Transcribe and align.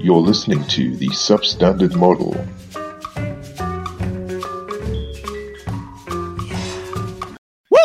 You're 0.00 0.20
listening 0.20 0.64
to 0.68 0.96
the 0.96 1.08
Substandard 1.08 1.96
Model. 1.96 2.34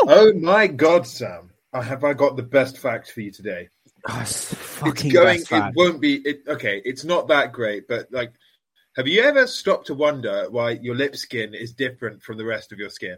Oh 0.06 0.34
my 0.34 0.68
god, 0.68 1.08
Sam. 1.08 1.52
Uh, 1.72 1.82
have 1.82 2.04
I 2.04 2.14
got 2.14 2.36
the 2.36 2.44
best 2.44 2.78
fact 2.78 3.12
for 3.12 3.22
you 3.22 3.32
today? 3.32 3.70
Oh, 4.08 4.20
it's 4.22 4.54
It's 4.86 5.04
going, 5.04 5.40
best 5.40 5.52
it 5.52 5.56
fact. 5.56 5.76
won't 5.76 6.02
be, 6.02 6.16
it, 6.18 6.44
okay, 6.48 6.82
it's 6.86 7.04
not 7.04 7.28
that 7.30 7.52
great, 7.52 7.88
but 7.88 8.08
like, 8.12 8.34
have 8.96 9.08
you 9.08 9.22
ever 9.24 9.48
stopped 9.48 9.88
to 9.88 9.96
wonder 9.96 10.48
why 10.50 10.72
your 10.72 10.96
lip 10.96 11.16
skin 11.16 11.54
is 11.56 11.74
different 11.74 12.22
from 12.22 12.38
the 12.38 12.46
rest 12.46 12.72
of 12.72 12.80
your 12.80 12.90
skin? 12.90 13.18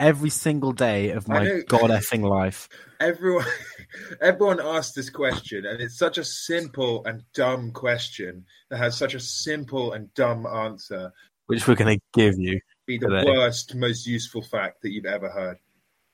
every 0.00 0.30
single 0.30 0.72
day 0.72 1.10
of 1.10 1.28
my 1.28 1.44
know. 1.44 1.62
god 1.68 1.90
effing 1.90 2.28
life. 2.28 2.68
Everyone, 3.00 3.46
everyone 4.20 4.60
asks 4.60 4.94
this 4.94 5.10
question, 5.10 5.66
and 5.66 5.80
it's 5.80 5.98
such 5.98 6.18
a 6.18 6.24
simple 6.24 7.04
and 7.04 7.22
dumb 7.34 7.72
question 7.72 8.44
that 8.70 8.78
has 8.78 8.96
such 8.96 9.14
a 9.14 9.20
simple 9.20 9.92
and 9.92 10.12
dumb 10.14 10.46
answer. 10.46 11.12
Which 11.46 11.68
we're 11.68 11.74
going 11.74 11.98
to 11.98 12.02
give 12.18 12.38
you. 12.38 12.60
Be 12.86 12.98
the 12.98 13.08
Today. 13.08 13.24
worst, 13.30 13.74
most 13.74 14.06
useful 14.06 14.42
fact 14.42 14.82
that 14.82 14.92
you've 14.92 15.06
ever 15.06 15.28
heard. 15.28 15.58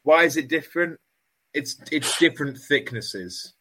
Why 0.02 0.24
is 0.24 0.36
it 0.36 0.48
different? 0.48 0.98
It's 1.52 1.76
it's 1.90 2.18
different 2.18 2.58
thicknesses. 2.58 3.54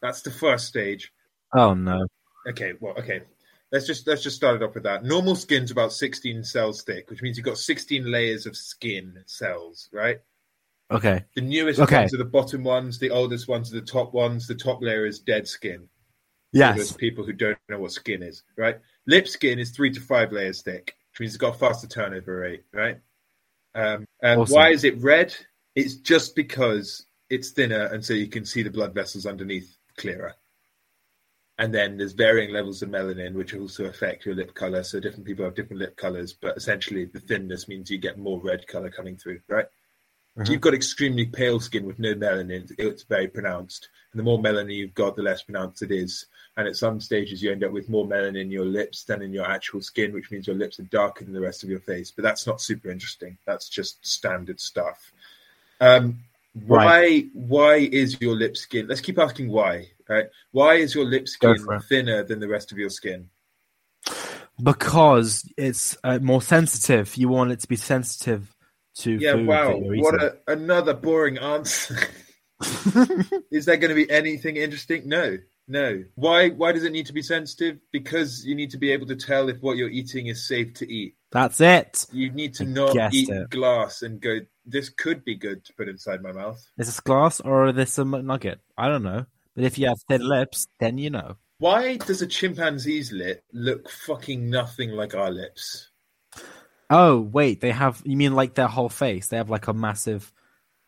That's 0.00 0.22
the 0.22 0.30
first 0.30 0.66
stage. 0.66 1.12
Oh 1.54 1.74
no. 1.74 2.06
Okay, 2.48 2.72
well, 2.80 2.94
okay. 2.98 3.22
Let's 3.70 3.86
just 3.86 4.06
let's 4.06 4.22
just 4.22 4.36
start 4.36 4.56
it 4.56 4.62
off 4.62 4.74
with 4.74 4.84
that. 4.84 5.04
Normal 5.04 5.36
skin's 5.36 5.70
about 5.70 5.92
16 5.92 6.44
cells 6.44 6.82
thick, 6.82 7.10
which 7.10 7.20
means 7.20 7.36
you've 7.36 7.44
got 7.44 7.58
16 7.58 8.10
layers 8.10 8.46
of 8.46 8.56
skin 8.56 9.22
cells, 9.26 9.90
right? 9.92 10.20
Okay. 10.90 11.24
The 11.34 11.42
newest 11.42 11.80
Okay. 11.80 11.98
ones 12.00 12.14
are 12.14 12.18
the 12.18 12.24
bottom 12.24 12.64
ones, 12.64 12.98
the 12.98 13.10
oldest 13.10 13.46
ones 13.48 13.72
are 13.72 13.80
the 13.80 13.86
top 13.86 14.14
ones. 14.14 14.46
The 14.46 14.54
top 14.54 14.82
layer 14.82 15.06
is 15.06 15.18
dead 15.18 15.46
skin. 15.46 15.88
Yes. 16.52 16.76
those 16.78 16.92
people 16.92 17.24
who 17.24 17.34
don't 17.34 17.58
know 17.68 17.78
what 17.78 17.92
skin 17.92 18.22
is, 18.22 18.42
right? 18.56 18.78
Lip 19.06 19.28
skin 19.28 19.58
is 19.58 19.70
three 19.70 19.90
to 19.90 20.00
five 20.00 20.32
layers 20.32 20.62
thick, 20.62 20.96
which 21.12 21.20
means 21.20 21.34
it's 21.34 21.40
got 21.40 21.54
a 21.54 21.58
faster 21.58 21.86
turnover 21.86 22.36
rate, 22.38 22.64
right? 22.72 22.98
Um, 23.74 24.06
and 24.22 24.40
Awesome. 24.40 24.54
why 24.54 24.70
is 24.70 24.84
it 24.84 24.96
red? 25.02 25.34
It's 25.74 25.96
just 25.96 26.34
because 26.34 27.04
it's 27.28 27.50
thinner, 27.50 27.84
and 27.92 28.02
so 28.02 28.14
you 28.14 28.28
can 28.28 28.46
see 28.46 28.62
the 28.62 28.70
blood 28.70 28.94
vessels 28.94 29.26
underneath 29.26 29.76
clearer. 29.98 30.34
And 31.58 31.74
then 31.74 31.98
there's 31.98 32.12
varying 32.12 32.50
levels 32.52 32.80
of 32.82 32.88
melanin, 32.88 33.34
which 33.34 33.54
also 33.54 33.84
affect 33.84 34.24
your 34.24 34.34
lip 34.34 34.54
color. 34.54 34.82
So 34.82 35.00
different 35.00 35.26
people 35.26 35.44
have 35.44 35.54
different 35.54 35.80
lip 35.80 35.96
colors, 35.96 36.32
but 36.32 36.56
essentially 36.56 37.04
the 37.04 37.20
thinness 37.20 37.68
means 37.68 37.90
you 37.90 37.98
get 37.98 38.16
more 38.16 38.40
red 38.40 38.66
color 38.68 38.90
coming 38.90 39.16
through, 39.16 39.40
right? 39.48 39.66
If 40.38 40.48
you've 40.48 40.60
got 40.60 40.74
extremely 40.74 41.26
pale 41.26 41.58
skin 41.58 41.84
with 41.84 41.98
no 41.98 42.14
melanin, 42.14 42.72
it's 42.78 43.02
very 43.02 43.26
pronounced. 43.26 43.88
And 44.12 44.20
the 44.20 44.22
more 44.22 44.38
melanin 44.38 44.74
you've 44.74 44.94
got, 44.94 45.16
the 45.16 45.22
less 45.22 45.42
pronounced 45.42 45.82
it 45.82 45.90
is. 45.90 46.26
And 46.56 46.68
at 46.68 46.76
some 46.76 47.00
stages, 47.00 47.42
you 47.42 47.50
end 47.50 47.64
up 47.64 47.72
with 47.72 47.88
more 47.88 48.06
melanin 48.06 48.42
in 48.42 48.50
your 48.50 48.64
lips 48.64 49.02
than 49.02 49.20
in 49.20 49.32
your 49.32 49.50
actual 49.50 49.80
skin, 49.80 50.12
which 50.12 50.30
means 50.30 50.46
your 50.46 50.56
lips 50.56 50.78
are 50.78 50.84
darker 50.84 51.24
than 51.24 51.34
the 51.34 51.40
rest 51.40 51.64
of 51.64 51.70
your 51.70 51.80
face. 51.80 52.12
But 52.12 52.22
that's 52.22 52.46
not 52.46 52.60
super 52.60 52.88
interesting. 52.88 53.36
That's 53.46 53.68
just 53.68 54.04
standard 54.06 54.60
stuff. 54.60 55.12
Um, 55.80 56.20
why? 56.66 57.26
Why 57.32 57.76
is 57.76 58.20
your 58.20 58.34
lip 58.36 58.56
skin? 58.56 58.86
Let's 58.86 59.00
keep 59.00 59.18
asking 59.18 59.50
why. 59.50 59.88
Right? 60.08 60.26
Why 60.52 60.74
is 60.74 60.94
your 60.94 61.04
lip 61.04 61.28
skin 61.28 61.56
thinner 61.88 62.22
than 62.22 62.38
the 62.38 62.48
rest 62.48 62.70
of 62.70 62.78
your 62.78 62.90
skin? 62.90 63.28
Because 64.60 65.48
it's 65.56 65.96
uh, 66.02 66.18
more 66.20 66.42
sensitive. 66.42 67.16
You 67.16 67.28
want 67.28 67.52
it 67.52 67.60
to 67.60 67.68
be 67.68 67.76
sensitive 67.76 68.54
to 68.98 69.12
Yeah. 69.12 69.34
Wow. 69.34 69.76
What 69.76 70.22
a, 70.22 70.36
another 70.46 70.94
boring 70.94 71.38
answer. 71.38 71.98
Is 73.50 73.66
there 73.66 73.76
going 73.76 73.90
to 73.90 73.94
be 73.94 74.10
anything 74.10 74.56
interesting? 74.56 75.08
No, 75.08 75.38
no. 75.68 76.02
Why? 76.16 76.50
Why 76.50 76.72
does 76.72 76.84
it 76.84 76.92
need 76.92 77.06
to 77.06 77.12
be 77.12 77.22
sensitive? 77.22 77.78
Because 77.92 78.44
you 78.44 78.54
need 78.54 78.70
to 78.70 78.78
be 78.78 78.90
able 78.90 79.06
to 79.06 79.16
tell 79.16 79.48
if 79.48 79.60
what 79.60 79.76
you're 79.76 79.88
eating 79.88 80.26
is 80.26 80.46
safe 80.46 80.74
to 80.74 80.92
eat. 80.92 81.14
That's 81.30 81.60
it. 81.60 82.06
You 82.10 82.32
need 82.32 82.54
to 82.54 82.64
I 82.64 82.66
not 82.66 83.14
eat 83.14 83.28
it. 83.28 83.50
glass 83.50 84.02
and 84.02 84.20
go. 84.20 84.40
This 84.66 84.88
could 84.88 85.24
be 85.24 85.36
good 85.36 85.64
to 85.66 85.72
put 85.74 85.88
inside 85.88 86.22
my 86.22 86.32
mouth. 86.32 86.62
Is 86.78 86.86
this 86.86 87.00
glass 87.00 87.40
or 87.40 87.68
is 87.68 87.76
this 87.76 87.98
a 87.98 88.04
nugget? 88.04 88.60
I 88.76 88.88
don't 88.88 89.02
know. 89.02 89.26
But 89.54 89.64
if 89.64 89.78
you 89.78 89.86
have 89.86 90.00
thin 90.08 90.26
lips, 90.26 90.68
then 90.80 90.98
you 90.98 91.10
know. 91.10 91.36
Why 91.58 91.96
does 91.96 92.22
a 92.22 92.26
chimpanzee's 92.26 93.10
lip 93.12 93.42
look 93.52 93.90
fucking 93.90 94.48
nothing 94.48 94.90
like 94.90 95.14
our 95.14 95.30
lips? 95.30 95.90
Oh 96.90 97.20
wait, 97.20 97.60
they 97.60 97.70
have. 97.70 98.00
You 98.04 98.16
mean 98.16 98.34
like 98.34 98.54
their 98.54 98.66
whole 98.68 98.88
face? 98.88 99.28
They 99.28 99.36
have 99.36 99.50
like 99.50 99.68
a 99.68 99.72
massive, 99.74 100.32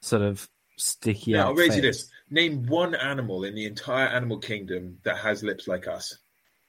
sort 0.00 0.22
of 0.22 0.48
sticky 0.78 1.36
out 1.36 1.48
I'll 1.48 1.54
raise 1.54 1.76
you 1.76 1.82
this: 1.82 2.08
name 2.30 2.64
one 2.66 2.94
animal 2.94 3.44
in 3.44 3.54
the 3.54 3.66
entire 3.66 4.06
animal 4.08 4.38
kingdom 4.38 4.98
that 5.04 5.18
has 5.18 5.42
lips 5.42 5.68
like 5.68 5.86
us. 5.86 6.16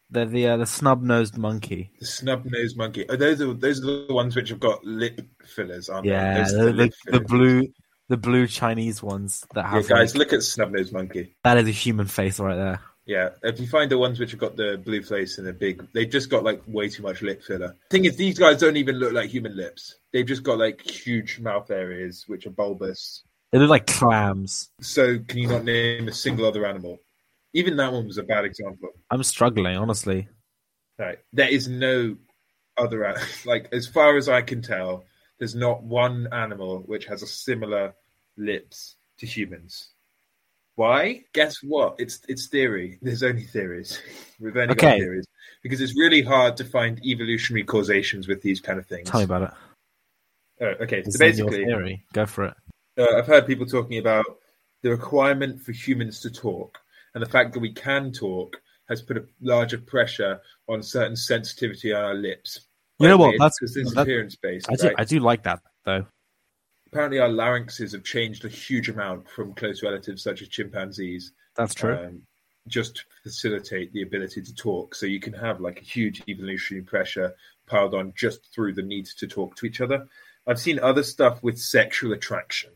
They're 0.09 0.25
the 0.25 0.47
uh, 0.50 0.58
the 0.58 0.66
snub 0.66 1.02
nosed 1.02 1.38
monkey. 1.38 1.92
The 2.02 2.06
snub-nosed 2.06 2.75
monkey. 2.75 3.06
Oh, 3.08 3.16
those 3.16 3.40
are 3.42 3.53
those 3.53 3.80
are 3.80 4.06
the 4.08 4.14
ones 4.14 4.36
which 4.36 4.50
have 4.50 4.59
got 4.59 4.84
lip 4.84 5.22
fillers, 5.46 5.88
aren't 5.88 6.06
Yeah, 6.06 6.44
they? 6.44 6.59
Are 6.59 6.66
the, 6.66 6.74
the, 6.74 7.12
the 7.19 7.19
blue 7.22 7.68
the 8.09 8.18
blue 8.18 8.46
Chinese 8.46 9.02
ones 9.02 9.46
that 9.53 9.62
Yeah, 9.63 9.69
have. 9.72 9.88
guys, 9.88 10.13
like- 10.13 10.19
look 10.19 10.34
at 10.34 10.44
snub-nosed 10.44 10.92
monkey. 10.92 11.38
that 11.46 11.58
is 11.58 11.68
a 11.69 11.72
human 11.72 12.08
face 12.08 12.42
right 12.42 12.58
there. 12.58 12.81
Yeah, 13.12 13.32
if 13.44 13.60
you 13.60 13.68
find 13.68 13.92
the 13.92 13.98
ones 13.98 14.22
which 14.22 14.32
have 14.32 14.40
got 14.40 14.56
the 14.56 14.82
blue 14.82 15.04
face 15.04 15.38
and 15.38 15.46
the 15.46 15.52
big, 15.52 15.86
they've 15.92 16.10
just 16.10 16.30
got 16.30 16.46
like 16.46 16.62
way 16.66 16.88
too 16.88 17.04
much 17.04 17.22
lip 17.22 17.44
filler. 17.44 17.76
Thing 17.90 18.06
is, 18.06 18.16
these 18.16 18.40
guys 18.40 18.62
don't 18.62 18.78
even 18.78 19.00
look 19.00 19.12
like 19.12 19.30
human 19.30 19.54
lips. 19.58 19.98
They've 20.14 20.26
just 20.26 20.44
got 20.44 20.60
like 20.60 20.80
huge 20.80 21.38
mouth 21.38 21.70
areas 21.72 22.24
which 22.28 22.46
are 22.48 22.52
bulbous. 22.52 23.24
They 23.52 23.60
look 23.60 23.70
like 23.70 23.86
clams. 23.86 24.70
So, 24.80 25.20
can 25.20 25.40
you 25.40 25.50
not 25.50 25.66
name 25.66 26.08
a 26.08 26.14
single 26.14 26.46
other 26.46 26.66
animal? 26.66 27.00
Even 27.52 27.76
that 27.76 27.92
one 27.92 28.08
was 28.08 28.18
a 28.18 28.24
bad 28.24 28.46
example. 28.46 28.92
I'm 29.10 29.24
struggling, 29.24 29.76
honestly. 29.76 30.30
Right, 30.98 31.20
there 31.34 31.50
is 31.50 31.68
no 31.68 32.16
other 32.78 33.14
like 33.46 33.68
as 33.74 33.88
far 33.88 34.16
as 34.16 34.30
I 34.30 34.42
can 34.42 34.62
tell, 34.62 35.04
there's 35.38 35.54
not 35.54 35.84
one 35.84 36.30
animal 36.32 36.84
which 36.86 37.08
has 37.08 37.24
a 37.24 37.28
similar 37.28 37.94
lips 38.38 38.96
to 39.18 39.26
humans. 39.26 39.90
Why? 40.76 41.24
Guess 41.34 41.58
what? 41.64 41.96
It's 42.00 42.20
it's 42.28 42.48
theory. 42.48 42.98
There's 43.02 43.24
only 43.24 43.44
theories. 43.44 44.02
We've 44.40 44.56
only 44.56 44.76
got 44.76 44.98
theories 44.98 45.26
because 45.64 45.82
it's 45.82 45.98
really 45.98 46.22
hard 46.22 46.58
to 46.58 46.64
find 46.66 47.04
evolutionary 47.06 47.64
causations 47.64 48.28
with 48.28 48.42
these 48.42 48.59
kind 48.59 48.80
of 48.80 48.86
things. 48.88 49.10
Tell 49.10 49.20
me 49.20 49.26
about 49.26 49.44
it. 49.44 49.52
Oh, 50.62 50.84
okay, 50.84 51.04
so 51.04 51.18
basically, 51.20 51.66
theory. 51.66 52.06
Go 52.14 52.26
for 52.26 52.46
it. 52.46 52.54
uh, 52.98 53.18
I've 53.18 53.28
heard 53.28 53.48
people 53.48 53.66
talking 53.66 53.98
about 53.98 54.26
the 54.84 54.90
requirement 54.92 55.62
for 55.62 55.72
humans 55.72 56.20
to 56.22 56.30
talk, 56.31 56.78
and 57.14 57.22
the 57.24 57.30
fact 57.30 57.54
that 57.54 57.60
we 57.60 57.74
can 57.74 58.12
talk 58.12 58.62
has 58.88 59.02
put 59.02 59.18
a 59.18 59.26
larger 59.42 59.78
pressure 59.78 60.40
on 60.68 60.84
certain 60.84 61.16
sensitivity 61.16 61.94
on 61.94 62.04
our 62.04 62.14
lips. 62.14 62.62
You 63.00 63.08
know 63.08 63.18
what? 63.18 63.31
That's- 63.40 63.54
because 63.60 63.76
it's 63.78 63.94
that- 63.96 64.02
appearance 64.02 64.36
based. 64.36 64.68
I 64.70 64.76
do, 64.76 64.88
right? 64.88 64.96
I 65.00 65.04
do 65.04 65.20
like 65.20 65.44
that 65.44 65.60
though. 65.86 66.06
Apparently, 66.91 67.19
our 67.19 67.29
larynxes 67.29 67.94
have 67.94 68.03
changed 68.03 68.44
a 68.44 68.50
huge 68.50 68.90
amount 68.90 69.29
from 69.29 69.53
close 69.53 69.81
relatives 69.81 70.24
such 70.24 70.41
as 70.41 70.50
chimpanzees, 70.50 71.31
That's 71.56 71.74
true. 71.74 71.96
um, 71.96 72.22
just 72.68 72.97
to 72.97 73.02
facilitate 73.24 73.94
the 73.94 74.02
ability 74.02 74.41
to 74.41 74.53
talk. 74.56 74.94
So 74.94 75.06
you 75.06 75.19
can 75.19 75.34
have 75.34 75.62
like 75.62 75.80
a 75.80 75.85
huge 75.85 76.22
evolutionary 76.28 76.84
pressure 76.84 77.34
piled 77.66 77.94
on 77.94 78.13
just 78.16 78.53
through 78.53 78.74
the 78.74 78.81
need 78.81 79.06
to 79.18 79.28
talk 79.28 79.56
to 79.57 79.66
each 79.66 79.80
other. 79.80 80.06
I've 80.46 80.59
seen 80.59 80.80
other 80.80 81.03
stuff 81.03 81.41
with 81.41 81.57
sexual 81.59 82.12
attraction. 82.13 82.72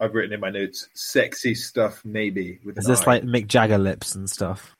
I've 0.00 0.14
written 0.14 0.32
in 0.32 0.40
my 0.40 0.50
notes, 0.50 0.88
sexy 0.94 1.54
stuff 1.54 2.04
maybe. 2.04 2.58
With 2.64 2.78
is 2.78 2.86
this 2.86 3.02
I. 3.02 3.06
like 3.06 3.22
Mick 3.22 3.46
Jagger 3.46 3.78
lips 3.78 4.16
and 4.16 4.28
stuff? 4.28 4.74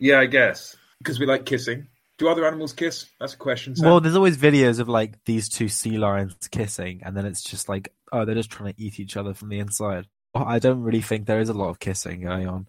Yeah, 0.00 0.18
I 0.18 0.26
guess 0.26 0.76
because 0.98 1.20
we 1.20 1.26
like 1.26 1.46
kissing. 1.46 1.86
Do 2.18 2.28
other 2.28 2.46
animals 2.46 2.72
kiss? 2.72 3.06
That's 3.20 3.34
a 3.34 3.36
question. 3.36 3.76
Sam. 3.76 3.86
Well, 3.86 4.00
there's 4.00 4.16
always 4.16 4.36
videos 4.36 4.80
of 4.80 4.88
like 4.88 5.24
these 5.24 5.48
two 5.48 5.68
sea 5.68 5.98
lions 5.98 6.48
kissing, 6.50 7.00
and 7.04 7.16
then 7.16 7.26
it's 7.26 7.42
just 7.42 7.68
like, 7.68 7.92
oh, 8.12 8.24
they're 8.24 8.34
just 8.34 8.50
trying 8.50 8.72
to 8.74 8.80
eat 8.80 8.98
each 8.98 9.16
other 9.16 9.34
from 9.34 9.48
the 9.48 9.60
inside. 9.60 10.06
I 10.34 10.58
don't 10.58 10.82
really 10.82 11.00
think 11.00 11.26
there 11.26 11.40
is 11.40 11.48
a 11.48 11.54
lot 11.54 11.68
of 11.68 11.78
kissing 11.78 12.22
going 12.22 12.48
on. 12.48 12.68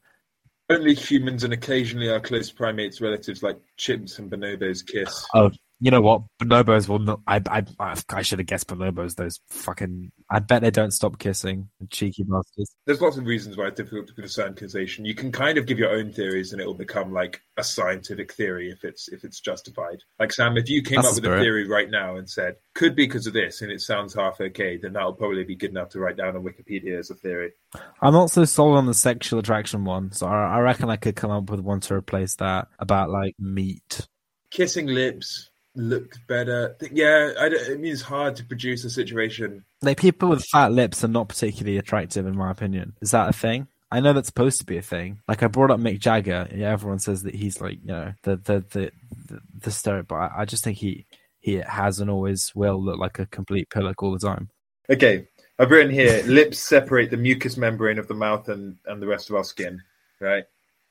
Only 0.69 0.93
humans 0.93 1.43
and 1.43 1.51
occasionally 1.51 2.09
our 2.11 2.19
close 2.19 2.51
primates 2.51 3.01
relatives 3.01 3.41
like 3.41 3.57
chimps 3.77 4.19
and 4.19 4.31
bonobos 4.31 4.85
kiss. 4.85 5.25
Oh, 5.33 5.49
you 5.81 5.91
know 5.91 6.01
what? 6.01 6.23
Bonobos 6.41 6.89
will 6.89 6.99
not. 6.99 7.21
I 7.25 7.41
I 7.49 7.63
I, 8.09 8.21
should 8.21 8.39
have 8.39 8.47
guessed 8.47 8.67
bonobos. 8.67 9.15
Those 9.15 9.39
fucking. 9.49 10.11
I 10.29 10.39
bet 10.39 10.61
they 10.61 10.71
don't 10.71 10.91
stop 10.91 11.19
kissing. 11.19 11.69
Cheeky 11.89 12.23
bastards. 12.23 12.75
There's 12.85 12.99
lots 12.99 13.15
of 13.15 13.25
reasons 13.25 13.55
why 13.55 13.67
it's 13.67 13.77
difficult 13.77 14.07
to 14.07 14.21
discern 14.21 14.55
causation. 14.55 15.05
You 15.05 15.15
can 15.15 15.31
kind 15.31 15.57
of 15.57 15.65
give 15.65 15.79
your 15.79 15.91
own 15.91 16.11
theories, 16.11 16.51
and 16.51 16.61
it 16.61 16.65
will 16.65 16.73
become 16.73 17.13
like 17.13 17.41
a 17.55 17.63
scientific 17.63 18.33
theory 18.33 18.69
if 18.69 18.83
it's 18.83 19.07
if 19.07 19.23
it's 19.23 19.39
justified. 19.39 20.03
Like 20.19 20.33
Sam, 20.33 20.57
if 20.57 20.69
you 20.69 20.81
came 20.81 20.97
That's 20.97 21.17
up 21.17 21.23
with 21.23 21.31
a 21.31 21.39
theory 21.39 21.65
right 21.65 21.89
now 21.89 22.17
and 22.17 22.29
said 22.29 22.55
could 22.75 22.95
be 22.95 23.05
because 23.05 23.25
of 23.25 23.33
this, 23.33 23.61
and 23.61 23.71
it 23.71 23.79
sounds 23.79 24.13
half 24.13 24.41
okay, 24.41 24.75
then 24.75 24.93
that'll 24.93 25.13
probably 25.13 25.45
be 25.45 25.55
good 25.55 25.71
enough 25.71 25.89
to 25.89 25.99
write 25.99 26.17
down 26.17 26.35
on 26.35 26.43
Wikipedia 26.43 26.99
as 26.99 27.09
a 27.09 27.15
theory. 27.15 27.53
I'm 28.01 28.13
not 28.13 28.31
so 28.31 28.43
sold 28.43 28.75
on 28.75 28.85
the 28.85 28.93
sexual 28.93 29.39
attraction 29.39 29.85
one, 29.85 30.11
so 30.11 30.27
I, 30.27 30.57
I 30.57 30.59
reckon 30.59 30.89
I 30.89 30.97
could 30.97 31.15
come 31.15 31.31
up 31.31 31.49
with 31.49 31.61
one 31.61 31.79
to 31.81 31.93
replace 31.93 32.35
that 32.35 32.67
about 32.79 33.09
like 33.09 33.35
meat. 33.39 34.07
Kissing 34.51 34.87
lips 34.87 35.49
looked 35.79 36.25
better. 36.27 36.75
Yeah, 36.91 37.33
I 37.39 37.49
don't, 37.49 37.69
it 37.69 37.79
means 37.79 38.01
hard 38.01 38.35
to 38.37 38.43
produce 38.43 38.83
a 38.85 38.89
situation. 38.89 39.63
Like 39.81 39.99
people 39.99 40.29
with 40.29 40.45
fat 40.45 40.71
lips 40.71 41.03
are 41.03 41.09
not 41.09 41.29
particularly 41.29 41.77
attractive, 41.77 42.25
in 42.25 42.37
my 42.37 42.51
opinion. 42.51 42.95
Is 43.01 43.11
that 43.11 43.29
a 43.29 43.33
thing? 43.33 43.67
I 43.91 44.01
know 44.01 44.13
that's 44.13 44.27
supposed 44.27 44.59
to 44.59 44.65
be 44.65 44.77
a 44.77 44.83
thing. 44.83 45.21
Like 45.27 45.41
I 45.41 45.47
brought 45.47 45.71
up 45.71 45.79
Mick 45.79 45.99
Jagger. 45.99 46.47
Yeah, 46.53 46.71
everyone 46.71 46.99
says 46.99 47.23
that 47.23 47.33
he's 47.33 47.59
like 47.59 47.79
you 47.81 47.87
know 47.87 48.13
the 48.23 48.35
the 48.35 48.65
the 48.69 48.91
the, 49.27 49.39
the 49.61 49.71
stereotype. 49.71 50.07
But 50.07 50.15
I, 50.15 50.31
I 50.39 50.45
just 50.45 50.63
think 50.63 50.77
he 50.77 51.05
he 51.39 51.55
has 51.55 51.99
and 51.99 52.09
always 52.09 52.53
will 52.53 52.81
look 52.83 52.99
like 52.99 53.17
a 53.17 53.25
complete 53.25 53.69
pillock 53.69 54.03
all 54.03 54.11
the 54.11 54.19
time. 54.19 54.49
Okay, 54.89 55.27
I've 55.57 55.71
written 55.71 55.91
here: 55.91 56.21
lips 56.25 56.59
separate 56.59 57.09
the 57.09 57.17
mucous 57.17 57.57
membrane 57.57 57.97
of 57.97 58.07
the 58.07 58.13
mouth 58.13 58.49
and 58.49 58.77
and 58.85 59.01
the 59.01 59.07
rest 59.07 59.29
of 59.29 59.35
our 59.35 59.43
skin. 59.43 59.81
Right. 60.19 60.43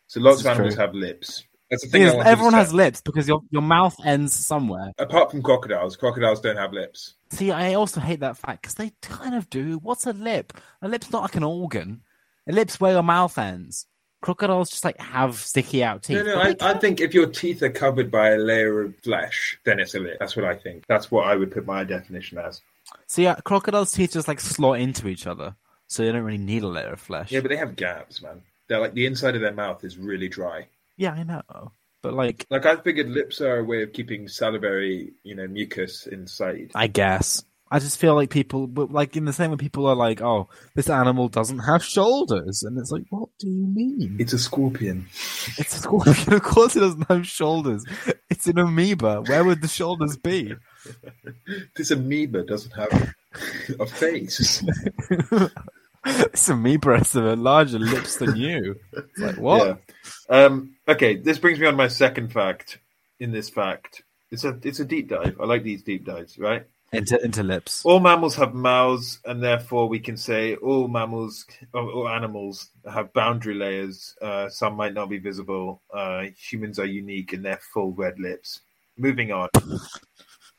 So 0.09 0.21
lots 0.21 0.41
of 0.41 0.47
animals 0.47 0.75
true. 0.75 0.85
have 0.85 0.95
lips. 0.95 1.45
That's 1.71 1.85
the 1.85 1.91
Thing. 1.91 2.03
Is, 2.03 2.15
everyone 2.15 2.55
has 2.55 2.73
lips 2.73 3.01
because 3.01 3.29
your 3.29 3.43
your 3.51 3.63
mouth 3.63 3.97
ends 4.05 4.33
somewhere. 4.33 4.93
Apart 4.99 5.31
from 5.31 5.43
crocodiles, 5.43 5.97
crocodiles 5.97 6.41
don't 6.41 6.57
have 6.57 6.73
lips. 6.73 7.15
See, 7.31 7.51
I 7.51 7.75
also 7.75 8.01
hate 8.01 8.21
that 8.21 8.39
fact 8.39 8.63
because 8.63 8.75
they 8.75 8.93
kind 9.03 9.35
of 9.35 9.51
do. 9.51 9.79
What's 9.79 10.07
a 10.07 10.13
lip? 10.13 10.55
A 10.81 10.89
lip's 10.89 11.11
not 11.11 11.23
like 11.23 11.37
an 11.37 11.45
organ. 11.45 12.03
A 12.47 12.53
lip's 12.53 12.81
where 12.81 12.93
your 12.93 13.03
mouth 13.03 13.37
ends. 13.37 13.87
Crocodiles 14.21 14.71
just 14.71 14.85
like 14.85 14.99
have 14.99 15.37
sticky 15.37 15.85
out 15.85 16.03
teeth. 16.03 16.25
No, 16.25 16.35
no, 16.35 16.41
I, 16.41 16.57
I 16.61 16.75
think 16.79 17.01
if 17.01 17.15
your 17.15 17.27
teeth 17.27 17.63
are 17.63 17.71
covered 17.71 18.11
by 18.11 18.31
a 18.31 18.39
layer 18.39 18.81
of 18.81 18.97
flesh, 19.05 19.59
then 19.65 19.79
it's 19.79 19.95
a 19.95 20.01
lip. 20.01 20.17
That's 20.19 20.35
what 20.35 20.45
I 20.45 20.57
think. 20.57 20.85
That's 20.89 21.11
what 21.11 21.27
I 21.27 21.37
would 21.37 21.53
put 21.53 21.67
my 21.67 21.85
definition 21.85 22.39
as. 22.39 22.63
See, 23.07 23.27
uh, 23.27 23.37
crocodiles' 23.45 23.93
teeth 23.93 24.15
just 24.15 24.27
like 24.27 24.41
slot 24.41 24.81
into 24.81 25.07
each 25.07 25.27
other, 25.27 25.55
so 25.87 26.03
they 26.03 26.11
don't 26.11 26.23
really 26.23 26.39
need 26.39 26.63
a 26.63 26.69
layer 26.69 26.95
of 26.95 27.01
flesh. 27.01 27.31
Yeah, 27.31 27.41
but 27.41 27.49
they 27.51 27.57
have 27.57 27.77
gaps, 27.77 28.23
man. 28.23 28.43
They're 28.67 28.81
like 28.81 28.95
the 28.95 29.07
inside 29.07 29.35
of 29.35 29.43
their 29.43 29.53
mouth 29.53 29.85
is 29.85 29.99
really 29.99 30.29
dry. 30.29 30.67
Yeah, 30.99 31.13
I 31.13 31.23
know. 31.23 31.73
But 32.03 32.13
like, 32.15 32.47
Like 32.51 32.67
I 32.67 32.77
figured 32.77 33.09
lips 33.09 33.41
are 33.41 33.59
a 33.59 33.65
way 33.65 33.83
of 33.83 33.93
keeping 33.93 34.29
salivary, 34.29 35.13
you 35.23 35.35
know, 35.35 35.47
mucus 35.49 36.07
inside. 36.07 36.73
I 36.75 36.87
guess. 36.89 37.45
I 37.71 37.79
just 37.81 37.99
feel 37.99 38.15
like 38.15 38.31
people, 38.31 38.67
but 38.67 38.91
like 38.91 39.17
in 39.17 39.27
the 39.27 39.33
same 39.33 39.51
way, 39.51 39.59
people 39.59 39.87
are 39.87 39.95
like, 39.95 40.23
"Oh, 40.23 40.49
this 40.75 40.89
animal 40.89 41.29
doesn't 41.29 41.59
have 41.59 41.85
shoulders," 41.85 42.63
and 42.63 42.79
it's 42.79 42.91
like, 42.91 43.05
"What 43.11 43.29
do 43.39 43.47
you 43.47 43.67
mean?" 43.67 44.17
It's 44.19 44.33
a 44.33 44.39
scorpion. 44.39 45.07
It's 45.59 45.77
a 45.77 45.81
scorpion. 45.81 46.33
of 46.33 46.43
course, 46.43 46.77
it 46.77 46.81
doesn't 46.81 47.09
have 47.11 47.27
shoulders. 47.27 47.85
It's 48.31 48.47
an 48.47 48.59
amoeba. 48.59 49.21
Where 49.21 49.45
would 49.45 49.61
the 49.61 49.69
shoulders 49.69 50.17
be? 50.17 50.55
This 51.77 51.91
amoeba 51.91 52.45
doesn't 52.45 52.73
have 52.73 53.15
a 53.79 53.87
face. 53.87 54.65
this 56.05 56.49
amoeba 56.49 56.99
has 56.99 57.15
a 57.15 57.37
larger 57.37 57.79
lips 57.79 58.17
than 58.17 58.37
you. 58.37 58.77
It's 58.93 59.19
like 59.19 59.37
what? 59.37 59.79
Yeah. 60.31 60.45
Um, 60.45 60.77
okay, 60.87 61.17
this 61.17 61.39
brings 61.39 61.59
me 61.59 61.67
on 61.67 61.73
to 61.75 61.77
my 61.77 61.89
second 61.89 62.33
fact. 62.33 62.79
In 63.21 63.33
this 63.33 63.51
fact, 63.51 64.03
it's 64.31 64.45
a 64.45 64.59
it's 64.63 64.81
a 64.81 64.85
deep 64.85 65.09
dive. 65.09 65.41
I 65.41 65.45
like 65.45 65.65
these 65.65 65.83
deep 65.83 66.05
dives, 66.05 66.39
right? 66.39 66.65
Into 66.93 67.23
into 67.23 67.43
lips. 67.43 67.85
All 67.85 68.01
mammals 68.01 68.37
have 68.37 68.55
mouths, 68.55 69.19
and 69.25 69.43
therefore 69.43 69.89
we 69.89 69.99
can 69.99 70.17
say 70.17 70.55
all 70.57 70.89
mammals 70.89 71.45
or, 71.75 71.83
or 71.83 72.11
animals 72.11 72.71
have 72.91 73.13
boundary 73.13 73.55
layers. 73.55 74.15
Uh, 74.23 74.49
some 74.49 74.75
might 74.75 74.95
not 74.95 75.11
be 75.11 75.19
visible. 75.19 75.83
Uh, 75.93 76.27
humans 76.39 76.79
are 76.79 76.87
unique 76.87 77.33
in 77.33 77.43
their 77.43 77.61
full 77.73 77.93
red 77.93 78.19
lips. 78.19 78.61
Moving 78.97 79.33
on. 79.33 79.49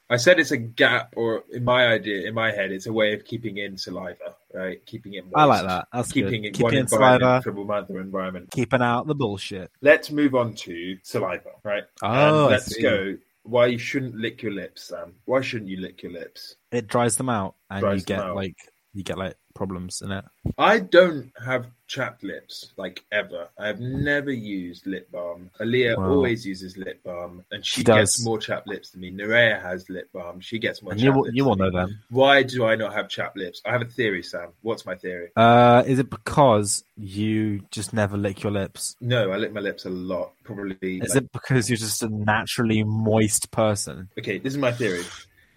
I 0.10 0.18
said 0.18 0.40
it's 0.40 0.52
a 0.52 0.58
gap, 0.58 1.14
or 1.16 1.44
in 1.52 1.64
my 1.64 1.88
idea, 1.88 2.28
in 2.28 2.34
my 2.34 2.52
head, 2.52 2.72
it's 2.72 2.88
a 2.88 2.94
way 2.94 3.14
of 3.14 3.26
keeping 3.26 3.58
in 3.58 3.78
saliva, 3.78 4.36
right? 4.54 4.86
Keeping 4.86 5.14
it. 5.14 5.26
Moist. 5.26 5.36
I 5.38 5.44
like 5.46 5.66
that. 5.68 5.88
That's 5.94 6.12
keeping 6.12 6.44
good. 6.44 6.58
it 6.58 6.62
one 6.64 6.72
Keeping 6.72 6.80
in 6.80 6.94
environment 6.94 7.44
from 7.44 7.58
another 7.60 8.00
environment. 8.00 8.52
keeping 8.52 8.82
out 8.82 9.08
the 9.08 9.16
bullshit. 9.16 9.72
Let's 9.82 10.12
move 10.12 10.36
on 10.36 10.54
to 10.56 10.98
saliva, 11.04 11.50
right? 11.64 11.84
Oh, 12.02 12.44
and 12.44 12.52
let's 12.52 12.76
go. 12.78 13.18
Why 13.44 13.68
you 13.68 13.78
shouldn't 13.78 14.16
lick 14.16 14.44
your 14.44 14.52
lips, 14.52 14.84
Sam? 14.90 15.14
Why 15.26 15.42
shouldn't 15.42 15.70
you 15.70 15.80
lick 15.82 16.04
your 16.04 16.12
lips? 16.12 16.56
It 16.72 16.88
dries 16.88 17.18
them 17.18 17.30
out, 17.30 17.56
and 17.70 17.82
Dries 17.82 18.02
you 18.02 18.06
get 18.06 18.20
out. 18.20 18.36
like 18.36 18.56
you 18.94 19.04
get 19.04 19.18
like 19.18 19.36
problems 19.56 20.02
in 20.02 20.12
it. 20.12 20.26
I 20.58 20.80
don't 20.80 21.32
have 21.44 21.68
chapped 21.90 22.24
lips, 22.24 22.72
like 22.78 23.04
ever. 23.12 23.50
I 23.58 23.68
have 23.68 23.80
never 23.82 24.32
used 24.32 24.86
lip 24.88 25.12
balm. 25.12 25.50
Aaliyah 25.60 25.98
Wow. 25.98 26.12
always 26.12 26.46
uses 26.46 26.78
lip 26.78 27.02
balm, 27.04 27.44
and 27.52 27.66
she, 27.66 27.82
She 27.82 27.84
gets 27.84 28.24
more 28.24 28.38
chapped 28.38 28.68
lips 28.68 28.92
than 28.92 29.02
me. 29.02 29.12
Nerea 29.12 29.62
has 29.62 29.90
lip 29.90 30.10
balm; 30.14 30.40
she 30.40 30.60
gets 30.60 30.82
more. 30.82 30.94
And 30.94 31.02
chapped 31.02 31.18
you 31.18 31.32
you 31.34 31.44
than 31.50 31.58
know 31.58 31.72
them. 31.72 32.00
Why 32.10 32.44
do 32.44 32.64
I 32.66 32.76
not 32.76 32.94
have 32.94 33.10
chapped 33.10 33.36
lips? 33.36 33.62
I 33.66 33.72
have 33.72 33.82
a 33.82 33.86
theory, 33.86 34.24
Sam. 34.24 34.50
What's 34.62 34.86
my 34.86 34.96
theory? 34.96 35.30
Uh, 35.36 35.84
is 35.86 36.00
it 36.00 36.10
because 36.10 36.84
you 36.96 37.62
just 37.72 37.92
never 37.92 38.16
lick 38.16 38.44
your 38.44 38.52
lips? 38.54 38.96
No, 39.02 39.32
I 39.32 39.38
lick 39.38 39.52
my 39.52 39.62
lips 39.62 39.86
a 39.86 39.90
lot. 39.90 40.34
Probably. 40.44 40.78
Is 40.82 41.16
like- 41.16 41.24
it 41.24 41.32
because 41.34 41.70
you're 41.70 41.78
just 41.78 42.04
a 42.04 42.10
naturally 42.10 42.84
moist 42.84 43.52
person? 43.52 44.10
okay, 44.18 44.38
this 44.38 44.54
is 44.54 44.60
my 44.60 44.72
theory. 44.72 45.04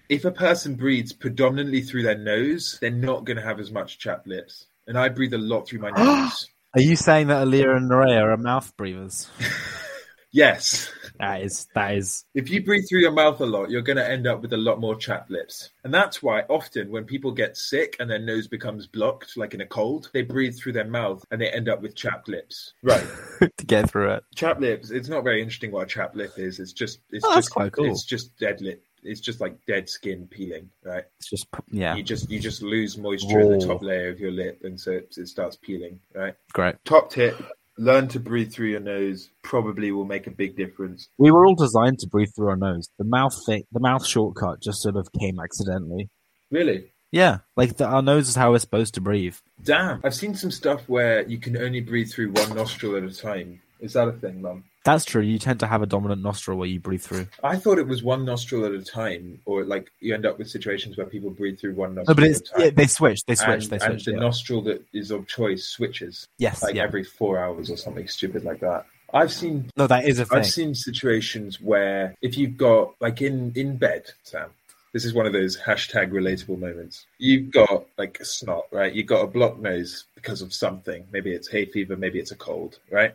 If 0.09 0.25
a 0.25 0.31
person 0.31 0.75
breathes 0.75 1.13
predominantly 1.13 1.81
through 1.83 2.03
their 2.03 2.19
nose, 2.19 2.79
they're 2.81 2.91
not 2.91 3.25
going 3.25 3.37
to 3.39 3.43
have 3.43 3.61
as 3.61 3.71
much 3.71 3.99
chapped 3.99 4.27
lips. 4.27 4.67
And 4.87 4.99
I 4.99 5.09
breathe 5.09 5.35
a 5.35 5.39
lot 5.39 5.69
through 5.69 5.81
my 5.81 5.91
nose. 5.97 6.49
Are 6.75 6.81
you 6.81 6.97
saying 6.97 7.27
that 7.29 7.47
Alira 7.47 7.77
and 7.77 7.91
Nerea 7.91 8.23
are 8.23 8.37
mouth 8.37 8.75
breathers? 8.77 9.31
yes. 10.33 10.91
That 11.19 11.43
is 11.43 11.69
that 11.75 11.95
is 11.95 12.25
If 12.35 12.51
you 12.51 12.65
breathe 12.65 12.85
through 12.89 13.01
your 13.01 13.13
mouth 13.13 13.41
a 13.41 13.47
lot, 13.47 13.71
you're 13.71 13.83
going 13.83 13.99
to 13.99 14.11
end 14.11 14.27
up 14.27 14.41
with 14.43 14.53
a 14.55 14.57
lot 14.57 14.81
more 14.81 14.97
chapped 14.97 15.31
lips. 15.31 15.71
And 15.85 15.93
that's 15.93 16.23
why 16.23 16.41
often 16.49 16.91
when 16.91 17.05
people 17.05 17.31
get 17.31 17.57
sick 17.57 17.97
and 18.01 18.11
their 18.11 18.19
nose 18.19 18.49
becomes 18.49 18.87
blocked, 18.87 19.37
like 19.37 19.55
in 19.55 19.61
a 19.61 19.67
cold, 19.67 20.11
they 20.15 20.23
breathe 20.23 20.55
through 20.59 20.73
their 20.73 20.87
mouth 20.87 21.23
and 21.31 21.41
they 21.41 21.51
end 21.51 21.69
up 21.69 21.83
with 21.83 21.95
chapped 21.95 22.29
lips. 22.29 22.73
Right. 22.83 23.05
to 23.41 23.67
get 23.67 23.91
through 23.91 24.13
it. 24.15 24.25
chapped 24.35 24.61
lips, 24.61 24.91
it's 24.91 25.09
not 25.09 25.25
very 25.25 25.43
interesting 25.43 25.71
what 25.73 25.83
a 25.85 25.87
chapped 25.87 26.17
lip 26.17 26.33
is. 26.39 26.59
It's 26.59 26.73
just, 26.73 27.01
it's 27.11 27.25
Oh, 27.25 27.35
that's 27.35 27.47
just, 27.47 27.51
quite 27.55 27.73
cool. 27.73 27.85
it's 27.91 28.05
just 28.07 28.37
dead 28.39 28.61
lip. 28.63 28.83
It's 29.03 29.21
just 29.21 29.41
like 29.41 29.57
dead 29.67 29.89
skin 29.89 30.29
peeling, 30.31 30.71
right? 30.85 31.05
It's 31.19 31.31
just 31.31 31.47
yeah, 31.71 31.95
You 31.97 32.03
just, 32.03 32.31
you 32.31 32.39
just 32.39 32.63
lose 32.63 32.97
moisture 32.97 33.41
in 33.41 33.59
the 33.59 33.67
top 33.67 33.83
layer 33.83 34.11
of 34.11 34.21
your 34.21 34.31
lip 34.33 34.61
and 34.65 34.81
so 34.81 34.93
it, 34.93 35.15
it 35.17 35.29
starts 35.29 35.57
peeling, 35.57 36.01
right? 36.15 36.35
great. 36.53 36.77
Top 36.85 37.11
tip, 37.11 37.37
learn 37.79 38.09
to 38.09 38.21
breathe 38.21 38.53
through 38.53 38.69
your 38.69 38.81
nose. 38.81 39.31
Probably 39.43 39.93
will 39.93 40.05
make 40.05 40.27
a 40.27 40.31
big 40.31 40.57
difference. 40.57 41.09
We 41.19 41.31
were 41.31 41.47
all 41.47 41.55
designed 41.55 41.99
to 42.01 42.09
breathe 42.09 42.31
through 42.35 42.51
our 42.51 42.57
nose. 42.57 42.89
The 42.99 43.05
mouth 43.05 43.35
thing, 43.47 43.65
the 43.73 43.81
mouth 43.81 44.07
shortcut 44.07 44.63
just 44.63 44.83
sort 44.83 44.97
of 44.97 45.09
came 45.19 45.39
accidentally. 45.41 46.09
Really? 46.51 46.93
Yeah, 47.11 47.39
like 47.57 47.77
the, 47.77 47.85
our 47.85 48.03
nose 48.03 48.29
is 48.29 48.37
how 48.37 48.53
we're 48.53 48.59
supposed 48.59 48.95
to 48.95 49.01
breathe. 49.03 49.37
Damn. 49.63 50.01
I've 50.03 50.15
seen 50.15 50.35
some 50.35 50.51
stuff 50.51 50.89
where 50.89 51.27
you 51.29 51.39
can 51.39 51.59
only 51.59 51.81
breathe 51.81 52.11
through 52.11 52.33
one 52.33 52.55
nostril 52.57 52.97
at 52.97 53.03
a 53.03 53.15
time. 53.15 53.61
Is 53.81 53.93
that 53.93 54.09
a 54.09 54.13
thing, 54.13 54.41
Mum? 54.41 54.65
That's 54.85 55.05
true. 55.05 55.23
You 55.23 55.39
tend 55.39 55.61
to 55.61 55.67
have 55.67 55.83
a 55.83 55.87
dominant 55.87 56.23
nostril 56.23 56.59
where 56.59 56.67
you 56.67 56.81
breathe 56.81 57.03
through. 57.03 57.29
I 57.43 57.57
thought 57.57 57.79
it 57.79 57.87
was 57.87 58.03
one 58.03 58.25
nostril 58.25 58.65
at 58.65 58.73
a 58.73 58.83
time, 58.83 59.41
or 59.45 59.65
like 59.65 59.93
you 60.01 60.15
end 60.15 60.27
up 60.27 60.39
with 60.39 60.51
situations 60.51 60.97
where 60.97 61.07
people 61.07 61.31
breathe 61.31 61.61
through 61.61 61.75
one 61.75 61.95
nostril. 61.95 62.15
No, 62.17 62.21
but 62.21 62.25
it's 62.25 62.41
at 62.41 62.47
a 62.47 62.51
time. 62.51 62.63
yeah, 62.63 62.71
they 62.75 62.87
switch. 62.89 63.25
They 63.25 63.35
switch. 63.37 63.65
and, 63.65 63.71
they 63.71 63.85
and 63.85 63.95
switch. 63.95 64.05
the 64.07 64.13
yeah. 64.13 64.19
nostril 64.19 64.63
that 64.63 64.85
is 64.93 65.11
of 65.13 65.29
choice 65.29 65.65
switches 65.65 66.27
yes, 66.39 66.63
like 66.63 66.75
yeah. 66.75 66.83
every 66.83 67.05
four 67.05 67.39
hours 67.39 67.71
or 67.71 67.77
something 67.77 68.09
stupid 68.09 68.45
like 68.45 68.61
that. 68.61 68.87
I've 69.15 69.33
seen 69.33 69.71
No, 69.77 69.87
that 69.87 70.07
is 70.07 70.19
a 70.19 70.25
thing. 70.25 70.39
I've 70.39 70.47
seen 70.47 70.75
situations 70.75 71.61
where 71.61 72.15
if 72.23 72.37
you've 72.37 72.57
got 72.57 72.95
like 73.01 73.23
in 73.23 73.53
in 73.55 73.77
bed, 73.77 74.11
Sam. 74.25 74.51
This 74.93 75.07
is 75.07 75.15
one 75.15 75.25
of 75.25 75.33
those 75.33 75.57
hashtag 75.59 76.11
relatable 76.11 76.59
moments. 76.59 77.07
You've 77.17 77.51
got 77.51 77.87
like 77.97 78.19
a 78.21 78.27
snot, 78.27 78.65
right? 78.71 78.93
You've 78.93 79.07
got 79.07 79.23
a 79.23 79.27
blocked 79.27 79.59
nose 79.59 80.05
because 80.15 80.43
of 80.43 80.53
something. 80.53 81.07
Maybe 81.11 81.33
it's 81.33 81.49
hay 81.49 81.65
fever, 81.65 81.97
maybe 81.97 82.19
it's 82.19 82.31
a 82.31 82.37
cold, 82.37 82.79
right? 82.91 83.15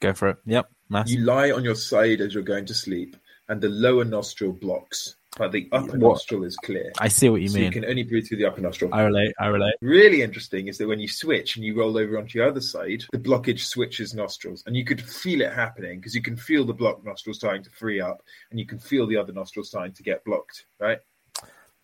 Go 0.00 0.14
for 0.14 0.30
it. 0.30 0.38
Yep. 0.46 0.70
Nice. 0.88 1.08
You 1.10 1.20
lie 1.20 1.50
on 1.50 1.64
your 1.64 1.74
side 1.74 2.20
as 2.20 2.32
you're 2.34 2.42
going 2.42 2.66
to 2.66 2.74
sleep, 2.74 3.16
and 3.48 3.60
the 3.60 3.68
lower 3.68 4.04
nostril 4.04 4.52
blocks, 4.52 5.16
but 5.36 5.52
the 5.52 5.68
upper 5.72 5.98
What? 5.98 5.98
nostril 5.98 6.44
is 6.44 6.56
clear. 6.56 6.92
I 6.98 7.08
see 7.08 7.28
what 7.28 7.42
you 7.42 7.48
so 7.48 7.56
mean. 7.56 7.64
you 7.64 7.70
can 7.70 7.84
only 7.84 8.02
breathe 8.04 8.26
through 8.26 8.38
the 8.38 8.46
upper 8.46 8.60
nostril. 8.60 8.90
I 8.94 9.02
relate. 9.02 9.34
I 9.38 9.46
relate. 9.48 9.74
Really 9.80 10.22
interesting 10.22 10.68
is 10.68 10.78
that 10.78 10.88
when 10.88 10.98
you 11.00 11.08
switch 11.08 11.56
and 11.56 11.64
you 11.64 11.76
roll 11.78 11.98
over 11.98 12.16
onto 12.18 12.38
your 12.38 12.48
other 12.48 12.60
side, 12.60 13.04
the 13.12 13.18
blockage 13.18 13.60
switches 13.60 14.14
nostrils, 14.14 14.62
and 14.66 14.76
you 14.76 14.84
could 14.84 15.02
feel 15.02 15.40
it 15.42 15.52
happening 15.52 15.98
because 15.98 16.14
you 16.14 16.22
can 16.22 16.36
feel 16.36 16.64
the 16.64 16.72
blocked 16.72 17.04
nostril 17.04 17.34
starting 17.34 17.62
to 17.64 17.70
free 17.70 18.00
up, 18.00 18.22
and 18.50 18.58
you 18.60 18.66
can 18.66 18.78
feel 18.78 19.06
the 19.06 19.16
other 19.16 19.32
nostril 19.32 19.64
starting 19.64 19.92
to 19.94 20.02
get 20.02 20.24
blocked. 20.24 20.66
Right, 20.80 20.98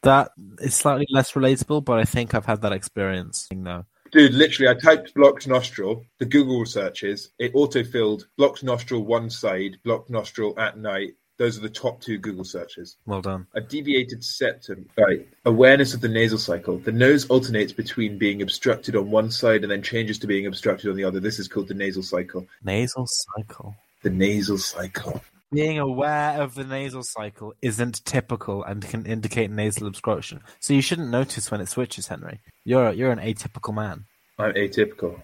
That 0.03 0.31
is 0.61 0.75
slightly 0.75 1.07
less 1.11 1.33
relatable, 1.33 1.85
but 1.85 1.99
I 1.99 2.05
think 2.05 2.35
I've 2.35 2.47
had 2.47 2.63
that 2.63 2.73
experience. 2.73 3.49
No. 3.53 3.85
Dude. 4.13 4.35
Literally, 4.35 4.69
I 4.71 4.79
typed 4.81 5.15
blocked 5.15 5.49
nostril. 5.49 6.05
The 6.19 6.27
Google 6.27 6.65
searches 6.65 7.31
it 7.39 7.53
auto-filled 7.55 8.29
blocked 8.37 8.63
nostril 8.63 9.05
one 9.05 9.31
side, 9.31 9.79
blocked 9.83 10.11
nostril 10.11 10.55
at 10.59 10.79
night. 10.79 11.15
Those 11.39 11.59
are 11.59 11.63
the 11.63 11.71
top 11.71 12.01
two 12.01 12.19
Google 12.19 12.45
searches. 12.45 12.99
Well 13.07 13.23
done. 13.23 13.47
A 13.55 13.61
deviated 13.61 14.23
septum. 14.23 14.89
Right. 14.97 15.27
Awareness 15.45 15.95
of 15.95 16.01
the 16.01 16.09
nasal 16.09 16.39
cycle. 16.39 16.79
The 16.79 16.93
nose 16.93 17.27
alternates 17.27 17.73
between 17.73 18.19
being 18.19 18.43
obstructed 18.43 18.95
on 18.95 19.11
one 19.11 19.31
side 19.31 19.63
and 19.63 19.71
then 19.71 19.83
changes 19.83 20.19
to 20.21 20.27
being 20.29 20.47
obstructed 20.47 20.91
on 20.91 20.97
the 20.97 21.05
other. 21.05 21.19
This 21.19 21.41
is 21.41 21.49
called 21.49 21.69
the 21.69 21.75
nasal 21.75 22.03
cycle. 22.03 22.47
Nasal 22.63 23.07
cycle. 23.09 23.75
The 24.03 24.11
nasal 24.11 24.59
cycle. 24.59 25.21
Being 25.53 25.79
aware 25.79 26.41
of 26.41 26.55
the 26.55 26.65
nasal 26.65 27.03
cycle 27.03 27.53
isn't 27.61 28.05
typical 28.07 28.65
and 28.65 28.83
can 28.83 29.05
indicate 29.05 29.51
nasal 29.51 29.87
obstruction. 29.87 30.41
So 30.61 30.73
you 30.73 30.81
shouldn't 30.81 31.11
notice 31.11 31.51
when 31.51 31.61
it 31.61 31.69
switches, 31.69 32.09
Henry. 32.09 32.41
You're 32.65 32.93
you're 32.93 33.13
an 33.13 33.19
atypical 33.19 33.75
man. 33.75 34.07
I'm 34.39 34.55
atypical. 34.55 35.21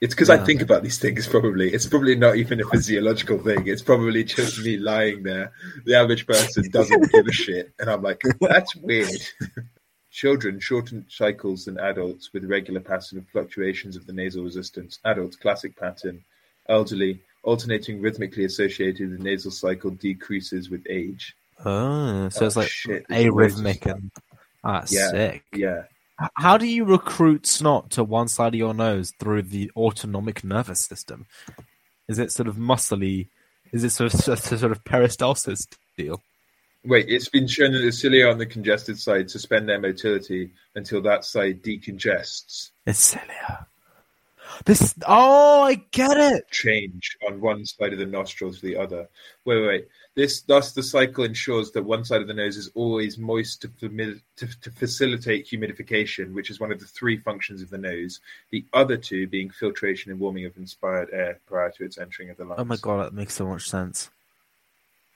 It's 0.00 0.14
because 0.14 0.30
I 0.30 0.36
think 0.36 0.60
about 0.60 0.82
these 0.82 0.98
things. 0.98 1.26
Probably, 1.26 1.72
it's 1.72 1.86
probably 1.86 2.14
not 2.14 2.36
even 2.36 2.60
a 2.60 2.66
physiological 2.66 3.38
thing. 3.38 3.66
It's 3.66 3.82
probably 3.82 4.22
just 4.22 4.62
me 4.62 4.76
lying 4.76 5.22
there. 5.22 5.52
The 5.86 5.94
average 5.94 6.26
person 6.26 6.70
doesn't 6.70 7.10
give 7.10 7.26
a 7.26 7.32
shit, 7.32 7.72
and 7.78 7.88
I'm 7.88 8.02
like, 8.02 8.20
that's 8.40 8.76
weird. 8.76 9.08
Children 10.10 10.60
shorten 10.60 11.06
cycles 11.08 11.64
than 11.64 11.78
adults 11.78 12.32
with 12.32 12.44
regular 12.44 12.80
pattern 12.80 13.18
of 13.18 13.28
fluctuations 13.28 13.96
of 13.96 14.06
the 14.06 14.12
nasal 14.12 14.44
resistance. 14.44 14.98
Adults, 15.04 15.36
classic 15.36 15.76
pattern. 15.76 16.22
Elderly, 16.68 17.22
alternating 17.44 18.00
rhythmically 18.00 18.44
associated 18.44 19.10
with 19.10 19.20
nasal 19.20 19.50
cycle 19.50 19.90
decreases 19.90 20.70
with 20.70 20.84
age. 20.88 21.36
Oh, 21.64 22.28
so 22.30 22.42
Oh, 22.42 22.46
it's 22.46 22.56
like 22.56 22.68
shit, 22.68 23.06
there's 23.08 23.26
loads 23.26 23.58
of 23.58 23.64
arrhythmic 23.64 23.86
and 23.92 24.10
ah, 24.64 24.84
Yeah. 24.88 25.10
sick. 25.10 25.44
Yeah. 25.54 25.82
How 26.34 26.58
do 26.58 26.66
you 26.66 26.84
recruit 26.84 27.46
snot 27.46 27.90
to 27.92 28.04
one 28.04 28.28
side 28.28 28.54
of 28.54 28.58
your 28.58 28.74
nose 28.74 29.12
through 29.18 29.42
the 29.42 29.70
autonomic 29.76 30.44
nervous 30.44 30.80
system? 30.80 31.26
Is 32.08 32.18
it 32.18 32.30
sort 32.32 32.48
of 32.48 32.56
muscly? 32.56 33.28
Is 33.72 33.82
it 33.84 33.90
sort 33.90 34.14
of 34.14 34.20
sort 34.40 34.64
of 34.64 34.84
peristalsis 34.84 35.66
deal? 35.96 36.22
Wait, 36.84 37.06
it's 37.08 37.28
been 37.30 37.46
shown 37.48 37.72
that 37.72 37.78
the 37.78 37.90
cilia 37.90 38.28
on 38.28 38.38
the 38.38 38.46
congested 38.46 38.98
side 38.98 39.30
suspend 39.30 39.68
their 39.68 39.80
motility 39.80 40.50
until 40.74 41.00
that 41.02 41.24
side 41.24 41.62
decongests. 41.62 42.70
It's 42.86 42.98
cilia. 43.04 43.66
This. 44.64 44.94
Oh, 45.06 45.62
I 45.62 45.74
get 45.90 46.16
it. 46.16 46.50
Change 46.50 47.16
on 47.28 47.40
one 47.40 47.64
side 47.64 47.92
of 47.92 47.98
the 47.98 48.06
nostrils 48.06 48.60
to 48.60 48.66
the 48.66 48.76
other. 48.76 49.08
Wait, 49.44 49.60
wait, 49.60 49.66
wait. 49.66 49.88
This, 50.14 50.42
thus, 50.42 50.72
the 50.72 50.82
cycle 50.82 51.24
ensures 51.24 51.72
that 51.72 51.82
one 51.82 52.04
side 52.04 52.22
of 52.22 52.28
the 52.28 52.34
nose 52.34 52.56
is 52.56 52.70
always 52.74 53.18
moist 53.18 53.62
to, 53.62 53.68
fami- 53.68 54.20
to, 54.36 54.60
to 54.60 54.70
facilitate 54.70 55.46
humidification, 55.46 56.32
which 56.34 56.50
is 56.50 56.60
one 56.60 56.70
of 56.70 56.78
the 56.78 56.86
three 56.86 57.16
functions 57.16 57.62
of 57.62 57.70
the 57.70 57.78
nose. 57.78 58.20
The 58.50 58.64
other 58.72 58.96
two 58.96 59.26
being 59.26 59.50
filtration 59.50 60.12
and 60.12 60.20
warming 60.20 60.44
of 60.44 60.56
inspired 60.56 61.08
air 61.12 61.40
prior 61.46 61.70
to 61.72 61.84
its 61.84 61.98
entering 61.98 62.30
of 62.30 62.36
the 62.36 62.44
lungs. 62.44 62.60
Oh 62.60 62.64
my 62.64 62.76
god, 62.76 63.06
that 63.06 63.14
makes 63.14 63.34
so 63.34 63.46
much 63.46 63.68
sense. 63.68 64.10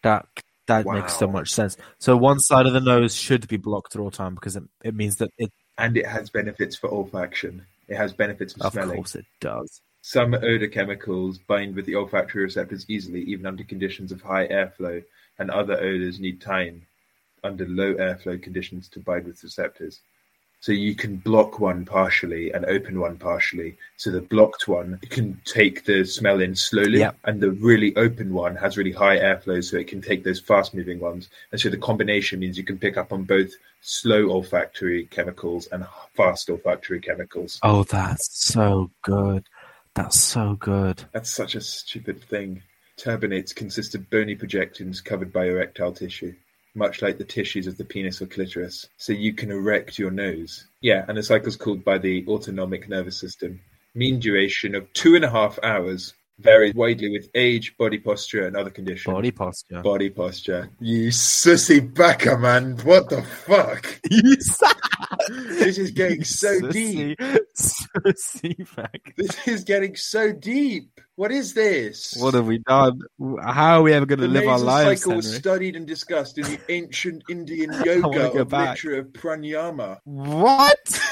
That 0.02 0.26
that 0.66 0.86
makes 0.86 1.16
so 1.16 1.26
much 1.26 1.50
sense. 1.52 1.76
So 1.98 2.16
one 2.16 2.40
side 2.40 2.66
of 2.66 2.72
the 2.72 2.80
nose 2.80 3.14
should 3.14 3.48
be 3.48 3.56
blocked 3.56 3.94
at 3.94 4.00
all 4.00 4.10
time 4.10 4.34
because 4.34 4.56
it, 4.56 4.64
it 4.82 4.94
means 4.94 5.16
that 5.16 5.30
it. 5.38 5.50
And 5.78 5.96
it 5.96 6.06
has 6.06 6.28
benefits 6.28 6.76
for 6.76 6.90
olfaction. 6.90 7.60
It 7.88 7.96
has 7.96 8.12
benefits 8.12 8.52
for 8.52 8.64
Of 8.64 8.72
smelling. 8.72 8.90
Of 8.90 8.96
course, 8.96 9.14
it 9.14 9.26
does. 9.40 9.80
Some 10.02 10.34
odor 10.34 10.68
chemicals 10.68 11.38
bind 11.38 11.74
with 11.74 11.86
the 11.86 11.96
olfactory 11.96 12.42
receptors 12.42 12.84
easily, 12.88 13.22
even 13.22 13.46
under 13.46 13.64
conditions 13.64 14.12
of 14.12 14.22
high 14.22 14.46
airflow, 14.48 15.02
and 15.38 15.50
other 15.50 15.78
odors 15.78 16.20
need 16.20 16.40
time 16.40 16.86
under 17.42 17.66
low 17.66 17.94
airflow 17.94 18.40
conditions 18.42 18.88
to 18.88 19.00
bind 19.00 19.26
with 19.26 19.42
receptors. 19.42 20.00
So 20.60 20.72
you 20.72 20.94
can 20.96 21.16
block 21.16 21.60
one 21.60 21.84
partially 21.84 22.50
and 22.52 22.64
open 22.64 22.98
one 22.98 23.16
partially. 23.16 23.76
So 23.96 24.10
the 24.10 24.20
blocked 24.20 24.66
one 24.66 24.98
can 25.08 25.40
take 25.44 25.84
the 25.84 26.04
smell 26.04 26.40
in 26.40 26.56
slowly, 26.56 26.98
Yeah. 27.00 27.12
and 27.24 27.40
the 27.40 27.52
really 27.52 27.94
open 27.96 28.32
one 28.34 28.56
has 28.56 28.76
really 28.76 28.92
high 28.92 29.18
airflow, 29.18 29.62
so 29.62 29.76
it 29.76 29.86
can 29.86 30.02
take 30.02 30.24
those 30.24 30.40
fast 30.40 30.74
moving 30.74 30.98
ones. 30.98 31.28
And 31.52 31.60
so 31.60 31.68
the 31.68 31.76
combination 31.76 32.40
means 32.40 32.58
you 32.58 32.64
can 32.64 32.78
pick 32.78 32.96
up 32.96 33.12
on 33.12 33.22
both 33.22 33.52
slow 33.82 34.30
olfactory 34.30 35.04
chemicals 35.06 35.68
and 35.70 35.86
fast 36.16 36.50
olfactory 36.50 37.00
chemicals. 37.00 37.60
Oh, 37.62 37.84
that's 37.84 38.28
so 38.44 38.90
good. 39.02 39.46
That's 39.94 40.18
so 40.18 40.54
good. 40.54 41.04
That's 41.12 41.30
such 41.30 41.54
a 41.54 41.60
stupid 41.60 42.22
thing. 42.22 42.62
Turbinates 42.96 43.54
consist 43.54 43.94
of 43.94 44.10
bony 44.10 44.34
projections 44.34 45.00
covered 45.00 45.32
by 45.32 45.46
erectile 45.46 45.92
tissue, 45.92 46.34
much 46.78 47.02
like 47.02 47.18
the 47.18 47.24
tissues 47.24 47.66
of 47.66 47.76
the 47.76 47.84
penis 47.84 48.22
or 48.22 48.26
clitoris, 48.26 48.88
so 48.96 49.12
you 49.12 49.34
can 49.34 49.50
erect 49.50 49.98
your 49.98 50.10
nose. 50.10 50.66
Yeah, 50.80 51.04
and 51.08 51.18
the 51.18 51.22
cycle's 51.22 51.56
called 51.56 51.84
by 51.84 51.98
the 51.98 52.24
autonomic 52.26 52.88
nervous 52.88 53.18
system. 53.18 53.60
Mean 53.94 54.20
duration 54.20 54.74
of 54.74 54.90
two 54.92 55.16
and 55.16 55.24
a 55.24 55.30
half 55.30 55.58
hours 55.62 56.14
varies 56.38 56.74
widely 56.74 57.10
with 57.10 57.28
age, 57.34 57.76
body 57.76 57.98
posture, 57.98 58.46
and 58.46 58.56
other 58.56 58.70
conditions. 58.70 59.12
Body 59.12 59.30
posture. 59.30 59.82
Body 59.82 60.10
posture. 60.10 60.70
You 60.80 61.08
sussy 61.08 61.80
backer, 61.94 62.38
man. 62.38 62.76
What 62.84 63.08
the 63.08 63.22
fuck? 63.22 64.00
This 65.28 65.76
is 65.78 65.90
getting 65.90 66.24
so 66.24 66.70
deep. 66.70 67.18
Sussy 67.54 68.76
back. 68.76 69.12
This 69.16 69.46
is 69.46 69.64
getting 69.64 69.94
so 69.96 70.32
deep. 70.32 70.88
What 71.16 71.30
is 71.32 71.52
this? 71.52 72.16
What 72.18 72.32
have 72.34 72.46
we 72.46 72.58
done? 72.58 73.00
How 73.44 73.80
are 73.80 73.82
we 73.82 73.92
ever 73.92 74.06
going 74.06 74.20
to 74.20 74.26
The 74.28 74.32
live 74.32 74.48
our 74.48 74.58
lives, 74.58 75.02
cycle 75.02 75.16
was 75.16 75.34
studied 75.34 75.76
and 75.76 75.86
discussed 75.86 76.38
in 76.38 76.44
the 76.44 76.58
ancient 76.70 77.24
Indian 77.28 77.72
yoga 77.84 78.40
of 78.40 78.48
back. 78.48 78.82
literature 78.82 78.98
of 79.00 79.06
pranayama. 79.08 79.98
What? 80.04 80.78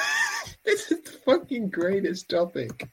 This 0.64 0.90
is 0.90 1.00
the 1.02 1.10
fucking 1.24 1.68
greatest 1.70 2.28
topic. 2.28 2.88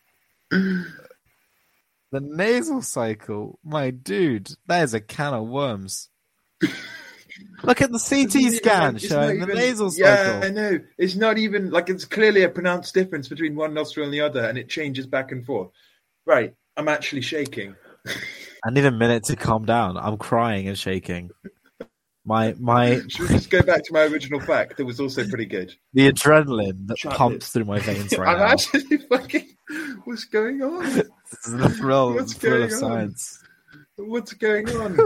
The 2.13 2.21
nasal 2.21 2.83
cycle, 2.83 3.57
my 3.63 3.89
dude, 3.89 4.51
that 4.67 4.83
is 4.83 4.93
a 4.93 5.01
can 5.01 5.33
of 5.33 5.47
worms. 5.47 6.11
Look 7.63 7.81
at 7.81 7.91
the 7.91 7.97
CT 7.97 8.53
scan 8.53 8.99
showing 8.99 9.39
the 9.39 9.45
even- 9.47 9.55
nasal 9.55 9.91
Yeah, 9.95 10.41
I 10.43 10.49
know. 10.49 10.79
It's 10.99 11.15
not 11.15 11.39
even 11.39 11.71
like 11.71 11.89
it's 11.89 12.05
clearly 12.05 12.43
a 12.43 12.49
pronounced 12.49 12.93
difference 12.93 13.27
between 13.27 13.55
one 13.55 13.73
nostril 13.73 14.05
and 14.05 14.13
the 14.13 14.21
other, 14.21 14.45
and 14.45 14.59
it 14.59 14.69
changes 14.69 15.07
back 15.07 15.31
and 15.31 15.43
forth. 15.43 15.71
Right, 16.23 16.53
I'm 16.77 16.87
actually 16.87 17.21
shaking. 17.21 17.75
I 18.63 18.69
need 18.69 18.85
a 18.85 18.91
minute 18.91 19.23
to 19.23 19.35
calm 19.35 19.65
down. 19.65 19.97
I'm 19.97 20.17
crying 20.17 20.67
and 20.67 20.77
shaking. 20.77 21.31
My 22.25 22.55
my 22.59 23.01
Should 23.09 23.21
we 23.21 23.27
just 23.35 23.49
go 23.49 23.61
back 23.61 23.83
to 23.85 23.93
my 23.93 24.01
original 24.03 24.39
fact 24.39 24.77
that 24.77 24.85
was 24.85 24.99
also 24.99 25.27
pretty 25.27 25.45
good? 25.45 25.73
the 25.93 26.11
adrenaline 26.11 26.87
that 26.87 26.97
Shut 26.97 27.13
pumps 27.13 27.47
it. 27.47 27.49
through 27.51 27.65
my 27.65 27.79
veins 27.79 28.17
right 28.17 28.29
I'm 28.29 28.39
now. 28.39 28.45
actually 28.45 28.97
fucking. 28.97 29.47
What's 30.05 30.25
going 30.25 30.61
on? 30.61 30.83
This 31.33 31.47
is 31.47 31.57
the 31.57 31.69
thrill, 31.69 32.13
What's 32.13 32.33
the 32.35 32.39
thrill 32.39 32.53
going 32.59 32.63
of 32.65 32.71
on? 32.73 32.79
science. 32.79 33.43
What's 33.97 34.33
going 34.33 34.69
on? 34.69 34.99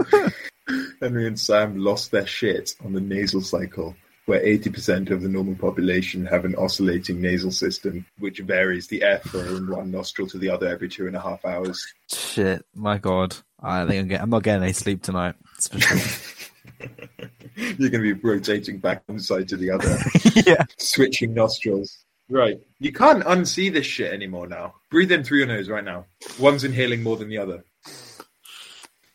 Henry 1.00 1.26
and 1.26 1.40
Sam 1.40 1.78
lost 1.78 2.10
their 2.10 2.26
shit 2.26 2.74
on 2.84 2.92
the 2.92 3.00
nasal 3.00 3.40
cycle, 3.40 3.96
where 4.26 4.40
80% 4.44 5.10
of 5.10 5.22
the 5.22 5.28
normal 5.30 5.54
population 5.54 6.26
have 6.26 6.44
an 6.44 6.54
oscillating 6.56 7.22
nasal 7.22 7.50
system, 7.50 8.04
which 8.18 8.40
varies 8.40 8.88
the 8.88 9.00
airflow 9.00 9.56
from 9.56 9.70
one 9.70 9.90
nostril 9.90 10.28
to 10.28 10.36
the 10.38 10.50
other 10.50 10.68
every 10.68 10.88
two 10.90 11.06
and 11.06 11.16
a 11.16 11.20
half 11.20 11.42
hours. 11.46 11.82
Shit, 12.12 12.62
my 12.74 12.98
god. 12.98 13.34
I 13.58 13.86
think 13.86 14.02
I'm, 14.02 14.08
get, 14.08 14.20
I'm 14.20 14.30
not 14.30 14.42
getting 14.42 14.62
any 14.64 14.72
sleep 14.74 15.02
tonight. 15.02 15.34
That's 17.18 17.30
for 17.40 17.60
sure. 17.60 17.74
You're 17.78 17.90
going 17.90 18.04
to 18.04 18.14
be 18.14 18.28
rotating 18.28 18.78
back 18.78 19.02
one 19.06 19.20
side 19.20 19.48
to 19.48 19.56
the 19.56 19.70
other, 19.70 19.98
yeah. 20.46 20.64
switching 20.78 21.34
nostrils. 21.34 22.04
Right. 22.30 22.60
You 22.78 22.92
can't 22.92 23.24
unsee 23.24 23.72
this 23.72 23.86
shit 23.86 24.12
anymore 24.12 24.46
now. 24.46 24.74
Breathe 24.90 25.12
in 25.12 25.24
through 25.24 25.38
your 25.38 25.46
nose 25.46 25.68
right 25.68 25.84
now. 25.84 26.06
One's 26.38 26.64
inhaling 26.64 27.02
more 27.02 27.16
than 27.16 27.28
the 27.28 27.38
other. 27.38 27.64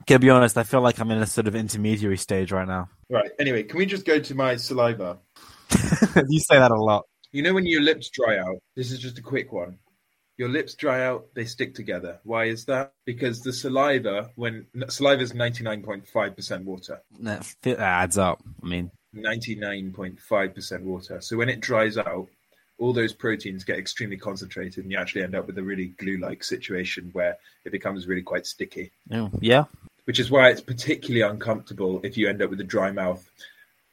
To 0.08 0.20
be 0.20 0.30
honest, 0.30 0.58
I 0.58 0.64
feel 0.64 0.82
like 0.82 1.00
I'm 1.00 1.12
in 1.12 1.20
a 1.20 1.28
sort 1.28 1.48
of 1.48 1.56
intermediary 1.56 2.18
stage 2.18 2.52
right 2.52 2.68
now. 2.68 2.90
Right. 3.10 3.32
Anyway, 3.40 3.64
can 3.64 3.78
we 3.78 3.86
just 3.86 4.06
go 4.06 4.20
to 4.20 4.36
my 4.36 4.56
saliva? 4.56 5.20
you 6.28 6.40
say 6.40 6.58
that 6.58 6.72
a 6.72 6.76
lot. 6.76 7.06
You 7.32 7.42
know 7.42 7.54
when 7.54 7.66
your 7.66 7.82
lips 7.82 8.10
dry 8.10 8.38
out? 8.38 8.58
This 8.76 8.92
is 8.92 9.00
just 9.00 9.18
a 9.18 9.22
quick 9.22 9.52
one. 9.54 9.78
Your 10.38 10.50
lips 10.50 10.74
dry 10.74 11.06
out, 11.06 11.28
they 11.36 11.46
stick 11.46 11.76
together. 11.76 12.20
Why 12.24 12.46
is 12.46 12.66
that? 12.66 12.94
Because 13.06 13.42
the 13.42 13.54
saliva, 13.54 14.32
when 14.36 14.66
saliva 14.90 15.22
is 15.22 15.34
99.5% 15.34 16.64
water, 16.64 17.02
That 17.20 17.54
that 17.62 17.80
adds 17.80 18.18
up. 18.18 18.42
I 18.64 18.66
mean, 18.66 18.92
99.5% 19.16 20.82
water. 20.82 21.22
So 21.22 21.38
when 21.38 21.50
it 21.50 21.60
dries 21.60 21.98
out, 21.98 22.28
all 22.80 22.94
those 22.94 23.14
proteins 23.14 23.64
get 23.64 23.78
extremely 23.78 24.18
concentrated 24.18 24.84
and 24.84 24.92
you 24.92 24.98
actually 24.98 25.24
end 25.24 25.36
up 25.36 25.46
with 25.46 25.58
a 25.58 25.64
really 25.64 25.88
glue 26.00 26.18
like 26.18 26.44
situation 26.44 27.10
where 27.14 27.38
it 27.66 27.72
becomes 27.72 28.08
really 28.08 28.24
quite 28.24 28.46
sticky. 28.46 28.92
yeah. 29.08 29.30
yeah. 29.40 29.66
Which 30.06 30.20
is 30.20 30.30
why 30.30 30.50
it's 30.50 30.60
particularly 30.60 31.22
uncomfortable 31.22 32.02
if 32.04 32.18
you 32.18 32.28
end 32.28 32.42
up 32.42 32.50
with 32.50 32.60
a 32.60 32.66
dry 32.66 32.92
mouth. 32.92 33.26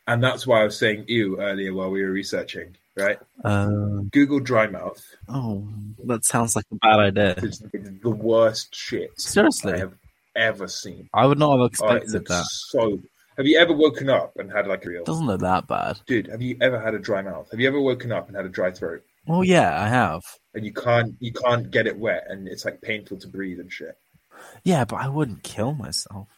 And 0.08 0.24
that's 0.24 0.44
why 0.44 0.60
I 0.60 0.64
was 0.64 0.76
saying 0.76 1.04
ew 1.06 1.40
earlier 1.40 1.72
while 1.72 1.90
we 1.90 2.02
were 2.02 2.10
researching, 2.10 2.76
right? 3.00 3.18
Uh, 3.44 4.02
Google 4.12 4.40
dry 4.40 4.66
mouth. 4.66 5.02
oh, 5.28 5.66
that 6.06 6.24
sounds 6.24 6.54
like 6.56 6.64
a 6.72 6.76
bad 6.76 6.98
idea. 7.00 7.34
It's 7.38 7.58
the 8.02 8.10
worst 8.10 8.74
shit 8.74 9.18
Seriously, 9.20 9.74
I 9.74 9.78
have 9.78 9.94
ever 10.36 10.68
seen. 10.68 11.08
I 11.12 11.26
would 11.26 11.38
not 11.38 11.52
have 11.52 11.60
Oh, 11.60 11.64
expected 11.64 12.12
looks 12.12 12.28
that. 12.30 12.44
so. 12.48 12.98
Have 13.36 13.46
you 13.46 13.58
ever 13.58 13.72
woken 13.72 14.10
up 14.10 14.36
and 14.36 14.52
had 14.52 14.66
like 14.66 14.84
a 14.84 14.90
real 14.90 15.04
Doesn't 15.04 15.26
look 15.26 15.40
that 15.40 15.66
bad. 15.66 15.98
dude? 16.06 16.26
Have 16.28 16.42
you 16.42 16.56
ever 16.60 16.78
had 16.78 16.94
a 16.94 16.98
dry 16.98 17.22
mouth? 17.22 17.50
Have 17.50 17.58
you 17.60 17.68
ever 17.68 17.80
woken 17.80 18.12
up 18.12 18.26
and 18.28 18.36
had 18.36 18.44
a 18.44 18.50
dry 18.50 18.70
throat 18.70 19.02
Well, 19.26 19.42
yeah, 19.42 19.80
I 19.82 19.88
have. 19.88 20.22
and 20.54 20.64
you 20.66 20.72
can't 20.74 21.14
you 21.20 21.32
can't 21.32 21.70
get 21.70 21.86
it 21.86 21.96
wet 21.98 22.24
and 22.28 22.46
it's 22.48 22.64
like 22.66 22.82
painful 22.82 23.16
to 23.18 23.28
breathe 23.28 23.58
and 23.60 23.72
shit? 23.72 23.96
Yeah, 24.62 24.84
but 24.84 24.96
I 24.96 25.08
wouldn't 25.08 25.42
kill 25.42 25.72
myself. 25.72 26.28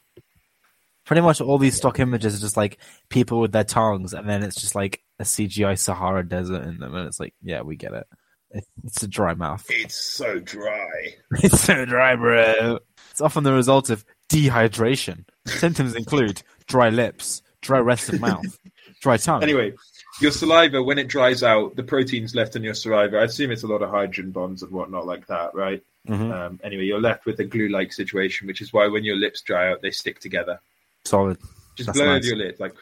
Pretty 1.05 1.23
much 1.23 1.41
all 1.41 1.59
these 1.59 1.77
stock 1.77 1.99
images 1.99 2.37
are 2.37 2.41
just 2.41 2.57
like 2.57 2.79
people 3.09 3.41
with 3.41 3.51
their 3.51 3.65
tongues, 3.65 4.15
and 4.15 4.29
then 4.29 4.45
it's 4.45 4.61
just 4.61 4.77
like 4.77 5.03
a 5.23 5.25
CGI 5.25 5.79
Sahara 5.79 6.27
desert 6.27 6.63
in 6.65 6.79
them, 6.79 6.95
and 6.95 7.07
it's 7.07 7.21
like, 7.21 7.35
yeah, 7.43 7.63
we 7.63 7.77
get 7.77 7.93
it. 7.95 8.07
It- 8.51 8.67
It's 8.85 9.03
a 9.03 9.09
dry 9.09 9.35
mouth. 9.35 9.65
It's 9.71 9.95
so 9.97 10.39
dry. 10.39 11.15
It's 11.43 11.61
so 11.61 11.85
dry, 11.87 12.17
bro. 12.17 12.79
It's 13.11 13.21
often 13.21 13.45
the 13.45 13.53
result 13.53 13.89
of 13.91 14.05
dehydration. 14.29 15.25
Symptoms 15.47 15.95
include 15.95 16.43
dry 16.67 16.91
lips, 16.91 17.43
dry 17.61 17.79
rest 17.79 18.09
of 18.13 18.21
mouth, 18.21 18.59
dry 19.01 19.17
tongue. 19.17 19.43
Anyway, 19.43 19.73
your 20.21 20.31
saliva 20.33 20.83
when 20.83 20.99
it 20.99 21.09
dries 21.09 21.43
out, 21.43 21.77
the 21.77 21.83
proteins 21.83 22.35
left 22.35 22.57
in 22.57 22.63
your 22.63 22.75
saliva. 22.75 23.19
I 23.19 23.25
assume 23.25 23.51
it's 23.51 23.63
a 23.63 23.67
lot 23.67 23.83
of 23.83 23.91
hydrogen 23.91 24.31
bonds 24.33 24.63
and 24.63 24.71
whatnot 24.73 25.07
like 25.07 25.27
that, 25.29 25.55
right? 25.55 25.83
Mhm. 26.09 26.33
Um, 26.33 26.61
anyway, 26.65 26.85
you're 26.85 27.01
left 27.01 27.27
with 27.27 27.39
a 27.41 27.45
glue-like 27.45 27.93
situation, 27.93 28.47
which 28.49 28.61
is 28.61 28.73
why 28.73 28.87
when 28.89 29.05
your 29.05 29.17
lips 29.17 29.41
dry 29.43 29.71
out, 29.71 29.83
they 29.83 29.91
stick 29.93 30.19
together. 30.21 30.59
solid. 31.05 31.39
Just 31.77 31.87
That's 31.87 31.99
blow 31.99 32.07
nice. 32.15 32.27
your 32.27 32.37
lips, 32.37 32.61
like 32.61 32.75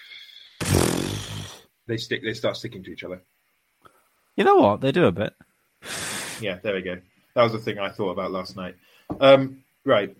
they 1.90 1.96
stick. 1.96 2.22
They 2.22 2.34
start 2.34 2.56
sticking 2.56 2.82
to 2.84 2.92
each 2.92 3.04
other. 3.04 3.20
You 4.36 4.44
know 4.44 4.56
what? 4.56 4.80
They 4.80 4.92
do 4.92 5.04
a 5.06 5.12
bit. 5.12 5.34
Yeah, 6.40 6.58
there 6.62 6.74
we 6.74 6.82
go. 6.82 6.96
That 7.34 7.42
was 7.42 7.52
the 7.52 7.58
thing 7.58 7.78
I 7.78 7.90
thought 7.90 8.10
about 8.10 8.30
last 8.30 8.56
night. 8.56 8.76
Um, 9.20 9.62
right. 9.84 10.16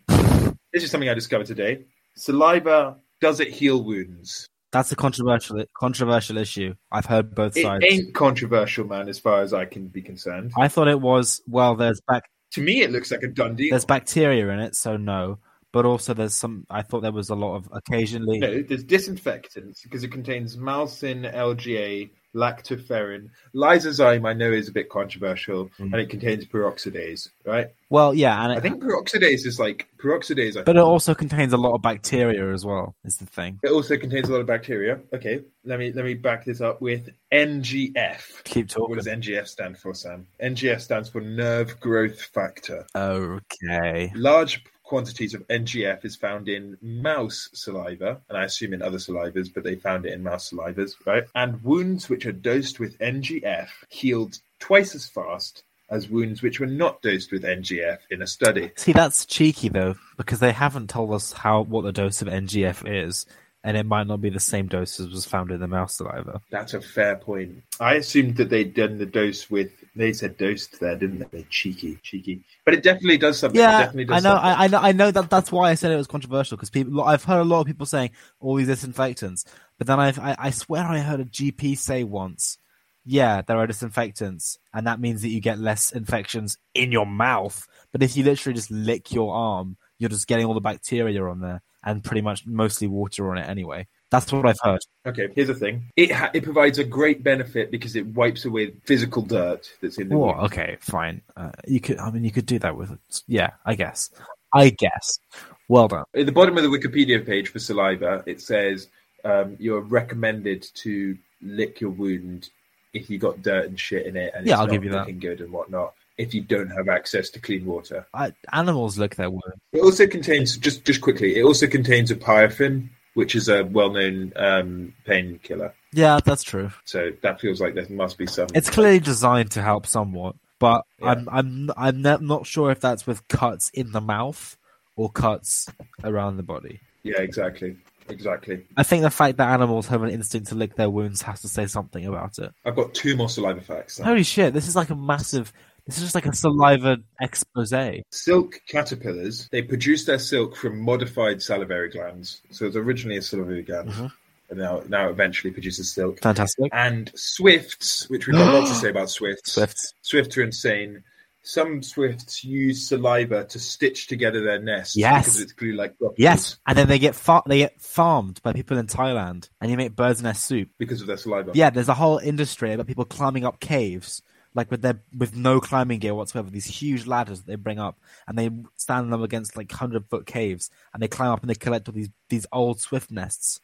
This 0.72 0.84
is 0.84 0.90
something 0.90 1.08
I 1.08 1.14
discovered 1.14 1.46
today. 1.46 1.84
Saliva, 2.14 2.96
does 3.20 3.40
it 3.40 3.48
heal 3.48 3.82
wounds? 3.82 4.46
That's 4.72 4.92
a 4.92 4.96
controversial 4.96 5.64
controversial 5.76 6.38
issue. 6.38 6.74
I've 6.92 7.06
heard 7.06 7.34
both 7.34 7.56
It 7.56 7.62
sides. 7.62 7.84
It 7.84 7.92
ain't 7.92 8.14
controversial, 8.14 8.86
man, 8.86 9.08
as 9.08 9.18
far 9.18 9.42
as 9.42 9.52
I 9.52 9.64
can 9.64 9.88
be 9.88 10.02
concerned. 10.02 10.52
I 10.56 10.68
thought 10.68 10.88
it 10.88 11.00
was 11.00 11.40
well. 11.48 11.74
There's 11.74 12.00
back 12.06 12.24
To 12.52 12.60
me, 12.60 12.82
it 12.82 12.90
looks 12.92 13.10
like 13.10 13.22
a 13.22 13.28
done 13.28 13.56
deal. 13.56 13.70
there's 13.70 13.84
bacteria 13.84 14.48
in 14.48 14.60
it, 14.60 14.76
so 14.76 14.96
no. 14.96 15.38
But 15.72 15.86
also 15.86 16.14
there's 16.14 16.34
some. 16.34 16.66
I 16.68 16.82
thought 16.82 17.02
there 17.02 17.12
was 17.12 17.30
a 17.30 17.34
lot 17.36 17.56
of 17.56 17.68
occasionally. 17.72 18.38
No, 18.38 18.62
there's 18.62 18.82
disinfectants 18.84 19.82
because 19.82 20.02
it 20.02 20.10
contains 20.10 20.56
malsin, 20.56 21.32
IgA, 21.32 22.10
lactoferrin. 22.34 23.28
Lysozyme, 23.54 24.28
I 24.28 24.32
know, 24.32 24.50
is 24.50 24.68
a 24.68 24.72
bit 24.72 24.88
controversial, 24.88 25.66
Mm. 25.78 25.92
and 25.92 25.94
it 25.96 26.08
contains 26.10 26.44
peroxidase, 26.46 27.28
right? 27.44 27.68
Well, 27.88 28.14
yeah, 28.14 28.42
and 28.42 28.52
I 28.52 28.56
it, 28.56 28.62
think 28.62 28.82
peroxidase 28.82 29.46
is 29.46 29.58
like 29.60 29.86
peroxidase. 29.98 30.56
I 30.56 30.62
but 30.62 30.76
it 30.76 30.80
also 30.82 31.14
contains 31.14 31.52
a 31.52 31.56
lot 31.56 31.74
of 31.74 31.82
bacteria 31.82 32.52
as 32.52 32.64
well. 32.64 32.94
Is 33.04 33.16
the 33.18 33.26
thing. 33.26 33.60
It 33.62 33.70
also 33.70 33.96
contains 33.96 34.28
a 34.28 34.32
lot 34.32 34.40
of 34.40 34.46
bacteria. 34.46 34.98
Okay, 35.12 35.42
let 35.64 35.78
me 35.78 35.92
let 35.92 36.04
me 36.04 36.14
back 36.14 36.44
this 36.44 36.60
up 36.60 36.80
with 36.80 37.10
NGF. 37.32 38.42
Keep 38.44 38.68
talking. 38.68 38.88
What 38.90 38.96
does 38.98 39.06
NGF 39.06 39.46
stand 39.46 39.78
for, 39.78 39.94
Sam? 39.94 40.26
NGF 40.42 40.80
stands 40.80 41.08
for 41.08 41.20
nerve 41.20 41.78
growth 41.80 42.20
factor. 42.22 42.86
Okay. 42.96 44.12
Large 44.14 44.64
quantities 44.90 45.34
of 45.34 45.46
NGF 45.46 46.04
is 46.04 46.16
found 46.16 46.48
in 46.48 46.76
mouse 46.82 47.48
saliva, 47.52 48.20
and 48.28 48.36
I 48.36 48.42
assume 48.42 48.74
in 48.74 48.82
other 48.82 48.98
salivas, 48.98 49.48
but 49.54 49.62
they 49.62 49.76
found 49.76 50.04
it 50.04 50.12
in 50.12 50.24
mouse 50.24 50.50
salivas, 50.50 50.94
right? 51.06 51.22
And 51.36 51.62
wounds 51.62 52.10
which 52.10 52.26
are 52.26 52.32
dosed 52.32 52.80
with 52.80 52.98
NGF 52.98 53.68
healed 53.88 54.40
twice 54.58 54.96
as 54.96 55.08
fast 55.08 55.62
as 55.90 56.08
wounds 56.08 56.42
which 56.42 56.58
were 56.58 56.66
not 56.66 57.02
dosed 57.02 57.30
with 57.30 57.44
NGF 57.44 57.98
in 58.10 58.20
a 58.20 58.26
study. 58.26 58.72
See, 58.74 58.92
that's 58.92 59.26
cheeky 59.26 59.68
though, 59.68 59.94
because 60.16 60.40
they 60.40 60.50
haven't 60.50 60.90
told 60.90 61.12
us 61.12 61.30
how 61.34 61.60
what 61.60 61.82
the 61.82 61.92
dose 61.92 62.20
of 62.20 62.26
NGF 62.26 62.82
is, 62.84 63.26
and 63.62 63.76
it 63.76 63.84
might 63.84 64.06
not 64.06 64.20
be 64.20 64.30
the 64.30 64.40
same 64.40 64.68
dose 64.68 64.98
as 65.00 65.08
was 65.08 65.26
found 65.26 65.50
in 65.50 65.60
the 65.60 65.68
mouse 65.68 65.96
saliva. 65.96 66.40
That's 66.50 66.72
a 66.72 66.80
fair 66.80 67.16
point. 67.16 67.62
I 67.78 67.94
assumed 67.94 68.36
that 68.36 68.48
they'd 68.48 68.72
done 68.72 68.98
the 68.98 69.06
dose 69.06 69.50
with. 69.50 69.70
They 69.94 70.12
said 70.12 70.38
dosed 70.38 70.80
there, 70.80 70.96
didn't 70.96 71.30
they? 71.30 71.44
Cheeky, 71.50 71.98
cheeky. 72.02 72.42
But 72.64 72.74
it 72.74 72.82
definitely 72.82 73.18
does 73.18 73.38
something. 73.38 73.60
it 73.60 73.64
Yeah, 73.64 73.78
definitely 73.80 74.06
does 74.06 74.24
I 74.24 74.28
know, 74.28 74.34
something. 74.34 74.50
I, 74.50 74.64
I 74.64 74.66
know, 74.68 74.78
I 74.78 74.92
know 74.92 75.10
that 75.10 75.28
that's 75.28 75.52
why 75.52 75.70
I 75.70 75.74
said 75.74 75.92
it 75.92 75.96
was 75.96 76.06
controversial 76.06 76.56
because 76.56 76.70
people, 76.70 77.02
I've 77.02 77.24
heard 77.24 77.40
a 77.40 77.44
lot 77.44 77.60
of 77.60 77.66
people 77.66 77.86
saying 77.86 78.10
all 78.40 78.54
these 78.54 78.68
disinfectants, 78.68 79.44
but 79.76 79.86
then 79.86 80.00
I've, 80.00 80.18
I, 80.18 80.36
I 80.38 80.50
swear 80.50 80.84
I 80.84 81.00
heard 81.00 81.20
a 81.20 81.24
GP 81.26 81.76
say 81.76 82.02
once, 82.02 82.56
yeah, 83.04 83.42
there 83.42 83.58
are 83.58 83.66
disinfectants, 83.66 84.58
and 84.72 84.86
that 84.86 85.00
means 85.00 85.20
that 85.22 85.28
you 85.28 85.40
get 85.40 85.58
less 85.58 85.90
infections 85.90 86.56
in 86.74 86.92
your 86.92 87.06
mouth. 87.06 87.66
But 87.92 88.02
if 88.02 88.16
you 88.16 88.24
literally 88.24 88.54
just 88.54 88.70
lick 88.70 89.12
your 89.12 89.34
arm, 89.34 89.76
you're 89.98 90.10
just 90.10 90.28
getting 90.28 90.46
all 90.46 90.54
the 90.54 90.60
bacteria 90.60 91.22
on 91.24 91.40
there 91.40 91.62
and 91.84 92.04
pretty 92.04 92.20
much 92.20 92.46
mostly 92.46 92.86
water 92.86 93.30
on 93.30 93.38
it 93.38 93.48
anyway. 93.48 93.86
That's 94.10 94.30
what 94.32 94.44
I've 94.46 94.58
heard. 94.62 94.80
Okay, 95.06 95.28
here's 95.34 95.48
the 95.48 95.54
thing. 95.54 95.84
It 95.96 96.10
ha- 96.10 96.30
it 96.34 96.42
provides 96.42 96.78
a 96.78 96.84
great 96.84 97.22
benefit 97.22 97.70
because 97.70 97.94
it 97.96 98.06
wipes 98.08 98.44
away 98.44 98.72
physical 98.84 99.22
dirt 99.22 99.70
that's 99.80 99.98
in 99.98 100.08
the 100.08 100.16
Well, 100.18 100.34
wound. 100.34 100.46
okay, 100.46 100.76
fine. 100.80 101.22
Uh, 101.36 101.52
you 101.66 101.80
could, 101.80 101.98
I 101.98 102.10
mean, 102.10 102.24
you 102.24 102.30
could 102.32 102.46
do 102.46 102.58
that 102.58 102.76
with, 102.76 102.90
it. 102.90 103.22
yeah, 103.28 103.50
I 103.64 103.74
guess. 103.76 104.10
I 104.52 104.70
guess. 104.70 105.20
Well 105.68 105.86
done. 105.86 106.04
At 106.16 106.26
the 106.26 106.32
bottom 106.32 106.56
of 106.56 106.64
the 106.64 106.68
Wikipedia 106.68 107.24
page 107.24 107.48
for 107.50 107.60
saliva, 107.60 108.24
it 108.26 108.40
says 108.40 108.88
um, 109.24 109.56
you're 109.60 109.80
recommended 109.80 110.66
to 110.74 111.16
lick 111.40 111.80
your 111.80 111.90
wound 111.90 112.50
if 112.92 113.08
you 113.08 113.18
got 113.18 113.40
dirt 113.42 113.66
and 113.66 113.78
shit 113.78 114.06
in 114.06 114.16
it, 114.16 114.32
and 114.34 114.44
Yeah, 114.44 114.54
it's 114.54 114.60
I'll 114.60 114.66
give 114.66 114.82
you 114.84 114.90
that. 114.90 115.20
good 115.20 115.40
and 115.40 115.52
whatnot. 115.52 115.94
If 116.20 116.34
you 116.34 116.42
don't 116.42 116.70
have 116.70 116.88
access 116.88 117.30
to 117.30 117.40
clean 117.40 117.64
water, 117.64 118.06
I, 118.14 118.32
animals 118.52 118.98
lick 118.98 119.16
their 119.16 119.30
wounds. 119.30 119.56
it 119.72 119.80
also 119.80 120.06
contains 120.06 120.56
just 120.56 120.84
just 120.84 121.00
quickly. 121.00 121.36
It 121.36 121.42
also 121.44 121.66
contains 121.66 122.12
opiorphin, 122.12 122.88
which 123.14 123.34
is 123.34 123.48
a 123.48 123.64
well-known 123.64 124.32
um, 124.36 124.94
painkiller. 125.04 125.74
Yeah, 125.92 126.20
that's 126.24 126.42
true. 126.44 126.70
So 126.84 127.10
that 127.22 127.40
feels 127.40 127.60
like 127.60 127.74
there 127.74 127.86
must 127.88 128.16
be 128.18 128.26
some. 128.26 128.48
It's 128.54 128.70
clearly 128.70 129.00
designed 129.00 129.50
to 129.52 129.62
help 129.62 129.86
somewhat, 129.86 130.36
but 130.58 130.84
Yeah. 131.00 131.10
I'm 131.10 131.28
I'm 131.30 131.70
I'm 131.76 132.02
not 132.02 132.22
not 132.22 132.46
sure 132.46 132.70
if 132.70 132.80
that's 132.80 133.06
with 133.06 133.26
cuts 133.28 133.70
in 133.70 133.92
the 133.92 134.00
mouth 134.00 134.56
or 134.96 135.10
cuts 135.10 135.68
around 136.04 136.36
the 136.36 136.42
body. 136.44 136.78
yeah, 137.02 137.18
exactly, 137.20 137.76
exactly. 138.08 138.66
I 138.76 138.82
think 138.82 139.02
the 139.02 139.10
fact 139.10 139.38
that 139.38 139.48
animals 139.50 139.86
have 139.86 140.02
an 140.02 140.10
instinct 140.10 140.48
to 140.48 140.54
lick 140.54 140.76
their 140.76 140.90
wounds 140.90 141.22
has 141.22 141.40
to 141.42 141.48
say 141.48 141.66
something 141.66 142.04
about 142.06 142.38
it. 142.38 142.52
I've 142.64 142.76
got 142.76 142.92
two 142.94 143.16
more 143.16 143.28
saliva 143.30 143.62
facts. 143.62 143.98
Holy 143.98 144.22
shit! 144.22 144.52
This 144.52 144.68
is 144.68 144.76
like 144.76 144.90
a 144.90 144.94
massive. 144.94 145.52
This 145.86 145.96
is 145.98 146.02
just 146.04 146.14
like 146.14 146.26
a 146.26 146.34
saliva 146.34 146.98
expose. 147.20 147.72
Silk 148.10 148.60
caterpillars, 148.68 149.48
they 149.50 149.62
produce 149.62 150.04
their 150.04 150.18
silk 150.18 150.56
from 150.56 150.80
modified 150.80 151.42
salivary 151.42 151.90
glands. 151.90 152.42
So 152.50 152.66
it's 152.66 152.76
originally 152.76 153.16
a 153.18 153.22
salivary 153.22 153.62
gland, 153.62 153.90
Mhm. 153.90 154.12
and 154.50 154.58
now 154.58 154.82
now 154.88 155.08
eventually 155.08 155.50
produces 155.52 155.92
silk. 155.92 156.20
Fantastic. 156.20 156.70
And 156.72 157.10
swifts, 157.14 158.08
which 158.10 158.26
we've 158.26 158.36
got 158.36 158.54
a 158.54 158.58
lot 158.60 158.68
to 158.68 158.74
say 158.74 158.90
about 158.90 159.10
swifts. 159.18 159.52
Swifts. 159.52 159.94
Swifts 160.02 160.36
are 160.36 160.42
insane. 160.42 161.02
Some 161.42 161.82
swifts 161.82 162.44
use 162.44 162.86
saliva 162.86 163.44
to 163.44 163.58
stitch 163.58 164.08
together 164.08 164.42
their 164.44 164.60
nests 164.60 164.94
Yes. 164.94 165.24
because 165.24 165.40
it's 165.40 165.52
glue 165.52 165.72
like 165.72 165.94
Yes, 166.18 166.58
and 166.66 166.76
then 166.76 166.86
they 166.86 166.98
get 166.98 167.14
far- 167.14 167.42
they 167.46 167.58
get 167.58 167.80
farmed 167.80 168.42
by 168.42 168.52
people 168.52 168.76
in 168.76 168.86
Thailand, 168.86 169.48
and 169.60 169.70
you 169.70 169.76
make 169.78 169.96
birds' 169.96 170.22
nest 170.22 170.44
soup. 170.44 170.68
because 170.78 171.00
of 171.00 171.06
their 171.06 171.16
saliva. 171.16 171.52
Yeah, 171.54 171.70
there's 171.70 171.88
a 171.88 171.94
whole 171.94 172.18
industry 172.18 172.72
about 172.74 172.86
people 172.86 173.06
climbing 173.06 173.46
up 173.46 173.58
caves, 173.58 174.20
like 174.54 174.70
with 174.70 174.82
their 174.82 175.00
with 175.16 175.36
no 175.36 175.60
climbing 175.60 175.98
gear 176.00 176.14
whatsoever. 176.14 176.50
These 176.50 176.66
huge 176.66 177.06
ladders 177.06 177.40
that 177.40 177.46
they 177.46 177.56
bring 177.56 177.78
up, 177.78 177.98
and 178.26 178.38
they 178.38 178.50
stand 178.76 179.12
them 179.12 179.22
against 179.22 179.56
like 179.56 179.70
hundred 179.70 180.06
foot 180.08 180.26
caves, 180.26 180.70
and 180.92 181.02
they 181.02 181.08
climb 181.08 181.30
up 181.30 181.40
and 181.40 181.50
they 181.50 181.54
collect 181.54 181.88
all 181.88 181.94
these 181.94 182.10
these 182.28 182.46
old 182.52 182.80
swift 182.80 183.10
nests. 183.10 183.60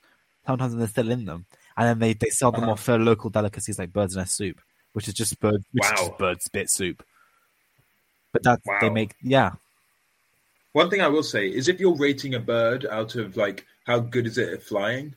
Sometimes 0.46 0.77
they're 0.77 0.87
still 0.87 1.11
in 1.11 1.25
them, 1.25 1.46
and 1.77 1.88
then 1.88 1.99
they, 1.99 2.14
they 2.14 2.31
sell 2.31 2.53
them 2.53 2.62
Uh-huh. 2.64 2.72
off 2.72 2.83
for 2.83 2.99
local 2.99 3.31
delicacies 3.31 3.79
like 3.79 3.92
bird's 3.92 4.14
nest 4.16 4.37
soup, 4.37 4.61
which 4.92 5.09
is 5.09 5.14
just 5.14 5.38
bird 5.40 5.64
which 5.72 5.85
is 5.85 5.90
just 5.90 6.18
bird 6.18 6.40
spit 6.42 6.70
soup. 6.70 7.05
But 8.33 8.44
that 8.44 8.61
they 8.81 8.90
make 8.90 9.14
yeah 9.22 9.53
One 10.72 10.90
thing 10.90 11.01
I 11.01 11.09
will 11.09 11.22
say 11.22 11.49
is 11.49 11.68
if 11.68 11.81
you're 11.81 11.96
rating 11.96 12.35
a 12.35 12.40
bird 12.40 12.87
out 12.87 13.16
of 13.16 13.37
like 13.37 13.64
how 13.87 13.99
good 13.99 14.27
is 14.27 14.37
it 14.38 14.53
at 14.53 14.62
flying, 14.62 15.14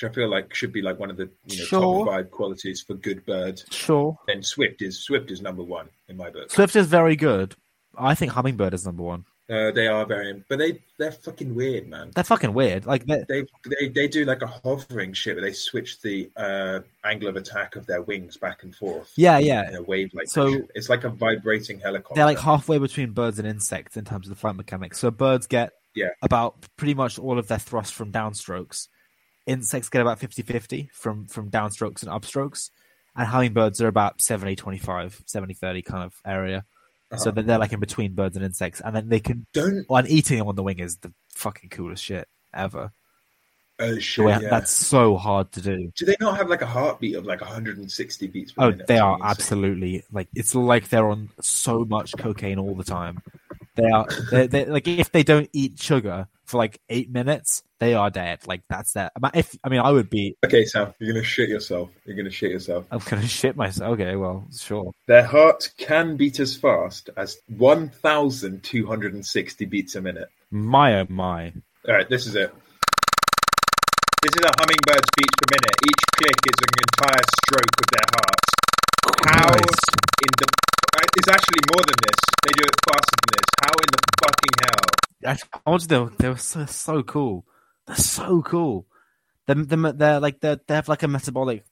which 0.00 0.10
I 0.10 0.14
feel 0.14 0.28
like 0.28 0.54
should 0.54 0.72
be 0.72 0.82
like 0.82 0.98
one 0.98 1.10
of 1.10 1.16
the 1.16 1.28
you 1.46 1.58
know 1.58 1.64
Sure. 1.64 2.04
top 2.04 2.08
five 2.14 2.30
qualities 2.30 2.82
for 2.82 2.94
good 2.94 3.24
bird, 3.24 3.62
sure. 3.70 4.18
then 4.26 4.42
Swift 4.42 4.82
is 4.82 4.98
Swift 5.02 5.30
is 5.30 5.40
number 5.40 5.62
one 5.62 5.88
in 6.08 6.16
my 6.16 6.30
book. 6.30 6.50
Swift 6.50 6.76
is 6.76 6.86
very 6.86 7.16
good. 7.16 7.54
I 7.96 8.14
think 8.14 8.32
hummingbird 8.32 8.74
is 8.74 8.84
number 8.84 9.02
one. 9.02 9.24
Uh, 9.48 9.70
they 9.70 9.86
are 9.86 10.04
very, 10.04 10.42
but 10.48 10.58
they 10.58 10.80
they're 10.98 11.12
fucking 11.12 11.54
weird, 11.54 11.88
man. 11.88 12.10
They're 12.14 12.24
fucking 12.24 12.52
weird. 12.52 12.84
Like 12.84 13.06
they 13.06 13.24
They 13.28 13.88
they 13.88 14.08
do 14.08 14.24
like 14.24 14.42
a 14.42 14.46
hovering 14.48 15.12
shit 15.14 15.36
where 15.36 15.44
they 15.44 15.52
switch 15.52 16.00
the 16.02 16.28
uh, 16.36 16.80
angle 17.04 17.28
of 17.28 17.36
attack 17.36 17.76
of 17.76 17.86
their 17.86 18.02
wings 18.02 18.36
back 18.36 18.64
and 18.64 18.74
forth. 18.74 19.12
yeah 19.16 19.38
yeah 19.38 19.68
in 19.68 19.76
a 19.76 19.82
wave 19.82 20.10
like 20.14 20.26
So- 20.28 20.62
it's 20.74 20.88
like 20.90 21.04
a 21.04 21.08
vibrating 21.10 21.78
helicopter. 21.80 22.16
they're 22.16 22.24
like 22.26 22.40
halfway 22.40 22.78
between 22.78 23.12
birds 23.12 23.38
and 23.38 23.46
insects 23.48 23.96
in 23.96 24.04
terms 24.04 24.26
of 24.26 24.30
the 24.30 24.36
flight 24.36 24.56
mechanics. 24.56 24.98
So 24.98 25.10
birds 25.12 25.46
get 25.46 25.72
Yeah. 25.94 26.10
about 26.22 26.56
pretty 26.76 26.94
much 26.94 27.18
all 27.18 27.38
of 27.38 27.46
their 27.48 27.58
thrust 27.60 27.94
from 27.94 28.10
downstrokes. 28.12 28.88
Insects 29.46 29.88
get 29.88 30.02
about 30.02 30.18
50-50 30.20 30.90
from 30.92 31.26
from 31.26 31.50
downstrokes 31.50 32.02
and 32.02 32.10
upstrokes. 32.10 32.70
And 33.14 33.26
hummingbirds 33.28 33.80
are 33.80 33.88
about 33.88 34.18
70-25, 34.18 35.24
70-30 35.24 35.84
kind 35.84 36.04
of 36.04 36.14
area. 36.26 36.64
So 37.16 37.16
Uh-huh. 37.16 37.30
that 37.36 37.46
they're 37.46 37.58
like 37.58 37.72
in 37.72 37.80
between 37.80 38.14
birds 38.14 38.36
and 38.36 38.44
insects. 38.44 38.80
And 38.84 38.94
then 38.94 39.08
they 39.08 39.20
can 39.20 39.46
don't 39.54 39.86
well, 39.88 39.98
and 40.00 40.08
eating 40.10 40.38
them 40.38 40.48
on 40.48 40.56
the 40.56 40.62
wing 40.62 40.80
is 40.80 40.96
the 40.98 41.12
fucking 41.34 41.70
coolest 41.70 42.02
shit 42.04 42.28
ever. 42.52 42.90
oh 43.78 43.98
shit. 43.98 44.24
way- 44.24 44.32
yeah. 44.32 44.48
That's 44.50 44.70
so 44.72 45.16
hard 45.16 45.52
to 45.52 45.60
do. 45.60 45.92
Do 45.96 46.04
they 46.06 46.16
not 46.20 46.36
have 46.38 46.48
like 46.48 46.62
a 46.62 46.66
heartbeat 46.66 47.14
of 47.14 47.24
like 47.24 47.40
160 47.42 48.26
beats 48.26 48.52
per 48.52 48.64
Oh, 48.64 48.70
minute? 48.70 48.86
they 48.88 48.98
are 48.98 49.18
absolutely 49.22 50.02
like 50.10 50.28
it's 50.34 50.54
like 50.54 50.88
they're 50.88 51.08
on 51.08 51.28
so 51.40 51.84
much 51.84 52.14
cocaine 52.18 52.58
all 52.58 52.74
the 52.74 52.84
time. 52.84 53.22
They 53.76 53.84
are 53.90 54.06
they 54.30 54.46
they 54.48 54.64
like 54.66 54.88
if 54.88 55.12
they 55.12 55.22
don't 55.22 55.48
eat 55.52 55.78
sugar 55.78 56.26
for 56.44 56.56
like 56.58 56.80
eight 56.88 57.10
minutes, 57.10 57.62
they 57.78 57.94
are 57.94 58.10
dead. 58.10 58.40
Like 58.46 58.62
that's 58.68 58.92
that. 58.92 59.12
If 59.34 59.56
I 59.62 59.68
mean, 59.68 59.80
I 59.80 59.90
would 59.90 60.08
be. 60.08 60.36
Okay, 60.44 60.64
Sam, 60.64 60.94
you're 60.98 61.12
gonna 61.12 61.24
shit 61.24 61.48
yourself. 61.48 61.90
You're 62.04 62.16
gonna 62.16 62.30
shit 62.30 62.50
yourself. 62.50 62.86
I'm 62.90 62.98
gonna 63.00 63.22
shit 63.26 63.56
myself. 63.56 63.92
Okay, 63.92 64.16
well, 64.16 64.46
sure. 64.56 64.90
Their 65.06 65.24
heart 65.24 65.70
can 65.76 66.16
beat 66.16 66.40
as 66.40 66.56
fast 66.56 67.10
as 67.16 67.38
1,260 67.56 69.64
beats 69.66 69.94
a 69.94 70.00
minute. 70.00 70.30
My 70.50 71.00
oh 71.00 71.06
my. 71.08 71.52
All 71.86 71.94
right, 71.94 72.08
this 72.08 72.26
is 72.26 72.34
it. 72.34 72.52
This 74.22 74.32
is 74.36 74.42
a 74.42 74.50
hummingbird's 74.58 75.10
beats 75.16 75.34
per 75.36 75.44
minute. 75.54 75.76
Each 75.86 76.04
click 76.16 76.36
is 76.46 76.54
an 76.60 76.68
entire 76.82 77.22
stroke 77.44 77.76
of 77.78 77.86
their 77.92 78.06
heart. 78.16 78.40
How 79.26 79.52
Christ. 79.52 79.84
in 80.22 80.32
the? 80.38 80.46
It's 81.18 81.28
actually 81.28 81.60
more 81.72 81.82
than 81.84 81.96
this. 82.02 82.16
They 82.44 82.52
do 82.52 82.62
it 82.64 82.74
faster 82.88 83.14
than 83.20 83.28
this. 83.36 83.46
How 83.62 83.72
in 83.72 83.90
the 83.92 83.98
fucking 84.22 84.54
hell? 84.64 84.88
I, 85.26 85.36
I 85.64 85.70
wanted 85.70 85.88
them. 85.88 86.14
They 86.18 86.28
were 86.28 86.36
so, 86.36 86.66
so 86.66 87.02
cool. 87.02 87.44
They're 87.86 87.96
so 87.96 88.42
cool. 88.42 88.86
They're, 89.46 89.56
they're, 89.56 89.92
they're 89.92 90.20
like 90.20 90.40
they're, 90.40 90.60
they 90.66 90.74
have 90.74 90.88
like 90.88 91.02
a 91.02 91.08
metabolic 91.08 91.64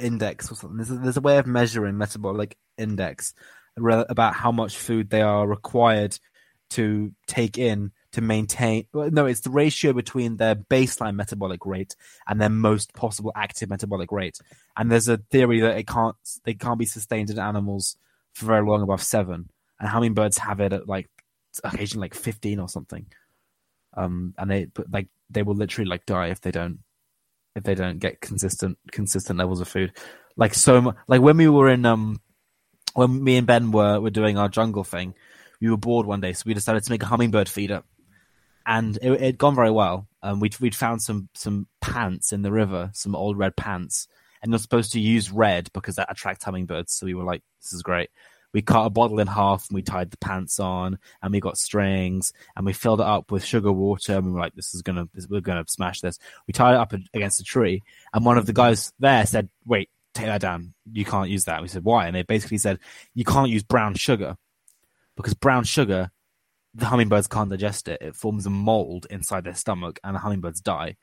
index 0.00 0.50
or 0.50 0.54
something. 0.54 0.76
There's 0.76 0.90
a, 0.90 0.94
there's 0.96 1.16
a 1.16 1.22
way 1.22 1.38
of 1.38 1.46
measuring 1.46 1.98
metabolic 1.98 2.56
index 2.78 3.34
about 3.76 4.34
how 4.34 4.52
much 4.52 4.76
food 4.76 5.10
they 5.10 5.22
are 5.22 5.46
required 5.46 6.18
to 6.70 7.12
take 7.26 7.58
in 7.58 7.92
to 8.12 8.20
maintain. 8.20 8.86
No, 8.94 9.26
it's 9.26 9.40
the 9.40 9.50
ratio 9.50 9.92
between 9.92 10.36
their 10.36 10.54
baseline 10.54 11.14
metabolic 11.14 11.66
rate 11.66 11.94
and 12.26 12.40
their 12.40 12.48
most 12.48 12.94
possible 12.94 13.32
active 13.36 13.68
metabolic 13.68 14.10
rate. 14.10 14.38
And 14.76 14.90
there's 14.90 15.08
a 15.08 15.18
theory 15.18 15.60
that 15.60 15.76
it 15.76 15.86
can't 15.86 16.16
they 16.44 16.54
can't 16.54 16.78
be 16.78 16.86
sustained 16.86 17.30
in 17.30 17.38
animals 17.38 17.96
for 18.34 18.46
very 18.46 18.66
long 18.66 18.82
above 18.82 19.02
seven. 19.02 19.50
And 19.78 19.88
hummingbirds 19.88 20.38
have 20.38 20.60
it 20.60 20.72
at 20.72 20.88
like 20.88 21.08
occasionally 21.62 22.06
like 22.06 22.14
fifteen 22.14 22.58
or 22.58 22.68
something. 22.68 23.06
Um, 23.94 24.34
and 24.38 24.50
they 24.50 24.68
like 24.90 25.08
they 25.30 25.42
will 25.42 25.54
literally 25.54 25.88
like 25.88 26.06
die 26.06 26.28
if 26.28 26.40
they 26.40 26.50
don't 26.50 26.78
if 27.54 27.64
they 27.64 27.74
don't 27.74 27.98
get 27.98 28.20
consistent 28.20 28.78
consistent 28.92 29.38
levels 29.38 29.60
of 29.60 29.68
food. 29.68 29.92
Like 30.36 30.54
so, 30.54 30.80
mu- 30.80 30.92
like 31.08 31.22
when 31.22 31.36
we 31.36 31.48
were 31.48 31.68
in 31.68 31.86
um 31.86 32.20
when 32.94 33.22
me 33.22 33.36
and 33.36 33.46
Ben 33.46 33.72
were 33.72 34.00
were 34.00 34.10
doing 34.10 34.38
our 34.38 34.48
jungle 34.48 34.84
thing, 34.84 35.14
we 35.60 35.70
were 35.70 35.76
bored 35.76 36.06
one 36.06 36.20
day, 36.20 36.32
so 36.32 36.44
we 36.46 36.54
decided 36.54 36.82
to 36.84 36.90
make 36.90 37.02
a 37.02 37.06
hummingbird 37.06 37.48
feeder, 37.48 37.82
and 38.66 38.98
it 39.02 39.20
had 39.20 39.38
gone 39.38 39.54
very 39.54 39.70
well. 39.70 40.08
Um, 40.22 40.40
we'd 40.40 40.58
we'd 40.60 40.74
found 40.74 41.02
some 41.02 41.28
some 41.34 41.66
pants 41.80 42.32
in 42.32 42.42
the 42.42 42.52
river, 42.52 42.90
some 42.92 43.16
old 43.16 43.38
red 43.38 43.56
pants, 43.56 44.08
and 44.42 44.52
you're 44.52 44.58
supposed 44.58 44.92
to 44.92 45.00
use 45.00 45.30
red 45.30 45.70
because 45.72 45.96
that 45.96 46.10
attracts 46.10 46.44
hummingbirds. 46.44 46.92
So 46.92 47.06
we 47.06 47.14
were 47.14 47.24
like, 47.24 47.42
this 47.62 47.72
is 47.72 47.82
great. 47.82 48.10
We 48.52 48.62
cut 48.62 48.86
a 48.86 48.90
bottle 48.90 49.20
in 49.20 49.26
half 49.26 49.68
and 49.68 49.74
we 49.74 49.82
tied 49.82 50.10
the 50.10 50.16
pants 50.18 50.58
on, 50.60 50.98
and 51.22 51.32
we 51.32 51.40
got 51.40 51.58
strings 51.58 52.32
and 52.56 52.64
we 52.64 52.72
filled 52.72 53.00
it 53.00 53.06
up 53.06 53.30
with 53.30 53.44
sugar 53.44 53.72
water. 53.72 54.14
And 54.14 54.26
we 54.26 54.32
were 54.32 54.40
like, 54.40 54.54
this 54.54 54.74
is 54.74 54.82
gonna 54.82 55.08
this, 55.14 55.28
we're 55.28 55.40
gonna 55.40 55.64
smash 55.68 56.00
this. 56.00 56.18
We 56.46 56.52
tied 56.52 56.74
it 56.74 56.80
up 56.80 56.92
against 57.14 57.40
a 57.40 57.44
tree, 57.44 57.82
and 58.12 58.24
one 58.24 58.38
of 58.38 58.46
the 58.46 58.52
guys 58.52 58.92
there 58.98 59.26
said, 59.26 59.48
wait. 59.64 59.90
Take 60.14 60.24
that 60.24 60.40
down. 60.40 60.72
You 60.90 61.04
can't 61.04 61.28
use 61.28 61.44
that. 61.44 61.60
We 61.60 61.68
said 61.68 61.84
why, 61.84 62.06
and 62.06 62.16
they 62.16 62.22
basically 62.22 62.56
said 62.56 62.78
you 63.12 63.22
can't 63.22 63.50
use 63.50 63.62
brown 63.62 63.92
sugar 63.96 64.38
because 65.14 65.34
brown 65.34 65.64
sugar, 65.64 66.10
the 66.74 66.86
hummingbirds 66.86 67.26
can't 67.26 67.50
digest 67.50 67.86
it. 67.86 68.00
It 68.00 68.16
forms 68.16 68.46
a 68.46 68.50
mold 68.50 69.06
inside 69.10 69.44
their 69.44 69.54
stomach, 69.54 70.00
and 70.02 70.14
the 70.14 70.20
hummingbirds 70.20 70.62
die. 70.62 70.96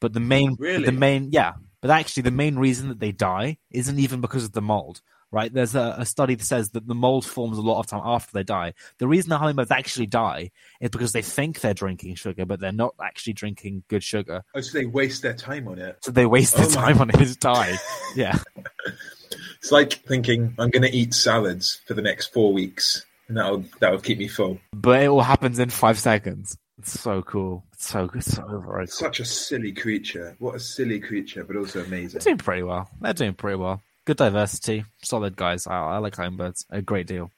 But 0.00 0.12
the 0.12 0.20
main, 0.20 0.54
Really? 0.60 0.84
the 0.84 0.92
main, 0.92 1.30
yeah. 1.32 1.54
But 1.80 1.90
actually, 1.90 2.22
the 2.22 2.30
main 2.30 2.56
reason 2.56 2.88
that 2.88 3.00
they 3.00 3.10
die 3.10 3.58
isn't 3.72 3.98
even 3.98 4.20
because 4.20 4.44
of 4.44 4.52
the 4.52 4.62
mold, 4.62 5.02
right? 5.32 5.52
There's 5.52 5.74
a, 5.74 5.96
a 5.98 6.06
study 6.06 6.34
that 6.36 6.44
says 6.44 6.70
that 6.70 6.86
the 6.86 6.94
mold 6.94 7.24
forms 7.26 7.58
a 7.58 7.62
lot 7.62 7.80
of 7.80 7.86
time 7.88 8.02
after 8.04 8.30
they 8.32 8.44
die. 8.44 8.74
The 8.98 9.08
reason 9.08 9.30
the 9.30 9.38
hummingbirds 9.38 9.70
actually 9.72 10.06
die 10.06 10.50
is 10.80 10.90
because 10.90 11.12
they 11.12 11.22
think 11.22 11.60
they're 11.60 11.74
drinking 11.74 12.14
sugar, 12.16 12.44
but 12.46 12.60
they're 12.60 12.70
not 12.70 12.94
actually 13.02 13.32
drinking 13.32 13.82
good 13.88 14.04
sugar. 14.04 14.44
Oh, 14.54 14.60
so 14.60 14.78
they 14.78 14.86
waste 14.86 15.22
their 15.22 15.34
time 15.34 15.66
on 15.66 15.78
it. 15.78 15.96
So 16.02 16.10
they 16.12 16.26
waste 16.26 16.54
their 16.56 16.66
Oh 16.66 16.68
my- 16.68 16.74
time 16.74 17.00
on 17.00 17.10
it 17.10 17.16
to 17.16 17.34
die. 17.40 17.76
Yeah. 18.14 18.38
It's 19.58 19.72
like 19.72 19.92
thinking 20.06 20.54
I'm 20.58 20.70
going 20.70 20.82
to 20.82 20.94
eat 20.94 21.14
salads 21.14 21.80
for 21.86 21.94
the 21.94 22.02
next 22.02 22.32
four 22.32 22.52
weeks, 22.52 23.04
and 23.28 23.36
that'll 23.36 23.64
that'll 23.80 24.00
keep 24.00 24.18
me 24.18 24.28
full. 24.28 24.58
But 24.72 25.02
it 25.02 25.06
all 25.06 25.22
happens 25.22 25.58
in 25.58 25.70
five 25.70 25.98
seconds. 25.98 26.56
It's 26.78 26.98
so 27.00 27.22
cool. 27.22 27.64
It's 27.72 27.86
so 27.88 28.08
good. 28.08 28.24
So 28.24 28.42
very 28.66 28.86
cool. 28.86 28.92
Such 28.92 29.20
a 29.20 29.24
silly 29.24 29.72
creature. 29.72 30.34
What 30.40 30.56
a 30.56 30.60
silly 30.60 30.98
creature, 30.98 31.44
but 31.44 31.56
also 31.56 31.80
amazing. 31.84 32.18
They're 32.18 32.32
doing 32.34 32.38
pretty 32.38 32.62
well. 32.64 32.90
They're 33.00 33.12
doing 33.12 33.34
pretty 33.34 33.56
well. 33.56 33.80
Good 34.04 34.16
diversity. 34.16 34.84
Solid 35.04 35.36
guys. 35.36 35.68
I, 35.68 35.76
I 35.76 35.98
like 35.98 36.16
hummingbirds 36.16 36.66
a 36.70 36.82
great 36.82 37.06
deal. 37.06 37.30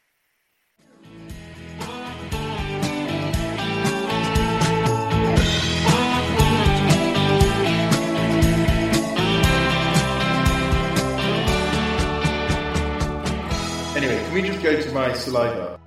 Anyway, 13.94 14.24
can 14.24 14.32
we 14.32 14.42
just 14.42 14.62
go 14.62 14.80
to 14.80 14.92
my 14.92 15.12
saliva? 15.12 15.78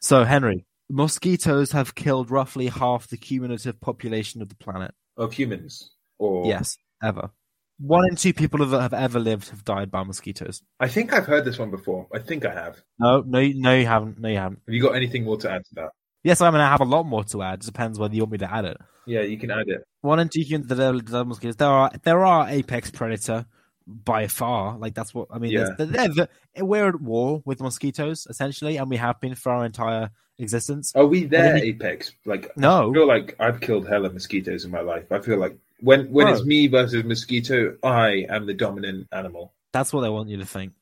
So, 0.00 0.22
Henry, 0.22 0.64
mosquitoes 0.88 1.72
have 1.72 1.96
killed 1.96 2.30
roughly 2.30 2.68
half 2.68 3.08
the 3.08 3.16
cumulative 3.16 3.80
population 3.80 4.40
of 4.40 4.50
the 4.50 4.54
planet. 4.54 4.94
Of 5.16 5.32
humans, 5.32 5.90
or 6.16 6.46
Yes, 6.46 6.78
ever. 7.02 7.30
One 7.80 8.06
in 8.08 8.16
two 8.16 8.32
people 8.32 8.64
that 8.66 8.80
have 8.80 8.92
ever 8.94 9.18
lived 9.20 9.50
have 9.50 9.64
died 9.64 9.90
by 9.90 10.02
mosquitoes. 10.02 10.62
I 10.80 10.88
think 10.88 11.12
I've 11.12 11.26
heard 11.26 11.44
this 11.44 11.58
one 11.58 11.70
before. 11.70 12.08
I 12.12 12.18
think 12.18 12.44
I 12.44 12.52
have. 12.52 12.82
No, 12.98 13.22
no, 13.24 13.40
no, 13.54 13.74
you 13.74 13.86
haven't. 13.86 14.18
No, 14.18 14.28
you 14.28 14.36
haven't. 14.36 14.60
Have 14.66 14.74
you 14.74 14.82
got 14.82 14.96
anything 14.96 15.24
more 15.24 15.36
to 15.38 15.50
add 15.50 15.64
to 15.66 15.74
that? 15.76 15.90
Yes, 16.24 16.40
I'm 16.40 16.52
going 16.52 16.60
to 16.62 16.66
have 16.66 16.80
a 16.80 16.84
lot 16.84 17.04
more 17.04 17.22
to 17.24 17.42
add. 17.42 17.60
It 17.62 17.66
depends 17.66 17.98
whether 17.98 18.14
you 18.14 18.22
want 18.22 18.32
me 18.32 18.38
to 18.38 18.52
add 18.52 18.64
it. 18.64 18.76
Yeah, 19.06 19.20
you 19.20 19.38
can 19.38 19.50
add 19.52 19.68
it. 19.68 19.84
One 20.00 20.18
in 20.18 20.28
two 20.28 20.40
humans 20.42 20.68
that 20.68 20.78
have 20.78 21.04
died 21.04 21.12
by 21.12 21.22
mosquitoes. 21.22 21.56
There 21.56 21.68
are 21.68 21.90
there 22.02 22.24
are 22.26 22.48
apex 22.48 22.90
predator 22.90 23.46
by 23.86 24.26
far. 24.26 24.76
Like 24.76 24.94
that's 24.94 25.14
what 25.14 25.28
I 25.30 25.38
mean. 25.38 25.52
Yeah. 25.52 25.68
they're- 25.78 26.08
they're- 26.08 26.28
we're 26.64 26.88
at 26.88 27.00
war 27.00 27.40
with 27.44 27.60
mosquitoes 27.60 28.26
essentially, 28.28 28.76
and 28.76 28.90
we 28.90 28.96
have 28.96 29.20
been 29.20 29.36
for 29.36 29.52
our 29.52 29.64
entire 29.64 30.10
existence. 30.40 30.92
Are 30.96 31.06
we 31.06 31.24
there, 31.24 31.56
you- 31.58 31.72
Apex? 31.74 32.12
Like, 32.26 32.54
No. 32.56 32.90
I 32.90 32.92
feel 32.92 33.06
like 33.06 33.36
I've 33.38 33.60
killed 33.60 33.88
hella 33.88 34.10
mosquitoes 34.10 34.64
in 34.64 34.70
my 34.72 34.80
life. 34.80 35.10
I 35.12 35.20
feel 35.20 35.38
like 35.38 35.56
when 35.80 36.10
when 36.10 36.26
No. 36.26 36.32
it's 36.34 36.44
me 36.44 36.66
versus 36.66 37.04
mosquito, 37.04 37.76
I 37.82 38.26
am 38.28 38.46
the 38.46 38.54
dominant 38.54 39.08
animal. 39.12 39.52
That's 39.72 39.92
what 39.92 40.00
they 40.02 40.08
want 40.10 40.28
you 40.28 40.38
to 40.38 40.46
think. 40.46 40.72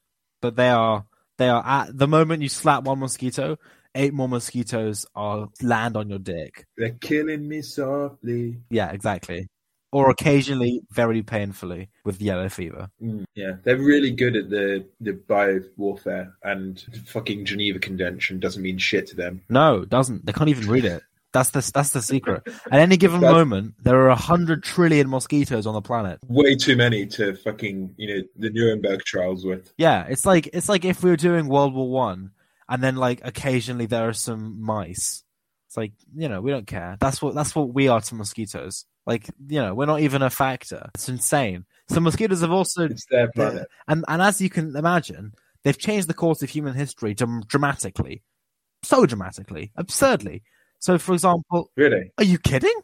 But 0.43 0.57
they 0.57 0.71
are 0.71 1.05
they 1.39 1.49
are 1.49 1.65
at 1.65 1.97
the 1.97 2.09
moment 2.09 2.43
you 2.43 2.49
slap 2.49 2.85
one 2.85 2.99
mosquito, 3.01 3.59
eight 3.95 4.15
more 4.15 4.29
mosquitoes 4.29 5.07
are 5.15 5.49
land 5.63 5.97
on 5.97 6.09
your 6.09 6.19
dick. 6.19 6.65
They're 6.77 6.91
killing 7.01 7.49
me 7.49 7.63
softly. 7.63 8.59
Yeah, 8.71 8.91
exactly. 8.91 9.49
Or 9.93 10.11
occasionally 10.11 10.83
very 10.91 11.23
painfully 11.23 11.89
with 12.05 12.21
yellow 12.21 12.49
fever. 12.49 12.91
Mm, 13.03 13.25
yeah, 13.35 13.53
they're 13.65 13.79
really 13.79 14.11
good 14.11 14.37
at 14.37 14.51
the 14.51 14.85
the 15.01 15.13
bio 15.13 15.61
warfare, 15.77 16.35
and 16.43 16.85
fucking 17.07 17.45
Geneva 17.47 17.79
Convention 17.79 18.39
doesn't 18.41 18.63
mean 18.63 18.79
shit 18.79 19.07
to 19.09 19.17
them. 19.17 19.43
No, 19.49 19.83
it 19.83 19.89
doesn't. 19.89 20.27
They 20.27 20.33
can't 20.33 20.51
even 20.51 20.69
read 20.69 20.85
it. 20.85 21.03
That's 21.37 21.51
the 21.51 21.71
that's 21.75 21.91
the 21.91 22.01
secret. 22.01 22.43
At 22.73 22.81
any 22.81 22.97
given 22.97 23.21
That's- 23.21 23.37
moment, 23.39 23.75
there 23.83 23.97
are 24.01 24.09
a 24.09 24.17
hundred 24.17 24.63
trillion 24.63 25.11
mosquitoes 25.11 25.67
on 25.67 25.75
the 25.75 25.83
planet. 25.83 26.19
Way 26.29 26.57
too 26.57 26.77
many 26.77 27.05
to 27.17 27.35
fucking 27.37 27.95
you 27.99 28.09
know 28.09 28.23
the 28.37 28.49
Nuremberg 28.51 29.01
trials 29.05 29.45
with. 29.45 29.71
Yeah, 29.77 30.07
it's 30.09 30.25
like 30.25 30.49
it's 30.55 30.69
like 30.71 30.85
if 30.87 31.03
we 31.03 31.11
were 31.11 31.17
doing 31.29 31.49
World 31.49 31.75
War 31.75 31.91
One, 31.91 32.31
and 32.71 32.83
then 32.83 32.97
like 32.97 33.21
occasionally 33.23 33.85
there 33.87 34.09
are 34.09 34.15
some 34.15 34.63
mice. 34.63 35.25
It's 35.69 35.77
like 35.77 35.93
you 36.17 36.29
know 36.31 36.41
we 36.41 36.51
don't 36.53 36.67
care. 36.67 36.97
That's 37.01 37.21
what 37.21 37.35
that's 37.35 37.55
what 37.55 37.75
we 37.75 37.89
are 37.89 38.01
to 38.01 38.15
mosquitoes. 38.15 38.87
Like 39.05 39.29
you 39.47 39.61
know 39.61 39.75
we're 39.75 39.87
not 39.87 40.01
even 40.01 40.23
a 40.23 40.31
factor. 40.31 40.89
It's 40.95 41.09
insane. 41.11 41.67
So 41.91 42.01
mosquitoes 42.01 42.41
have 42.41 42.51
also 42.51 42.85
It's 42.87 43.05
their 43.11 43.31
planet. 43.31 43.69
and 43.87 44.05
and 44.09 44.23
as 44.23 44.41
you 44.41 44.49
can 44.49 44.75
imagine, 44.75 45.33
they've 45.65 45.77
changed 45.79 46.09
the 46.09 46.15
course 46.15 46.43
of 46.43 46.49
human 46.49 46.75
history 46.75 47.13
dram- 47.15 47.43
dramatically, 47.47 48.23
so 48.83 49.05
dramatically, 49.07 49.71
absurdly. 49.77 50.43
So, 50.79 50.99
for 50.99 51.13
example, 51.15 51.71
Really? 51.77 52.13
are 52.19 52.25
you 52.25 52.39
kidding? 52.39 52.75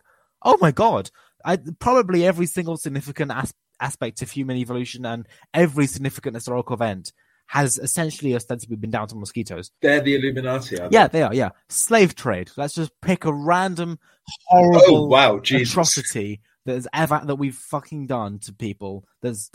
Oh 0.43 0.57
my 0.61 0.71
god! 0.73 1.11
I, 1.45 1.59
probably 1.79 2.27
every 2.27 2.47
single 2.47 2.77
significant 2.77 3.31
as- 3.33 3.55
aspect 3.81 4.23
of 4.23 4.31
human 4.31 4.57
evolution 4.57 5.05
and 5.07 5.27
every 5.55 5.87
significant 5.87 6.35
historical 6.35 6.75
event 6.75 7.13
has 7.47 7.79
essentially 7.79 8.35
ostensibly 8.35 8.77
been 8.77 8.91
down 8.91 9.09
to 9.09 9.15
mosquitoes. 9.17 9.71
They're 9.83 10.01
the 10.01 10.15
Illuminati. 10.15 10.77
They? 10.77 10.89
Yeah, 10.91 11.09
they 11.09 11.23
are. 11.23 11.35
Yeah, 11.35 11.51
slave 11.69 12.15
trade. 12.15 12.51
Let's 12.57 12.75
just 12.75 12.93
pick 13.03 13.25
a 13.25 13.33
random 13.33 13.99
horrible 14.47 15.05
Oh 15.05 15.07
wow, 15.07 15.39
Jesus. 15.41 15.71
atrocity 15.71 16.41
that 16.65 16.75
has 16.75 16.89
ever 16.95 17.21
that 17.25 17.37
we've 17.37 17.55
fucking 17.57 18.07
done 18.07 18.39
to 18.41 18.53
people. 18.53 19.05
That's 19.21 19.49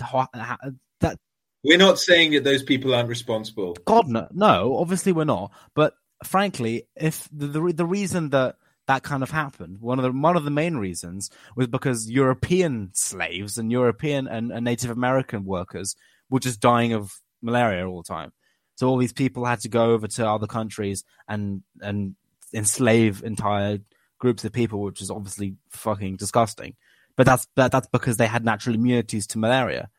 that 1.02 1.18
We're 1.64 1.78
not 1.78 2.00
saying 2.00 2.32
that 2.34 2.44
those 2.44 2.64
people 2.64 2.94
aren't 2.94 3.10
responsible. 3.10 3.76
God 3.86 4.08
no, 4.08 4.28
no, 4.32 4.78
obviously 4.78 5.12
we're 5.12 5.24
not. 5.26 5.52
But 5.74 5.94
frankly, 6.24 6.84
if 6.96 7.28
the 7.32 7.48
the, 7.48 7.74
the 7.74 7.86
reason 7.86 8.30
that 8.30 8.56
that 8.88 9.04
kind 9.04 9.24
of 9.24 9.32
happened, 9.32 9.80
one 9.82 10.00
of 10.00 10.04
the 10.04 10.12
one 10.12 10.38
of 10.38 10.44
the 10.44 10.52
main 10.52 10.78
reasons 10.78 11.30
was 11.56 11.68
because 11.68 12.10
European 12.10 12.92
slaves 12.94 13.58
and 13.58 13.72
European 13.72 14.28
and, 14.28 14.52
and 14.52 14.64
Native 14.64 14.92
American 14.92 15.46
workers 15.46 15.96
were 16.30 16.40
just 16.40 16.60
dying 16.60 16.94
of 16.94 17.14
malaria 17.42 17.88
all 17.88 18.02
the 18.02 18.08
time. 18.08 18.32
So 18.76 18.88
all 18.88 18.98
these 18.98 19.14
people 19.14 19.46
had 19.46 19.60
to 19.62 19.70
go 19.70 19.92
over 19.92 20.08
to 20.08 20.30
other 20.30 20.48
countries 20.48 21.04
and 21.28 21.64
and 21.82 22.16
enslave 22.54 23.24
entire 23.24 23.80
groups 24.20 24.46
of 24.46 24.52
people, 24.52 24.82
which 24.82 25.02
is 25.02 25.12
obviously 25.12 25.56
fucking 25.70 26.16
disgusting. 26.16 26.76
But 27.16 27.26
that's 27.26 27.48
that, 27.56 27.72
that's 27.72 27.88
because 27.88 28.18
they 28.18 28.28
had 28.28 28.46
natural 28.46 28.76
immunities 28.76 29.28
to 29.28 29.40
malaria. 29.40 29.90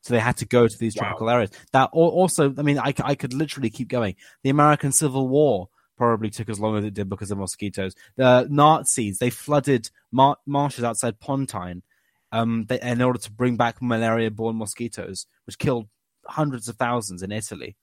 So 0.00 0.14
they 0.14 0.20
had 0.20 0.36
to 0.38 0.46
go 0.46 0.68
to 0.68 0.78
these 0.78 0.94
Wow. 0.96 1.00
tropical 1.02 1.30
areas. 1.30 1.50
That 1.72 1.90
also, 1.92 2.54
I 2.56 2.62
mean, 2.62 2.78
I 2.78 2.92
could 2.92 3.34
literally 3.34 3.70
keep 3.70 3.88
going. 3.88 4.14
The 4.42 4.50
American 4.50 4.92
Civil 4.92 5.28
War 5.28 5.68
probably 5.96 6.30
took 6.30 6.48
as 6.48 6.60
long 6.60 6.76
as 6.76 6.84
it 6.84 6.94
did 6.94 7.08
because 7.08 7.30
of 7.32 7.38
mosquitoes. 7.38 7.94
The 8.16 8.46
Nazis 8.48 9.18
they 9.18 9.30
flooded 9.30 9.90
mar- 10.12 10.36
marshes 10.46 10.84
outside 10.84 11.18
Pontine, 11.18 11.82
um, 12.30 12.64
they, 12.68 12.80
in 12.80 13.02
order 13.02 13.18
to 13.18 13.32
bring 13.32 13.56
back 13.56 13.82
malaria-borne 13.82 14.56
mosquitoes, 14.56 15.26
which 15.46 15.58
killed 15.58 15.88
hundreds 16.26 16.68
of 16.68 16.76
thousands 16.76 17.22
in 17.22 17.32
Italy. 17.32 17.76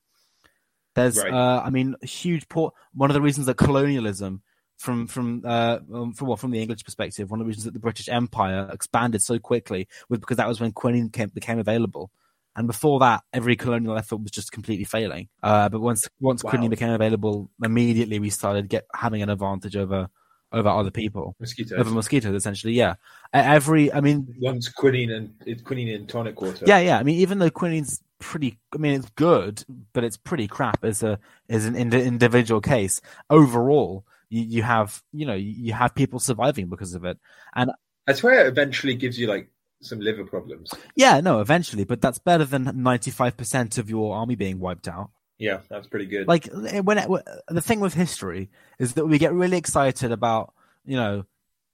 There's, 0.95 1.17
Right. 1.17 1.33
uh, 1.33 1.61
I 1.65 1.69
mean, 1.71 1.95
huge 2.03 2.47
port. 2.47 2.73
One 2.93 3.09
of 3.09 3.15
the 3.15 3.21
reasons 3.21 3.47
that 3.47 3.57
colonialism, 3.57 4.41
from 4.77 5.07
from 5.07 5.41
uh, 5.45 5.79
um, 5.93 6.13
from 6.13 6.27
well, 6.27 6.37
from 6.37 6.51
the 6.51 6.61
English 6.61 6.83
perspective, 6.83 7.29
one 7.31 7.39
of 7.39 7.45
the 7.45 7.47
reasons 7.49 7.65
that 7.65 7.73
the 7.73 7.79
British 7.79 8.09
Empire 8.09 8.69
expanded 8.73 9.21
so 9.21 9.39
quickly 9.39 9.87
was 10.09 10.19
because 10.19 10.37
that 10.37 10.47
was 10.47 10.59
when 10.59 10.71
quinine 10.71 11.09
came, 11.09 11.29
became 11.29 11.59
available. 11.59 12.11
And 12.57 12.67
before 12.67 12.99
that, 12.99 13.23
every 13.33 13.57
colonial 13.57 13.97
effort 13.97 14.17
was 14.17 14.31
just 14.31 14.51
completely 14.53 14.85
failing. 14.85 15.27
Uh, 15.43 15.67
but 15.69 15.81
once 15.81 16.07
once 16.19 16.43
Wow. 16.43 16.51
quinine 16.51 16.69
became 16.69 16.89
available, 16.91 17.49
immediately 17.63 18.19
we 18.19 18.29
started 18.29 18.69
get 18.69 18.85
having 18.95 19.21
an 19.21 19.29
advantage 19.29 19.75
over 19.75 20.09
over 20.51 20.69
other 20.69 20.91
people, 20.91 21.35
Mosquitoes. 21.39 21.77
over 21.77 21.89
mosquitoes. 21.89 22.33
Essentially, 22.33 22.73
yeah. 22.73 22.95
Every, 23.33 23.91
I 23.91 23.99
mean, 23.99 24.33
Once 24.39 24.69
quinine 24.69 25.11
and 25.11 25.33
it's 25.45 25.61
quinine 25.61 25.89
in 25.89 26.07
tonic 26.07 26.39
water. 26.39 26.63
yeah, 26.65 26.79
yeah. 26.79 26.97
I 26.97 27.03
mean, 27.03 27.17
even 27.19 27.39
though 27.39 27.49
quinine's 27.49 28.01
pretty, 28.19 28.57
I 28.73 28.77
mean, 28.77 28.93
it's 28.93 29.09
good, 29.15 29.65
but 29.91 30.05
it's 30.05 30.15
pretty 30.15 30.47
crap 30.47 30.85
as 30.85 31.03
a 31.03 31.19
as 31.49 31.65
an 31.65 31.75
indi- 31.75 32.03
individual 32.05 32.61
case. 32.61 33.01
Overall, 33.29 34.05
you, 34.29 34.41
you 34.41 34.63
have 34.63 35.01
you 35.11 35.25
know 35.25 35.33
you 35.33 35.73
have 35.73 35.95
people 35.95 36.19
surviving 36.19 36.67
because 36.67 36.93
of 36.93 37.05
it. 37.05 37.17
And 37.55 37.71
I 38.07 38.13
swear 38.13 38.45
it 38.45 38.47
eventually 38.47 38.95
gives 38.95 39.19
you 39.19 39.27
like 39.27 39.49
some 39.81 39.99
liver 39.99 40.25
problems. 40.25 40.71
Yeah, 40.95 41.21
no, 41.21 41.41
eventually, 41.41 41.83
but 41.83 42.01
that's 42.01 42.19
better 42.19 42.45
than 42.45 42.71
ninety 42.75 43.11
five 43.11 43.37
percent 43.37 43.77
of 43.77 43.89
your 43.89 44.15
army 44.15 44.35
being 44.35 44.59
wiped 44.59 44.87
out. 44.87 45.11
Yeah, 45.37 45.59
that's 45.69 45.87
pretty 45.87 46.05
good. 46.05 46.27
Like 46.27 46.47
when 46.51 46.97
it, 46.97 47.09
the 47.47 47.61
thing 47.61 47.79
with 47.79 47.93
history 47.93 48.49
is 48.79 48.93
that 48.93 49.05
we 49.05 49.17
get 49.17 49.33
really 49.33 49.57
excited 49.57 50.11
about 50.11 50.53
you 50.85 50.95
know 50.95 51.25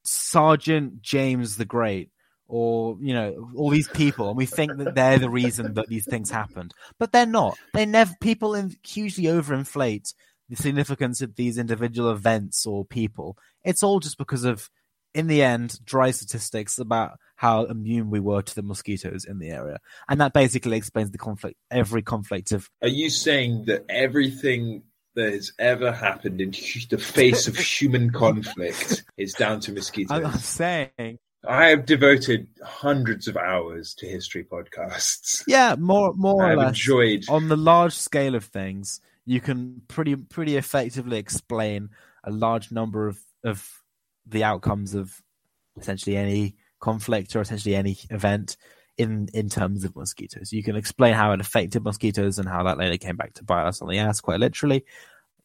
Sergeant 0.04 1.02
James 1.02 1.58
the 1.58 1.66
Great 1.66 2.10
or 2.48 2.98
you 3.00 3.14
know 3.14 3.52
all 3.56 3.70
these 3.70 3.88
people, 3.88 4.28
and 4.30 4.38
we 4.38 4.46
think 4.46 4.78
that 4.78 4.96
they're 4.96 5.20
the 5.20 5.30
reason 5.30 5.76
that 5.76 5.88
these 5.88 6.06
things 6.06 6.30
happened, 6.30 6.74
but 7.00 7.12
they're 7.12 7.26
not. 7.26 7.58
They 7.74 7.86
never 7.86 8.14
people 8.20 8.56
in, 8.56 8.76
hugely 8.84 9.26
overinflate 9.26 10.14
the 10.52 10.62
significance 10.62 11.22
of 11.22 11.36
these 11.36 11.58
individual 11.58 12.12
events 12.12 12.66
or 12.66 12.86
people. 12.86 13.38
It's 13.64 13.84
all 13.84 14.02
just 14.02 14.18
because 14.18 14.44
of, 14.44 14.70
in 15.16 15.28
the 15.28 15.42
end, 15.42 15.80
dry 15.86 16.12
statistics 16.12 16.78
about 16.78 17.14
how 17.38 17.64
immune 17.64 18.10
we 18.10 18.20
were 18.20 18.42
to 18.42 18.56
the 18.56 18.62
mosquitoes 18.62 19.24
in 19.26 19.40
the 19.40 19.50
area, 19.50 19.80
and 20.10 20.20
that 20.22 20.34
basically 20.34 20.78
explains 20.78 21.12
the 21.12 21.18
conflict. 21.18 21.58
Every 21.72 22.02
conflict 22.02 22.52
of 22.52 22.70
Are 22.82 22.90
you 22.90 23.10
saying 23.10 23.66
that 23.66 23.86
everything 23.90 24.84
that 25.16 25.32
has 25.32 25.54
ever 25.58 25.92
happened 25.92 26.40
in 26.42 26.52
the 26.52 26.98
face 26.98 27.48
of 27.48 27.58
human 27.82 28.12
conflict 28.12 29.04
is 29.18 29.34
down 29.34 29.62
to 29.62 29.72
mosquitoes? 29.72 30.24
I'm 30.24 30.38
saying 30.38 31.18
I 31.48 31.68
have 31.68 31.86
devoted 31.86 32.48
hundreds 32.64 33.28
of 33.28 33.38
hours 33.38 33.96
to 33.96 34.06
history 34.06 34.44
podcasts. 34.44 35.44
Yeah, 35.48 35.76
more 35.80 36.14
more 36.14 36.46
I 36.46 36.54
or 36.54 36.58
less. 36.58 36.68
enjoyed. 36.70 37.24
On 37.30 37.48
the 37.48 37.58
large 37.58 37.94
scale 37.94 38.36
of 38.36 38.44
things, 38.46 39.00
you 39.26 39.40
can 39.40 39.82
pretty 39.88 40.16
pretty 40.16 40.58
effectively 40.58 41.18
explain 41.18 41.90
a 42.24 42.32
large 42.32 42.72
number 42.72 43.08
of 43.08 43.20
of 43.44 43.68
the 44.26 44.44
outcomes 44.44 44.94
of 44.94 45.22
essentially 45.80 46.18
any 46.18 46.56
conflict 46.80 47.36
or 47.36 47.42
essentially 47.42 47.76
any 47.76 47.98
event 48.10 48.58
in 48.98 49.28
in 49.34 49.50
terms 49.50 49.84
of 49.84 49.96
mosquitoes. 49.96 50.52
You 50.52 50.64
can 50.64 50.76
explain 50.76 51.14
how 51.14 51.32
it 51.32 51.42
affected 51.42 51.84
mosquitoes 51.84 52.40
and 52.40 52.48
how 52.48 52.64
that 52.64 52.78
later 52.78 52.98
came 52.98 53.18
back 53.18 53.34
to 53.36 53.44
bite 53.44 53.66
us 53.66 53.82
on 53.82 53.90
the 53.90 54.00
ass, 54.00 54.22
quite 54.22 54.40
literally. 54.40 54.86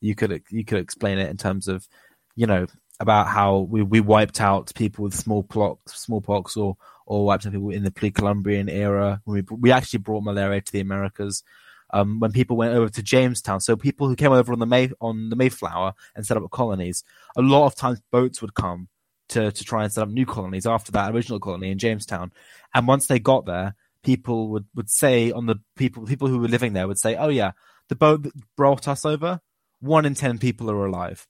You 0.00 0.14
could 0.14 0.42
you 0.50 0.64
could 0.64 0.78
explain 0.78 1.18
it 1.18 1.30
in 1.30 1.36
terms 1.36 1.68
of, 1.68 1.88
you 2.34 2.46
know, 2.46 2.66
about 3.00 3.28
how 3.28 3.60
we, 3.60 3.82
we 3.82 4.00
wiped 4.00 4.40
out 4.40 4.74
people 4.74 5.04
with 5.04 5.14
smallpox, 5.14 6.00
smallpox, 6.00 6.56
or 6.56 6.76
or 7.06 7.24
wiped 7.24 7.46
out 7.46 7.52
people 7.52 7.70
in 7.70 7.84
the 7.84 7.90
pre-Columbian 7.90 8.68
era. 8.68 9.20
We 9.26 9.42
we 9.50 9.72
actually 9.72 10.00
brought 10.00 10.24
malaria 10.24 10.60
to 10.60 10.72
the 10.72 10.80
Americas. 10.80 11.42
Um, 11.90 12.18
when 12.18 12.32
people 12.32 12.56
went 12.56 12.74
over 12.74 12.88
to 12.88 13.02
Jamestown, 13.02 13.60
so 13.60 13.76
people 13.76 14.08
who 14.08 14.16
came 14.16 14.32
over 14.32 14.52
on 14.52 14.58
the 14.58 14.66
May 14.66 14.90
on 15.00 15.30
the 15.30 15.36
Mayflower 15.36 15.94
and 16.14 16.26
set 16.26 16.36
up 16.36 16.50
colonies, 16.50 17.04
a 17.36 17.42
lot 17.42 17.66
of 17.66 17.74
times 17.74 18.00
boats 18.10 18.42
would 18.42 18.54
come 18.54 18.88
to 19.28 19.52
to 19.52 19.64
try 19.64 19.84
and 19.84 19.92
set 19.92 20.02
up 20.02 20.08
new 20.08 20.26
colonies 20.26 20.66
after 20.66 20.92
that 20.92 21.14
original 21.14 21.40
colony 21.40 21.70
in 21.70 21.78
Jamestown. 21.78 22.32
And 22.74 22.86
once 22.86 23.06
they 23.06 23.18
got 23.18 23.46
there, 23.46 23.74
people 24.02 24.48
would 24.50 24.66
would 24.74 24.90
say 24.90 25.32
on 25.32 25.46
the 25.46 25.56
people 25.76 26.04
people 26.06 26.28
who 26.28 26.38
were 26.38 26.48
living 26.48 26.72
there 26.72 26.88
would 26.88 26.98
say, 26.98 27.16
"Oh 27.16 27.28
yeah, 27.28 27.52
the 27.88 27.96
boat 27.96 28.22
that 28.24 28.32
brought 28.56 28.88
us 28.88 29.04
over, 29.04 29.40
one 29.80 30.06
in 30.06 30.14
ten 30.14 30.38
people 30.38 30.70
are 30.70 30.86
alive." 30.86 31.26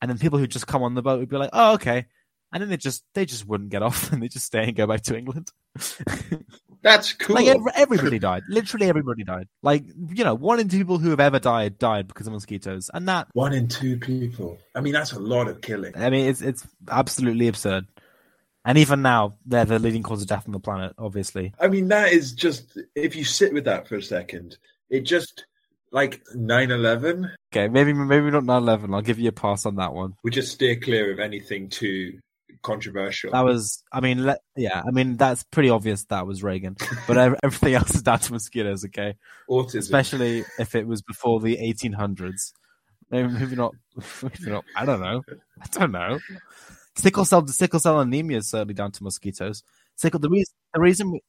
And 0.00 0.10
then 0.10 0.18
people 0.18 0.38
who 0.38 0.46
just 0.46 0.66
come 0.66 0.82
on 0.82 0.94
the 0.94 1.02
boat 1.02 1.20
would 1.20 1.28
be 1.28 1.36
like, 1.36 1.50
"Oh 1.52 1.74
okay," 1.74 2.06
and 2.52 2.62
then 2.62 2.68
they 2.68 2.76
just 2.76 3.04
they 3.14 3.24
just 3.24 3.46
wouldn't 3.46 3.70
get 3.70 3.82
off 3.82 4.12
and 4.12 4.22
they 4.22 4.28
just 4.28 4.46
stay 4.46 4.64
and 4.64 4.76
go 4.76 4.86
back 4.86 5.02
to 5.02 5.16
England. 5.16 5.50
That's 6.82 7.12
cool. 7.12 7.36
Like 7.36 7.46
ev- 7.46 7.62
everybody 7.74 8.18
died. 8.18 8.42
Literally 8.48 8.88
everybody 8.88 9.24
died. 9.24 9.48
Like 9.62 9.84
you 9.86 10.24
know, 10.24 10.34
one 10.34 10.60
in 10.60 10.68
two 10.68 10.78
people 10.78 10.98
who 10.98 11.10
have 11.10 11.20
ever 11.20 11.38
died 11.38 11.78
died 11.78 12.08
because 12.08 12.26
of 12.26 12.32
mosquitoes, 12.32 12.90
and 12.92 13.08
that 13.08 13.28
One 13.34 13.52
in 13.52 13.68
two 13.68 13.98
people. 13.98 14.58
I 14.74 14.80
mean, 14.80 14.92
that's 14.92 15.12
a 15.12 15.20
lot 15.20 15.48
of 15.48 15.60
killing. 15.60 15.96
I 15.96 16.10
mean, 16.10 16.26
it's 16.28 16.42
it's 16.42 16.66
absolutely 16.90 17.48
absurd. 17.48 17.86
And 18.64 18.78
even 18.78 19.02
now, 19.02 19.34
they're 19.44 19.64
the 19.64 19.80
leading 19.80 20.04
cause 20.04 20.22
of 20.22 20.28
death 20.28 20.46
on 20.46 20.52
the 20.52 20.60
planet. 20.60 20.94
Obviously, 20.98 21.52
I 21.58 21.66
mean, 21.68 21.88
that 21.88 22.12
is 22.12 22.32
just, 22.32 22.78
if 22.94 23.16
you 23.16 23.24
sit 23.24 23.52
with 23.52 23.64
that 23.64 23.88
for 23.88 23.96
a 23.96 24.02
second, 24.02 24.56
it 24.88 25.00
just, 25.00 25.46
like 25.90 26.22
9 26.32 26.70
11, 26.70 27.28
okay, 27.52 27.66
maybe 27.66 27.92
maybe 27.92 28.30
not 28.30 28.44
9/11. 28.44 28.94
I'll 28.94 29.02
give 29.02 29.18
you 29.18 29.30
a 29.30 29.32
pass 29.32 29.66
on 29.66 29.76
that 29.76 29.92
one. 29.92 30.14
we 30.22 30.30
just 30.30 30.52
steer 30.52 30.76
clear 30.76 31.12
of 31.12 31.18
anything 31.18 31.68
too 31.70 32.20
controversial. 32.62 33.32
That 33.32 33.44
was, 33.44 33.82
I 33.92 34.00
mean, 34.00 34.24
le- 34.24 34.38
yeah, 34.56 34.82
I 34.86 34.90
mean 34.90 35.16
that's 35.16 35.42
pretty 35.44 35.70
obvious 35.70 36.04
that 36.06 36.26
was 36.26 36.42
Reagan, 36.42 36.76
but 37.06 37.16
everything 37.44 37.74
else 37.74 37.94
is 37.94 38.02
down 38.02 38.20
to 38.20 38.32
mosquitoes. 38.32 38.84
Okay, 38.84 39.16
Autism. 39.50 39.76
especially 39.76 40.44
if 40.58 40.74
it 40.74 40.86
was 40.86 41.02
before 41.02 41.40
the 41.40 41.56
1800s. 41.56 42.52
Maybe, 43.10 43.28
maybe 43.28 43.56
not. 43.56 43.74
Maybe 44.22 44.50
not. 44.50 44.64
I 44.74 44.86
don't 44.86 45.00
know. 45.00 45.22
I 45.60 45.66
don't 45.70 45.92
know. 45.92 46.18
Sickle 46.96 47.26
cell, 47.26 47.46
sickle 47.46 47.78
cell 47.78 48.00
anemia 48.00 48.38
is 48.38 48.48
certainly 48.48 48.72
down 48.72 48.90
to 48.92 49.04
mosquitoes. 49.04 49.62
Sickle. 49.96 50.18
The 50.18 50.30
reason, 50.30 50.54
the 50.72 50.80
reason, 50.80 51.10
we, 51.12 51.20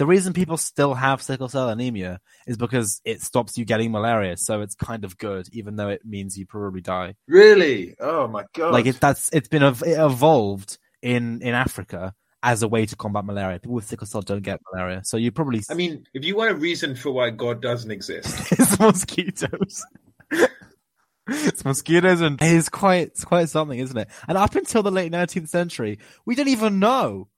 the 0.00 0.06
reason 0.06 0.32
people 0.32 0.56
still 0.56 0.94
have 0.94 1.20
sickle 1.20 1.50
cell 1.50 1.68
anemia 1.68 2.22
is 2.46 2.56
because 2.56 3.02
it 3.04 3.20
stops 3.20 3.58
you 3.58 3.66
getting 3.66 3.92
malaria. 3.92 4.34
So 4.38 4.62
it's 4.62 4.74
kind 4.74 5.04
of 5.04 5.18
good, 5.18 5.46
even 5.52 5.76
though 5.76 5.90
it 5.90 6.06
means 6.06 6.38
you 6.38 6.46
probably 6.46 6.80
die. 6.80 7.16
Really? 7.28 7.96
Oh 8.00 8.26
my 8.26 8.46
god! 8.54 8.72
Like 8.72 8.86
it, 8.86 8.98
that's 8.98 9.28
it's 9.34 9.48
been 9.48 9.62
it 9.62 9.76
evolved 9.82 10.78
in 11.02 11.42
in 11.42 11.52
Africa 11.52 12.14
as 12.42 12.62
a 12.62 12.68
way 12.68 12.86
to 12.86 12.96
combat 12.96 13.26
malaria. 13.26 13.58
People 13.58 13.74
with 13.74 13.84
sickle 13.84 14.06
cell 14.06 14.22
don't 14.22 14.42
get 14.42 14.58
malaria, 14.72 15.02
so 15.04 15.18
you 15.18 15.30
probably 15.32 15.60
I 15.68 15.74
mean, 15.74 16.06
if 16.14 16.24
you 16.24 16.34
want 16.34 16.50
a 16.50 16.54
reason 16.54 16.94
for 16.96 17.10
why 17.10 17.28
God 17.28 17.60
doesn't 17.60 17.90
exist, 17.90 18.52
it's 18.52 18.80
mosquitoes. 18.80 19.84
it's 21.28 21.62
mosquitoes 21.62 22.22
and 22.22 22.38
it's 22.40 22.70
quite 22.70 23.08
it's 23.08 23.26
quite 23.26 23.50
something, 23.50 23.78
isn't 23.78 23.98
it? 23.98 24.08
And 24.26 24.38
up 24.38 24.54
until 24.54 24.82
the 24.82 24.90
late 24.90 25.12
nineteenth 25.12 25.50
century, 25.50 25.98
we 26.24 26.34
didn't 26.34 26.52
even 26.52 26.78
know. 26.78 27.28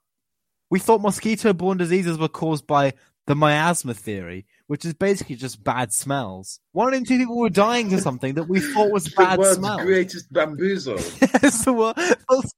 We 0.72 0.78
thought 0.78 1.02
mosquito-borne 1.02 1.76
diseases 1.76 2.16
were 2.16 2.28
caused 2.28 2.66
by 2.66 2.94
the 3.26 3.34
miasma 3.34 3.92
theory, 3.92 4.46
which 4.68 4.86
is 4.86 4.94
basically 4.94 5.36
just 5.36 5.62
bad 5.62 5.92
smells. 5.92 6.60
One 6.72 6.94
in 6.94 7.04
two 7.04 7.18
people 7.18 7.36
were 7.38 7.50
dying 7.50 7.90
to 7.90 8.00
something 8.00 8.32
that 8.36 8.48
we 8.48 8.58
thought 8.60 8.90
was 8.90 9.04
the 9.04 9.10
bad 9.14 9.38
world's 9.38 9.58
smells. 9.58 9.82
greatest 9.82 10.32
bamboozle. 10.32 10.94
Yes, 11.42 11.62
the 11.66 11.74
wor- 11.74 11.92
that's 11.94 12.54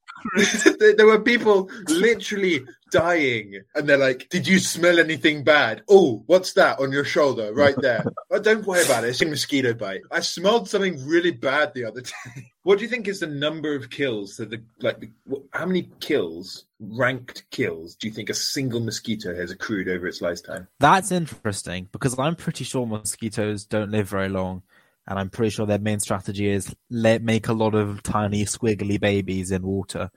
great. 0.63 0.79
there 0.79 0.95
there 0.95 1.07
were 1.07 1.19
people 1.19 1.69
literally 1.89 2.65
dying, 2.95 3.61
and 3.75 3.89
they're 3.89 3.99
like, 3.99 4.29
"Did 4.29 4.47
you 4.47 4.61
smell 4.61 5.01
anything 5.01 5.43
bad? 5.43 5.83
Oh, 5.89 6.23
what's 6.27 6.53
that 6.53 6.79
on 6.79 6.93
your 6.93 7.05
shoulder, 7.05 7.53
right 7.53 7.75
there? 7.79 8.05
oh, 8.31 8.39
don't 8.39 8.65
worry 8.65 8.85
about 8.85 9.03
it. 9.03 9.09
It's 9.09 9.21
a 9.21 9.27
mosquito 9.27 9.75
bite. 9.75 10.03
I 10.13 10.21
smelled 10.21 10.69
something 10.69 11.05
really 11.05 11.33
bad 11.33 11.75
the 11.75 11.85
other 11.85 12.03
day." 12.03 12.53
what 12.63 12.79
do 12.79 12.85
you 12.85 12.89
think 12.89 13.09
is 13.09 13.21
the 13.21 13.27
number 13.27 13.75
of 13.75 13.91
kills 13.91 14.37
that 14.37 14.51
the 14.51 14.63
like? 14.81 15.01
The, 15.01 15.11
how 15.53 15.67
many 15.67 15.91
kills, 15.99 16.67
ranked 16.79 17.45
kills, 17.51 17.97
do 17.97 18.07
you 18.07 18.15
think 18.15 18.31
a 18.31 18.35
single 18.35 18.81
mosquito 18.81 19.35
has 19.35 19.51
accrued 19.51 19.89
over 19.89 20.07
its 20.07 20.21
lifetime? 20.21 20.69
That's 20.79 21.11
interesting 21.11 21.89
because 21.91 22.17
I'm 22.19 22.37
pretty 22.37 22.65
sure 22.65 22.87
mosquitoes 22.87 23.65
don't 23.65 23.91
live 23.91 24.09
very 24.09 24.29
long, 24.29 24.63
and 25.09 25.19
I'm 25.19 25.31
pretty 25.31 25.51
sure 25.51 25.67
their 25.67 25.81
main 25.81 25.99
strategy 25.99 26.49
is 26.49 26.75
let 26.91 27.23
make 27.23 27.49
a 27.49 27.53
lot 27.53 27.75
of 27.75 28.05
tiny 28.05 28.45
squiggly 28.45 29.01
babies 29.01 29.51
in 29.51 29.63
water, 29.63 30.11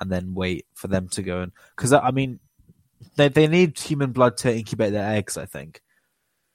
and 0.00 0.10
then 0.10 0.34
wait 0.34 0.66
for 0.74 0.88
them 0.88 1.08
to 1.08 1.22
go 1.22 1.40
and 1.40 1.52
because 1.76 1.92
I 1.92 2.10
mean 2.10 2.40
they 3.16 3.28
they 3.28 3.46
need 3.46 3.78
human 3.78 4.12
blood 4.12 4.36
to 4.38 4.54
incubate 4.54 4.92
their 4.92 5.08
eggs. 5.08 5.36
I 5.36 5.46
think 5.46 5.80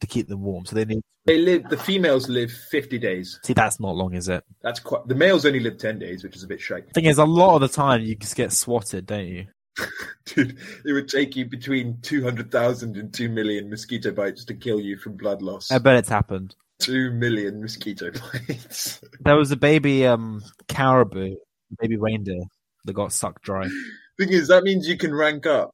to 0.01 0.07
keep 0.07 0.27
them 0.27 0.41
warm, 0.41 0.65
so 0.65 0.75
they 0.75 0.85
need. 0.85 1.01
They 1.25 1.37
live. 1.37 1.69
The 1.69 1.77
females 1.77 2.27
live 2.29 2.51
fifty 2.51 2.97
days. 2.97 3.39
See, 3.43 3.53
that's 3.53 3.79
not 3.79 3.95
long, 3.95 4.13
is 4.13 4.27
it? 4.27 4.43
That's 4.61 4.79
quite. 4.79 5.07
The 5.07 5.15
males 5.15 5.45
only 5.45 5.59
live 5.59 5.77
ten 5.77 5.99
days, 5.99 6.23
which 6.23 6.35
is 6.35 6.43
a 6.43 6.47
bit 6.47 6.59
shite. 6.59 6.91
Thing 6.93 7.05
is, 7.05 7.17
a 7.17 7.25
lot 7.25 7.55
of 7.55 7.61
the 7.61 7.67
time 7.67 8.01
you 8.01 8.15
just 8.15 8.35
get 8.35 8.51
swatted, 8.51 9.05
don't 9.05 9.27
you? 9.27 9.47
Dude, 10.25 10.57
it 10.85 10.93
would 10.93 11.07
take 11.07 11.35
you 11.35 11.45
between 11.45 11.97
200,000 12.03 12.95
and 12.95 13.11
2 13.11 13.27
million 13.27 13.71
mosquito 13.71 14.11
bites 14.11 14.45
to 14.45 14.53
kill 14.53 14.79
you 14.79 14.97
from 14.97 15.17
blood 15.17 15.41
loss. 15.41 15.71
I 15.71 15.79
bet 15.79 15.95
it's 15.95 16.09
happened. 16.09 16.55
2 16.81 17.11
million 17.13 17.59
mosquito 17.59 18.11
bites. 18.47 19.01
There 19.21 19.35
was 19.35 19.49
a 19.49 19.57
baby 19.57 20.05
um 20.05 20.43
caribou, 20.67 21.37
baby 21.79 21.97
reindeer 21.97 22.43
that 22.85 22.93
got 22.93 23.13
sucked 23.13 23.43
dry. 23.43 23.67
Thing 24.19 24.29
is, 24.29 24.47
that 24.49 24.63
means 24.63 24.87
you 24.87 24.97
can 24.97 25.13
rank 25.13 25.45
up 25.45 25.71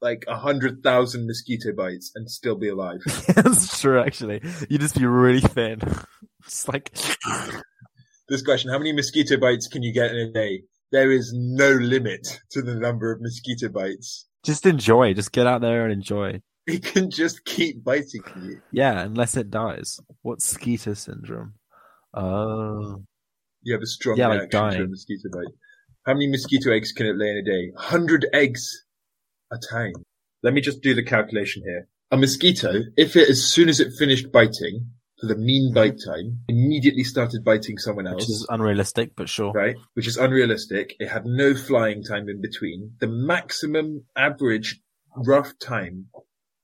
like 0.00 0.24
a 0.26 0.32
100,000 0.32 1.26
mosquito 1.26 1.72
bites 1.76 2.10
and 2.14 2.28
still 2.30 2.56
be 2.56 2.68
alive. 2.68 2.98
That's 3.34 3.80
true, 3.80 4.00
actually. 4.00 4.40
You 4.68 4.78
just 4.78 4.98
be 4.98 5.06
really 5.06 5.40
thin. 5.40 5.80
It's 6.46 6.66
like 6.68 6.90
this 8.28 8.42
question 8.42 8.70
how 8.70 8.78
many 8.78 8.92
mosquito 8.92 9.36
bites 9.36 9.66
can 9.68 9.82
you 9.82 9.92
get 9.92 10.10
in 10.12 10.16
a 10.16 10.32
day? 10.32 10.62
There 10.92 11.10
is 11.10 11.32
no 11.34 11.70
limit 11.72 12.40
to 12.52 12.62
the 12.62 12.74
number 12.74 13.12
of 13.12 13.20
mosquito 13.20 13.68
bites. 13.68 14.26
just 14.44 14.64
enjoy. 14.64 15.12
Just 15.14 15.32
get 15.32 15.46
out 15.46 15.60
there 15.60 15.84
and 15.84 15.92
enjoy. 15.92 16.40
It 16.68 16.82
can 16.84 17.10
just 17.10 17.44
keep 17.46 17.82
biting 17.82 18.22
you. 18.42 18.60
Yeah, 18.72 19.00
unless 19.00 19.36
it 19.38 19.50
dies. 19.50 20.00
What's 20.20 20.44
skeeter 20.46 20.94
syndrome? 20.94 21.54
Oh, 22.14 23.02
You 23.62 23.72
have 23.74 23.82
a 23.82 23.86
strong 23.86 24.18
Yeah, 24.18 24.28
like 24.28 24.40
reaction 24.40 24.60
to 24.60 24.66
a 24.66 24.70
dying. 24.78 24.90
mosquito 24.90 25.28
bite. 25.32 25.54
How 26.08 26.14
many 26.14 26.26
mosquito 26.26 26.72
eggs 26.72 26.90
can 26.90 27.04
it 27.04 27.18
lay 27.18 27.28
in 27.28 27.36
a 27.36 27.42
day? 27.42 27.70
100 27.74 28.28
eggs 28.32 28.86
a 29.52 29.58
time. 29.58 29.92
Let 30.42 30.54
me 30.54 30.62
just 30.62 30.80
do 30.80 30.94
the 30.94 31.02
calculation 31.02 31.62
here. 31.62 31.86
A 32.10 32.16
mosquito, 32.16 32.84
if 32.96 33.14
it, 33.14 33.28
as 33.28 33.44
soon 33.44 33.68
as 33.68 33.78
it 33.78 33.92
finished 33.98 34.32
biting, 34.32 34.86
for 35.20 35.26
the 35.26 35.36
mean 35.36 35.74
bite 35.74 35.98
time, 36.02 36.38
immediately 36.48 37.04
started 37.04 37.44
biting 37.44 37.76
someone 37.76 38.06
else. 38.06 38.22
which 38.22 38.30
is 38.30 38.46
unrealistic, 38.48 39.14
but 39.16 39.28
sure. 39.28 39.52
right? 39.52 39.76
Which 39.92 40.06
is 40.06 40.16
unrealistic. 40.16 40.96
It 40.98 41.10
had 41.10 41.26
no 41.26 41.54
flying 41.54 42.02
time 42.02 42.30
in 42.30 42.40
between. 42.40 42.92
The 43.00 43.08
maximum 43.08 44.06
average 44.16 44.80
rough 45.14 45.58
time. 45.58 46.06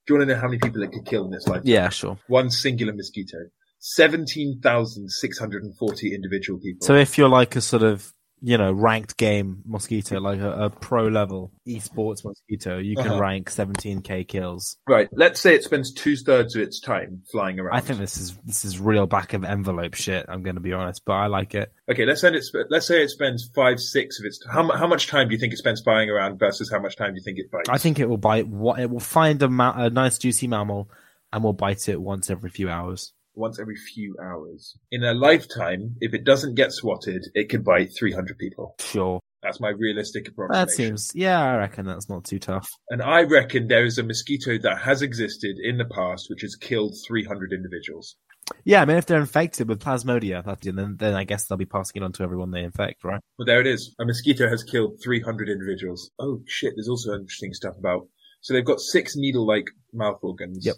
Do 0.07 0.14
you 0.14 0.20
want 0.20 0.30
to 0.30 0.35
know 0.35 0.40
how 0.40 0.48
many 0.48 0.59
people 0.59 0.83
it 0.83 0.92
could 0.92 1.04
kill 1.04 1.26
in 1.26 1.35
its 1.35 1.46
life? 1.46 1.61
Yeah, 1.64 1.90
sure. 1.90 2.18
One 2.28 2.48
singular 2.48 2.94
mosquito. 2.94 3.50
17,640 3.80 6.14
individual 6.14 6.59
people. 6.59 6.87
So 6.87 6.94
if 6.94 7.18
you're 7.18 7.28
like 7.28 7.57
a 7.57 7.61
sort 7.61 7.83
of 7.83 8.14
you 8.46 8.59
know 8.59 8.70
ranked 8.72 9.16
game 9.16 9.62
mosquito, 9.64 10.20
like 10.20 10.38
a, 10.38 10.64
a 10.64 10.70
pro 10.70 11.09
level 11.09 11.50
esports 11.66 12.22
mosquito, 12.24 12.76
you 12.76 12.94
can 12.94 13.07
Uh-huh. 13.12 13.18
rank 13.18 13.50
17k 13.50 14.28
kills. 14.28 14.76
right. 14.87 15.09
Let's 15.12 15.40
say 15.40 15.54
it 15.54 15.64
spends 15.64 15.92
two 15.94 16.14
thirds 16.14 16.54
of 16.54 16.61
its 16.61 16.78
time 16.78 17.22
flying 17.33 17.59
around. 17.59 17.74
I 17.74 17.80
think 17.80 17.98
this 18.00 18.18
is 18.18 18.37
this 18.44 18.66
is 18.66 18.78
real 18.78 19.07
back 19.07 19.33
of 19.33 19.44
envelope 19.44 19.94
shit. 19.94 20.26
I'm 20.28 20.42
going 20.42 20.57
to 20.57 20.61
be 20.61 20.74
honest, 20.74 21.02
but 21.07 21.14
I 21.14 21.26
like 21.28 21.54
it. 21.54 21.72
Okay, 21.90 22.04
let's 22.04 22.20
say 22.20 22.28
it. 22.35 22.44
Let's 22.68 22.87
say 22.87 23.02
it 23.02 23.09
spends 23.09 23.48
five, 23.54 23.80
six 23.80 24.20
of 24.20 24.26
its. 24.26 24.38
How, 24.52 24.70
how 24.76 24.87
much 24.87 25.07
time 25.07 25.28
do 25.28 25.33
you 25.35 25.40
think 25.40 25.54
it 25.54 25.57
spends 25.57 25.80
flying 25.80 26.11
around 26.11 26.38
versus 26.38 26.70
how 26.70 26.80
much 26.80 26.96
time 26.96 27.14
do 27.14 27.16
you 27.16 27.24
think 27.24 27.38
it 27.38 27.50
bites? 27.50 27.70
I 27.70 27.78
think 27.78 27.98
it 27.98 28.09
will 28.11 28.18
bite. 28.18 28.46
What 28.46 28.78
it 28.78 28.90
will 28.90 29.00
find 29.00 29.42
a, 29.42 29.48
ma- 29.48 29.74
a 29.85 29.88
nice 29.88 30.18
juicy 30.18 30.48
mammal 30.48 30.90
and 31.33 31.42
will 31.42 31.54
bite 31.54 31.88
it 31.88 31.98
once 32.00 32.28
every 32.28 32.50
few 32.50 32.68
hours. 32.68 33.13
Once 33.34 33.58
every 33.58 33.76
few 33.76 34.16
hours. 34.22 34.76
In 34.90 35.02
a 35.04 35.14
lifetime, 35.14 35.96
if 36.00 36.14
it 36.14 36.24
doesn't 36.24 36.54
get 36.54 36.72
swatted, 36.72 37.24
it 37.34 37.48
could 37.48 37.64
bite 37.64 37.90
300 37.96 38.38
people. 38.38 38.74
Sure, 38.80 39.20
That's 39.42 39.60
my 39.60 39.70
realistic 39.70 40.28
approximation. 40.28 40.66
that 40.66 40.72
seems. 40.72 41.10
Yeah, 41.14 41.42
I 41.42 41.56
reckon 41.56 41.86
that's 41.86 42.08
not 42.08 42.24
too 42.24 42.38
tough. 42.38 42.68
And 42.90 43.02
I 43.02 43.22
reckon 43.22 43.68
there 43.68 43.84
is 43.84 43.98
a 43.98 44.02
mosquito 44.02 44.58
that 44.58 44.78
has 44.82 45.02
existed 45.02 45.56
in 45.62 45.78
the 45.78 45.84
past 45.84 46.26
which 46.30 46.42
has 46.42 46.56
killed 46.56 46.94
300 47.06 47.52
individuals. 47.52 48.16
Yeah, 48.64 48.82
I 48.82 48.84
mean, 48.84 48.98
if 48.98 49.06
they're 49.06 49.20
infected 49.20 49.68
with 49.70 49.80
plasmodia, 49.82 50.44
then 50.60 50.96
then 50.98 51.14
I 51.14 51.24
guess 51.24 51.46
they'll 51.46 51.56
be 51.56 51.64
passing 51.64 52.02
it 52.02 52.04
on 52.04 52.12
to 52.12 52.22
everyone 52.22 52.50
they 52.50 52.62
infect, 52.62 53.02
right? 53.02 53.20
Well, 53.38 53.46
there 53.46 53.60
it 53.60 53.66
is. 53.66 53.94
A 53.98 54.04
mosquito 54.04 54.48
has 54.50 54.62
killed 54.62 55.00
300 55.02 55.48
individuals. 55.48 56.10
Oh 56.18 56.42
shit, 56.46 56.74
there's 56.76 56.88
also 56.88 57.14
interesting 57.14 57.54
stuff 57.54 57.74
about. 57.78 58.06
So 58.42 58.52
they've 58.52 58.64
got 58.64 58.80
six 58.80 59.16
needle-like 59.16 59.68
mouth 59.94 60.18
organs. 60.22 60.66
Yep. 60.66 60.74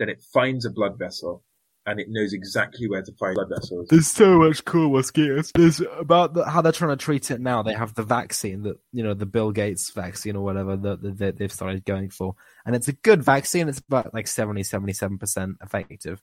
Then 0.00 0.08
it 0.08 0.20
finds 0.34 0.66
a 0.66 0.70
blood 0.70 0.98
vessel 0.98 1.44
and 1.86 2.00
it 2.00 2.08
knows 2.10 2.32
exactly 2.32 2.88
where 2.88 3.02
to 3.02 3.12
find 3.12 3.36
blood 3.36 3.48
vessels. 3.48 3.86
There's 3.88 4.08
so 4.08 4.38
much 4.38 4.64
cool 4.64 4.90
mosquitoes. 4.90 5.52
There's 5.54 5.80
about 5.98 6.34
the, 6.34 6.44
how 6.44 6.60
they're 6.60 6.72
trying 6.72 6.96
to 6.96 7.02
treat 7.02 7.30
it 7.30 7.40
now. 7.40 7.62
They 7.62 7.74
have 7.74 7.94
the 7.94 8.02
vaccine 8.02 8.62
that 8.62 8.78
you 8.92 9.02
know 9.02 9.14
the 9.14 9.26
Bill 9.26 9.52
Gates 9.52 9.90
vaccine 9.90 10.36
or 10.36 10.44
whatever 10.44 10.76
that, 10.76 11.02
that, 11.02 11.18
that 11.18 11.38
they've 11.38 11.52
started 11.52 11.84
going 11.84 12.10
for, 12.10 12.34
and 12.64 12.74
it's 12.74 12.88
a 12.88 12.92
good 12.92 13.22
vaccine. 13.22 13.68
It's 13.68 13.78
about 13.78 14.12
like 14.12 14.26
70, 14.26 14.64
77 14.64 15.18
percent 15.18 15.56
effective, 15.62 16.22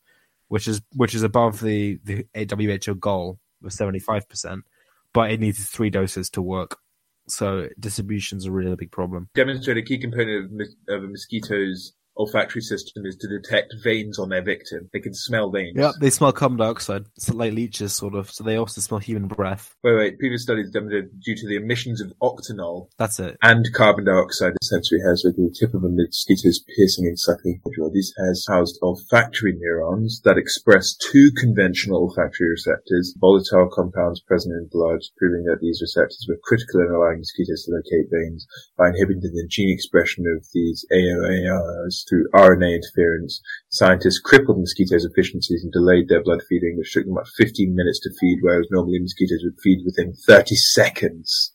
which 0.50 0.68
is 0.68 0.82
which 0.94 1.16
is 1.16 1.24
above 1.24 1.62
the 1.62 2.00
the 2.04 2.26
WHO 2.36 2.96
goal 2.96 3.40
of 3.64 3.74
seventy 3.74 4.00
five 4.00 4.28
percent. 4.28 4.66
But 5.14 5.32
it 5.32 5.40
needs 5.40 5.70
three 5.70 5.92
doses 5.92 6.30
to 6.32 6.42
work, 6.42 6.80
so 7.28 7.70
distribution's 7.80 8.46
a 8.46 8.52
really 8.52 8.76
big 8.76 8.92
problem. 8.92 9.30
demonstrate 9.36 9.78
a 9.78 9.84
key 9.84 10.00
component 10.00 10.46
of, 10.60 10.68
of 10.90 11.04
a 11.04 11.08
mosquito's 11.08 11.94
olfactory 12.18 12.62
system 12.62 13.06
is 13.06 13.16
to 13.18 13.28
detect 13.28 13.74
veins 13.84 14.20
on 14.20 14.30
their 14.30 14.42
victim. 14.44 14.90
They 14.94 15.00
can 15.00 15.14
smell 15.14 15.50
veins. 15.52 15.76
Yeah, 15.76 15.92
they 16.00 16.10
smell 16.10 16.32
carbon 16.32 16.58
dioxide. 16.58 17.06
It's 17.16 17.34
like 17.34 17.54
leeches, 17.54 17.94
sort 17.94 18.16
of. 18.16 18.30
So 18.30 18.44
they 18.44 18.58
also 18.58 18.82
smell 18.82 19.00
human 19.00 19.28
breath. 19.28 19.76
Wait, 19.84 19.96
wait. 19.96 20.20
Previous 20.20 20.44
studies 20.44 20.72
demonstrated 20.72 21.20
due 21.22 21.36
to 21.36 21.48
the 21.48 21.56
emissions 21.56 22.02
of 22.02 22.14
octanol 22.22 22.88
That's 22.98 23.20
it. 23.20 23.38
and 23.42 23.66
carbon 23.74 24.06
dioxide, 24.06 24.54
the 24.54 24.66
sensory 24.66 25.00
hairs 25.02 25.26
are 25.26 25.32
the 25.32 25.54
tip 25.58 25.74
of 25.74 25.84
a 25.84 25.90
mosquito's 25.90 26.64
piercing 26.76 27.08
and 27.08 27.20
sucking 27.20 27.62
jaw. 27.76 27.90
These 27.92 28.14
hairs 28.18 28.46
housed 28.50 28.80
olfactory 28.82 29.54
neurons 29.58 30.22
that 30.24 30.38
express 30.38 30.96
two 30.96 31.30
conventional 31.38 32.02
olfactory 32.04 32.50
receptors, 32.50 33.14
volatile 33.20 33.70
compounds 33.74 34.22
present 34.22 34.54
in 34.54 34.70
blood, 34.72 35.02
proving 35.18 35.44
that 35.46 35.60
these 35.62 35.82
receptors 35.82 36.26
were 36.28 36.40
critical 36.44 36.82
in 36.82 36.88
allowing 36.88 37.20
mosquitoes 37.20 37.64
to 37.66 37.72
locate 37.72 38.10
veins 38.12 38.46
by 38.78 38.90
inhibiting 38.90 39.22
the 39.22 39.48
gene 39.50 39.72
expression 39.74 40.26
of 40.38 40.46
these 40.54 40.86
AOARs 40.92 42.03
through 42.08 42.30
RNA 42.34 42.76
interference. 42.76 43.42
Scientists 43.70 44.20
crippled 44.20 44.60
mosquitoes' 44.60 45.06
efficiencies 45.06 45.64
and 45.64 45.72
delayed 45.72 46.10
their 46.10 46.24
blood 46.24 46.42
feeding, 46.50 46.76
which 46.78 46.94
took 46.94 47.06
them 47.06 47.14
about 47.14 47.28
15 47.38 47.76
minutes 47.76 48.00
to 48.02 48.10
feed, 48.20 48.40
whereas 48.42 48.68
normally 48.72 49.00
mosquitoes 49.00 49.42
would 49.44 49.60
feed 49.62 49.84
within 49.86 50.14
30 50.28 50.56
seconds. 50.56 51.54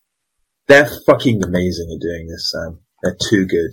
They're 0.67 0.91
fucking 1.07 1.43
amazing 1.43 1.91
at 1.95 2.01
doing 2.01 2.29
this, 2.29 2.51
Sam. 2.51 2.81
They're 3.03 3.17
too 3.31 3.47
good. 3.47 3.71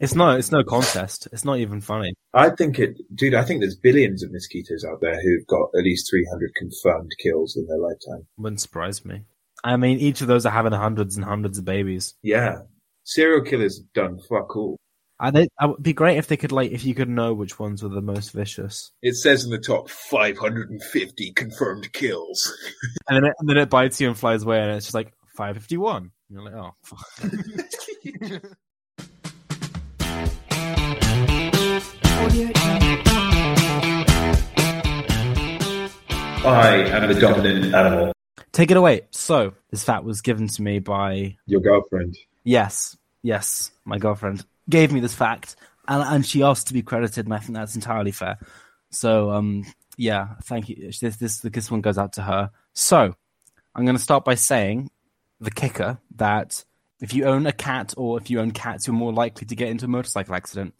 It's 0.00 0.14
no, 0.14 0.30
it's 0.30 0.50
no 0.50 0.64
contest. 0.64 1.28
It's 1.32 1.44
not 1.44 1.58
even 1.58 1.80
funny. 1.80 2.12
I 2.32 2.50
think 2.50 2.78
it, 2.78 2.98
dude, 3.14 3.34
I 3.34 3.44
think 3.44 3.60
there's 3.60 3.76
billions 3.76 4.22
of 4.22 4.32
mosquitoes 4.32 4.84
out 4.84 5.00
there 5.00 5.20
who've 5.22 5.46
got 5.46 5.68
at 5.78 5.84
least 5.84 6.10
300 6.10 6.50
confirmed 6.56 7.12
kills 7.22 7.56
in 7.56 7.66
their 7.66 7.78
lifetime. 7.78 8.26
Wouldn't 8.36 8.60
surprise 8.60 9.04
me. 9.04 9.22
I 9.62 9.76
mean, 9.76 9.98
each 9.98 10.20
of 10.20 10.26
those 10.26 10.44
are 10.44 10.50
having 10.50 10.72
hundreds 10.72 11.16
and 11.16 11.24
hundreds 11.24 11.58
of 11.58 11.64
babies. 11.64 12.14
Yeah. 12.22 12.58
Serial 13.04 13.42
killers 13.42 13.78
have 13.78 13.92
done 13.92 14.18
fuck 14.28 14.54
all. 14.56 14.76
I 15.20 15.30
think 15.30 15.48
it 15.60 15.66
would 15.68 15.82
be 15.82 15.92
great 15.92 16.18
if 16.18 16.26
they 16.26 16.36
could 16.36 16.50
like 16.52 16.72
if 16.72 16.84
you 16.84 16.94
could 16.94 17.08
know 17.08 17.32
which 17.34 17.58
ones 17.58 17.82
were 17.82 17.88
the 17.88 18.00
most 18.02 18.32
vicious, 18.32 18.90
It 19.02 19.14
says 19.14 19.44
in 19.44 19.50
the 19.50 19.58
top 19.58 19.88
550 19.88 21.32
confirmed 21.32 21.92
kills. 21.92 22.52
and 23.08 23.16
then 23.16 23.24
it, 23.30 23.34
and 23.38 23.48
then 23.48 23.56
it 23.58 23.70
bites 23.70 24.00
you 24.00 24.08
and 24.08 24.18
flies 24.18 24.42
away, 24.42 24.60
and 24.60 24.72
it's 24.72 24.86
just 24.86 24.94
like 24.94 25.12
five 25.36 25.56
fifty 25.56 25.76
one. 25.76 26.10
You're 26.30 26.42
like, 26.44 26.54
oh, 26.54 26.72
fuck. 26.82 27.30
I 36.46 36.76
am 36.90 37.08
the 37.12 37.18
dominant 37.20 37.74
animal. 37.74 38.12
take 38.52 38.70
it 38.70 38.76
away. 38.76 39.02
So 39.10 39.54
this 39.70 39.84
fact 39.84 40.04
was 40.04 40.20
given 40.20 40.48
to 40.48 40.62
me 40.62 40.78
by 40.78 41.36
Your 41.46 41.60
girlfriend. 41.60 42.16
yes, 42.44 42.96
yes, 43.22 43.70
my 43.84 43.98
girlfriend 43.98 44.44
gave 44.68 44.92
me 44.92 45.00
this 45.00 45.14
fact, 45.14 45.56
and 45.88 46.02
and 46.02 46.26
she 46.26 46.42
asked 46.42 46.68
to 46.68 46.74
be 46.74 46.82
credited, 46.82 47.26
and 47.26 47.34
I 47.34 47.38
think 47.38 47.54
that's 47.54 47.74
entirely 47.74 48.12
fair. 48.12 48.38
So 48.90 49.30
um, 49.30 49.64
yeah, 49.96 50.34
thank 50.44 50.68
you. 50.68 50.90
This 51.00 51.16
this 51.16 51.40
this 51.40 51.70
one 51.70 51.80
goes 51.80 51.98
out 51.98 52.14
to 52.14 52.22
her. 52.22 52.50
So 52.72 53.14
I'm 53.74 53.84
going 53.84 53.96
to 53.96 54.02
start 54.02 54.24
by 54.24 54.34
saying 54.36 54.90
the 55.40 55.50
kicker 55.50 55.98
that 56.16 56.64
if 57.00 57.12
you 57.12 57.24
own 57.24 57.46
a 57.46 57.52
cat 57.52 57.94
or 57.96 58.18
if 58.18 58.30
you 58.30 58.40
own 58.40 58.52
cats, 58.52 58.86
you're 58.86 58.94
more 58.94 59.12
likely 59.12 59.46
to 59.46 59.56
get 59.56 59.68
into 59.68 59.84
a 59.84 59.88
motorcycle 59.88 60.34
accident. 60.34 60.74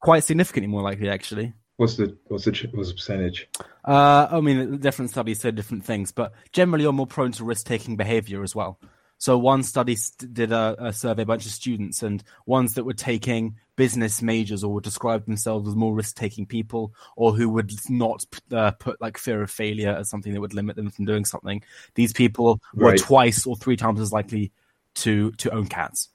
Quite 0.00 0.24
significantly 0.24 0.68
more 0.68 0.82
likely, 0.82 1.08
actually. 1.08 1.54
What's 1.76 1.96
the, 1.96 2.16
what's 2.26 2.44
the, 2.44 2.68
what's 2.72 2.90
the 2.90 2.94
percentage? 2.94 3.48
Uh, 3.84 4.28
I 4.30 4.40
mean, 4.40 4.78
different 4.78 5.10
studies 5.10 5.40
say 5.40 5.50
different 5.50 5.84
things, 5.84 6.12
but 6.12 6.32
generally 6.52 6.84
you're 6.84 6.92
more 6.92 7.06
prone 7.06 7.32
to 7.32 7.44
risk-taking 7.44 7.96
behavior 7.96 8.42
as 8.42 8.54
well. 8.54 8.78
So 9.24 9.38
one 9.38 9.62
study 9.62 9.96
st- 9.96 10.34
did 10.34 10.52
a, 10.52 10.76
a 10.78 10.92
survey 10.92 11.22
a 11.22 11.24
bunch 11.24 11.46
of 11.46 11.52
students, 11.52 12.02
and 12.02 12.22
ones 12.44 12.74
that 12.74 12.84
were 12.84 12.92
taking 12.92 13.54
business 13.74 14.20
majors 14.20 14.62
or 14.62 14.74
would 14.74 14.84
describe 14.84 15.24
themselves 15.24 15.66
as 15.66 15.74
more 15.74 15.94
risk-taking 15.94 16.44
people, 16.44 16.92
or 17.16 17.32
who 17.32 17.48
would 17.48 17.72
not 17.88 18.26
uh, 18.52 18.72
put 18.72 19.00
like 19.00 19.16
fear 19.16 19.40
of 19.40 19.50
failure 19.50 19.96
as 19.98 20.10
something 20.10 20.34
that 20.34 20.42
would 20.42 20.52
limit 20.52 20.76
them 20.76 20.90
from 20.90 21.06
doing 21.06 21.24
something. 21.24 21.62
These 21.94 22.12
people 22.12 22.60
were 22.74 22.90
Right. 22.90 22.98
twice 23.00 23.46
or 23.46 23.56
three 23.56 23.78
times 23.78 23.98
as 23.98 24.12
likely 24.12 24.52
to 24.96 25.30
to 25.32 25.50
own 25.54 25.68
cats. 25.68 26.10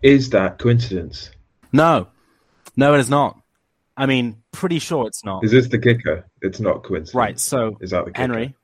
Is 0.00 0.30
that 0.30 0.58
coincidence? 0.58 1.30
No, 1.70 2.08
no, 2.76 2.94
it 2.94 3.00
is 3.00 3.10
not. 3.10 3.38
I 3.94 4.06
mean, 4.06 4.42
pretty 4.52 4.78
sure 4.78 5.06
it's 5.06 5.22
not. 5.22 5.44
Is 5.44 5.50
this 5.50 5.68
the 5.68 5.78
kicker? 5.78 6.24
It's 6.40 6.60
not 6.60 6.82
coincidence. 6.82 7.14
Right. 7.14 7.38
So 7.38 7.76
Is 7.82 7.90
that 7.90 8.06
the 8.06 8.10
kicker? 8.10 8.22
Henry, 8.22 8.54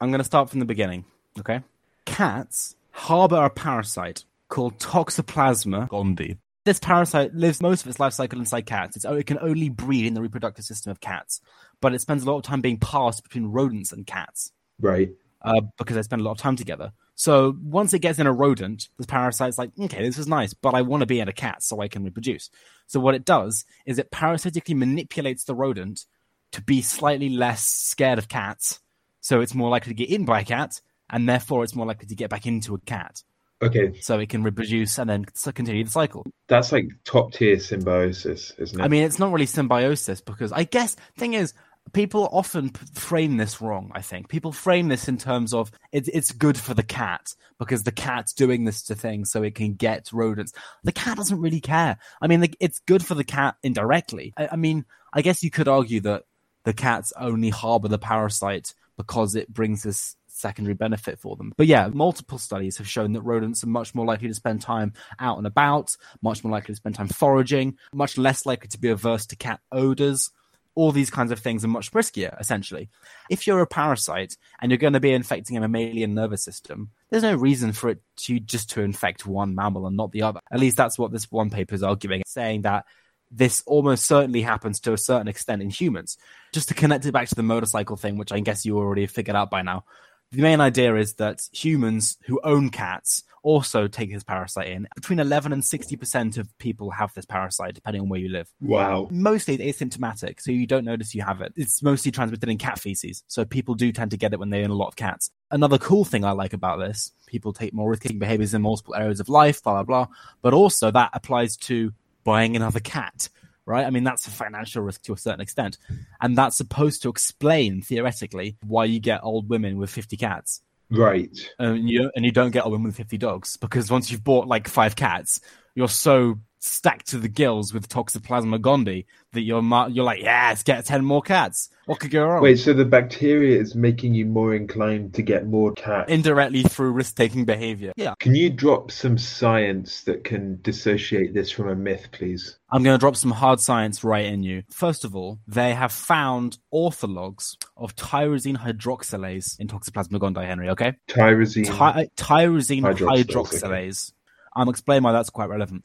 I'm 0.00 0.10
going 0.10 0.18
to 0.18 0.24
start 0.24 0.50
from 0.50 0.58
the 0.58 0.66
beginning. 0.66 1.04
Okay. 1.38 1.60
Cats 2.06 2.76
harbor 2.90 3.44
a 3.44 3.50
parasite 3.50 4.24
called 4.48 4.78
Toxoplasma 4.78 5.88
gondii. 5.88 6.38
This 6.64 6.78
parasite 6.78 7.34
lives 7.34 7.60
most 7.60 7.82
of 7.82 7.88
its 7.88 7.98
life 7.98 8.12
cycle 8.12 8.38
inside 8.38 8.66
cats. 8.66 8.96
It's, 8.96 9.04
it 9.04 9.26
can 9.26 9.38
only 9.40 9.68
breed 9.68 10.06
in 10.06 10.14
the 10.14 10.22
reproductive 10.22 10.64
system 10.64 10.90
of 10.92 11.00
cats, 11.00 11.40
but 11.80 11.92
it 11.92 12.00
spends 12.00 12.22
a 12.22 12.26
lot 12.30 12.36
of 12.36 12.44
time 12.44 12.60
being 12.60 12.78
passed 12.78 13.22
between 13.24 13.46
rodents 13.46 13.92
and 13.92 14.06
cats 14.06 14.52
Right. 14.80 15.10
uh, 15.42 15.62
because 15.76 15.96
they 15.96 16.02
spend 16.02 16.22
a 16.22 16.24
lot 16.24 16.32
of 16.32 16.38
time 16.38 16.54
together. 16.54 16.92
So 17.16 17.56
once 17.64 17.94
it 17.94 17.98
gets 17.98 18.18
in 18.20 18.26
a 18.28 18.32
rodent, 18.32 18.88
this 18.96 19.06
parasite's 19.06 19.58
like, 19.58 19.70
okay, 19.80 20.02
this 20.02 20.18
is 20.18 20.28
nice, 20.28 20.54
but 20.54 20.74
I 20.74 20.82
want 20.82 21.00
to 21.00 21.06
be 21.06 21.18
in 21.20 21.28
a 21.28 21.32
cat 21.32 21.62
so 21.62 21.80
I 21.80 21.88
can 21.88 22.04
reproduce. 22.04 22.48
So 22.86 23.00
what 23.00 23.14
it 23.14 23.24
does 23.24 23.64
is 23.84 23.98
it 23.98 24.10
parasitically 24.12 24.74
manipulates 24.74 25.44
the 25.44 25.54
rodent 25.54 26.06
to 26.52 26.62
be 26.62 26.80
slightly 26.82 27.28
less 27.28 27.64
scared 27.64 28.18
of 28.18 28.28
cats. 28.28 28.80
So 29.20 29.40
it's 29.40 29.54
more 29.54 29.70
likely 29.70 29.90
to 29.90 29.94
get 29.96 30.10
eaten 30.10 30.26
by 30.26 30.40
a 30.40 30.44
cat, 30.44 30.80
and 31.12 31.28
therefore 31.28 31.62
it's 31.62 31.76
more 31.76 31.86
likely 31.86 32.08
to 32.08 32.14
get 32.14 32.30
back 32.30 32.46
into 32.46 32.74
a 32.74 32.78
cat. 32.80 33.22
Okay, 33.62 34.00
so 34.00 34.18
it 34.18 34.28
can 34.28 34.42
reproduce 34.42 34.98
and 34.98 35.08
then 35.08 35.24
continue 35.54 35.84
the 35.84 35.90
cycle. 35.90 36.26
that's 36.48 36.72
like 36.72 36.88
top 37.04 37.32
tier 37.32 37.60
symbiosis, 37.60 38.52
isn't 38.58 38.80
it? 38.80 38.82
I 38.82 38.88
mean, 38.88 39.04
it's 39.04 39.20
not 39.20 39.30
really 39.30 39.46
symbiosis 39.46 40.20
because 40.20 40.50
I 40.50 40.64
guess 40.64 40.96
thing 41.16 41.34
is 41.34 41.54
people 41.92 42.28
often 42.32 42.70
frame 42.94 43.36
this 43.36 43.60
wrong. 43.60 43.92
I 43.94 44.00
think 44.00 44.28
people 44.28 44.50
frame 44.50 44.88
this 44.88 45.08
in 45.08 45.16
terms 45.16 45.52
of 45.54 45.70
it's 45.92 46.08
it's 46.08 46.32
good 46.32 46.56
for 46.58 46.74
the 46.74 46.82
cat 46.82 47.34
because 47.58 47.84
the 47.84 47.92
cat's 47.92 48.32
doing 48.32 48.64
this 48.64 48.82
to 48.84 48.94
things 48.94 49.30
so 49.30 49.42
it 49.42 49.54
can 49.54 49.74
get 49.74 50.10
rodents. 50.12 50.52
The 50.82 50.92
cat 50.92 51.16
doesn't 51.16 51.40
really 51.40 51.60
care. 51.60 51.98
I 52.20 52.26
mean, 52.26 52.40
like, 52.40 52.56
it's 52.58 52.80
good 52.80 53.04
for 53.04 53.14
the 53.14 53.24
cat 53.24 53.56
indirectly. 53.62 54.32
I, 54.36 54.48
I 54.52 54.56
mean, 54.56 54.84
I 55.12 55.22
guess 55.22 55.42
you 55.42 55.50
could 55.50 55.68
argue 55.68 56.00
that 56.00 56.24
the 56.64 56.72
cats 56.72 57.12
only 57.16 57.50
harbor 57.50 57.88
the 57.88 57.98
parasite 57.98 58.74
because 58.96 59.34
it 59.34 59.52
brings 59.52 59.82
this 59.82 60.16
secondary 60.42 60.74
benefit 60.74 61.18
for 61.18 61.36
them. 61.36 61.52
But 61.56 61.68
yeah, 61.68 61.88
multiple 61.92 62.38
studies 62.38 62.76
have 62.76 62.88
shown 62.88 63.12
that 63.12 63.22
rodents 63.22 63.64
are 63.64 63.68
much 63.68 63.94
more 63.94 64.04
likely 64.04 64.28
to 64.28 64.34
spend 64.34 64.60
time 64.60 64.92
out 65.18 65.38
and 65.38 65.46
about, 65.46 65.96
much 66.20 66.44
more 66.44 66.50
likely 66.50 66.74
to 66.74 66.76
spend 66.76 66.96
time 66.96 67.08
foraging, 67.08 67.78
much 67.94 68.18
less 68.18 68.44
likely 68.44 68.68
to 68.68 68.78
be 68.78 68.88
averse 68.88 69.24
to 69.26 69.36
cat 69.36 69.60
odors. 69.70 70.30
All 70.74 70.90
these 70.90 71.10
kinds 71.10 71.30
of 71.30 71.38
things 71.38 71.64
are 71.64 71.68
much 71.68 71.92
riskier, 71.92 72.38
essentially. 72.40 72.88
If 73.30 73.46
you're 73.46 73.60
a 73.60 73.66
parasite 73.66 74.38
and 74.60 74.70
you're 74.70 74.78
going 74.78 74.94
to 74.94 75.00
be 75.00 75.12
infecting 75.12 75.56
a 75.56 75.60
mammalian 75.60 76.14
nervous 76.14 76.42
system, 76.42 76.90
there's 77.10 77.22
no 77.22 77.36
reason 77.36 77.72
for 77.72 77.90
it 77.90 78.00
to 78.24 78.40
just 78.40 78.70
to 78.70 78.80
infect 78.80 79.26
one 79.26 79.54
mammal 79.54 79.86
and 79.86 79.96
not 79.96 80.12
the 80.12 80.22
other. 80.22 80.40
At 80.50 80.60
least 80.60 80.78
that's 80.78 80.98
what 80.98 81.12
this 81.12 81.30
one 81.30 81.50
paper 81.50 81.74
is 81.74 81.82
arguing, 81.82 82.22
saying 82.26 82.62
that 82.62 82.86
this 83.30 83.62
almost 83.66 84.04
certainly 84.04 84.42
happens 84.42 84.80
to 84.80 84.92
a 84.92 84.98
certain 84.98 85.28
extent 85.28 85.62
in 85.62 85.70
humans. 85.70 86.18
Just 86.52 86.68
to 86.68 86.74
connect 86.74 87.06
it 87.06 87.12
back 87.12 87.28
to 87.28 87.34
the 87.34 87.42
motorcycle 87.42 87.96
thing, 87.96 88.18
which 88.18 88.32
I 88.32 88.40
guess 88.40 88.64
you 88.64 88.78
already 88.78 89.06
figured 89.06 89.36
out 89.36 89.50
by 89.50 89.62
now. 89.62 89.84
The 90.32 90.42
main 90.42 90.60
idea 90.60 90.96
is 90.96 91.14
that 91.14 91.42
humans 91.52 92.16
who 92.26 92.40
own 92.42 92.70
cats 92.70 93.22
also 93.42 93.88
take 93.88 94.12
this 94.12 94.22
parasite 94.22 94.68
in. 94.68 94.88
Between 94.94 95.18
11 95.18 95.52
and 95.52 95.62
60% 95.62 96.38
of 96.38 96.56
people 96.58 96.90
have 96.90 97.12
this 97.14 97.24
parasite, 97.24 97.74
depending 97.74 98.02
on 98.02 98.08
where 98.08 98.20
you 98.20 98.28
live. 98.28 98.48
wow. 98.60 99.08
Mostly 99.10 99.54
it's 99.54 99.78
asymptomatic, 99.78 100.40
so 100.40 100.50
you 100.50 100.66
don't 100.66 100.84
notice 100.84 101.14
you 101.14 101.22
have 101.22 101.40
it. 101.40 101.52
It's 101.56 101.82
mostly 101.82 102.10
transmitted 102.10 102.48
in 102.48 102.58
cat 102.58 102.78
feces, 102.78 103.22
so 103.26 103.44
people 103.44 103.74
do 103.74 103.92
tend 103.92 104.10
to 104.12 104.16
get 104.16 104.32
it 104.32 104.38
when 104.38 104.50
they 104.50 104.64
own 104.64 104.70
a 104.70 104.74
lot 104.74 104.88
of 104.88 104.96
cats. 104.96 105.30
Another 105.50 105.78
cool 105.78 106.04
thing 106.04 106.24
I 106.24 106.32
like 106.32 106.52
about 106.52 106.78
this, 106.78 107.12
people 107.26 107.52
take 107.52 107.74
more 107.74 107.90
risky 107.90 108.14
behaviors 108.14 108.54
in 108.54 108.62
multiple 108.62 108.94
areas 108.94 109.20
of 109.20 109.28
life, 109.28 109.62
blah, 109.62 109.82
blah, 109.82 110.06
blah. 110.06 110.14
But 110.40 110.54
also 110.54 110.90
that 110.90 111.10
applies 111.12 111.56
to 111.58 111.92
buying 112.24 112.56
another 112.56 112.80
cat, 112.80 113.28
right? 113.66 113.86
I 113.86 113.90
mean, 113.90 114.04
that's 114.04 114.26
a 114.26 114.30
financial 114.30 114.82
risk 114.82 115.02
to 115.02 115.12
a 115.12 115.16
certain 115.16 115.40
extent. 115.40 115.78
And 116.20 116.36
that's 116.36 116.56
supposed 116.56 117.02
to 117.02 117.08
explain, 117.08 117.82
theoretically, 117.82 118.56
why 118.66 118.84
you 118.86 119.00
get 119.00 119.20
old 119.22 119.48
women 119.48 119.76
with 119.78 119.90
50 119.90 120.16
cats 120.16 120.62
Right. 120.90 121.30
and 121.58 121.88
you 121.88 122.10
and 122.14 122.24
you 122.24 122.32
don't 122.32 122.50
get 122.50 122.66
a 122.66 122.68
woman 122.68 122.88
with 122.88 122.96
50 122.96 123.16
dogs 123.16 123.56
because 123.56 123.90
once 123.90 124.10
you've 124.10 124.22
bought 124.24 124.46
like 124.46 124.68
five 124.68 124.94
cats 124.94 125.40
you're 125.74 125.88
so 125.88 126.38
stacked 126.64 127.08
to 127.08 127.18
the 127.18 127.28
gills 127.28 127.74
with 127.74 127.88
toxoplasma 127.88 128.58
gondii 128.60 129.04
that 129.32 129.40
you're 129.40 129.62
you're 129.88 130.04
like 130.04 130.20
yes 130.20 130.62
get 130.62 130.84
10 130.84 131.04
more 131.04 131.20
cats 131.20 131.68
what 131.86 131.98
could 131.98 132.10
go 132.12 132.24
wrong 132.24 132.40
Wait, 132.42 132.56
so 132.56 132.72
the 132.72 132.84
bacteria 132.84 133.58
is 133.60 133.74
making 133.74 134.14
you 134.14 134.24
more 134.24 134.54
inclined 134.54 135.12
to 135.14 135.22
get 135.22 135.44
more 135.46 135.72
cats? 135.72 136.08
indirectly 136.10 136.62
through 136.62 136.92
risk-taking 136.92 137.44
behavior 137.44 137.92
yeah 137.96 138.14
Can 138.20 138.36
you 138.36 138.48
drop 138.48 138.92
some 138.92 139.18
science 139.18 140.02
that 140.04 140.22
can 140.22 140.60
dissociate 140.62 141.34
this 141.34 141.50
from 141.50 141.68
a 141.68 141.74
myth, 141.74 142.08
please? 142.12 142.56
i'm 142.70 142.84
going 142.84 142.94
to 142.94 143.00
drop 143.00 143.16
some 143.16 143.32
hard 143.32 143.58
science 143.58 144.04
right 144.04 144.26
in 144.26 144.44
you 144.44 144.62
first 144.70 145.04
of 145.04 145.16
all 145.16 145.40
they 145.48 145.74
have 145.74 145.90
found 145.92 146.58
orthologs 146.72 147.56
of 147.76 147.96
tyrosine 147.96 148.56
hydroxylase 148.56 149.58
in 149.58 149.66
toxoplasma 149.66 150.18
gondii 150.20 150.46
henry 150.46 150.70
okay 150.70 150.92
Tyrosine. 151.08 151.66
Ty- 151.66 152.08
tyrosine 152.16 152.82
Hydroxylase, 152.82 153.24
hydroxylase. 153.24 154.12
I'm 154.54 154.68
explaining 154.68 155.02
why 155.02 155.12
that's 155.12 155.30
quite 155.30 155.48
relevant. 155.48 155.84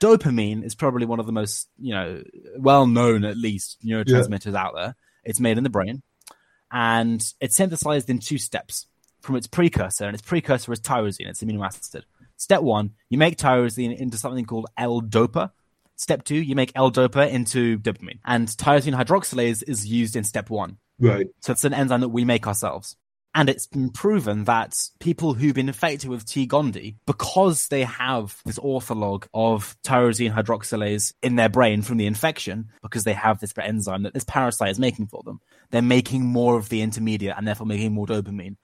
Dopamine 0.00 0.64
is 0.64 0.74
probably 0.74 1.06
one 1.06 1.20
of 1.20 1.26
the 1.26 1.32
most, 1.32 1.68
you 1.78 1.94
know, 1.94 2.22
well 2.56 2.86
known 2.86 3.24
at 3.24 3.36
least 3.36 3.78
neurotransmitters 3.84 4.54
out 4.54 4.74
there. 4.74 4.94
It's 5.24 5.40
made 5.40 5.58
in 5.58 5.64
the 5.64 5.70
brain 5.70 6.02
and 6.70 7.24
it's 7.40 7.56
synthesized 7.56 8.10
in 8.10 8.18
two 8.18 8.38
steps 8.38 8.86
from 9.20 9.36
its 9.36 9.46
precursor, 9.46 10.06
and 10.06 10.14
its 10.14 10.22
precursor 10.22 10.72
is 10.72 10.80
tyrosine, 10.80 11.26
it's 11.26 11.42
amino 11.42 11.64
acid. 11.64 12.04
Step 12.36 12.62
one, 12.62 12.92
you 13.10 13.18
make 13.18 13.36
tyrosine 13.36 13.96
into 13.96 14.16
something 14.16 14.44
called 14.44 14.66
L-dopa. 14.76 15.50
Step 15.96 16.22
two, 16.24 16.36
you 16.36 16.54
make 16.54 16.70
L-dopa 16.76 17.28
into 17.28 17.78
dopamine. 17.78 18.20
And 18.24 18.46
tyrosine 18.46 18.94
hydroxylase 18.94 19.64
is 19.66 19.86
used 19.86 20.14
in 20.14 20.22
step 20.22 20.50
one. 20.50 20.78
right. 21.00 21.26
So 21.40 21.52
it's 21.52 21.64
an 21.64 21.74
enzyme 21.74 22.00
that 22.02 22.10
we 22.10 22.24
make 22.24 22.46
ourselves. 22.46 22.96
And 23.34 23.48
it's 23.48 23.66
been 23.66 23.90
proven 23.90 24.44
that 24.44 24.74
people 25.00 25.34
who've 25.34 25.54
been 25.54 25.68
infected 25.68 26.08
with 26.08 26.24
T. 26.24 26.46
gondii, 26.46 26.96
because 27.06 27.68
they 27.68 27.84
have 27.84 28.40
this 28.44 28.58
ortholog 28.58 29.26
of 29.34 29.76
tyrosine 29.84 30.34
hydroxylase 30.34 31.12
in 31.22 31.36
their 31.36 31.50
brain 31.50 31.82
from 31.82 31.98
the 31.98 32.06
infection, 32.06 32.70
because 32.82 33.04
they 33.04 33.12
have 33.12 33.38
this 33.38 33.52
enzyme 33.58 34.02
that 34.04 34.14
this 34.14 34.24
parasite 34.24 34.70
is 34.70 34.78
making 34.78 35.06
for 35.06 35.22
them, 35.24 35.40
they're 35.70 35.82
making 35.82 36.24
more 36.24 36.56
of 36.56 36.68
the 36.68 36.80
intermediate 36.80 37.36
and 37.36 37.46
therefore 37.46 37.66
making 37.66 37.92
more 37.92 38.06
dopamine. 38.06 38.56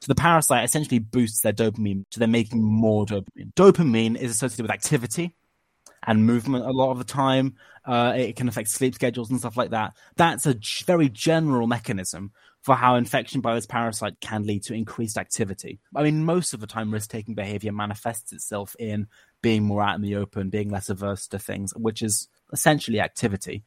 So 0.00 0.06
the 0.08 0.14
parasite 0.14 0.64
essentially 0.64 0.98
boosts 0.98 1.42
their 1.42 1.52
dopamine, 1.52 2.04
so 2.10 2.18
they're 2.18 2.28
making 2.28 2.62
more 2.62 3.04
dopamine. 3.04 3.52
Dopamine 3.54 4.16
is 4.16 4.30
associated 4.30 4.62
with 4.62 4.70
activity 4.70 5.36
and 6.04 6.26
movement 6.26 6.64
a 6.64 6.70
lot 6.70 6.90
of 6.90 6.98
the 6.98 7.04
time. 7.04 7.56
Uh, 7.84 8.14
it 8.16 8.36
can 8.36 8.48
affect 8.48 8.68
sleep 8.68 8.94
schedules 8.94 9.30
and 9.30 9.38
stuff 9.38 9.56
like 9.56 9.70
that. 9.70 9.94
That's 10.16 10.46
a 10.46 10.54
g- 10.54 10.84
very 10.86 11.08
general 11.08 11.66
mechanism 11.66 12.32
for 12.62 12.76
how 12.76 12.94
infection 12.94 13.40
by 13.40 13.54
this 13.54 13.66
parasite 13.66 14.20
can 14.20 14.44
lead 14.46 14.62
to 14.64 14.74
increased 14.74 15.18
activity. 15.18 15.80
I 15.94 16.04
mean, 16.04 16.24
most 16.24 16.54
of 16.54 16.60
the 16.60 16.66
time, 16.66 16.92
risk 16.92 17.10
taking 17.10 17.34
behavior 17.34 17.72
manifests 17.72 18.32
itself 18.32 18.76
in 18.78 19.08
being 19.42 19.64
more 19.64 19.82
out 19.82 19.96
in 19.96 20.02
the 20.02 20.16
open, 20.16 20.48
being 20.48 20.70
less 20.70 20.88
averse 20.88 21.26
to 21.28 21.38
things, 21.38 21.74
which 21.76 22.02
is 22.02 22.28
essentially 22.52 23.00
activity. 23.00 23.64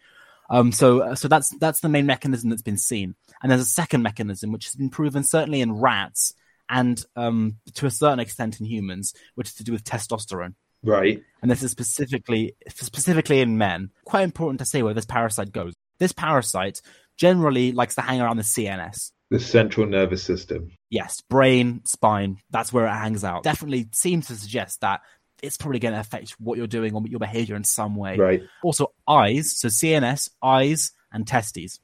Um, 0.50 0.72
so, 0.72 1.16
so 1.16 1.28
that's 1.28 1.50
that's 1.58 1.82
the 1.82 1.90
main 1.90 2.06
mechanism 2.06 2.50
that's 2.50 2.62
been 2.62 2.78
seen. 2.78 3.16
And 3.42 3.52
there's 3.52 3.62
a 3.62 3.66
second 3.66 4.02
mechanism 4.04 4.52
which 4.52 4.66
has 4.66 4.76
been 4.76 4.90
proven 4.90 5.24
certainly 5.24 5.60
in 5.62 5.74
rats 5.74 6.34
and 6.70 7.04
um, 7.16 7.58
to 7.76 7.86
a 7.88 7.92
certain 7.92 8.20
extent 8.20 8.60
in 8.60 8.66
humans, 8.66 9.14
which 9.36 9.50
is 9.50 9.56
to 9.56 9.64
do 9.64 9.72
with 9.72 9.84
testosterone 9.84 10.56
Right. 10.84 11.22
and 11.42 11.50
this 11.50 11.64
is 11.64 11.72
specifically 11.72 12.56
specifically 12.70 13.42
in 13.42 13.58
men. 13.58 13.90
Quite 14.06 14.24
important 14.24 14.60
to 14.60 14.66
say 14.66 14.84
where 14.84 14.94
this 14.94 15.06
parasite 15.06 15.52
goes. 15.52 15.74
This 15.98 16.12
parasite 16.12 16.82
generally 17.18 17.72
likes 17.72 17.96
to 17.96 18.02
hang 18.02 18.22
around 18.22 18.38
the 18.38 18.44
CNS. 18.44 19.12
The 19.32 19.40
central 19.40 19.88
nervous 19.88 20.24
system. 20.24 20.72
Yes, 20.90 21.22
brain, 21.22 21.82
spine, 21.86 22.38
that's 22.52 22.72
where 22.72 22.86
it 22.86 22.92
hangs 22.92 23.24
out. 23.24 23.44
Definitely 23.44 23.88
seems 23.92 24.28
to 24.28 24.36
suggest 24.36 24.82
that 24.82 25.02
it's 25.42 25.58
probably 25.58 25.80
going 25.80 25.94
to 25.94 26.00
affect 26.00 26.32
what 26.40 26.58
you're 26.58 26.68
doing 26.68 26.94
or 26.94 27.02
your 27.08 27.20
behavior 27.20 27.56
in 27.56 27.64
some 27.64 27.96
way. 27.96 28.18
Right. 28.18 28.44
Also, 28.64 28.94
eyes, 29.08 29.58
so 29.58 29.68
CNS, 29.68 30.30
eyes, 30.42 30.92
and 31.12 31.28
testes. 31.28 31.80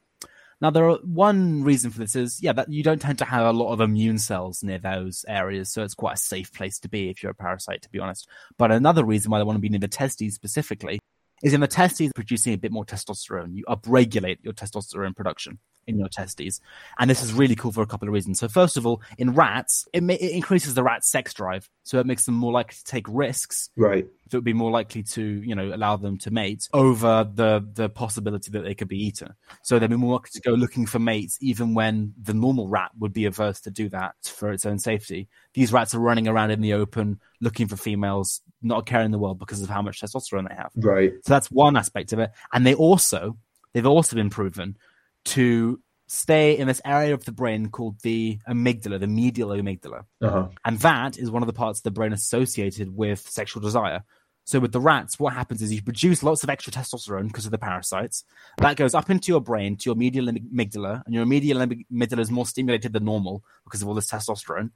Now, 0.60 0.70
there 0.70 0.88
are 0.88 0.98
one 1.02 1.64
reason 1.64 1.90
for 1.90 1.98
this 1.98 2.14
is 2.14 2.40
yeah 2.40 2.52
that 2.52 2.70
you 2.70 2.84
don't 2.84 3.00
tend 3.00 3.18
to 3.18 3.24
have 3.24 3.44
a 3.46 3.52
lot 3.52 3.72
of 3.72 3.80
immune 3.80 4.18
cells 4.18 4.62
near 4.62 4.78
those 4.78 5.24
areas, 5.26 5.72
so 5.72 5.82
it's 5.82 5.94
quite 5.94 6.14
a 6.14 6.20
safe 6.20 6.52
place 6.52 6.78
to 6.80 6.88
be 6.88 7.10
if 7.10 7.20
you're 7.20 7.32
a 7.32 7.34
parasite, 7.34 7.82
to 7.82 7.90
be 7.90 7.98
honest. 7.98 8.28
But 8.58 8.70
another 8.70 9.04
reason 9.04 9.32
why 9.32 9.38
they 9.38 9.44
want 9.44 9.56
to 9.56 9.60
be 9.60 9.68
near 9.68 9.80
the 9.80 9.88
testes 9.88 10.36
specifically 10.36 11.00
is 11.42 11.54
in 11.54 11.60
the 11.60 11.68
testes 11.68 12.10
producing 12.14 12.54
a 12.54 12.58
bit 12.58 12.72
more 12.72 12.84
testosterone. 12.84 13.54
You 13.54 13.64
upregulate 13.68 14.38
your 14.42 14.52
testosterone 14.52 15.14
production 15.14 15.58
in 15.86 15.98
your 15.98 16.08
testes, 16.08 16.60
and 16.98 17.10
this 17.10 17.22
is 17.22 17.32
really 17.32 17.56
cool 17.56 17.72
for 17.72 17.82
a 17.82 17.86
couple 17.86 18.06
of 18.08 18.14
reasons. 18.14 18.38
So, 18.38 18.48
first 18.48 18.76
of 18.76 18.86
all, 18.86 19.02
in 19.18 19.34
rats, 19.34 19.86
it, 19.92 20.02
ma- 20.02 20.14
it 20.14 20.30
increases 20.30 20.74
the 20.74 20.82
rat's 20.82 21.10
sex 21.10 21.34
drive, 21.34 21.68
so 21.82 21.98
it 21.98 22.06
makes 22.06 22.24
them 22.24 22.34
more 22.34 22.52
likely 22.52 22.76
to 22.76 22.84
take 22.84 23.06
risks 23.08 23.68
Right. 23.76 24.06
That 24.32 24.38
would 24.38 24.44
be 24.44 24.52
more 24.52 24.70
likely 24.70 25.02
to, 25.02 25.22
you 25.22 25.54
know, 25.54 25.74
allow 25.74 25.96
them 25.96 26.18
to 26.18 26.30
mate 26.30 26.68
over 26.72 27.30
the 27.34 27.66
the 27.74 27.88
possibility 27.88 28.50
that 28.50 28.64
they 28.64 28.74
could 28.74 28.88
be 28.88 29.04
eaten. 29.04 29.32
So 29.62 29.78
they'd 29.78 29.90
be 29.90 29.96
more 29.96 30.14
likely 30.14 30.30
to 30.32 30.40
go 30.40 30.52
looking 30.52 30.86
for 30.86 30.98
mates, 30.98 31.38
even 31.40 31.74
when 31.74 32.14
the 32.20 32.34
normal 32.34 32.68
rat 32.68 32.90
would 32.98 33.12
be 33.12 33.26
averse 33.26 33.60
to 33.62 33.70
do 33.70 33.88
that 33.90 34.14
for 34.24 34.50
its 34.50 34.66
own 34.66 34.78
safety. 34.78 35.28
These 35.54 35.72
rats 35.72 35.94
are 35.94 36.00
running 36.00 36.28
around 36.28 36.50
in 36.50 36.60
the 36.60 36.72
open 36.72 37.20
looking 37.40 37.68
for 37.68 37.76
females, 37.76 38.40
not 38.62 38.86
caring 38.86 39.06
in 39.06 39.10
the 39.12 39.18
world 39.18 39.38
because 39.38 39.62
of 39.62 39.68
how 39.68 39.82
much 39.82 40.00
testosterone 40.00 40.48
they 40.48 40.54
have. 40.54 40.72
Right. 40.76 41.12
So 41.24 41.32
that's 41.32 41.50
one 41.50 41.76
aspect 41.76 42.12
of 42.12 42.18
it. 42.18 42.30
And 42.52 42.66
they 42.66 42.74
also, 42.74 43.36
they've 43.72 43.86
also 43.86 44.16
been 44.16 44.30
proven 44.30 44.76
to 45.24 45.80
stay 46.12 46.58
in 46.58 46.68
this 46.68 46.80
area 46.84 47.14
of 47.14 47.24
the 47.24 47.32
brain 47.32 47.70
called 47.70 47.98
the 48.02 48.38
amygdala, 48.46 49.00
the 49.00 49.06
medial 49.06 49.48
amygdala. 49.48 50.04
Uh 50.20 50.30
huh. 50.30 50.48
And 50.64 50.78
that 50.80 51.18
is 51.18 51.30
one 51.30 51.42
of 51.42 51.46
the 51.46 51.54
parts 51.54 51.78
of 51.78 51.84
the 51.84 51.90
brain 51.90 52.12
associated 52.12 52.94
with 52.94 53.20
sexual 53.20 53.62
desire. 53.62 54.02
So 54.44 54.58
with 54.58 54.72
the 54.72 54.80
rats, 54.80 55.18
what 55.18 55.34
happens 55.34 55.62
is 55.62 55.72
you 55.72 55.82
produce 55.82 56.22
lots 56.22 56.42
of 56.42 56.50
extra 56.50 56.72
testosterone 56.72 57.28
because 57.28 57.44
of 57.44 57.52
the 57.52 57.58
parasites. 57.58 58.24
That 58.58 58.76
goes 58.76 58.94
up 58.94 59.08
into 59.08 59.30
your 59.30 59.40
brain 59.40 59.76
to 59.76 59.90
your 59.90 59.94
medial 59.94 60.26
amygdala, 60.26 61.02
and 61.06 61.14
your 61.14 61.26
medial 61.26 61.60
amygdala 61.60 62.18
is 62.18 62.30
more 62.30 62.46
stimulated 62.46 62.92
than 62.92 63.04
normal 63.04 63.44
because 63.64 63.82
of 63.82 63.88
all 63.88 63.94
this 63.94 64.10
testosterone. 64.10 64.70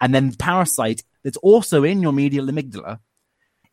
And 0.00 0.14
then 0.14 0.30
the 0.30 0.36
parasite 0.36 1.04
that's 1.22 1.36
also 1.38 1.84
in 1.84 2.02
your 2.02 2.12
medial 2.12 2.46
amygdala, 2.46 2.98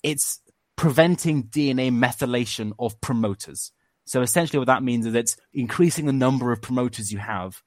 it's 0.04 0.40
preventing 0.76 1.46
DNA 1.46 1.92
methylation 1.92 2.74
of 2.78 3.02
promoters. 3.02 3.72
So 4.06 4.22
essentially, 4.22 4.60
what 4.60 4.68
that 4.68 4.84
means 4.84 5.06
is 5.06 5.16
it's 5.16 5.36
increasing 5.54 6.06
the 6.06 6.14
number 6.14 6.52
of 6.52 6.62
promoters 6.62 7.12
you 7.12 7.20
have 7.20 7.62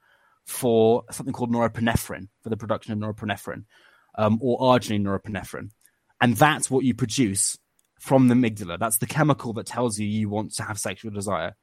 for 0.46 1.04
something 1.10 1.32
called 1.32 1.52
norepinephrine, 1.52 2.28
for 2.42 2.48
the 2.48 2.56
production 2.56 2.92
of 2.92 2.98
norepinephrine, 2.98 3.64
um, 4.16 4.38
or 4.40 4.58
arginine 4.60 5.02
norepinephrine. 5.02 5.70
and 6.20 6.36
that's 6.36 6.70
what 6.70 6.84
you 6.84 6.94
produce 6.94 7.58
from 8.02 8.26
the 8.26 8.34
amygdala. 8.34 8.80
That's 8.80 8.98
the 8.98 9.06
chemical 9.06 9.52
that 9.52 9.66
tells 9.66 9.96
you 9.96 10.06
you 10.06 10.28
want 10.28 10.52
to 10.54 10.64
have 10.64 10.78
sexual 10.78 11.12
desire. 11.12 11.54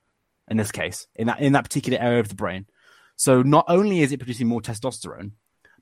In 0.50 0.58
this 0.58 0.72
case, 0.72 1.06
in 1.14 1.28
that 1.28 1.42
in 1.42 1.54
that 1.54 1.66
particular 1.66 2.00
area 2.00 2.22
of 2.22 2.30
the 2.30 2.36
brain. 2.36 2.66
So 3.18 3.44
not 3.44 3.66
only 3.68 4.00
is 4.00 4.12
it 4.12 4.18
producing 4.18 4.48
more 4.48 4.62
testosterone, 4.62 5.34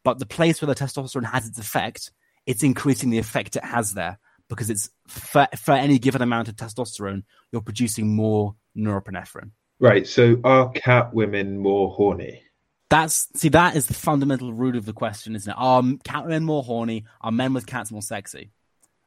but 0.03 0.20
the 0.20 0.26
place 0.26 0.62
where 0.62 0.68
the 0.68 0.76
testosterone 0.76 1.32
has 1.32 1.47
its 1.47 1.60
effect, 1.60 2.12
it's 2.45 2.64
increasing 2.64 3.10
the 3.12 3.20
effect 3.20 3.55
it 3.55 3.64
has 3.64 3.93
there 3.93 4.20
because 4.49 4.70
it's 4.70 4.89
for, 5.08 5.47
for 5.55 5.74
any 5.74 5.99
given 5.99 6.22
amount 6.22 6.49
of 6.49 6.55
testosterone, 6.55 7.24
you're 7.51 7.62
producing 7.62 8.14
more 8.14 8.55
norepinephrine. 8.76 9.51
Right. 9.80 10.08
So 10.08 10.41
are 10.43 10.72
cat 10.72 11.14
women 11.14 11.60
more 11.60 11.91
horny? 11.91 12.41
That's 12.89 13.28
see, 13.36 13.49
that 13.49 13.76
is 13.76 13.86
the 13.86 13.93
fundamental 13.93 14.51
root 14.51 14.76
of 14.76 14.86
the 14.86 14.93
question, 14.93 15.36
isn't 15.36 15.49
it? 15.49 15.55
Are 15.58 15.84
cat 16.03 16.28
men 16.28 16.43
more 16.43 16.64
horny? 16.64 17.05
Are 17.22 17.32
men 17.32 17.53
with 17.53 17.68
cats 17.68 17.91
more 17.91 18.01
sexy? 18.01 18.51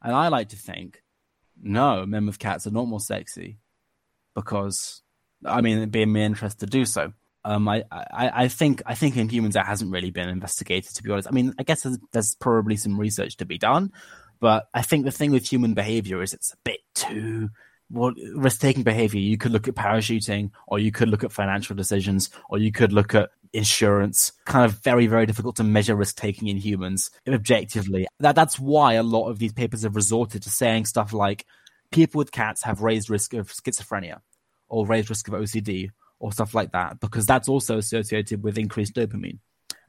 And 0.01 0.15
I 0.15 0.29
like 0.29 0.51
to 0.51 0.57
think, 0.57 1.03
no, 1.63 2.07
men 2.07 2.27
with 2.27 2.39
cats 2.39 2.67
are 2.67 2.73
not 2.73 2.89
more 2.89 3.01
sexy 3.01 3.59
because, 4.35 5.03
I 5.45 5.61
mean, 5.61 5.79
it'd 5.79 5.91
be 5.91 6.03
in 6.03 6.13
my 6.13 6.21
interest 6.21 6.61
to 6.61 6.67
do 6.67 6.85
so. 6.85 7.13
Um, 7.45 7.69
I, 7.69 7.85
I, 7.91 8.31
I 8.45 8.49
think, 8.49 8.83
I 8.85 8.95
think 8.95 9.17
in 9.17 9.29
humans 9.29 9.55
that 9.55 9.67
hasn't 9.67 9.93
really 9.93 10.11
been 10.11 10.29
investigated. 10.29 10.95
To 10.95 11.03
be 11.03 11.11
honest, 11.11 11.29
I 11.29 11.33
mean, 11.33 11.55
I 11.59 11.63
guess 11.63 11.83
there's, 11.83 11.99
there's 12.13 12.35
probably 12.35 12.77
some 12.77 12.99
research 12.99 13.37
to 13.39 13.47
be 13.47 13.59
done, 13.59 13.93
but 14.41 14.69
I 14.75 14.83
think 14.83 15.05
the 15.05 15.11
thing 15.11 15.31
with 15.31 15.51
human 15.51 15.75
behavior 15.75 16.23
is 16.23 16.35
it's 16.35 16.53
a 16.53 16.59
bit 16.65 16.81
too 16.95 17.51
what 17.91 18.15
risk 18.35 18.61
taking 18.61 18.85
behavior. 18.85 19.21
You 19.21 19.37
could 19.37 19.53
look 19.53 19.69
at 19.69 19.75
parachuting, 19.75 20.51
or 20.67 20.79
you 20.79 20.93
could 20.93 21.09
look 21.09 21.25
at 21.25 21.33
financial 21.33 21.77
decisions, 21.77 22.31
or 22.49 22.59
you 22.59 22.73
could 22.73 22.93
look 22.93 23.15
at 23.15 23.31
insurance. 23.53 24.33
Kind 24.45 24.65
of 24.65 24.83
very, 24.83 25.07
very 25.07 25.27
difficult 25.27 25.57
to 25.57 25.65
measure 25.65 25.95
risk 25.95 26.17
taking 26.17 26.49
in 26.49 26.57
humans 26.57 27.11
objectively. 27.29 28.07
That 28.21 28.35
that's 28.35 28.59
why 28.59 28.95
a 28.95 29.03
lot 29.03 29.29
of 29.29 29.39
these 29.39 29.53
papers 29.53 29.83
have 29.83 29.97
resorted 29.97 30.43
to 30.43 30.51
saying 30.51 30.87
stuff 30.87 31.13
like 31.13 31.47
people 31.91 32.19
with 32.19 32.33
cats 32.33 32.63
have 32.63 32.81
raised 32.81 33.11
risk 33.11 33.35
of 33.35 33.49
schizophrenia 33.49 34.21
or 34.69 34.87
raised 34.87 35.11
risk 35.11 35.29
of 35.29 35.35
OCD 35.35 35.91
or 36.19 36.33
stuff 36.33 36.55
like 36.55 36.73
that, 36.73 37.01
because 37.01 37.27
that's 37.27 37.49
also 37.49 37.79
associated 37.79 38.43
with 38.43 38.59
increased 38.59 38.95
dopamine. 38.95 39.39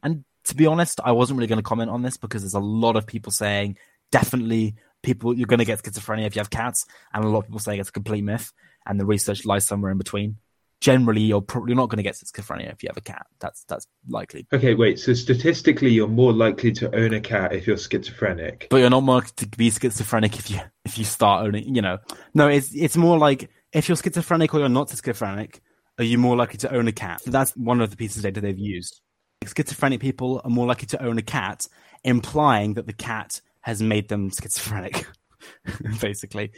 And 0.02 0.24
to 0.46 0.56
be 0.56 0.66
honest, 0.66 1.00
I 1.04 1.12
wasn't 1.12 1.38
really 1.38 1.48
going 1.48 1.60
to 1.60 1.64
comment 1.64 1.92
on 1.92 2.02
this 2.02 2.18
because 2.18 2.42
there's 2.42 2.54
a 2.54 2.60
lot 2.60 2.96
of 2.96 3.06
people 3.06 3.32
saying 3.32 3.78
definitely 4.12 4.76
people 5.04 5.38
you're 5.38 5.48
going 5.48 5.60
to 5.60 5.66
get 5.66 5.82
schizophrenia 5.82 6.26
if 6.26 6.36
you 6.36 6.40
have 6.40 6.50
cats, 6.50 6.86
and 7.14 7.24
a 7.24 7.28
lot 7.28 7.40
of 7.40 7.46
people 7.46 7.60
saying 7.60 7.80
it's 7.80 7.90
a 7.90 7.94
complete 7.94 8.24
myth, 8.24 8.52
and 8.86 9.00
the 9.00 9.06
research 9.06 9.46
lies 9.46 9.66
somewhere 9.68 9.92
in 9.92 9.98
between. 9.98 10.38
Generally, 10.82 11.22
you're 11.22 11.42
probably 11.42 11.76
not 11.76 11.90
going 11.90 11.98
to 11.98 12.04
get 12.04 12.16
schizophrenia 12.16 12.72
if 12.74 12.82
you 12.82 12.90
have 12.90 12.98
a 12.98 13.02
cat. 13.02 13.28
That's 13.40 13.64
that's 13.66 13.86
likely, 14.10 14.48
Okay, 14.52 14.74
wait. 14.74 15.00
So 15.00 15.14
statistically, 15.14 15.92
you're 15.92 16.08
more 16.08 16.34
likely 16.34 16.72
to 16.74 16.94
own 16.96 17.14
a 17.14 17.22
cat 17.22 17.54
if 17.54 17.68
you're 17.68 17.78
schizophrenic. 17.78 18.68
but 18.70 18.78
you're 18.78 18.90
not 18.90 19.04
more 19.04 19.16
likely 19.16 19.32
to 19.38 19.58
be 19.58 19.70
schizophrenic 19.70 20.38
if 20.40 20.50
you 20.50 20.60
if 20.84 20.98
you 20.98 21.06
start 21.06 21.46
owning. 21.46 21.74
You 21.76 21.82
know, 21.84 22.00
no, 22.34 22.48
it's 22.48 22.74
it's 22.74 22.98
more 22.98 23.18
like 23.20 23.50
if 23.72 23.88
you're 23.88 23.96
schizophrenic 23.96 24.54
or 24.54 24.60
you're 24.60 24.70
not 24.70 24.90
schizophrenic, 24.90 25.62
are 26.00 26.04
you 26.04 26.18
more 26.18 26.36
likely 26.36 26.58
to 26.58 26.74
own 26.74 26.88
a 26.88 26.92
cat? 26.92 27.22
That's 27.28 27.56
one 27.56 27.80
of 27.80 27.92
the 27.92 27.98
pieces 27.98 28.18
of 28.18 28.24
data 28.24 28.42
they've 28.42 28.58
used. 28.58 29.02
Schizophrenic 29.46 30.00
people 30.00 30.42
are 30.44 30.50
more 30.50 30.66
likely 30.66 30.88
to 30.88 31.04
own 31.04 31.18
a 31.20 31.22
cat, 31.24 31.66
implying 32.04 32.74
that 32.74 32.88
the 32.88 32.94
cat 32.94 33.40
has 33.62 33.82
made 33.84 34.10
them 34.10 34.32
schizophrenic, 34.32 35.06
basically. 36.02 36.52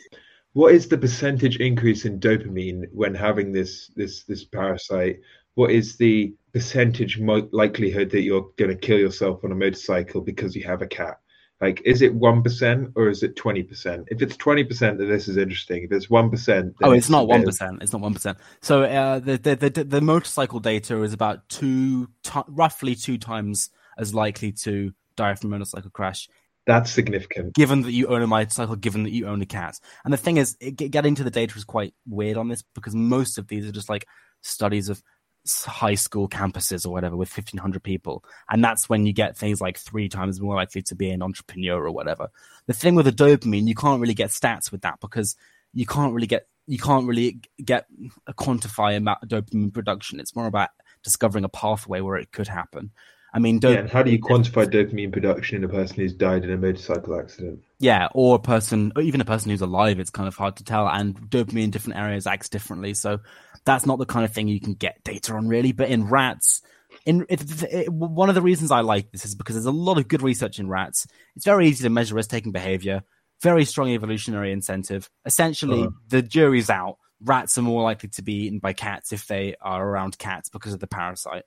What 0.54 0.74
is 0.74 0.88
the 0.88 0.98
percentage 0.98 1.58
increase 1.58 2.06
in 2.06 2.20
dopamine 2.20 2.86
when 2.92 3.16
having 3.16 3.52
this 3.52 3.92
this 3.96 4.24
this 4.24 4.44
parasite? 4.44 5.20
What 5.56 5.72
is 5.72 5.98
the 5.98 6.34
percentage 6.54 7.20
mo- 7.20 7.50
likelihood 7.52 8.12
that 8.12 8.22
you're 8.22 8.50
going 8.58 8.72
to 8.72 8.78
kill 8.78 9.00
yourself 9.00 9.44
on 9.44 9.52
a 9.52 9.56
motorcycle 9.56 10.22
because 10.22 10.56
you 10.56 10.64
have 10.64 10.82
a 10.82 10.88
cat? 10.88 11.20
Like, 11.60 11.82
is 11.86 12.02
it 12.02 12.14
one 12.14 12.44
percent 12.44 12.92
or 12.96 13.10
is 13.10 13.24
it 13.24 13.36
twenty 13.36 13.64
percent? 13.64 14.08
If 14.12 14.22
it's 14.22 14.38
twenty 14.38 14.64
percent, 14.64 15.00
then 15.00 15.10
this 15.10 15.28
is 15.28 15.38
interesting. 15.38 15.84
If 15.84 15.92
it's 15.92 16.10
one 16.10 16.30
percent, 16.30 16.76
Oh, 16.84 16.92
it's 16.92 17.10
not 17.10 17.28
one 17.28 17.44
percent. 17.44 17.82
It's 17.82 17.94
not 17.94 18.02
one 18.02 18.14
percent. 18.14 18.38
So 18.62 18.84
uh, 18.84 19.20
the, 19.20 19.38
the 19.38 19.56
the 19.56 19.84
the 19.84 20.02
motorcycle 20.02 20.60
data 20.60 21.02
is 21.02 21.14
about 21.14 21.50
two, 21.50 22.10
ti 22.24 22.42
roughly 22.48 22.96
two 22.96 23.18
times 23.18 23.70
as 23.98 24.14
likely 24.14 24.52
to 24.52 24.94
die 25.16 25.36
from 25.36 25.54
a 25.54 25.58
motorcycle 25.58 25.92
crash 25.92 26.28
That's 26.66 26.92
significant. 26.92 27.54
given 27.54 27.82
that 27.82 27.92
you 27.92 28.08
own 28.08 28.22
a 28.22 28.28
motorcycle, 28.28 28.76
given 28.76 29.04
that 29.04 29.12
you 29.12 29.28
own 29.28 29.42
a 29.42 29.46
cat. 29.46 29.80
And 30.06 30.14
the 30.14 30.18
thing 30.18 30.38
is, 30.38 30.56
it, 30.62 30.72
getting 30.72 31.16
to 31.16 31.24
the 31.24 31.32
data 31.32 31.58
is 31.58 31.66
quite 31.66 31.94
weird 32.08 32.38
on 32.38 32.48
this 32.48 32.64
because 32.74 32.96
most 32.96 33.38
of 33.38 33.48
these 33.48 33.68
are 33.68 33.72
just 33.72 33.90
like 33.90 34.08
studies 34.42 34.90
of 34.90 35.04
high 35.46 35.96
school 35.96 36.30
campuses 36.30 36.86
or 36.86 36.90
whatever 36.90 37.18
with 37.18 37.30
1500 37.30 37.84
people. 37.84 38.24
And 38.50 38.64
that's 38.64 38.88
when 38.88 39.06
you 39.06 39.14
get 39.14 39.38
things 39.38 39.60
like 39.60 39.78
three 39.78 40.08
times 40.08 40.40
more 40.40 40.56
likely 40.56 40.82
to 40.84 40.96
be 40.96 41.10
an 41.10 41.22
entrepreneur 41.22 41.84
or 41.84 41.92
whatever. 41.92 42.30
The 42.68 42.74
thing 42.74 42.96
with 42.96 43.06
the 43.06 43.12
dopamine, 43.12 43.68
you 43.68 43.76
can't 43.76 44.00
really 44.00 44.14
get 44.14 44.30
stats 44.30 44.72
with 44.72 44.82
that 44.82 45.00
because 45.02 45.36
you 45.74 45.86
can't 45.86 46.14
really 46.14 46.28
get, 46.28 46.48
you 46.66 46.78
can't 46.78 47.08
really 47.08 47.42
get 47.64 47.88
a 48.26 48.34
quantify 48.34 48.96
amount 48.96 49.20
of 49.22 49.30
dopamine 49.30 49.74
production. 49.74 50.20
It's 50.20 50.36
more 50.36 50.48
about 50.48 50.70
discovering 51.04 51.44
a 51.44 51.50
pathway 51.50 52.00
where 52.00 52.16
it 52.16 52.32
could 52.32 52.48
happen. 52.48 52.92
I 53.36 53.40
mean, 53.40 53.60
Yeah, 53.64 53.72
and 53.72 53.90
how 53.90 54.04
do 54.04 54.12
you 54.12 54.20
quantify 54.20 54.66
dopamine 54.68 55.12
production 55.12 55.58
in 55.58 55.64
a 55.64 55.68
person 55.68 55.96
who's 55.98 56.14
died 56.14 56.44
in 56.44 56.52
a 56.52 56.58
motorcycle 56.58 57.20
accident? 57.20 57.64
yeah, 57.80 58.08
or 58.14 58.36
a 58.36 58.40
person, 58.40 58.92
or 58.96 59.02
even 59.02 59.22
a 59.22 59.26
person 59.26 59.50
who's 59.50 59.62
alive, 59.62 60.00
it's 60.00 60.12
kind 60.12 60.28
of 60.28 60.36
hard 60.36 60.58
to 60.58 60.64
tell. 60.64 60.88
And 60.88 61.16
dopamine 61.30 61.64
in 61.64 61.72
different 61.72 62.00
areas 62.00 62.28
acts 62.28 62.50
differently. 62.50 62.94
So 62.94 63.20
that's 63.66 63.86
not 63.88 63.98
the 63.98 64.06
kind 64.06 64.24
of 64.24 64.32
thing 64.34 64.48
you 64.48 64.60
can 64.62 64.76
get 64.76 65.04
data 65.04 65.34
on, 65.34 65.48
really. 65.48 65.72
But 65.72 65.90
in 65.90 66.08
rats, 66.10 66.62
in 67.06 67.26
it, 67.28 67.64
it, 67.64 67.90
one 67.92 68.30
of 68.30 68.36
the 68.36 68.42
reasons 68.42 68.70
I 68.70 68.82
like 68.82 69.12
this 69.12 69.26
is 69.26 69.34
because 69.36 69.56
there's 69.56 69.66
a 69.66 69.72
lot 69.72 69.98
of 69.98 70.08
good 70.08 70.22
research 70.22 70.60
in 70.60 70.70
rats. 70.70 71.08
It's 71.36 71.46
very 71.46 71.68
easy 71.68 71.84
to 71.84 71.90
measure 71.90 72.14
risk-taking 72.16 72.52
behavior. 72.52 73.02
Very 73.42 73.66
strong 73.66 73.90
evolutionary 73.90 74.52
incentive. 74.52 75.10
Essentially, 75.26 75.82
Uh-huh. 75.82 75.90
the 76.08 76.22
jury's 76.22 76.70
out. 76.70 76.98
Rats 77.20 77.58
are 77.58 77.62
more 77.64 77.84
likely 77.84 78.10
to 78.10 78.22
be 78.22 78.46
eaten 78.46 78.60
by 78.60 78.74
cats 78.74 79.12
if 79.12 79.26
they 79.28 79.56
are 79.60 79.86
around 79.86 80.18
cats 80.18 80.50
because 80.50 80.74
of 80.74 80.80
the 80.80 80.88
parasite. 80.88 81.44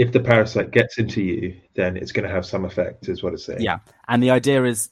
If 0.00 0.12
the 0.12 0.20
parasite 0.20 0.70
gets 0.70 0.96
into 0.96 1.20
you, 1.22 1.60
then 1.74 1.98
it's 1.98 2.12
going 2.12 2.26
to 2.26 2.34
have 2.34 2.46
some 2.46 2.64
effect, 2.64 3.08
is 3.08 3.22
what 3.22 3.34
it's 3.34 3.44
saying. 3.44 3.60
Yeah, 3.60 3.80
and 4.08 4.22
the 4.22 4.30
idea 4.30 4.64
is 4.64 4.88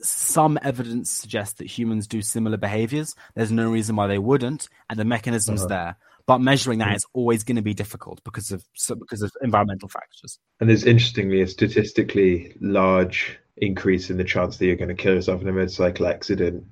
some 0.00 0.58
evidence 0.62 1.12
suggests 1.12 1.54
that 1.58 1.66
humans 1.78 2.08
do 2.08 2.20
similar 2.22 2.56
behaviors. 2.56 3.14
There's 3.36 3.52
no 3.52 3.70
reason 3.70 3.94
why 3.94 4.08
they 4.08 4.18
wouldn't, 4.18 4.68
and 4.90 4.98
the 4.98 5.04
mechanism's 5.04 5.60
Uh-huh. 5.60 5.68
there. 5.68 5.96
But 6.26 6.38
measuring 6.40 6.80
that 6.80 6.96
is 6.96 7.06
always 7.12 7.44
going 7.44 7.60
to 7.62 7.62
be 7.62 7.74
difficult 7.74 8.18
because 8.24 8.50
of 8.50 8.64
so, 8.74 8.96
because 8.96 9.22
of 9.22 9.32
environmental 9.42 9.88
factors. 9.88 10.40
And 10.58 10.68
there's 10.68 10.84
interestingly 10.84 11.40
a 11.42 11.46
statistically 11.46 12.56
large 12.60 13.38
increase 13.56 14.10
in 14.10 14.16
the 14.16 14.24
chance 14.24 14.56
that 14.56 14.66
you're 14.66 14.82
going 14.84 14.96
to 14.96 15.02
kill 15.04 15.14
yourself 15.14 15.40
in 15.42 15.48
a 15.48 15.52
motorcycle 15.52 16.06
accident 16.06 16.64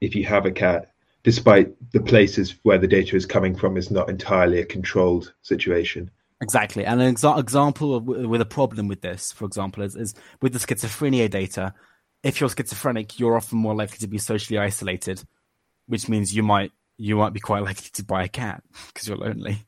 if 0.00 0.14
you 0.14 0.24
have 0.24 0.46
a 0.46 0.52
cat, 0.52 0.92
despite 1.24 1.68
the 1.92 2.00
places 2.12 2.54
where 2.62 2.78
the 2.78 2.88
data 2.98 3.16
is 3.16 3.26
coming 3.26 3.56
from 3.56 3.76
is 3.76 3.90
not 3.90 4.10
entirely 4.10 4.60
a 4.60 4.64
controlled 4.64 5.32
situation. 5.42 6.10
Exactly, 6.42 6.84
and 6.84 7.00
an 7.00 7.14
exa- 7.14 7.38
example 7.38 7.94
of, 7.94 8.04
with 8.04 8.40
a 8.40 8.46
problem 8.46 8.88
with 8.88 9.00
this, 9.00 9.32
for 9.32 9.46
example, 9.46 9.82
is, 9.82 9.96
is 9.96 10.14
with 10.42 10.52
the 10.52 10.58
schizophrenia 10.58 11.30
data. 11.30 11.72
If 12.22 12.40
you're 12.40 12.50
schizophrenic, 12.50 13.18
you're 13.18 13.36
often 13.36 13.58
more 13.58 13.74
likely 13.74 13.98
to 13.98 14.06
be 14.06 14.18
socially 14.18 14.58
isolated, 14.58 15.22
which 15.86 16.08
means 16.08 16.34
you 16.34 16.42
might 16.42 16.72
you 16.98 17.16
might 17.16 17.32
be 17.32 17.40
quite 17.40 17.62
likely 17.62 17.88
to 17.92 18.04
buy 18.04 18.24
a 18.24 18.28
cat 18.28 18.62
because 18.88 19.08
you're 19.08 19.16
lonely. 19.16 19.64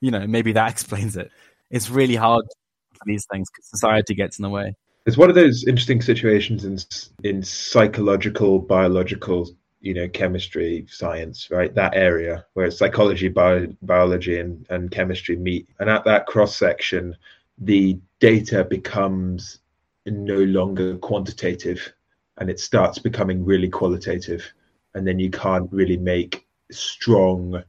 You 0.00 0.10
know, 0.10 0.26
maybe 0.26 0.52
that 0.52 0.70
explains 0.72 1.16
it. 1.16 1.30
It's 1.70 1.88
really 1.88 2.16
hard 2.16 2.44
for 2.92 3.04
these 3.06 3.26
things 3.32 3.48
because 3.50 3.68
society 3.70 4.14
gets 4.14 4.38
in 4.38 4.42
the 4.42 4.50
way. 4.50 4.74
It's 5.06 5.16
one 5.16 5.30
of 5.30 5.34
those 5.34 5.64
interesting 5.64 6.02
situations 6.02 6.64
in 6.64 6.78
in 7.24 7.42
psychological, 7.42 8.58
biological, 8.58 9.48
you 9.82 9.92
know, 9.94 10.08
chemistry, 10.08 10.86
science, 10.88 11.50
right? 11.50 11.74
That 11.74 11.94
area 11.96 12.46
where 12.54 12.70
psychology, 12.70 13.28
bio, 13.28 13.66
biology, 13.82 14.38
and, 14.38 14.64
and 14.70 14.90
chemistry 14.90 15.36
meet, 15.36 15.68
and 15.80 15.90
at 15.90 16.04
that 16.04 16.26
cross 16.26 16.56
section, 16.56 17.16
the 17.58 17.98
data 18.20 18.64
becomes 18.64 19.58
no 20.06 20.38
longer 20.38 20.96
quantitative, 20.98 21.92
and 22.38 22.48
it 22.48 22.60
starts 22.60 22.98
becoming 22.98 23.44
really 23.44 23.68
qualitative, 23.68 24.52
and 24.94 25.06
then 25.06 25.18
you 25.18 25.30
can't 25.30 25.70
really 25.72 25.96
make 25.96 26.46
strong 26.70 27.62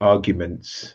arguments 0.00 0.94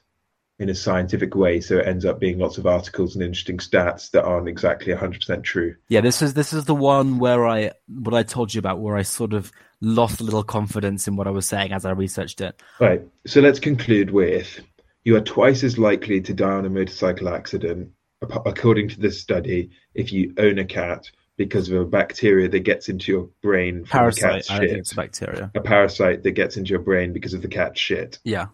in 0.59 0.69
a 0.69 0.75
scientific 0.75 1.35
way. 1.35 1.59
So 1.59 1.77
it 1.77 1.87
ends 1.87 2.05
up 2.05 2.19
being 2.19 2.39
lots 2.39 2.57
of 2.57 2.65
articles 2.65 3.15
and 3.15 3.23
interesting 3.23 3.57
stats 3.57 4.11
that 4.11 4.23
aren't 4.23 4.47
exactly 4.47 4.93
100% 4.93 5.43
true. 5.43 5.75
Yeah, 5.89 6.01
this 6.01 6.21
is 6.21 6.33
this 6.33 6.53
is 6.53 6.65
the 6.65 6.75
one 6.75 7.19
where 7.19 7.45
I 7.45 7.71
what 7.87 8.13
I 8.13 8.23
told 8.23 8.53
you 8.53 8.59
about, 8.59 8.79
where 8.79 8.95
I 8.95 9.01
sort 9.01 9.33
of 9.33 9.51
lost 9.83 10.21
a 10.21 10.23
little 10.23 10.43
confidence 10.43 11.07
in 11.07 11.15
what 11.15 11.27
I 11.27 11.31
was 11.31 11.45
saying 11.45 11.71
as 11.71 11.85
I 11.85 11.91
researched 11.91 12.41
it. 12.41 12.61
Right. 12.79 13.01
So 13.25 13.41
let's 13.41 13.59
conclude 13.59 14.11
with 14.11 14.59
you 15.03 15.15
are 15.15 15.21
twice 15.21 15.63
as 15.63 15.77
likely 15.77 16.21
to 16.21 16.33
die 16.33 16.51
on 16.51 16.65
a 16.65 16.69
motorcycle 16.69 17.29
accident, 17.29 17.91
according 18.21 18.89
to 18.89 18.99
this 18.99 19.19
study, 19.19 19.71
if 19.93 20.11
you 20.13 20.33
own 20.37 20.57
a 20.57 20.65
cat 20.65 21.09
because 21.35 21.69
of 21.69 21.81
a 21.81 21.85
bacteria 21.85 22.47
that 22.47 22.59
gets 22.59 22.89
into 22.89 23.11
your 23.11 23.29
brain 23.41 23.85
from 23.85 24.09
the 24.09 24.15
cat's 24.15 24.49
I 24.49 24.59
don't 24.59 24.59
think 24.59 24.71
shit. 24.71 24.79
it's 24.79 24.93
bacteria. 24.93 25.51
A 25.55 25.61
parasite 25.61 26.23
that 26.23 26.31
gets 26.31 26.57
into 26.57 26.69
your 26.69 26.79
brain 26.79 27.11
because 27.11 27.33
of 27.33 27.41
the 27.41 27.47
cat's 27.47 27.79
shit. 27.79 28.19
Yeah. 28.23 28.47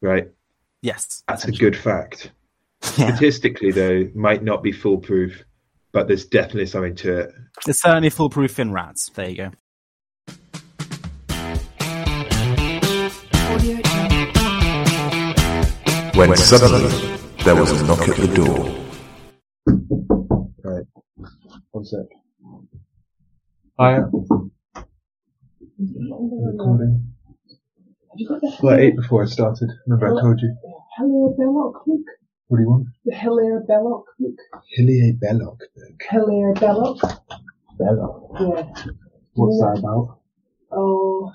Right. 0.00 0.30
Yes. 0.80 1.24
That's 1.28 1.44
a 1.44 1.52
good 1.52 1.76
fact. 1.76 2.32
Yeah. 2.96 3.16
Statistically, 3.16 3.72
though, 3.72 4.08
might 4.14 4.44
not 4.44 4.62
be 4.62 4.70
foolproof 4.70 5.44
but 5.92 6.06
there's 6.06 6.26
definitely 6.26 6.66
something 6.66 6.94
to 6.96 7.18
it. 7.20 7.34
It's 7.66 7.82
certainly 7.82 8.10
foolproof 8.10 8.58
in 8.58 8.72
rats. 8.72 9.10
There 9.14 9.28
you 9.28 9.36
go. 9.36 9.50
When 16.18 16.34
suddenly 16.36 16.88
there 17.44 17.54
was 17.54 17.70
a 17.80 17.86
knock 17.86 18.08
at 18.08 18.16
the 18.16 18.26
door. 18.34 18.58
Right. 20.64 20.84
One 21.70 21.84
sec. 21.84 22.06
Hiya. 23.78 24.10
Recording. 25.78 27.14
Have 28.10 28.16
you 28.16 28.28
got 28.28 28.40
the 28.40 28.50
hell? 28.50 28.58
Well, 28.64 28.74
I 28.74 28.80
ate 28.80 28.96
before 28.96 29.22
I 29.22 29.26
started. 29.26 29.70
Remember 29.86 30.18
I 30.18 30.20
told 30.20 30.40
you. 30.40 30.56
Hilaire 30.96 31.34
Belloc 31.38 31.84
book. 31.86 32.06
What 32.48 32.56
do 32.56 32.62
you 32.64 32.68
want? 32.68 32.88
The 33.04 33.14
Hilaire 33.14 33.60
Belloc 33.60 34.06
book. 34.18 34.38
Hillier 34.76 35.12
Belloc 35.12 35.58
book. 35.76 36.02
Hilaire 36.10 36.54
Belloc. 36.54 36.98
Belloc. 37.78 38.40
Yeah. 38.40 38.92
What's 39.34 39.60
that 39.60 39.78
about? 39.78 40.18
Oh, 40.72 41.32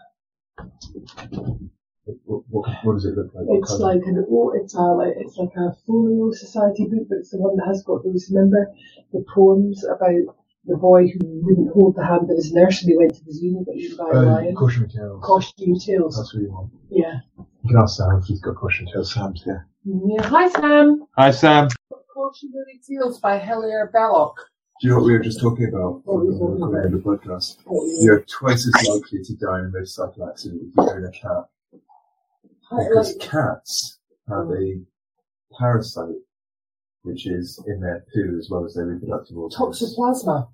What, 2.05 2.43
what, 2.49 2.69
what 2.83 2.93
does 2.93 3.05
it 3.05 3.15
look 3.15 3.33
like? 3.33 3.45
It's 3.49 3.71
like 3.79 4.01
an 4.05 4.25
oh, 4.29 4.51
it's 4.55 4.73
a 4.75 4.81
like 4.81 5.13
it's 5.17 5.37
like 5.37 5.55
a 5.55 5.73
folio 5.87 6.31
society 6.31 6.85
book, 6.85 7.07
but 7.09 7.19
it's 7.19 7.31
the 7.31 7.37
one 7.37 7.55
that 7.57 7.65
has 7.67 7.81
got 7.83 8.03
those. 8.03 8.29
Remember 8.29 8.67
the 9.13 9.23
poems 9.33 9.85
about 9.85 10.35
the 10.65 10.75
boy 10.77 11.07
who 11.07 11.19
wouldn't 11.43 11.71
hold 11.73 11.95
the 11.95 12.05
hand 12.05 12.29
of 12.29 12.35
his 12.37 12.51
nurse 12.53 12.81
and 12.81 12.89
he 12.91 12.97
went 12.97 13.13
to 13.15 13.23
the 13.25 13.31
zoo 13.33 13.55
and 13.57 13.65
got 13.65 13.75
eaten 13.75 13.97
by 13.97 14.03
a 14.05 14.15
Oh, 14.17 14.21
lion. 14.23 14.55
cautionary 14.55 14.89
tales. 14.91 15.23
Cautionary 15.23 15.79
tales. 15.79 16.17
That's 16.17 16.33
what 16.33 16.43
you 16.43 16.51
want. 16.51 16.71
Yeah. 16.89 17.19
You 17.37 17.69
can 17.69 17.77
ask 17.79 17.97
Sam 17.97 18.17
if 18.21 18.25
he's 18.25 18.41
got 18.41 18.55
cautionary 18.55 18.91
tales. 18.93 19.13
Sam's 19.13 19.43
here. 19.43 19.67
Yeah. 19.85 20.23
Hi 20.27 20.49
Sam. 20.49 21.05
Hi, 21.17 21.31
Sam. 21.31 21.69
Cautionary 22.13 22.79
tales 22.87 23.19
by 23.19 23.39
Hilaire 23.39 23.89
Belloc. 23.93 24.35
Do 24.81 24.87
you 24.87 24.89
know 24.93 24.97
what 24.99 25.05
we 25.05 25.13
were 25.13 25.19
just 25.19 25.39
talking 25.39 25.67
about 25.69 26.01
when 26.05 26.27
we 26.27 26.35
were 26.35 26.53
recording 26.55 26.91
the 26.91 26.97
podcast? 26.97 27.57
You're 28.01 28.21
twice 28.21 28.67
as 28.67 28.87
likely 28.87 29.21
to 29.23 29.35
die 29.35 29.59
in 29.59 29.65
a 29.65 29.69
motorcycle 29.69 30.27
accident 30.29 30.61
if 30.65 30.75
you 30.75 30.83
own 30.83 31.05
a 31.05 31.11
cat. 31.11 31.45
Because 32.77 33.15
cats 33.19 33.99
have 34.27 34.49
a 34.49 34.77
mm. 34.77 34.85
parasite 35.59 36.15
which 37.03 37.27
is 37.27 37.61
in 37.67 37.81
their 37.81 38.05
poo 38.13 38.37
as 38.39 38.47
well 38.49 38.65
as 38.65 38.73
their 38.73 38.85
reproductive 38.85 39.37
organs. 39.37 39.59
Toxoplasma. 39.59 40.47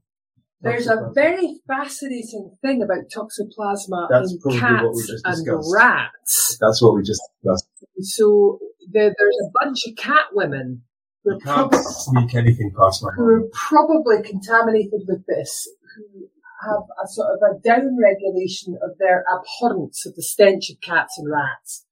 There's 0.62 0.88
a 0.88 1.12
very 1.14 1.62
fascinating 1.68 2.52
thing 2.62 2.82
about 2.82 3.06
toxoplasma 3.16 4.10
That's 4.10 4.34
in 4.34 4.60
cats 4.60 4.84
what 4.84 4.94
we 4.94 5.08
just 5.08 5.26
and 5.26 5.64
rats. 5.74 6.58
That's 6.60 6.82
what 6.82 6.96
we 6.96 7.04
just 7.04 7.22
discussed. 7.42 7.68
So 8.02 8.60
there, 8.92 9.14
there's 9.18 9.38
a 9.46 9.52
bunch 9.64 9.88
of 9.88 9.96
cat 9.96 10.26
women 10.34 10.82
who 11.24 11.32
are, 11.32 11.34
You 11.36 11.40
can't 11.40 11.72
prob- 11.72 11.84
sneak 11.86 12.36
anything 12.36 12.74
past 12.78 13.04
my 13.04 13.12
who 13.16 13.24
are 13.24 13.50
probably 13.54 14.22
contaminated 14.22 15.02
with 15.08 15.26
this, 15.28 15.70
who 15.96 16.28
have 16.68 16.84
a 17.02 17.08
sort 17.08 17.30
of 17.30 17.40
a 17.42 17.60
down 17.62 17.98
regulation 17.98 18.78
of 18.84 18.98
their 19.00 19.24
abhorrence 19.32 20.06
of 20.06 20.16
the 20.16 20.24
stench 20.24 20.70
of 20.70 20.82
cats 20.82 21.18
and 21.18 21.32
rats. 21.32 21.86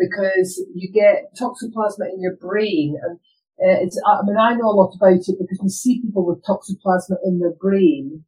Because 0.00 0.64
you 0.74 0.90
get 0.92 1.34
toxoplasma 1.40 2.08
in 2.14 2.22
your 2.22 2.36
brain 2.36 2.96
and 3.02 3.18
uh, 3.62 3.84
it's, 3.84 4.00
I 4.06 4.22
mean, 4.24 4.38
I 4.38 4.54
know 4.54 4.70
a 4.70 4.78
lot 4.80 4.94
about 4.96 5.12
it 5.28 5.36
because 5.38 5.60
we 5.62 5.68
see 5.68 6.00
people 6.00 6.24
with 6.26 6.42
toxoplasma 6.44 7.16
in 7.24 7.40
their 7.40 7.52
brain. 7.52 8.24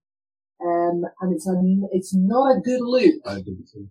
Um, 0.65 1.05
and 1.21 1.35
it's 1.35 1.49
a, 1.49 1.55
it's 1.93 2.15
not 2.15 2.57
a 2.57 2.61
good 2.61 2.83
look 2.83 3.15
I 3.27 3.37
think 3.37 3.59
it's 3.63 3.75
a- 3.75 3.87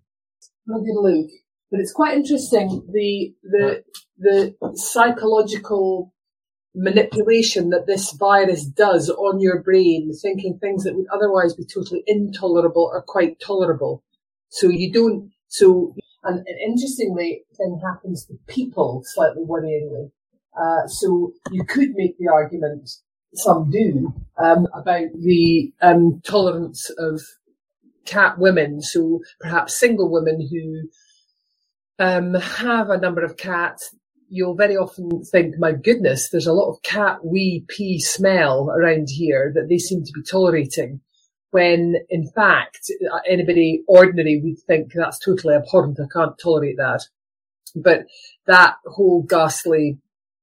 not 0.68 0.82
a 0.82 0.84
good 0.84 1.02
look. 1.02 1.30
But 1.72 1.80
it's 1.80 1.94
quite 1.94 2.16
interesting 2.18 2.68
the 2.92 3.34
the 3.44 3.84
the 4.20 4.56
psychological 4.76 6.14
manipulation 6.76 7.70
that 7.70 7.88
this 7.88 8.14
virus 8.14 8.66
does 8.66 9.10
on 9.10 9.40
your 9.42 9.62
brain, 9.62 10.12
thinking 10.22 10.58
things 10.60 10.84
that 10.84 10.96
would 10.96 11.08
otherwise 11.14 11.54
be 11.54 11.66
totally 11.66 12.04
intolerable 12.08 12.90
are 12.94 13.04
quite 13.06 13.40
tolerable. 13.40 14.04
So 14.50 14.70
you 14.70 14.92
don't. 14.92 15.32
So 15.48 15.96
and, 16.24 16.46
interestingly, 16.66 17.44
then 17.58 17.80
happens 17.84 18.26
to 18.26 18.34
people 18.48 19.04
slightly 19.06 19.44
worryingly. 19.44 20.12
Uh, 20.60 20.88
so 20.88 21.34
you 21.52 21.64
could 21.64 21.92
make 21.96 22.18
the 22.18 22.28
argument, 22.28 22.90
some 23.34 23.70
do, 23.72 24.14
um, 24.38 24.68
about 24.74 25.08
the 25.16 25.72
um, 25.82 26.22
tolerance 26.26 26.92
of 26.98 27.22
cat 28.06 28.38
women. 28.38 28.82
So 28.82 29.22
perhaps 29.40 29.80
single 29.80 30.12
women 30.12 30.48
who 30.52 30.90
um, 32.04 32.34
have 32.34 32.90
a 32.90 33.00
number 33.00 33.24
of 33.24 33.38
cats. 33.38 33.96
You'll 34.34 34.56
very 34.56 34.78
often 34.78 35.24
think, 35.24 35.58
my 35.60 35.74
goodness, 35.74 36.30
there's 36.30 36.48
a 36.48 36.54
lot 36.54 36.70
of 36.70 36.82
cat 36.84 37.24
wee 37.24 37.66
pee 37.68 38.00
smell 38.00 38.70
around 38.72 39.10
here 39.10 39.52
that 39.56 39.68
they 39.68 39.78
seem 39.78 40.04
to 40.04 40.12
be 40.14 40.24
tolerating. 40.24 41.02
When 41.52 41.96
in 42.10 42.28
fact, 42.30 42.90
anybody 43.30 43.84
ordinary 43.88 44.42
would 44.42 44.60
think 44.60 44.94
that's 44.94 45.20
totally 45.20 45.56
abhorrent. 45.56 46.00
I 46.00 46.06
can't 46.12 46.38
tolerate 46.40 46.78
that. 46.78 47.02
But 47.76 48.06
that 48.48 48.76
whole 48.86 49.24
ghastly 49.24 49.98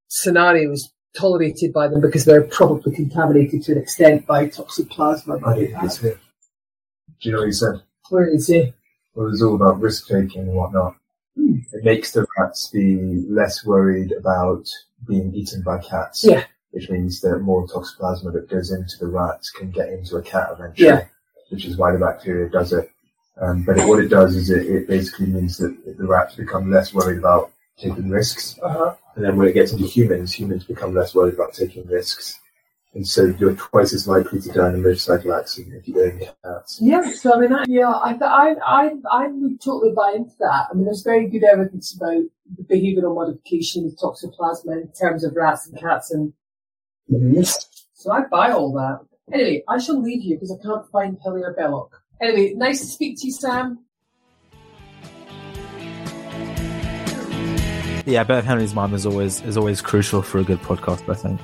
scenario 0.09 0.73
is 0.73 0.91
tolerated 1.17 1.73
by 1.73 1.89
them 1.89 2.01
because 2.01 2.25
they're 2.25 2.43
probably 2.43 2.95
contaminated 2.95 3.63
to 3.65 3.73
an 3.73 3.79
extent 3.79 4.27
by 4.27 4.47
toxoplasma. 4.47 5.47
I 5.47 5.55
think 5.55 5.75
it's 5.83 5.99
here. 5.99 6.21
Do 7.21 7.29
you 7.29 7.33
know 7.33 7.39
what 7.41 7.47
he 7.47 7.53
said? 7.53 7.83
Where 8.11 8.29
is 8.29 8.49
it? 8.49 8.75
Well, 9.15 9.27
it 9.27 9.31
was 9.31 9.43
all 9.43 9.57
about 9.57 9.81
risk 9.81 10.07
taking 10.07 10.43
and 10.43 10.55
whatnot. 10.55 10.97
Hmm. 11.37 11.57
It 11.73 11.85
makes 11.85 12.13
the 12.13 12.27
rats 12.39 12.69
be 12.69 13.25
less 13.29 13.65
worried 13.65 14.13
about 14.13 14.69
being 15.07 15.35
eaten 15.35 15.63
by 15.63 15.79
cats. 15.79 16.25
Yeah. 16.25 16.45
Which 16.71 16.91
means 16.91 17.21
that 17.23 17.39
more 17.39 17.67
toxoplasma 17.67 18.33
that 18.35 18.51
goes 18.51 18.71
into 18.71 18.99
the 19.01 19.07
rats 19.07 19.51
can 19.51 19.71
get 19.71 19.89
into 19.89 20.17
a 20.17 20.23
cat 20.23 20.49
eventually. 20.53 20.89
Yeah. 20.89 21.05
Which 21.49 21.65
is 21.65 21.77
why 21.77 21.93
the 21.93 21.99
bacteria 21.99 22.51
does 22.51 22.73
it. 22.73 22.91
Um, 23.41 23.63
but 23.63 23.79
it, 23.79 23.89
what 23.89 24.01
it 24.01 24.09
does 24.09 24.37
is 24.37 24.51
it, 24.51 24.67
it 24.67 24.89
basically 24.89 25.27
means 25.27 25.57
that 25.59 25.97
the 25.97 26.07
rats 26.07 26.35
become 26.35 26.71
less 26.71 26.93
worried 26.93 27.19
about 27.19 27.53
taking 27.79 28.11
risks. 28.11 28.59
Uh-huh. 28.63 28.95
And 29.15 29.25
then 29.25 29.37
when 29.37 29.49
it 29.49 29.55
gets 29.55 29.73
into 29.73 29.87
humans, 29.87 30.33
humans 30.33 30.65
become 30.65 30.95
less 30.95 31.15
worried 31.15 31.35
about 31.35 31.55
taking 31.55 31.87
risks. 31.87 32.39
And 32.95 33.07
so 33.07 33.27
you're 33.39 33.55
twice 33.55 33.93
as 33.93 34.09
likely 34.09 34.41
to 34.41 34.49
die 34.51 34.71
in 34.71 34.75
a 34.75 34.79
motorcycle 34.79 35.35
accident 35.35 35.77
if 35.77 35.89
you 35.89 36.03
own 36.03 36.21
cats. 36.43 36.79
Yeah, 36.81 37.09
so 37.13 37.35
I 37.35 37.39
mean, 37.39 37.53
I, 37.53 37.65
yeah, 37.69 37.91
I, 37.91 38.17
I, 38.21 38.55
I, 38.65 38.91
I 39.11 39.27
would 39.29 39.61
totally 39.61 39.93
buy 39.93 40.15
into 40.17 40.35
that. 40.41 40.69
I 40.71 40.75
mean, 40.75 40.85
there's 40.85 41.03
very 41.03 41.29
good 41.29 41.45
evidence 41.45 41.95
about 41.95 42.25
the 42.57 42.65
behavioural 42.65 43.15
modification 43.15 43.87
of 43.87 43.93
toxoplasma 43.93 44.83
in 44.83 44.93
terms 44.99 45.23
of 45.23 45.37
rats 45.37 45.69
and 45.69 45.79
cats, 45.79 46.11
and 46.11 46.33
so 47.95 48.13
I 48.13 48.23
buy 48.31 48.51
all 48.53 48.73
that. 48.75 49.01
Anyway, 49.33 49.63
I 49.69 49.79
shall 49.79 50.01
leave 50.01 50.23
you 50.23 50.37
because 50.37 50.53
I 50.53 50.63
can't 50.63 50.89
find 50.91 51.19
Hilaire 51.23 51.55
Belloc. 51.55 52.01
Anyway, 52.21 52.55
nice 52.55 52.81
to 52.81 52.87
speak 52.87 53.19
to 53.21 53.27
you, 53.27 53.33
Sam. 53.33 53.85
Yeah, 58.07 58.25
Beth 58.25 58.45
Henry's 58.45 58.75
mom 58.75 58.95
is 58.95 59.05
always 59.05 59.43
is 59.43 59.57
always 59.59 59.83
crucial 59.83 60.23
for 60.23 60.39
a 60.39 60.45
good 60.45 60.61
podcast. 60.61 61.09
I 61.11 61.15
think. 61.15 61.41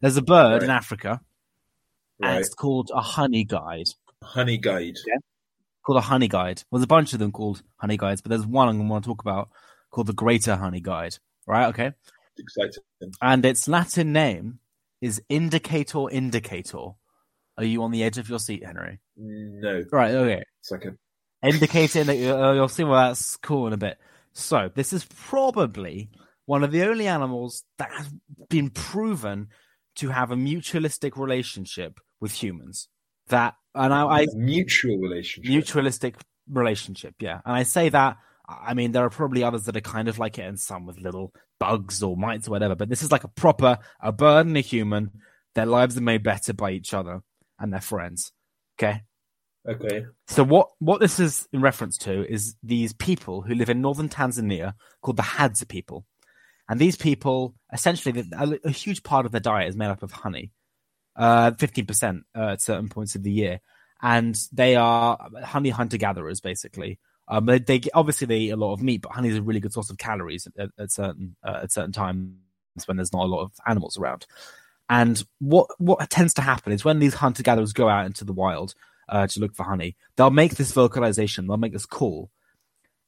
There's 0.00 0.16
a 0.16 0.22
bird 0.22 0.54
Right. 0.54 0.62
in 0.64 0.70
Africa, 0.70 1.20
and 2.20 2.38
it's 2.38 2.54
called 2.54 2.90
a 2.92 3.00
honey 3.00 3.44
guide. 3.44 3.88
Honey 4.22 4.58
guide. 4.58 4.96
Called 5.84 5.98
a 5.98 6.02
honey 6.02 6.28
guide. 6.28 6.62
Well, 6.70 6.78
there's 6.78 6.84
a 6.84 6.88
bunch 6.88 7.12
of 7.12 7.18
them 7.18 7.32
called 7.32 7.62
honey 7.76 7.96
guides, 7.96 8.20
but 8.20 8.30
there's 8.30 8.46
one 8.46 8.68
I'm 8.68 8.76
going 8.76 8.86
to 8.88 8.92
want 8.92 9.04
to 9.04 9.08
talk 9.10 9.22
about 9.22 9.48
called 9.90 10.06
the 10.06 10.12
Greater 10.12 10.56
Honey 10.56 10.80
Guide. 10.80 11.16
Right? 11.46 11.66
Okay. 11.66 11.92
Exciting. 12.38 12.82
And 13.20 13.44
its 13.44 13.68
Latin 13.68 14.12
name 14.12 14.60
is 15.00 15.20
Indicator 15.28 16.08
Indicator. 16.10 16.90
Are 17.58 17.64
you 17.64 17.82
on 17.82 17.90
the 17.90 18.02
edge 18.04 18.16
of 18.18 18.28
your 18.28 18.38
seat, 18.38 18.64
Henry? 18.64 19.00
No, 19.16 19.84
Right. 19.92 20.14
Okay. 20.14 20.42
it's 20.60 20.70
like 20.70 20.84
a 20.84 20.94
indicating 21.46 22.06
that 22.06 22.16
uh, 22.16 22.52
you'll 22.52 22.68
see 22.68 22.84
why 22.84 23.08
that's 23.08 23.36
cool 23.38 23.66
in 23.66 23.72
a 23.72 23.76
bit. 23.76 23.98
So 24.32 24.70
this 24.74 24.92
is 24.92 25.04
probably 25.04 26.10
one 26.46 26.64
of 26.64 26.72
the 26.72 26.84
only 26.84 27.06
animals 27.08 27.64
that 27.78 27.90
has 27.92 28.10
been 28.48 28.70
proven 28.70 29.48
to 29.96 30.08
have 30.08 30.30
a 30.30 30.36
mutualistic 30.36 31.16
relationship 31.16 31.98
with 32.20 32.32
humans. 32.32 32.88
That 33.28 33.54
and 33.74 33.92
I, 33.92 34.04
I 34.04 34.26
mutual 34.34 34.98
relationship. 34.98 35.50
mutualistic 35.50 36.14
relationship, 36.50 37.14
yeah. 37.20 37.40
And 37.44 37.54
I 37.54 37.62
say 37.62 37.88
that 37.88 38.18
I 38.48 38.74
mean 38.74 38.92
there 38.92 39.04
are 39.04 39.10
probably 39.10 39.44
others 39.44 39.64
that 39.64 39.76
are 39.76 39.80
kind 39.80 40.08
of 40.08 40.18
like 40.18 40.38
it, 40.38 40.42
and 40.42 40.58
some 40.58 40.86
with 40.86 40.98
little 40.98 41.32
bugs 41.58 42.02
or 42.02 42.16
mites 42.16 42.48
or 42.48 42.52
whatever. 42.52 42.74
But 42.74 42.88
this 42.88 43.02
is 43.02 43.12
like 43.12 43.24
a 43.24 43.28
proper 43.28 43.78
a 44.00 44.12
bird 44.12 44.46
and 44.46 44.56
a 44.56 44.60
human. 44.60 45.10
Their 45.54 45.66
lives 45.66 45.96
are 45.96 46.02
made 46.02 46.22
better 46.22 46.52
by 46.52 46.70
each 46.70 46.94
other 46.94 47.22
and 47.58 47.72
their 47.72 47.80
friends. 47.80 48.32
Okay. 48.78 49.02
Okay. 49.68 50.06
So 50.26 50.42
what 50.42 50.68
what 50.80 51.00
this 51.00 51.20
is 51.20 51.46
in 51.52 51.60
reference 51.60 51.96
to 51.98 52.28
is 52.28 52.56
these 52.62 52.92
people 52.92 53.42
who 53.42 53.54
live 53.54 53.70
in 53.70 53.80
northern 53.80 54.08
Tanzania 54.08 54.74
called 55.02 55.16
the 55.16 55.22
Hadza 55.22 55.68
people, 55.68 56.04
and 56.68 56.80
these 56.80 56.96
people 56.96 57.54
essentially 57.72 58.24
a, 58.36 58.58
a 58.64 58.70
huge 58.70 59.04
part 59.04 59.24
of 59.24 59.32
their 59.32 59.40
diet 59.40 59.68
is 59.68 59.76
made 59.76 59.90
up 59.90 60.02
of 60.02 60.10
honey, 60.10 60.50
fifteen 61.58 61.86
percent 61.86 62.24
uh, 62.36 62.52
at 62.52 62.62
certain 62.62 62.88
points 62.88 63.14
of 63.14 63.22
the 63.22 63.30
year, 63.30 63.60
and 64.00 64.38
they 64.52 64.76
are 64.76 65.18
honey 65.44 65.70
hunter 65.70 65.98
gatherers 65.98 66.40
basically. 66.40 66.98
Um, 67.28 67.46
they, 67.46 67.60
they 67.60 67.80
obviously 67.94 68.26
they 68.26 68.38
eat 68.38 68.50
a 68.50 68.56
lot 68.56 68.72
of 68.72 68.82
meat, 68.82 69.02
but 69.02 69.12
honey 69.12 69.28
is 69.28 69.36
a 69.36 69.42
really 69.42 69.60
good 69.60 69.72
source 69.72 69.90
of 69.90 69.96
calories 69.96 70.48
at, 70.58 70.70
at 70.78 70.90
certain 70.90 71.36
uh, 71.46 71.60
at 71.62 71.72
certain 71.72 71.92
times 71.92 72.34
when 72.86 72.96
there's 72.96 73.12
not 73.12 73.24
a 73.24 73.26
lot 73.26 73.42
of 73.42 73.52
animals 73.66 73.96
around. 73.96 74.26
And 74.88 75.22
what 75.38 75.68
what 75.78 76.10
tends 76.10 76.34
to 76.34 76.42
happen 76.42 76.72
is 76.72 76.84
when 76.84 76.98
these 76.98 77.14
hunter 77.14 77.42
gatherers 77.42 77.72
go 77.72 77.88
out 77.88 78.06
into 78.06 78.24
the 78.24 78.32
wild 78.32 78.74
uh, 79.08 79.26
to 79.28 79.40
look 79.40 79.54
for 79.54 79.64
honey, 79.64 79.96
they'll 80.16 80.30
make 80.30 80.56
this 80.56 80.72
vocalization, 80.72 81.46
they'll 81.46 81.56
make 81.56 81.72
this 81.72 81.86
call, 81.86 82.30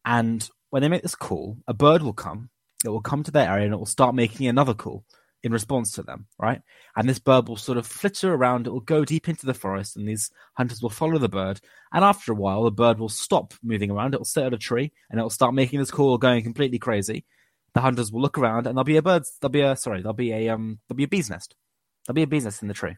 and 0.04 0.48
when 0.70 0.82
they 0.82 0.88
make 0.88 1.02
this 1.02 1.16
call, 1.16 1.58
a 1.66 1.74
bird 1.74 2.02
will 2.02 2.14
come, 2.14 2.50
it 2.84 2.88
will 2.88 3.00
come 3.00 3.22
to 3.24 3.30
their 3.30 3.50
area, 3.50 3.64
and 3.64 3.74
it 3.74 3.78
will 3.78 3.86
start 3.86 4.14
making 4.14 4.46
another 4.46 4.74
call 4.74 5.04
in 5.44 5.52
response 5.52 5.92
to 5.92 6.02
them, 6.02 6.26
right? 6.38 6.62
And 6.96 7.08
this 7.08 7.18
bird 7.18 7.48
will 7.48 7.58
sort 7.58 7.76
of 7.76 7.86
flitter 7.86 8.32
around, 8.32 8.66
it 8.66 8.70
will 8.70 8.80
go 8.80 9.04
deep 9.04 9.28
into 9.28 9.44
the 9.44 9.52
forest, 9.52 9.94
and 9.94 10.08
these 10.08 10.30
hunters 10.54 10.82
will 10.82 10.90
follow 10.90 11.18
the 11.18 11.28
bird. 11.28 11.60
And 11.92 12.02
after 12.02 12.32
a 12.32 12.34
while, 12.34 12.64
the 12.64 12.70
bird 12.70 12.98
will 12.98 13.10
stop 13.10 13.52
moving 13.62 13.90
around, 13.90 14.14
it 14.14 14.20
will 14.20 14.24
sit 14.24 14.44
at 14.44 14.54
a 14.54 14.58
tree, 14.58 14.90
and 15.10 15.20
it 15.20 15.22
will 15.22 15.30
start 15.30 15.54
making 15.54 15.78
this 15.78 15.90
call, 15.90 16.16
going 16.16 16.42
completely 16.42 16.78
crazy. 16.78 17.26
The 17.74 17.82
hunters 17.82 18.10
will 18.10 18.22
look 18.22 18.38
around, 18.38 18.66
and 18.66 18.74
there'll 18.74 18.84
be 18.84 18.96
a 18.96 19.02
bird, 19.02 19.24
there'll 19.40 19.50
be 19.50 19.60
a 19.60 19.76
sorry, 19.76 20.00
there'll 20.00 20.14
be 20.14 20.32
a 20.32 20.48
um, 20.48 20.78
there'll 20.88 20.96
be 20.96 21.04
a 21.04 21.08
bee's 21.08 21.28
nest, 21.28 21.54
there'll 22.06 22.14
be 22.14 22.22
a 22.22 22.26
bee's 22.26 22.44
nest 22.44 22.62
in 22.62 22.68
the 22.68 22.74
tree. 22.74 22.96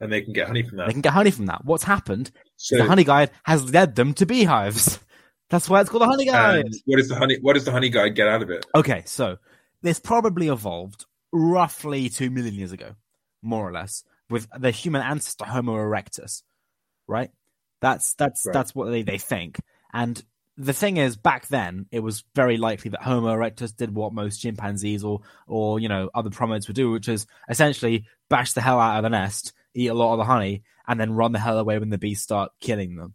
And 0.00 0.10
they 0.10 0.22
can 0.22 0.32
get 0.32 0.46
honey 0.46 0.62
from 0.62 0.78
that. 0.78 0.86
They 0.86 0.92
can 0.92 1.02
get 1.02 1.12
honey 1.12 1.30
from 1.30 1.46
that. 1.46 1.62
What's 1.62 1.84
happened? 1.84 2.30
So, 2.56 2.78
the 2.78 2.84
honey 2.84 3.04
guide 3.04 3.30
has 3.44 3.70
led 3.70 3.96
them 3.96 4.14
to 4.14 4.24
beehives. 4.24 4.98
That's 5.50 5.68
why 5.68 5.82
it's 5.82 5.90
called 5.90 6.02
the 6.02 6.06
honey 6.06 6.24
guide. 6.24 6.64
what 6.86 6.96
does 6.96 7.08
the 7.08 7.16
honey? 7.16 7.36
What 7.42 7.52
does 7.52 7.66
the 7.66 7.72
honey 7.72 7.90
guide 7.90 8.14
get 8.14 8.26
out 8.26 8.40
of 8.40 8.48
it? 8.48 8.64
Okay, 8.74 9.02
so 9.04 9.36
this 9.82 9.98
probably 9.98 10.48
evolved 10.48 11.06
roughly 11.32 12.08
two 12.08 12.30
million 12.30 12.54
years 12.54 12.72
ago, 12.72 12.94
more 13.42 13.66
or 13.68 13.72
less, 13.72 14.04
with 14.28 14.48
the 14.58 14.70
human 14.70 15.02
ancestor 15.02 15.44
Homo 15.44 15.74
erectus, 15.76 16.42
right? 17.06 17.30
That's 17.80 18.14
that's 18.14 18.44
Right. 18.46 18.52
that's 18.52 18.74
what 18.74 18.90
they, 18.90 19.02
they 19.02 19.18
think. 19.18 19.60
And 19.92 20.22
the 20.56 20.72
thing 20.74 20.98
is, 20.98 21.16
back 21.16 21.48
then, 21.48 21.86
it 21.90 22.00
was 22.00 22.24
very 22.34 22.58
likely 22.58 22.90
that 22.90 23.02
Homo 23.02 23.34
erectus 23.34 23.74
did 23.74 23.94
what 23.94 24.12
most 24.12 24.38
chimpanzees 24.38 25.02
or 25.04 25.20
or 25.46 25.80
you 25.80 25.88
know 25.88 26.10
other 26.14 26.30
primates 26.30 26.68
would 26.68 26.76
do, 26.76 26.90
which 26.90 27.08
is 27.08 27.26
essentially 27.48 28.06
bash 28.28 28.52
the 28.52 28.60
hell 28.60 28.78
out 28.78 28.98
of 28.98 29.02
the 29.04 29.08
nest, 29.10 29.52
eat 29.74 29.88
a 29.88 29.94
lot 29.94 30.12
of 30.12 30.18
the 30.18 30.24
honey, 30.24 30.62
and 30.86 31.00
then 31.00 31.12
run 31.12 31.32
the 31.32 31.38
hell 31.38 31.58
away 31.58 31.78
when 31.78 31.90
the 31.90 31.98
bees 31.98 32.20
start 32.20 32.52
killing 32.60 32.96
them. 32.96 33.14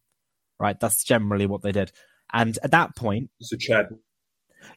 Right? 0.60 0.80
That's 0.80 1.04
generally 1.04 1.46
what 1.46 1.62
they 1.62 1.72
did. 1.72 1.92
And 2.34 2.58
at 2.64 2.72
that 2.72 2.96
point, 2.96 3.30
So 3.42 3.56
Chad, 3.58 3.88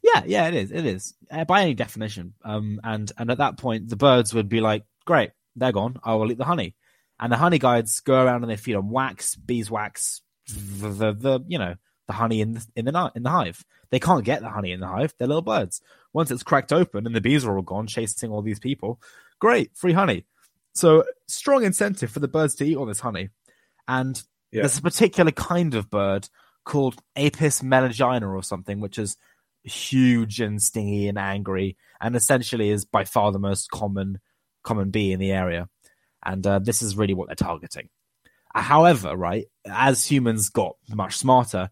yeah, 0.03 0.22
yeah, 0.26 0.49
it 0.49 0.55
is. 0.55 0.72
It 0.72 0.84
is 0.86 1.14
uh, 1.30 1.45
by 1.45 1.62
any 1.62 1.74
definition. 1.74 2.34
Um, 2.45 2.80
and 2.84 3.11
and 3.18 3.30
at 3.30 3.39
that 3.39 3.59
point, 3.59 3.89
the 3.89 3.97
birds 3.97 4.34
would 4.34 4.49
be 4.49 4.61
like, 4.61 4.84
"Great, 5.05 5.30
they're 5.57 5.72
gone. 5.72 5.99
I 6.05 6.14
will 6.14 6.30
eat 6.30 6.39
the 6.39 6.45
honey." 6.45 6.74
And 7.20 7.32
the 7.32 7.36
honey 7.36 7.59
guides 7.59 8.01
go 8.01 8.22
around 8.22 8.43
and 8.43 8.51
they 8.51 8.57
feed 8.57 8.76
on 8.76 8.91
wax, 8.91 9.34
beeswax, 9.34 10.22
the, 10.47 10.89
the, 10.91 11.12
the 11.12 11.41
you 11.49 11.59
know 11.59 11.74
the 12.07 12.12
honey 12.12 12.41
in 12.41 12.55
the, 12.55 12.66
in 12.76 12.84
the 12.84 13.12
in 13.14 13.22
the 13.22 13.30
hive. 13.30 13.64
They 13.91 13.99
can't 13.99 14.24
get 14.24 14.41
the 14.41 14.51
honey 14.51 14.72
in 14.72 14.80
the 14.80 14.86
hive. 14.86 15.14
They're 15.18 15.28
little 15.28 15.43
birds. 15.43 15.80
Once 16.12 16.30
it's 16.30 16.43
cracked 16.43 16.72
open 16.72 17.07
and 17.07 17.14
the 17.14 17.20
bees 17.20 17.45
are 17.45 17.57
all 17.57 17.62
gone, 17.62 17.86
chasing 17.86 18.30
all 18.30 18.43
these 18.43 18.61
people, 18.61 19.01
great, 19.39 19.76
free 19.76 19.93
honey. 19.93 20.24
So 20.74 21.05
strong 21.26 21.64
incentive 21.64 22.11
for 22.11 22.20
the 22.20 22.28
birds 22.28 22.55
to 22.57 22.64
eat 22.64 22.76
all 22.76 22.86
this 22.86 23.01
honey. 23.01 23.30
And 23.89 24.22
Yeah. 24.53 24.62
there's 24.62 24.78
a 24.78 24.82
particular 24.82 25.32
kind 25.32 25.74
of 25.74 25.91
bird 25.91 26.28
called 26.64 27.03
Apis 27.16 27.62
melagina 27.62 28.28
or 28.32 28.43
something, 28.43 28.78
which 28.80 28.99
is 28.99 29.16
huge 29.65 30.41
and 30.41 30.63
stingy 30.63 31.09
and 31.09 31.19
angry, 31.19 31.77
and 32.01 32.17
essentially 32.17 32.71
is 32.71 32.85
by 32.85 33.05
far 33.05 33.33
the 33.33 33.39
most 33.39 33.71
common 33.71 34.21
common 34.63 34.91
bee 34.91 35.13
in 35.13 35.21
the 35.21 35.33
area. 35.33 35.69
And 36.25 36.47
uh, 36.47 36.59
this 36.59 36.83
is 36.83 36.97
really 36.97 37.15
what 37.15 37.29
they're 37.29 37.37
targeting. 37.37 37.89
However, 38.55 39.17
right, 39.17 39.47
as 39.67 40.05
humans 40.05 40.49
got 40.51 40.77
much 40.89 41.17
smarter, 41.17 41.71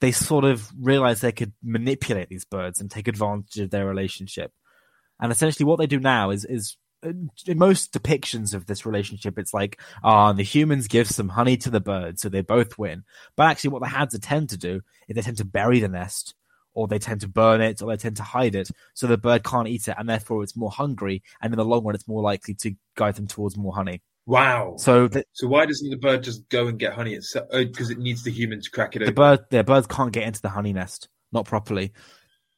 they 0.00 0.12
sort 0.12 0.44
of 0.44 0.70
realized 0.78 1.22
they 1.22 1.32
could 1.32 1.52
manipulate 1.62 2.28
these 2.28 2.44
birds 2.44 2.80
and 2.80 2.90
take 2.90 3.08
advantage 3.08 3.58
of 3.58 3.70
their 3.70 3.86
relationship. 3.86 4.52
And 5.20 5.32
essentially, 5.32 5.64
what 5.64 5.78
they 5.78 5.86
do 5.86 6.00
now 6.00 6.30
is 6.30 6.44
is 6.44 6.76
uh, 7.04 7.12
in 7.46 7.58
most 7.58 7.92
depictions 7.92 8.54
of 8.54 8.66
this 8.66 8.84
relationship, 8.84 9.38
it's 9.38 9.54
like, 9.54 9.80
ah, 10.02 10.32
the 10.32 10.42
humans 10.42 10.88
give 10.88 11.08
some 11.08 11.28
honey 11.28 11.56
to 11.58 11.70
the 11.70 11.80
birds, 11.80 12.20
so 12.20 12.28
they 12.28 12.42
both 12.42 12.76
win. 12.78 13.04
But 13.36 13.46
actually, 13.46 13.70
what 13.70 13.82
the 13.82 13.88
hads 13.88 14.18
tend 14.18 14.50
to 14.50 14.58
do 14.58 14.82
is 15.08 15.14
they 15.14 15.22
tend 15.22 15.38
to 15.38 15.44
bury 15.44 15.80
the 15.80 15.88
nest, 15.88 16.34
or 16.76 16.86
they 16.86 16.98
tend 17.00 17.22
to 17.22 17.28
burn 17.28 17.60
it, 17.60 17.82
or 17.82 17.90
they 17.90 17.96
tend 17.96 18.16
to 18.18 18.22
hide 18.22 18.54
it, 18.54 18.70
so 18.94 19.06
the 19.08 19.18
bird 19.18 19.42
can't 19.42 19.66
eat 19.68 19.88
it, 19.88 19.96
and 19.98 20.08
therefore 20.08 20.42
it's 20.44 20.56
more 20.56 20.70
hungry, 20.70 21.22
and 21.42 21.52
in 21.52 21.56
the 21.58 21.64
long 21.64 21.84
run, 21.84 21.94
it's 21.96 22.06
more 22.06 22.22
likely 22.22 22.54
to 22.54 22.74
guide 22.96 23.16
them 23.16 23.26
towards 23.26 23.56
more 23.56 23.74
honey. 23.74 24.02
wow. 24.26 24.76
So 24.78 25.08
the, 25.08 25.24
So 25.32 25.46
why 25.48 25.66
doesn't 25.66 25.90
the 25.90 25.96
bird 25.96 26.22
just 26.22 26.48
go 26.48 26.68
and 26.68 26.78
get 26.78 26.92
honey 26.92 27.14
itself? 27.14 27.48
Because 27.52 27.90
oh, 27.90 27.92
it 27.92 27.98
needs 27.98 28.22
the 28.22 28.30
human 28.30 28.60
to 28.60 28.70
crack 28.70 28.96
it 28.96 29.00
the 29.00 29.12
open. 29.12 29.14
bird, 29.14 29.40
the 29.50 29.64
birds 29.64 29.86
can't 29.86 30.12
get 30.12 30.24
into 30.24 30.42
the 30.42 30.48
honey 30.50 30.72
nest, 30.72 31.08
not 31.32 31.46
properly. 31.46 31.92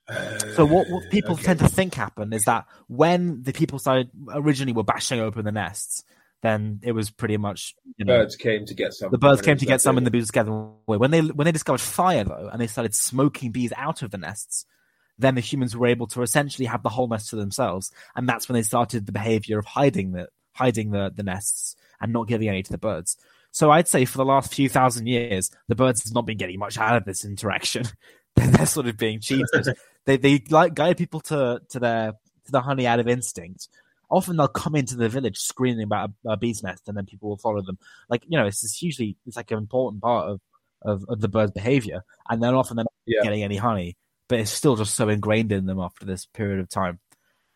Uh, 0.08 0.38
so 0.56 0.64
what, 0.64 0.88
what 0.88 1.10
people 1.10 1.34
Okay. 1.34 1.44
tend 1.44 1.58
to 1.60 1.68
think 1.68 1.94
happened 1.94 2.32
is 2.32 2.44
that 2.44 2.66
when 2.88 3.42
the 3.42 3.52
people 3.52 3.78
started 3.78 4.10
originally 4.32 4.72
were 4.72 4.82
bashing 4.84 5.20
open 5.20 5.44
the 5.44 5.52
nests, 5.52 6.04
then 6.42 6.80
it 6.82 6.92
was 6.92 7.10
pretty 7.10 7.36
much 7.36 7.74
you 7.96 8.04
know 8.04 8.18
birds 8.18 8.36
came 8.36 8.64
to 8.66 8.74
get 8.74 8.92
some. 8.92 9.10
the 9.10 9.18
birds 9.18 9.42
came 9.42 9.56
to 9.56 9.66
get 9.66 9.80
some 9.80 9.96
and 9.96 10.06
the 10.06 10.10
bees 10.10 10.28
scattered 10.28 10.50
away. 10.50 10.96
When 10.96 11.10
they 11.10 11.20
when 11.20 11.44
they 11.44 11.52
discovered 11.52 11.80
fire 11.80 12.24
though, 12.24 12.48
and 12.52 12.60
they 12.60 12.66
started 12.66 12.94
smoking 12.94 13.50
bees 13.50 13.72
out 13.76 14.02
of 14.02 14.10
the 14.10 14.18
nests, 14.18 14.64
then 15.18 15.34
the 15.34 15.40
humans 15.40 15.76
were 15.76 15.86
able 15.86 16.06
to 16.08 16.22
essentially 16.22 16.66
have 16.66 16.82
the 16.82 16.88
whole 16.90 17.08
nest 17.08 17.30
to 17.30 17.36
themselves, 17.36 17.90
and 18.14 18.28
that's 18.28 18.48
when 18.48 18.54
they 18.54 18.62
started 18.62 19.06
the 19.06 19.12
behavior 19.12 19.58
of 19.58 19.66
hiding 19.66 20.12
the 20.12 20.28
hiding 20.52 20.90
the, 20.90 21.12
the 21.14 21.22
nests 21.22 21.76
and 22.00 22.12
not 22.12 22.28
giving 22.28 22.48
any 22.48 22.62
to 22.62 22.72
the 22.72 22.78
birds. 22.78 23.16
So 23.50 23.70
I'd 23.70 23.88
say 23.88 24.04
for 24.04 24.18
the 24.18 24.24
last 24.24 24.52
few 24.52 24.68
thousand 24.68 25.06
years, 25.06 25.50
the 25.68 25.74
birds 25.74 26.02
has 26.02 26.12
not 26.12 26.26
been 26.26 26.38
getting 26.38 26.58
much 26.58 26.78
out 26.78 26.96
of 26.96 27.04
this 27.04 27.24
interaction. 27.24 27.84
they're, 28.36 28.48
they're 28.48 28.66
sort 28.66 28.86
of 28.86 28.96
being 28.96 29.20
cheated. 29.20 29.46
they 30.04 30.16
they 30.16 30.42
like 30.50 30.74
guide 30.74 30.96
people 30.96 31.20
to 31.22 31.60
to 31.70 31.78
their 31.80 32.12
to 32.44 32.52
the 32.52 32.60
honey 32.60 32.86
out 32.86 33.00
of 33.00 33.08
instinct. 33.08 33.68
Often 34.10 34.36
they'll 34.36 34.48
come 34.48 34.74
into 34.74 34.96
the 34.96 35.08
village 35.08 35.38
screaming 35.38 35.82
about 35.84 36.10
a, 36.26 36.30
a 36.30 36.36
bee's 36.36 36.62
nest, 36.62 36.84
and 36.88 36.96
then 36.96 37.06
people 37.06 37.28
will 37.28 37.36
follow 37.36 37.60
them. 37.62 37.78
Like 38.08 38.22
you 38.28 38.38
know, 38.38 38.46
it's, 38.46 38.64
it's 38.64 38.82
usually 38.82 39.16
it's 39.26 39.36
like 39.36 39.50
an 39.50 39.58
important 39.58 40.02
part 40.02 40.28
of, 40.28 40.40
of, 40.82 41.04
of 41.08 41.20
the 41.20 41.28
bird's 41.28 41.52
behavior, 41.52 42.02
and 42.28 42.42
then 42.42 42.54
often 42.54 42.76
they're 42.76 42.84
not 42.84 42.92
Yeah. 43.06 43.22
getting 43.22 43.42
any 43.42 43.56
honey, 43.56 43.96
but 44.28 44.40
it's 44.40 44.50
still 44.50 44.76
just 44.76 44.94
so 44.94 45.08
ingrained 45.08 45.52
in 45.52 45.66
them 45.66 45.78
after 45.80 46.04
this 46.06 46.26
period 46.26 46.60
of 46.60 46.68
time. 46.68 47.00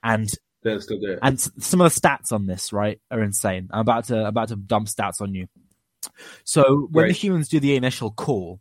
And 0.02 0.28
They'll 0.62 0.80
still 0.80 1.00
do 1.00 1.12
it. 1.12 1.18
and 1.22 1.40
some 1.40 1.80
of 1.80 1.92
the 1.92 2.00
stats 2.00 2.30
on 2.32 2.46
this, 2.46 2.72
right, 2.72 3.00
are 3.10 3.20
insane. 3.22 3.68
I'm 3.72 3.80
about 3.80 4.04
to 4.06 4.26
about 4.26 4.48
to 4.48 4.56
dump 4.56 4.88
stats 4.88 5.20
on 5.20 5.34
you. 5.34 5.46
So 6.44 6.88
when 6.90 7.06
the 7.08 7.12
humans 7.12 7.48
do 7.48 7.60
the 7.60 7.76
initial 7.76 8.10
call, 8.10 8.60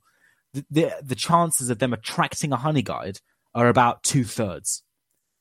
the, 0.54 0.66
the 0.72 0.94
the 1.04 1.16
chances 1.16 1.70
of 1.70 1.80
them 1.80 1.94
attracting 1.94 2.54
a 2.54 2.58
honey 2.58 2.82
guide 2.82 3.20
are 3.54 3.68
about 3.68 4.04
two 4.04 4.24
thirds, 4.24 4.84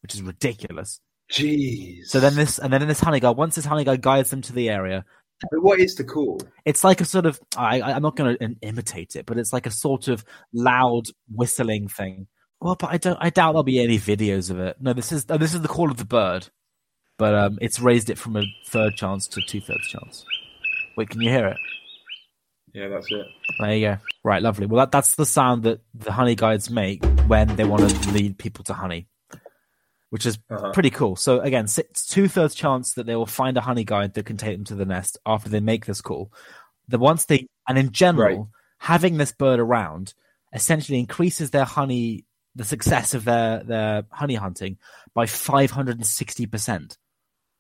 which 0.03 0.15
is 0.15 0.23
ridiculous. 0.23 1.01
Jeez. 1.33 2.07
So 2.07 2.21
then 2.21 2.35
this 2.35 2.59
and 2.59 2.73
then 2.73 2.87
this 2.89 3.01
honey 3.01 3.21
guy. 3.21 3.31
once 3.31 3.55
this 3.55 3.65
honey 3.65 3.85
guy 3.85 3.97
guides 3.97 4.31
them 4.31 4.43
to 4.43 4.53
the 4.53 4.69
area, 4.69 5.05
But 5.51 5.63
what 5.63 5.79
is 5.81 5.95
the 5.95 6.05
call? 6.05 6.41
it's 6.65 6.83
like 6.85 7.01
a 7.01 7.05
sort 7.05 7.27
of 7.27 7.41
I, 7.57 7.81
I- 7.81 7.93
I'm 7.93 8.03
not 8.03 8.17
going 8.17 8.37
to 8.37 8.57
imitate 8.63 9.17
it, 9.17 9.27
but 9.27 9.39
it's 9.39 9.53
like 9.53 9.67
a 9.67 9.71
sort 9.71 10.09
of 10.09 10.25
loud 10.53 11.07
whistling 11.33 11.89
thing. 11.89 12.27
Well, 12.61 12.77
but 12.79 12.91
I 12.91 12.99
don't. 12.99 13.17
I 13.21 13.31
doubt 13.31 13.53
there'll 13.53 13.63
be 13.63 13.81
any 13.83 13.99
videos 13.99 14.51
of 14.51 14.59
it. 14.61 14.77
No, 14.81 14.93
this 14.93 15.13
is 15.13 15.25
this 15.25 15.55
is 15.55 15.63
the 15.63 15.69
call 15.69 15.91
of 15.91 15.97
the 15.97 16.05
bird, 16.05 16.49
but 17.17 17.35
um, 17.35 17.59
it's 17.63 17.81
raised 17.81 18.11
it 18.11 18.19
from 18.19 18.37
a 18.37 18.43
third 18.67 18.97
chance 18.97 19.27
to 19.29 19.41
two 19.41 19.61
thirds 19.63 19.89
chance. 19.89 20.27
Wait, 20.97 21.09
can 21.09 21.21
you 21.23 21.31
hear 21.31 21.47
it? 21.47 21.57
Yeah, 22.75 22.89
that's 22.89 23.11
it. 23.11 23.27
There 23.61 23.75
you 23.77 23.87
go. 23.89 23.97
Right, 24.23 24.43
lovely. 24.43 24.67
Well, 24.67 24.81
that, 24.85 24.93
that's 24.93 25.15
the 25.15 25.25
sound 25.27 25.63
that 25.63 25.81
the 25.95 26.13
honey 26.13 26.35
guides 26.35 26.69
make 26.71 27.05
when 27.27 27.57
they 27.57 27.65
want 27.65 27.89
to 27.89 28.11
lead 28.13 28.37
people 28.39 28.63
to 28.65 28.75
honey, 28.75 29.09
which 30.11 30.27
is 30.27 30.39
Uh-huh. 30.51 30.71
pretty 30.73 30.91
cool. 30.91 31.17
So 31.17 31.41
again, 31.41 31.65
it's 31.65 32.07
two 32.07 32.29
thirds 32.29 32.55
chance 32.55 32.95
that 32.95 33.07
they 33.07 33.17
will 33.17 33.27
find 33.27 33.57
a 33.57 33.61
honey 33.63 33.85
guide 33.85 34.15
that 34.15 34.27
can 34.27 34.37
take 34.37 34.57
them 34.57 34.65
to 34.67 34.75
the 34.75 34.85
nest 34.85 35.19
after 35.25 35.49
they 35.49 35.61
make 35.61 35.87
this 35.87 36.01
call. 36.01 36.33
The 36.89 36.99
once 36.99 37.25
they 37.27 37.47
and 37.69 37.79
in 37.79 37.93
general, 37.93 38.39
Right. 38.39 38.47
having 38.79 39.17
this 39.17 39.33
bird 39.33 39.61
around 39.61 40.15
essentially 40.53 40.99
increases 40.99 41.51
their 41.51 41.65
honey, 41.65 42.25
the 42.57 42.65
success 42.65 43.15
of 43.15 43.25
their 43.25 43.63
their 43.63 44.03
honey 44.11 44.35
hunting 44.35 44.79
by 45.15 45.27
five 45.27 45.71
hundred 45.71 45.97
and 45.97 46.07
sixty 46.07 46.47
percent. 46.47 46.99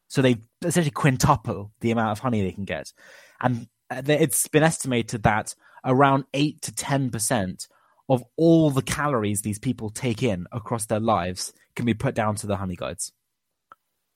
So 0.08 0.20
they 0.22 0.38
essentially 0.64 0.90
quintuple 0.90 1.70
the 1.80 1.92
amount 1.92 2.10
of 2.10 2.18
honey 2.18 2.42
they 2.42 2.50
can 2.50 2.64
get, 2.64 2.92
and 3.40 3.68
uh, 3.90 4.02
it's 4.06 4.48
been 4.48 4.64
estimated 4.64 5.22
that 5.22 5.54
around 5.84 6.24
eight 6.34 6.60
to 6.62 6.72
ten 6.74 7.10
percent 7.10 7.68
of 8.08 8.24
all 8.36 8.70
the 8.70 8.82
calories 8.82 9.42
these 9.42 9.60
people 9.60 9.88
take 9.90 10.24
in 10.24 10.48
across 10.50 10.86
their 10.86 10.98
lives 10.98 11.52
can 11.80 11.86
be 11.86 11.94
put 11.94 12.14
down 12.14 12.36
to 12.36 12.46
the 12.46 12.56
honey 12.56 12.76
guides. 12.76 13.12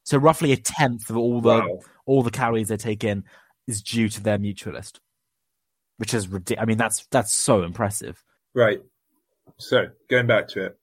So 0.05 0.19
roughly 0.19 0.53
a 0.53 0.57
tenth 0.57 1.09
of 1.11 1.17
all 1.17 1.41
the 1.41 1.49
Wow. 1.49 1.81
all 2.07 2.23
the 2.23 2.31
calories 2.31 2.69
they 2.69 2.77
take 2.77 3.03
in 3.05 3.25
is 3.67 3.83
due 3.83 4.09
to 4.11 4.23
their 4.23 4.39
mutualist, 4.39 4.99
which 5.97 6.13
is 6.13 6.29
ridiculous. 6.29 6.63
I 6.63 6.67
mean, 6.67 6.77
that's 6.79 7.07
that's 7.11 7.33
so 7.33 7.63
impressive. 7.63 8.23
Right. 8.55 8.83
So, 9.59 9.89
going 10.11 10.27
back 10.27 10.49
to 10.49 10.67
it. 10.67 10.79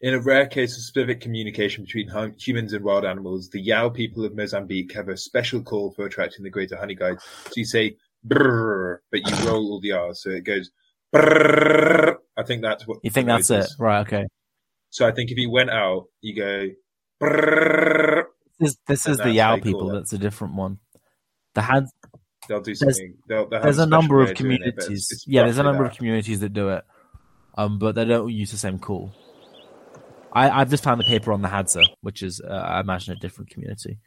In 0.00 0.12
a 0.12 0.20
rare 0.20 0.46
case 0.46 0.76
of 0.76 0.82
specific 0.82 1.20
communication 1.20 1.84
between 1.84 2.08
hum- 2.08 2.34
humans 2.38 2.72
and 2.74 2.84
wild 2.84 3.04
animals, 3.06 3.48
the 3.48 3.60
Yao 3.60 3.88
people 3.88 4.24
of 4.24 4.34
Mozambique 4.34 4.92
have 4.92 5.08
a 5.08 5.16
special 5.16 5.62
call 5.62 5.92
for 5.92 6.04
attracting 6.04 6.42
the 6.44 6.50
greater 6.50 6.76
honey 6.76 6.94
guide. 6.94 7.18
So 7.46 7.52
you 7.56 7.64
say 7.64 7.96
brrr, 8.26 8.98
but 9.10 9.20
you 9.26 9.46
roll 9.48 9.70
all 9.72 9.80
the 9.80 9.92
R's, 9.92 10.20
so 10.22 10.30
it 10.30 10.44
goes 10.44 10.70
brrr. 11.14 12.16
I 12.36 12.42
think 12.42 12.60
that's 12.62 12.86
what 12.86 12.98
You 13.02 13.10
think 13.10 13.28
that's 13.28 13.48
noise 13.50 13.64
it? 13.66 13.70
is. 13.70 13.76
Right. 13.78 14.00
Okay. 14.06 14.26
So 14.94 15.04
I 15.04 15.10
think 15.10 15.32
if 15.32 15.38
you 15.38 15.50
went 15.50 15.70
out, 15.70 16.04
you 16.20 16.36
go. 16.36 16.68
This, 18.60 18.76
this 18.86 19.06
is 19.08 19.18
the 19.18 19.32
Yao 19.32 19.48
how 19.48 19.54
you 19.56 19.62
call 19.62 19.72
people. 19.72 19.88
That's 19.88 20.12
a 20.12 20.18
different 20.18 20.54
one. 20.54 20.78
The 21.54 21.62
had 21.62 21.86
They'll 22.46 22.60
do 22.60 22.76
There's- 22.76 22.96
something. 22.96 23.14
they'll, 23.28 23.48
they'll 23.48 23.62
there's 23.62 23.78
a 23.80 23.86
number 23.86 24.22
of 24.22 24.34
doing 24.34 24.52
it, 24.52 24.60
it's- 24.68 24.84
communities. 24.86 25.08
it's 25.10 25.24
yeah, 25.26 25.42
there's 25.42 25.58
a 25.58 25.64
number 25.64 25.84
of 25.84 25.96
communities 25.96 26.38
that 26.40 26.50
do 26.52 26.68
it, 26.68 26.84
um, 27.58 27.80
but 27.80 27.96
they 27.96 28.04
don't 28.04 28.30
use 28.30 28.52
the 28.52 28.56
same 28.56 28.78
call. 28.78 29.10
I, 30.32 30.48
I've 30.60 30.70
just 30.70 30.84
found 30.84 31.00
the 31.00 31.04
paper 31.06 31.32
on 31.32 31.42
the 31.42 31.48
Hadza, 31.48 31.82
which 32.02 32.22
is, 32.22 32.40
uh, 32.40 32.52
I 32.52 32.78
imagine, 32.80 33.16
a 33.16 33.18
different 33.18 33.50
community. 33.50 33.98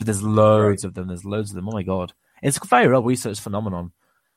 But 0.00 0.06
there's 0.06 0.24
loads 0.24 0.82
of 0.82 0.94
them. 0.94 1.06
There's 1.06 1.24
loads 1.24 1.50
of 1.50 1.54
them. 1.54 1.68
Oh 1.68 1.72
my 1.72 1.84
god, 1.84 2.14
it's 2.42 2.56
a 2.56 2.66
very 2.66 2.88
well 2.88 3.02
researched 3.04 3.42
phenomenon, 3.42 3.92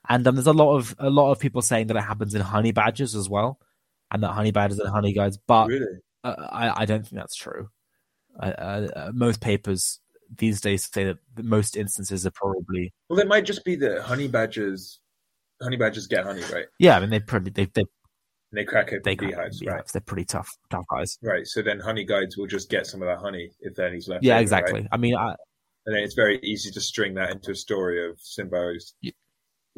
and 0.07 0.27
um, 0.27 0.35
there's 0.35 0.45
a 0.45 0.53
lot 0.53 0.75
of 0.75 0.95
a 0.99 1.09
lot 1.09 1.31
of 1.31 1.39
people 1.39 1.63
saying 1.63 1.87
that 1.87 1.97
it 1.97 2.03
happens 2.03 2.35
in 2.35 2.41
honey 2.41 2.73
badgers 2.73 3.15
as 3.15 3.27
well, 3.27 3.57
and 4.11 4.23
that 4.23 4.31
honey 4.31 4.51
badgers 4.51 4.79
and 4.79 4.89
honey 4.89 5.13
guides. 5.13 5.37
But 5.37 5.67
Really? 5.67 5.99
uh, 6.23 6.35
I, 6.51 6.81
I 6.81 6.85
don't 6.85 7.01
think 7.03 7.15
that's 7.19 7.35
true. 7.35 7.69
Uh, 8.39 9.11
most 9.13 9.41
papers 9.41 9.99
these 10.37 10.61
days 10.61 10.89
say 10.91 11.05
that 11.05 11.17
most 11.43 11.75
instances 11.77 12.25
are 12.25 12.31
probably 12.31 12.93
Well, 13.09 13.19
it 13.19 13.27
might 13.27 13.45
just 13.45 13.63
be 13.65 13.75
that 13.77 14.01
honey 14.03 14.27
badgers, 14.27 14.99
honey 15.61 15.77
badgers 15.77 16.05
get 16.07 16.23
honey, 16.25 16.43
right? 16.53 16.65
yeah. 16.79 16.97
I 16.97 16.99
mean, 16.99 17.09
they 17.09 17.19
probably 17.19 17.51
they 17.51 17.65
they 17.65 17.81
And 17.81 17.87
they 18.53 18.65
crack 18.65 18.87
open 18.87 19.01
they 19.05 19.15
beehives, 19.15 19.59
beehives. 19.59 19.63
right? 19.65 19.83
They're 19.91 20.01
pretty 20.01 20.25
tough, 20.25 20.55
tough 20.69 20.85
guys. 20.91 21.17
Right. 21.23 21.47
So 21.47 21.61
then 21.61 21.79
honey 21.79 22.03
guides 22.05 22.37
will 22.37 22.47
just 22.47 22.69
get 22.69 22.85
some 22.85 23.01
of 23.01 23.07
that 23.07 23.19
honey 23.19 23.51
if 23.61 23.73
there 23.75 23.87
any's 23.87 24.07
left. 24.07 24.23
Yeah, 24.23 24.33
over, 24.35 24.41
exactly. 24.41 24.81
right? 24.81 24.89
I 24.91 24.97
mean, 24.97 25.15
I, 25.15 25.29
And 25.85 25.95
then 25.95 26.03
it's 26.03 26.15
very 26.15 26.39
easy 26.43 26.69
to 26.71 26.81
string 26.81 27.13
that 27.15 27.31
into 27.31 27.51
a 27.51 27.55
story 27.55 28.07
of 28.07 28.17
Simbos 28.19 28.93
Yeah. 29.01 29.11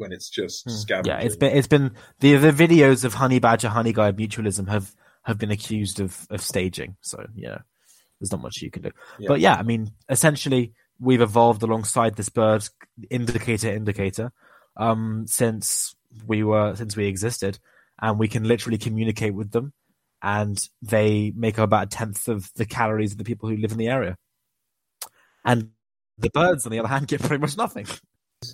When 0.00 0.12
it's 0.12 0.28
just 0.28 0.64
Hmm. 0.64 0.70
scavenging. 0.70 1.12
yeah, 1.12 1.20
it's 1.20 1.36
been 1.36 1.56
it's 1.56 1.68
been 1.68 1.92
the 2.20 2.36
the 2.36 2.50
videos 2.52 3.04
of 3.04 3.14
honey 3.14 3.38
badger, 3.38 3.68
honey 3.68 3.92
guide 3.92 4.16
mutualism 4.16 4.68
have 4.68 4.94
have 5.22 5.38
been 5.38 5.50
accused 5.50 6.00
of 6.00 6.26
of 6.30 6.40
staging. 6.40 6.96
So 7.02 7.24
yeah, 7.34 7.58
there's 8.18 8.32
not 8.32 8.40
much 8.42 8.62
you 8.62 8.70
can 8.70 8.82
do. 8.82 8.90
Yeah. 9.18 9.28
But 9.28 9.40
yeah, 9.40 9.54
I 9.54 9.62
mean, 9.62 9.92
essentially, 10.08 10.72
we've 10.98 11.20
evolved 11.20 11.62
alongside 11.62 12.16
this 12.16 12.28
bird 12.30 12.66
indicator 13.10 13.68
indicator 13.70 14.32
um, 14.76 15.26
since 15.26 15.94
we 16.26 16.42
were 16.42 16.74
since 16.76 16.96
we 16.96 17.06
existed, 17.06 17.58
and 18.00 18.18
we 18.18 18.28
can 18.28 18.44
literally 18.44 18.78
communicate 18.78 19.34
with 19.34 19.50
them, 19.52 19.72
and 20.22 20.68
they 20.82 21.32
make 21.36 21.58
up 21.58 21.64
about 21.64 21.86
a 21.86 21.90
tenth 21.90 22.28
of 22.28 22.50
the 22.54 22.64
calories 22.66 23.12
of 23.12 23.18
the 23.18 23.24
people 23.24 23.48
who 23.48 23.56
live 23.56 23.72
in 23.72 23.78
the 23.78 23.88
area, 23.88 24.16
and 25.44 25.70
the 26.18 26.30
birds, 26.30 26.66
on 26.66 26.72
the 26.72 26.78
other 26.78 26.88
hand, 26.88 27.08
get 27.08 27.20
pretty 27.20 27.40
much 27.40 27.56
nothing. 27.56 27.86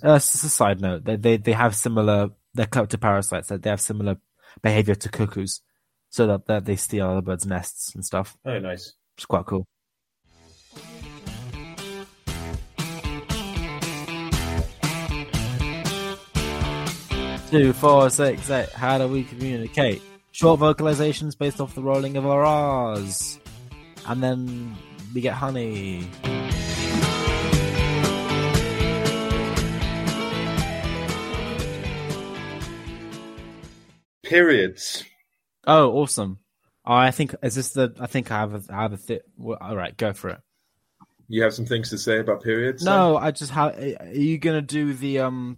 Uh, 0.03 0.19
just 0.19 0.43
a 0.43 0.49
side 0.49 0.81
note: 0.81 1.05
they 1.05 1.15
they 1.15 1.37
they 1.37 1.53
have 1.53 1.75
similar. 1.75 2.29
They're 2.53 2.65
to 2.65 2.97
parasites. 2.97 3.49
That 3.49 3.61
they 3.61 3.69
have 3.69 3.81
similar 3.81 4.17
behavior 4.61 4.95
to 4.95 5.09
cuckoos, 5.09 5.61
so 6.09 6.27
that, 6.27 6.47
that 6.47 6.65
they 6.65 6.75
steal 6.75 7.07
other 7.07 7.21
birds' 7.21 7.45
nests 7.45 7.93
and 7.93 8.03
stuff. 8.05 8.37
oh, 8.45 8.59
nice. 8.59 8.93
It's 9.15 9.25
quite 9.25 9.45
cool. 9.45 9.67
Two, 17.49 17.71
four, 17.73 18.09
six, 18.09 18.49
eight. 18.49 18.69
How 18.69 18.97
do 18.97 19.07
we 19.07 19.23
communicate? 19.23 20.01
Short 20.31 20.59
vocalizations 20.59 21.37
based 21.37 21.61
off 21.61 21.73
the 21.75 21.81
rolling 21.81 22.17
of 22.17 22.25
our 22.25 22.43
R's. 22.43 23.39
And 24.05 24.21
then 24.21 24.75
we 25.15 25.21
get 25.21 25.33
honey. 25.33 26.09
Periods. 34.27 35.03
Oh, 35.65 35.91
awesome. 35.93 36.39
Oh, 36.85 36.93
I 36.93 37.11
think, 37.11 37.35
is 37.43 37.55
this 37.55 37.69
the, 37.69 37.93
I 37.99 38.07
think 38.07 38.31
I 38.31 38.39
have 38.39 38.53
a, 38.53 38.73
I 38.73 38.81
have 38.83 38.93
a, 38.93 38.97
th- 38.97 39.21
well, 39.37 39.57
all 39.59 39.75
right, 39.75 39.95
go 39.97 40.13
for 40.13 40.29
it. 40.29 40.39
You 41.27 41.43
have 41.43 41.53
some 41.53 41.65
things 41.65 41.89
to 41.89 41.97
say 41.97 42.19
about 42.19 42.41
periods? 42.43 42.83
then? 42.83 42.93
No, 42.93 43.17
I 43.17 43.31
just 43.31 43.51
have. 43.51 43.77
are 43.77 44.13
you 44.13 44.37
gonna 44.37 44.61
do 44.61 44.93
the 44.93 45.19
um 45.19 45.57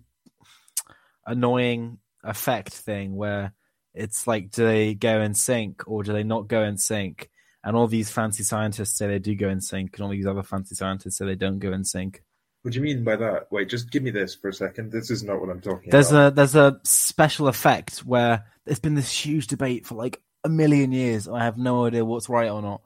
annoying 1.27 1.99
effect 2.23 2.73
thing 2.73 3.15
where 3.15 3.53
it's 3.93 4.25
like 4.25 4.51
do 4.51 4.65
they 4.65 4.95
go 4.95 5.21
in 5.21 5.33
sync 5.33 5.87
or 5.87 6.03
do 6.03 6.11
they 6.13 6.23
not 6.23 6.47
go 6.47 6.63
in 6.63 6.77
sync? 6.77 7.29
And 7.63 7.75
all 7.75 7.87
these 7.87 8.09
fancy 8.09 8.43
scientists 8.43 8.97
say 8.97 9.07
they 9.07 9.19
do 9.19 9.35
go 9.35 9.49
in 9.49 9.59
sync, 9.61 9.95
and 9.97 10.05
all 10.05 10.09
these 10.09 10.25
other 10.25 10.43
fancy 10.43 10.73
scientists 10.75 11.17
say 11.17 11.25
they 11.25 11.35
don't 11.35 11.59
go 11.59 11.73
in 11.73 11.83
sync. 11.83 12.23
What 12.61 12.73
do 12.73 12.79
you 12.79 12.83
mean 12.83 13.03
by 13.03 13.17
that? 13.17 13.51
Wait, 13.51 13.69
just 13.69 13.91
give 13.91 14.01
me 14.01 14.11
this 14.11 14.33
for 14.33 14.47
a 14.49 14.53
second. 14.53 14.91
This 14.91 15.11
is 15.11 15.23
not 15.23 15.39
what 15.39 15.49
I'm 15.49 15.61
talking 15.61 15.89
There's 15.91 16.09
about. 16.11 16.31
a 16.31 16.35
there's 16.35 16.55
a 16.55 16.79
special 16.83 17.47
effect 17.47 17.99
where 17.99 18.45
there's 18.69 18.79
been 18.79 18.93
this 18.93 19.11
huge 19.11 19.47
debate 19.47 19.87
for 19.87 19.95
like 19.95 20.21
a 20.43 20.49
million 20.49 20.91
years. 20.91 21.27
I 21.27 21.43
have 21.43 21.57
no 21.57 21.85
idea 21.85 22.05
what's 22.05 22.29
right 22.29 22.51
or 22.51 22.61
not. 22.61 22.81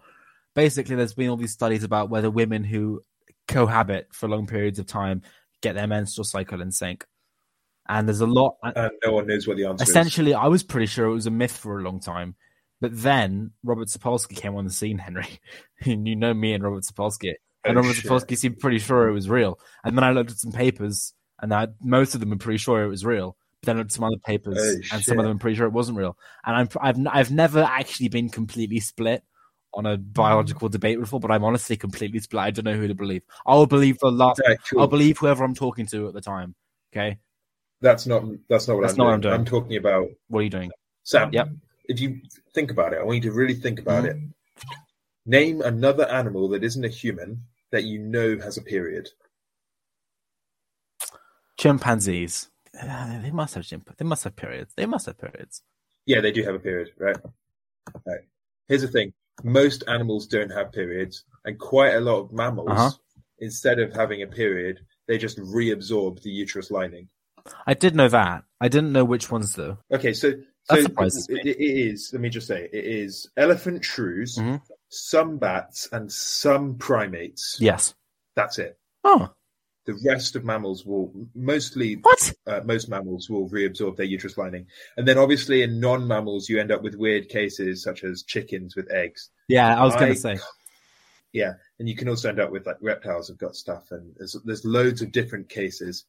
Basically, 0.56 0.96
there's 0.96 1.14
been 1.14 1.30
all 1.30 1.36
these 1.36 1.52
studies 1.52 1.84
about 1.84 2.10
whether 2.10 2.32
women 2.32 2.64
who 2.64 3.02
cohabit 3.50 4.08
for 4.14 4.30
long 4.30 4.48
periods 4.48 4.80
of 4.80 4.86
time 4.86 5.24
get 5.62 5.76
their 5.76 5.88
menstrual 5.88 6.24
cycle 6.24 6.62
in 6.62 6.72
sync. 6.72 7.06
And 7.90 8.08
there's 8.08 8.22
a 8.22 8.26
lot. 8.26 8.56
and 8.64 8.92
no 9.04 9.12
one 9.12 9.28
knows 9.28 9.46
what 9.46 9.58
the 9.58 9.66
answer 9.66 9.84
is. 9.84 9.90
Essentially, 9.90 10.34
I 10.34 10.48
was 10.48 10.64
pretty 10.64 10.86
sure 10.86 11.08
it 11.08 11.14
was 11.14 11.28
a 11.28 11.32
myth 11.32 11.58
for 11.58 11.80
a 11.80 11.84
long 11.84 12.00
time. 12.00 12.36
But 12.80 12.92
then 13.02 13.52
Robert 13.62 13.90
Sapolsky 13.90 14.38
came 14.38 14.56
on 14.56 14.64
the 14.64 14.72
scene, 14.72 14.98
Henry. 14.98 15.28
you 15.86 16.16
know 16.16 16.34
me 16.34 16.54
and 16.54 16.64
Robert 16.64 16.84
Sapolsky. 16.84 17.34
And 17.66 17.78
Oh, 17.78 17.82
Robert 17.82 17.96
shit. 17.96 18.10
Sapolsky 18.10 18.38
seemed 18.38 18.60
pretty 18.60 18.80
sure 18.80 19.10
it 19.10 19.14
was 19.14 19.30
real. 19.30 19.60
And 19.84 19.98
then 19.98 20.06
I 20.06 20.12
looked 20.12 20.32
at 20.32 20.38
some 20.38 20.54
papers, 20.54 21.14
and 21.42 21.54
I, 21.54 21.68
most 21.82 22.14
of 22.14 22.22
them 22.22 22.30
were 22.30 22.38
pretty 22.38 22.58
sure 22.58 22.86
it 22.86 22.90
was 22.90 23.06
real. 23.06 23.36
Then 23.64 23.76
I 23.78 23.80
looked 23.80 23.92
at 23.92 23.96
some 23.96 24.04
other 24.04 24.18
papers, 24.26 24.58
Oh, 24.60 24.96
and 24.96 25.04
some 25.04 25.18
of 25.20 25.24
them 25.24 25.32
I'm 25.32 25.40
pretty 25.40 25.56
sure 25.56 25.66
it 25.66 25.72
wasn't 25.74 25.98
real. 25.98 26.18
And 26.46 26.56
I'm, 26.56 26.70
I've, 26.82 26.98
I've 27.08 27.32
never 27.32 27.62
actually 27.64 28.10
been 28.10 28.30
completely 28.30 28.80
split 28.82 29.24
on 29.74 29.86
a 29.86 29.98
biological 29.98 30.70
debate 30.70 31.00
before, 31.00 31.20
but 31.20 31.32
I'm 31.32 31.44
honestly 31.44 31.76
completely 31.78 32.20
split. 32.20 32.44
I 32.44 32.52
don't 32.52 32.66
know 32.66 32.76
who 32.76 32.88
to 32.88 32.94
believe. 32.96 33.24
I'll 33.46 33.66
believe 33.66 33.98
the 34.00 34.12
last. 34.12 34.42
Cool. 34.70 34.82
I'll 34.82 34.88
believe 34.88 35.18
whoever 35.18 35.44
I'm 35.44 35.56
talking 35.56 35.86
to 35.88 36.08
at 36.10 36.14
the 36.14 36.22
time. 36.22 36.54
Okay, 36.94 37.18
That's 37.82 38.06
not 38.06 38.24
that's 38.50 38.68
not 38.68 38.76
what 38.76 38.82
That's 38.84 38.94
I'm 38.94 38.98
not 38.98 39.04
doing. 39.04 39.08
what 39.08 39.14
I'm 39.16 39.22
doing. 39.22 39.34
I'm 39.34 39.46
talking 39.46 39.78
about 39.78 40.08
what 40.28 40.40
are 40.40 40.44
you 40.44 40.50
doing? 40.50 40.72
Sam. 41.04 41.32
Yep. 41.34 41.50
If 41.86 42.00
you 42.00 42.20
think 42.54 42.70
about 42.70 42.94
it, 42.94 43.00
I 43.00 43.04
want 43.04 43.24
you 43.24 43.30
to 43.32 43.36
really 43.36 43.56
think 43.56 43.80
about 43.80 44.04
Mm-hmm. 44.04 44.26
it. 44.26 44.30
Name 45.26 45.62
another 45.62 46.06
animal 46.10 46.50
that 46.50 46.64
isn't 46.66 46.84
a 46.84 46.90
human 46.90 47.42
that 47.72 47.86
you 47.86 47.98
know 48.00 48.38
has 48.44 48.58
a 48.58 48.62
period. 48.62 49.10
Chimpanzees. 51.58 52.50
Uh, 52.80 53.22
They 53.22 53.32
must 53.32 53.54
have 53.56 53.64
chimp- 53.64 53.96
They 53.98 54.06
must 54.06 54.24
have 54.24 54.36
periods. 54.36 54.74
They 54.76 54.86
must 54.86 55.06
have 55.06 55.18
periods. 55.18 55.62
Yeah, 56.06 56.22
they 56.22 56.32
do 56.32 56.44
have 56.44 56.56
a 56.56 56.60
period, 56.60 56.92
right? 56.98 57.18
Right. 58.06 58.22
Here's 58.68 58.82
the 58.82 58.88
thing: 58.88 59.14
most 59.44 59.84
animals 59.88 60.28
don't 60.28 60.50
have 60.52 60.72
periods, 60.72 61.24
and 61.46 61.58
quite 61.60 61.94
a 61.94 62.00
lot 62.02 62.20
of 62.22 62.32
mammals, 62.34 62.70
Uh-huh. 62.72 62.92
instead 63.40 63.80
of 63.80 63.94
having 63.94 64.22
a 64.24 64.28
period, 64.28 64.80
they 65.08 65.18
just 65.18 65.38
reabsorb 65.38 66.22
the 66.22 66.30
uterus 66.32 66.72
lining. 66.72 67.10
I 67.68 67.74
did 67.74 67.96
know 67.96 68.08
that. 68.10 68.44
I 68.62 68.70
didn't 68.70 68.94
know 68.94 69.04
which 69.06 69.30
ones 69.30 69.54
though. 69.56 69.78
Okay, 69.92 70.14
so 70.14 70.32
so 70.66 70.76
it, 70.78 71.46
it 71.46 71.58
is. 71.60 72.10
Let 72.14 72.22
me 72.22 72.30
just 72.30 72.48
say, 72.48 72.70
it 72.72 72.86
is 72.86 73.30
elephant 73.36 73.84
shrews, 73.84 74.38
Mhm. 74.38 74.62
some 74.90 75.38
bats, 75.38 75.90
and 75.92 76.10
some 76.12 76.76
primates. 76.78 77.58
Yes. 77.60 77.96
That's 78.36 78.58
it. 78.60 78.80
Oh, 79.04 79.30
The 79.86 80.00
rest 80.06 80.36
of 80.36 80.46
mammals 80.46 80.86
will 80.86 81.12
mostly 81.36 81.96
what? 81.96 82.34
uh, 82.48 82.62
most 82.64 82.88
mammals 82.88 83.30
will 83.30 83.50
reabsorb 83.50 83.98
their 83.98 84.06
uterus 84.06 84.38
lining, 84.38 84.68
and 84.96 85.08
then 85.08 85.18
obviously 85.18 85.62
in 85.64 85.80
non-mammals 85.80 86.48
you 86.48 86.60
end 86.60 86.72
up 86.72 86.82
with 86.82 86.96
weird 86.96 87.28
cases 87.28 87.84
such 87.84 88.04
as 88.04 88.24
chickens 88.24 88.76
with 88.76 88.90
eggs. 88.92 89.30
Yeah, 89.50 89.78
I 89.78 89.84
was 89.84 89.96
going 89.96 90.14
to 90.14 90.20
say. 90.20 90.40
Yeah, 91.34 91.54
and 91.80 91.90
you 91.90 91.96
can 91.96 92.08
also 92.08 92.30
end 92.30 92.40
up 92.40 92.52
with 92.52 92.66
like 92.68 92.78
reptiles 92.80 93.28
have 93.28 93.40
got 93.40 93.56
stuff, 93.56 93.92
and 93.92 94.14
there's 94.18 94.38
there's 94.46 94.64
loads 94.64 95.02
of 95.02 95.12
different 95.12 95.50
cases. 95.50 96.06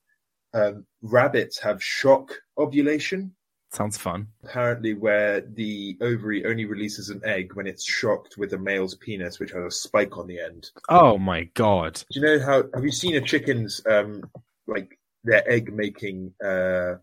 Um, 0.52 0.86
rabbits 1.02 1.58
have 1.58 1.82
shock 1.82 2.32
ovulation, 2.58 3.34
Sounds 3.74 3.98
fun. 3.98 4.28
apparently 4.44 4.94
where 4.94 5.40
the 5.40 5.96
ovary 6.00 6.46
only 6.46 6.64
releases 6.64 7.10
an 7.10 7.20
egg 7.24 7.54
when 7.54 7.66
it's 7.66 7.84
shocked 7.84 8.38
with 8.38 8.52
a 8.52 8.58
male's 8.58 8.94
penis, 8.94 9.40
which 9.40 9.50
has 9.50 9.64
a 9.64 9.70
spike 9.70 10.16
on 10.16 10.28
the 10.28 10.38
end. 10.38 10.70
Oh 10.88 11.18
my 11.18 11.44
god. 11.54 11.94
Do 12.12 12.20
you 12.20 12.24
know 12.24 12.44
how? 12.44 12.62
Have 12.72 12.84
you 12.84 12.92
seen 12.92 13.16
a 13.16 13.20
chicken's 13.20 13.80
um 13.90 14.22
like 14.68 14.96
their 15.24 15.42
egg 15.50 15.72
making 15.72 16.32
uh 16.44 16.94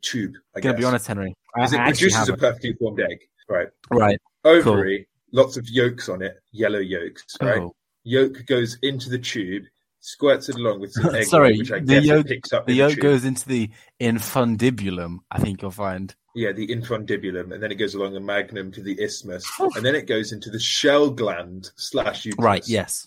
tube? 0.00 0.32
I 0.56 0.60
Gonna 0.60 0.78
be 0.78 0.84
honest, 0.84 1.06
Henry. 1.06 1.34
I, 1.54 1.64
it 1.64 1.74
I 1.74 1.90
produces 1.90 2.30
a 2.30 2.36
perfectly 2.36 2.72
formed 2.72 3.00
egg, 3.00 3.18
right? 3.50 3.68
Right. 3.90 4.18
Ovary, 4.46 5.06
lots 5.32 5.58
of 5.58 5.68
yolks 5.68 6.08
on 6.08 6.22
it, 6.22 6.40
yellow 6.52 6.78
yolks, 6.78 7.36
right? 7.42 7.58
Oh. 7.58 7.74
Yolk 8.04 8.46
goes 8.46 8.78
into 8.82 9.10
the 9.10 9.18
tube, 9.18 9.64
squirts 10.02 10.48
it 10.50 10.56
along 10.56 10.80
with 10.80 10.92
some 10.92 11.14
egg, 11.14 11.24
Sorry, 11.24 11.56
which 11.56 11.72
I 11.72 11.78
the 11.78 11.86
guess 11.86 12.04
yolk- 12.04 12.26
picks 12.26 12.52
up. 12.52 12.66
The 12.66 12.74
yolk 12.74 12.98
goes 12.98 13.24
into 13.24 13.48
the 13.48 13.70
infundibulum. 14.00 15.18
I 15.30 15.38
think 15.38 15.62
you'll 15.62 15.70
find. 15.70 16.14
yeah, 16.34 16.52
the 16.52 16.66
infundibulum, 16.68 17.52
and 17.52 17.62
then 17.62 17.70
it 17.72 17.76
goes 17.76 17.94
along 17.94 18.12
the 18.14 18.20
magnum 18.20 18.72
to 18.72 18.82
the 18.82 19.00
isthmus, 19.00 19.44
and 19.58 19.84
then 19.84 19.94
it 19.94 20.06
goes 20.06 20.32
into 20.32 20.50
the 20.50 20.58
shell 20.60 21.10
gland 21.10 21.70
slash 21.76 22.24
uterus. 22.24 22.44
Right. 22.44 22.68
Yes. 22.68 23.06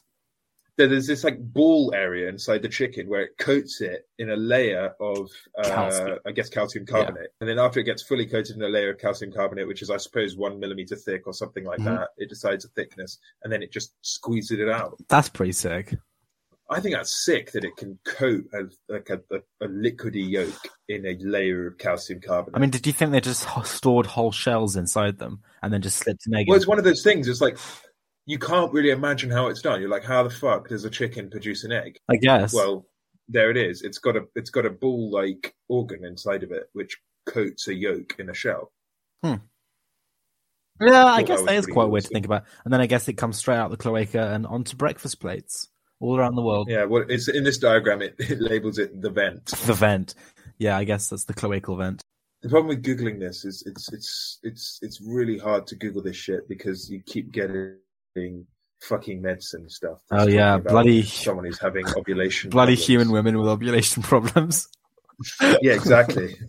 there- 0.78 0.88
there's 0.88 1.08
this 1.08 1.24
like 1.24 1.40
ball 1.40 1.94
area 1.96 2.28
inside 2.28 2.62
the 2.62 2.68
chicken 2.70 3.08
where 3.08 3.22
it 3.22 3.38
coats 3.38 3.80
it 3.82 4.08
in 4.20 4.30
a 4.30 4.36
layer 4.36 4.94
of, 5.00 5.30
uh. 5.58 6.16
I 6.26 6.32
guess, 6.34 6.50
calcium 6.50 6.86
carbonate. 6.86 7.30
And 7.40 7.50
then 7.50 7.60
after 7.60 7.80
it 7.80 7.86
gets 7.86 8.04
fully 8.04 8.26
coated 8.26 8.58
in 8.58 8.62
a 8.62 8.68
layer 8.68 8.90
of 8.92 8.98
calcium 9.00 9.32
carbonate, 9.32 9.68
which 9.68 9.82
is, 9.82 9.90
I 9.90 9.96
suppose, 9.98 10.36
one 10.36 10.60
millimeter 10.60 10.96
thick 10.98 11.28
or 11.28 11.34
something 11.34 11.64
like 11.64 11.80
Mhm. 11.80 11.86
that, 11.86 12.10
it 12.18 12.28
decides 12.30 12.66
a 12.66 12.68
thickness 12.70 13.20
and 13.44 13.52
then 13.54 13.64
it 13.64 13.72
just 13.72 13.94
squeezes 14.02 14.60
it 14.60 14.68
out. 14.70 14.98
That's 15.08 15.30
pretty 15.30 15.54
sick. 15.54 15.96
I 16.70 16.80
think 16.80 16.96
that's 16.96 17.24
sick 17.24 17.52
that 17.52 17.64
it 17.64 17.78
can 17.78 18.00
coat 18.06 18.46
a, 18.54 18.64
like 18.92 19.10
a, 19.12 19.22
a, 19.32 19.66
a 19.66 19.68
liquidy 19.68 20.28
yolk 20.28 20.60
in 20.90 21.06
a 21.06 21.16
layer 21.20 21.68
of 21.68 21.78
calcium 21.78 22.22
carbonate. 22.22 22.58
I 22.58 22.60
mean, 22.60 22.72
did 22.72 22.88
you 22.88 22.94
think 22.94 23.12
they 23.12 23.22
just 23.22 23.48
stored 23.66 24.08
whole 24.08 24.32
shells 24.32 24.76
inside 24.76 25.20
them 25.20 25.42
and 25.62 25.72
then 25.72 25.84
just 25.84 25.98
slipped 25.98 26.26
an 26.26 26.36
egg? 26.36 26.48
Well, 26.48 26.58
it's 26.58 26.68
one 26.68 26.80
of 26.80 26.84
those 26.84 27.04
things. 27.04 27.28
It's 27.28 27.42
like 27.42 27.60
you 28.26 28.40
can't 28.40 28.74
really 28.74 28.90
imagine 28.90 29.30
how 29.30 29.48
it's 29.48 29.62
done. 29.62 29.80
You're 29.80 29.92
like, 29.92 30.04
how 30.04 30.24
the 30.24 30.32
fuck 30.32 30.70
does 30.70 30.86
a 30.86 30.90
chicken 30.90 31.30
produce 31.30 31.64
an 31.64 31.72
egg? 31.72 32.00
I 32.10 32.16
guess. 32.16 32.52
Well, 32.54 32.88
there 33.30 33.52
it 33.52 33.58
is. 33.58 33.84
It's 33.84 34.00
got 34.00 34.16
a 34.16 34.22
it's 34.36 34.50
got 34.50 34.66
a 34.66 34.72
ball-like 34.72 35.54
organ 35.70 36.04
inside 36.04 36.42
of 36.42 36.52
it, 36.52 36.70
which 36.74 36.98
coats 37.28 37.68
a 37.68 37.76
yolk 37.76 38.16
in 38.18 38.30
a 38.30 38.34
shell. 38.34 38.72
Hmm. 39.24 39.36
Yeah, 40.82 41.06
I 41.06 41.18
thought 41.18 41.28
guess 41.28 41.40
that 41.40 41.46
that 41.46 41.56
is 41.56 41.68
quite 41.68 41.90
weird 41.90 42.04
to 42.06 42.10
think 42.10 42.26
about. 42.26 42.44
And 42.64 42.74
then 42.74 42.82
I 42.82 42.88
guess 42.88 43.08
it 43.08 43.14
comes 43.14 43.38
straight 43.38 43.58
out 43.58 43.70
the 43.70 43.78
cloaca 43.78 44.34
and 44.34 44.46
onto 44.46 44.76
breakfast 44.76 45.22
plates 45.22 45.70
all 46.00 46.18
around 46.18 46.36
the 46.36 46.42
world. 46.42 46.68
Yeah, 46.70 46.86
well, 46.86 47.06
it's 47.08 47.28
in 47.28 47.44
this 47.44 47.58
diagram. 47.58 48.02
It, 48.02 48.16
it 48.20 48.40
labels 48.42 48.78
it 48.80 49.02
the 49.02 49.10
vent. 49.10 49.46
The 49.46 49.74
vent. 49.74 50.16
Yeah, 50.58 50.78
I 50.78 50.84
guess 50.84 51.10
that's 51.10 51.26
the 51.26 51.34
cloacal 51.34 51.78
vent. 51.78 52.02
The 52.42 52.50
problem 52.50 52.68
with 52.68 52.84
googling 52.84 53.20
this 53.20 53.44
is 53.46 53.64
it's 53.66 53.92
it's 53.92 54.40
it's 54.44 54.80
it's 54.82 55.02
really 55.02 55.38
hard 55.38 55.66
to 55.68 55.76
Google 55.76 56.04
this 56.04 56.16
shit 56.16 56.48
because 56.48 56.90
you 56.90 57.02
keep 57.06 57.32
getting 57.32 57.78
fucking 58.82 59.22
medicine 59.22 59.68
stuff. 59.70 60.02
Oh, 60.12 60.28
yeah, 60.28 60.58
bloody- 60.60 61.04
someone 61.04 61.46
who's 61.46 61.60
having 61.60 61.86
ovulation. 61.98 62.50
Bloody 62.52 62.74
problems. 62.76 62.88
human 62.88 63.12
women 63.12 63.38
with 63.40 63.48
ovulation 63.48 64.04
problems. 64.12 64.68
Yeah, 65.42 65.74
exactly. 65.74 66.36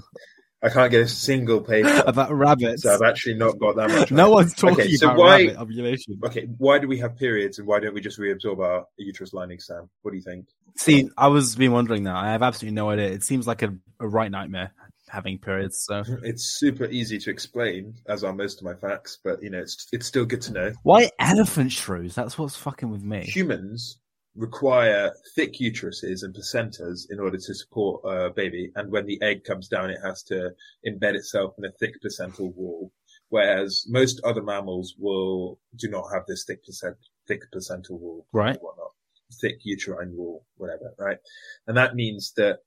I 0.66 0.70
can't 0.70 0.90
get 0.90 1.02
a 1.02 1.08
single 1.08 1.60
paper. 1.60 2.02
about 2.06 2.32
rabbits. 2.32 2.82
So 2.82 2.92
I've 2.94 3.02
actually 3.02 3.34
not 3.34 3.58
got 3.58 3.76
that 3.76 3.88
much. 3.90 4.10
No 4.10 4.26
on 4.26 4.30
one's 4.32 4.54
talking 4.54 4.80
Okay, 4.84 4.92
so 4.96 5.06
about 5.06 5.18
why- 5.18 5.42
rabbit 5.46 5.56
ovulation. 5.58 6.18
Okay, 6.24 6.48
why 6.58 6.78
do 6.78 6.88
we 6.88 6.98
have 6.98 7.16
periods 7.16 7.58
and 7.58 7.66
why 7.68 7.80
don't 7.80 7.94
we 7.94 8.00
just 8.00 8.18
reabsorb 8.18 8.58
our 8.58 8.84
uterus 8.96 9.32
lining, 9.32 9.60
Sam? 9.60 9.88
What 10.02 10.10
do 10.10 10.16
you 10.16 10.22
think? 10.22 10.46
See, 10.76 11.08
I 11.16 11.28
was 11.28 11.56
been 11.56 11.72
wondering 11.72 12.04
that. 12.04 12.16
I 12.16 12.32
have 12.32 12.42
absolutely 12.42 12.74
no 12.74 12.90
idea. 12.90 13.06
It 13.10 13.22
seems 13.22 13.46
like 13.46 13.62
a, 13.62 13.74
a 14.00 14.06
right 14.08 14.30
nightmare 14.30 14.72
having 15.08 15.38
periods. 15.38 15.84
So 15.84 16.02
It's 16.22 16.58
super 16.58 16.86
easy 16.86 17.18
to 17.18 17.30
explain, 17.30 17.94
as 18.08 18.24
are 18.24 18.32
most 18.34 18.58
of 18.58 18.64
my 18.64 18.74
facts, 18.74 19.18
but 19.22 19.42
you 19.42 19.50
know, 19.50 19.58
it's 19.60 19.86
it's 19.92 20.06
still 20.06 20.24
good 20.26 20.42
to 20.42 20.52
know. 20.52 20.72
why 20.82 21.10
elephant 21.20 21.72
shrews? 21.72 22.14
That's 22.14 22.36
what's 22.36 22.56
fucking 22.56 22.90
with 22.90 23.02
me. 23.02 23.20
Humans 23.24 23.98
require 24.36 25.12
thick 25.34 25.54
uteruses 25.54 26.22
and 26.22 26.34
placentas 26.34 27.06
in 27.10 27.18
order 27.18 27.38
to 27.38 27.54
support 27.54 28.02
a 28.04 28.30
baby, 28.30 28.70
and 28.76 28.90
when 28.92 29.06
the 29.06 29.20
egg 29.22 29.44
comes 29.44 29.68
down, 29.68 29.90
it 29.90 29.98
has 30.02 30.22
to 30.24 30.50
embed 30.86 31.14
itself 31.14 31.54
in 31.58 31.64
a 31.64 31.72
thick 31.72 32.00
placental 32.00 32.52
wall. 32.52 32.92
Whereas 33.28 33.86
most 33.88 34.20
other 34.24 34.42
mammals 34.42 34.94
will 34.98 35.58
do 35.76 35.88
not 35.88 36.04
have 36.12 36.22
this 36.28 36.44
thick 36.44 36.62
placent, 36.64 36.96
thick 37.26 37.42
placental 37.50 37.98
wall, 37.98 38.26
Right. 38.32 38.56
or 38.60 38.68
whatnot, 38.68 38.92
thick 39.40 39.58
uterine 39.64 40.14
wall, 40.16 40.44
whatever, 40.56 40.94
right? 40.98 41.18
And 41.66 41.76
that 41.76 41.94
means 41.96 42.32
that 42.36 42.60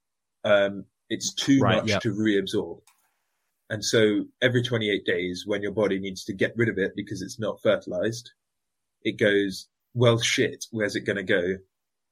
um, 0.44 0.86
it's 1.10 1.34
too 1.34 1.60
Right, 1.62 1.78
much 1.78 1.88
yeah. 1.90 2.00
to 2.00 2.12
reabsorb. 2.14 2.82
And 3.70 3.86
so 3.86 4.26
every 4.42 4.64
28 4.64 5.06
days, 5.06 5.44
when 5.46 5.62
your 5.62 5.72
body 5.72 6.00
needs 6.00 6.26
to 6.26 6.34
get 6.34 6.58
rid 6.58 6.70
of 6.70 6.78
it 6.78 6.92
because 6.96 7.22
it's 7.22 7.40
not 7.40 7.62
fertilized, 7.62 8.32
it 9.04 9.18
goes, 9.18 9.68
well, 9.94 10.20
shit, 10.20 10.66
where's 10.72 10.96
it 10.96 11.02
going 11.06 11.18
to 11.18 11.24
go? 11.24 11.56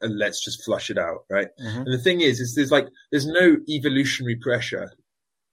And 0.01 0.17
let's 0.17 0.43
just 0.43 0.63
flush 0.63 0.89
it 0.91 0.97
out, 0.97 1.25
right? 1.29 1.47
Mhm. 1.59 1.85
And 1.85 1.93
the 1.93 1.97
thing 1.97 2.21
is, 2.21 2.39
is 2.39 2.53
there's 2.55 2.71
like, 2.71 2.87
there's 3.11 3.25
no 3.27 3.57
evolutionary 3.67 4.35
pressure 4.35 4.91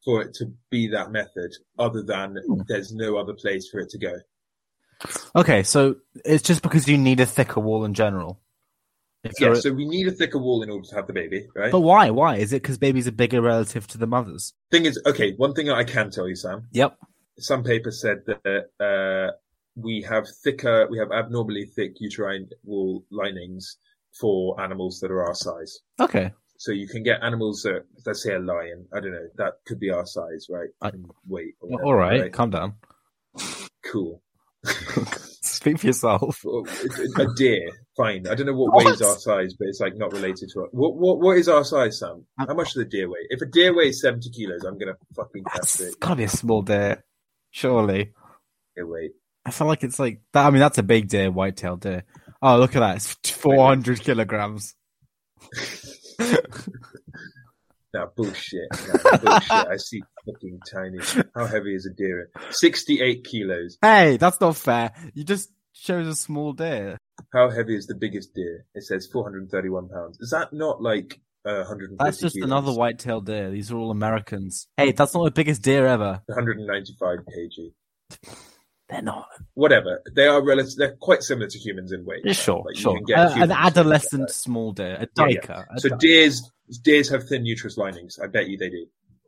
for 0.05 0.20
it 0.20 0.35
to 0.35 0.53
be 0.70 0.87
that 0.89 1.11
method 1.11 1.51
other 1.79 2.03
than 2.03 2.37
Hmm. 2.47 2.61
there's 2.68 2.93
no 2.93 3.16
other 3.16 3.33
place 3.33 3.68
for 3.70 3.81
it 3.81 3.89
to 3.91 3.99
go. 3.99 4.16
Okay, 5.35 5.62
so 5.62 5.97
it's 6.25 6.43
just 6.43 6.62
because 6.62 6.87
you 6.89 6.99
need 6.99 7.20
a 7.20 7.27
thicker 7.27 7.61
wall 7.61 7.85
in 7.85 7.95
general. 7.95 8.41
Yeah, 9.41 9.55
so 9.55 9.72
we 9.72 9.87
need 9.89 10.07
a 10.07 10.11
thicker 10.12 10.39
wall 10.39 10.62
in 10.62 10.68
order 10.68 10.87
to 10.87 10.95
have 10.95 11.07
the 11.07 11.14
baby, 11.14 11.49
right? 11.55 11.72
but 11.72 11.81
why? 11.81 12.11
Why 12.11 12.37
is 12.37 12.53
it 12.53 12.61
because 12.62 12.77
babies 12.77 13.09
are 13.09 13.12
bigger 13.12 13.41
relative 13.41 13.87
to 13.89 13.99
the 13.99 14.07
mothers? 14.07 14.53
thing 14.70 14.85
is, 14.85 15.01
okay, 15.07 15.33
one 15.37 15.55
thing 15.55 15.70
I 15.70 15.85
can 15.85 16.11
tell 16.11 16.29
you, 16.29 16.37
Sam, 16.37 16.68
Yep. 16.72 16.99
some 17.39 17.64
papers 17.64 18.01
said 18.03 18.18
that 18.27 18.66
uh, 18.79 19.33
we 19.77 20.03
have 20.09 20.27
thicker, 20.43 20.87
we 20.91 20.99
have 20.99 21.11
abnormally 21.12 21.66
thick 21.66 21.95
uterine 22.01 22.49
wall 22.64 23.05
linings 23.11 23.77
for 24.20 24.61
animals 24.61 25.01
that 25.01 25.11
are 25.11 25.25
our 25.25 25.35
size. 25.35 25.81
Okay. 26.01 26.33
So 26.57 26.70
you 26.72 26.87
can 26.87 27.03
get 27.03 27.22
animals 27.22 27.62
that, 27.62 27.85
let's 28.07 28.22
say 28.22 28.35
a 28.35 28.39
lion, 28.39 28.87
I 28.95 29.01
don't 29.01 29.11
know, 29.12 29.29
that 29.37 29.55
could 29.66 29.81
be 29.81 29.91
our 29.91 30.07
size, 30.07 30.47
right? 30.49 30.68
I- 30.81 30.93
weight. 31.27 31.55
Well, 31.61 31.85
all 31.85 31.95
right, 31.95 32.33
calm 32.33 32.51
down. 32.51 32.75
Cool. 33.85 34.22
Speak 35.43 35.79
for 35.81 35.87
yourself. 35.89 36.45
A- 36.45 37.27
deer, 37.37 37.68
fine. 37.97 38.27
I 38.29 38.35
don't 38.35 38.47
know 38.47 38.55
what, 38.55 38.72
What? 38.75 38.87
weighs 38.87 39.03
our 39.03 39.16
size, 39.16 39.55
but 39.59 39.68
it's 39.68 39.81
like 39.81 39.97
not 39.97 40.12
related 40.12 40.49
to 40.55 40.61
it. 40.64 40.68
What, 40.72 40.97
what, 40.97 41.20
what 41.20 41.37
is 41.39 41.49
our 41.49 41.64
size, 41.64 41.99
Sam? 41.99 42.25
Uh, 42.39 42.47
How 42.47 42.55
much 42.55 42.75
does 42.75 42.83
a 42.83 42.85
deer 42.87 43.09
weigh? 43.09 43.27
If 43.31 43.43
a 43.43 43.47
deer 43.47 43.75
weighs 43.77 44.01
70 44.01 44.31
kilos, 44.31 44.62
I'm 44.64 44.75
going 44.79 44.89
to 44.93 44.97
fucking 45.14 45.45
That's 45.53 45.81
it. 45.81 45.99
gotta 46.01 46.16
be 46.16 46.25
a 46.25 46.29
small 46.29 46.62
deer, 46.62 47.05
surely. 47.51 48.12
Deer 48.77 48.87
weight. 48.87 49.12
I 49.47 49.51
feel 49.51 49.67
like 49.67 49.85
it's 49.85 49.99
like 49.99 50.21
that. 50.33 50.47
I 50.47 50.51
mean, 50.51 50.61
that's 50.61 50.79
a 50.79 50.83
big 50.83 51.09
deer, 51.09 51.31
white-tailed 51.31 51.81
deer. 51.81 52.05
Oh, 52.43 52.59
look 52.59 52.75
at 52.77 52.81
that! 52.81 52.97
It's 52.97 53.31
four 53.31 53.67
hundred 53.67 54.01
kilograms. 54.01 54.75
No, 57.95 58.11
bullshit. 58.17 58.67
No, 58.73 59.19
bullshit. 59.19 59.51
I 59.53 59.77
see 59.77 60.03
fucking 60.27 60.59
tiny. 60.69 60.99
How 61.37 61.47
heavy 61.47 61.77
is 61.77 61.87
a 61.87 61.95
deer? 61.95 62.29
68 62.51 63.23
kilos. 63.25 63.79
Hey, 63.81 64.17
that's 64.17 64.41
not 64.41 64.57
fair. 64.57 64.91
You 65.15 65.23
just 65.23 65.51
chose 65.75 66.09
a 66.09 66.17
small 66.17 66.55
deer. 66.55 66.99
How 67.33 67.51
heavy 67.51 67.77
is 67.77 67.87
the 67.87 67.95
biggest 67.95 68.35
deer? 68.35 68.67
It 68.75 68.83
says 68.83 69.07
431 69.13 69.89
pounds. 69.91 70.19
Is 70.21 70.31
that 70.31 70.53
not 70.53 70.83
like 70.83 71.21
uh, 71.47 71.63
150 71.69 71.97
That's 72.01 72.19
just 72.19 72.35
kilos? 72.35 72.51
another 72.51 72.73
white-tailed 72.73 73.27
deer. 73.27 73.53
These 73.53 73.71
are 73.71 73.77
all 73.77 73.93
Americans. 73.93 74.67
Hey, 74.77 74.91
that's 74.91 75.15
not 75.15 75.23
the 75.27 75.31
biggest 75.31 75.63
deer 75.63 75.87
ever. 75.87 76.21
195 76.27 77.19
kg. 77.21 78.35
They're 78.89 79.03
not. 79.03 79.28
Whatever. 79.55 80.03
They 80.14 80.26
are 80.26 80.45
relative. 80.45 80.76
They're 80.76 80.97
quite 80.97 81.22
similar 81.22 81.47
to 81.49 81.59
humans 81.59 81.93
in 81.93 82.05
weight. 82.05 82.20
Yeah, 82.24 82.32
sure, 82.32 82.62
Like, 82.66 82.76
sure. 82.76 82.99
Uh, 83.16 83.35
an 83.43 83.51
adolescent 83.51 84.30
small 84.30 84.72
deer, 84.72 84.97
a 85.01 85.09
Yeah, 85.18 85.26
yeah. 85.28 85.41
duiker. 85.41 85.51
a 85.62 85.66
that. 85.72 85.80
So 85.80 85.89
di- 85.91 85.97
deers, 85.99 86.51
deers 86.82 87.09
have 87.09 87.26
thin 87.26 87.47
uterus 87.47 87.78
linings. 87.78 88.18
I 88.22 88.26
bet 88.26 88.49
you 88.49 88.59
they 88.59 88.68
do. 88.70 88.87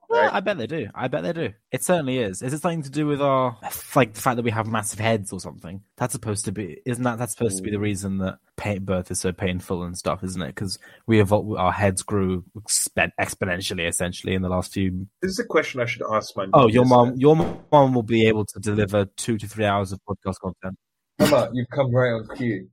Right? 0.09 0.33
I 0.33 0.41
bet 0.41 0.59
they 0.59 0.67
do. 0.67 0.89
I 0.95 1.09
bet 1.09 1.23
they 1.23 1.33
do. 1.33 1.53
It 1.73 1.83
certainly 1.83 2.19
is. 2.19 2.43
Is 2.43 2.53
it 2.53 2.61
something 2.61 2.83
to 2.83 2.91
do 2.91 3.07
with 3.07 3.21
our 3.21 3.59
like 3.95 4.15
the 4.15 4.21
fact 4.21 4.37
that 4.37 4.45
we 4.45 4.51
have 4.51 4.67
massive 4.67 5.01
heads 5.01 5.33
or 5.33 5.41
something? 5.41 5.83
That's 5.97 6.13
supposed 6.13 6.45
to 6.45 6.53
be. 6.53 6.81
Isn't 6.87 7.05
that 7.05 7.19
that's 7.19 7.33
supposed 7.33 7.57
to 7.57 7.63
be 7.63 7.71
the 7.71 7.77
mm. 7.77 7.83
reason 7.83 8.19
that 8.19 8.39
pain, 8.57 8.85
birth 8.85 9.11
is 9.11 9.21
so 9.21 9.33
painful 9.33 9.83
and 9.83 9.97
stuff, 9.97 10.23
isn't 10.23 10.41
it? 10.41 10.55
Because 10.55 10.79
we 11.07 11.21
evolved, 11.21 11.59
our 11.59 11.73
heads 11.73 12.03
grew 12.03 12.45
exponentially, 12.69 13.89
essentially, 13.89 14.35
in 14.35 14.43
the 14.43 14.49
last 14.49 14.73
few. 14.73 15.07
This 15.23 15.33
is 15.33 15.39
a 15.39 15.45
question 15.45 15.81
I 15.81 15.87
should 15.87 16.03
ask 16.11 16.37
my. 16.37 16.47
Oh, 16.53 16.69
your 16.69 16.85
mom, 16.85 17.15
your 17.17 17.37
mom 17.37 17.95
will 17.95 18.03
be 18.03 18.27
able 18.27 18.45
to 18.47 18.61
deliver 18.61 19.07
two 19.17 19.39
to 19.39 19.47
three 19.47 19.65
hours 19.65 19.93
of 19.93 20.01
podcast 20.09 20.41
content. 20.41 20.79
Mama, 21.19 21.51
you've 21.53 21.69
come 21.71 21.95
right 21.95 22.13
on 22.13 22.29
cue. 22.37 22.69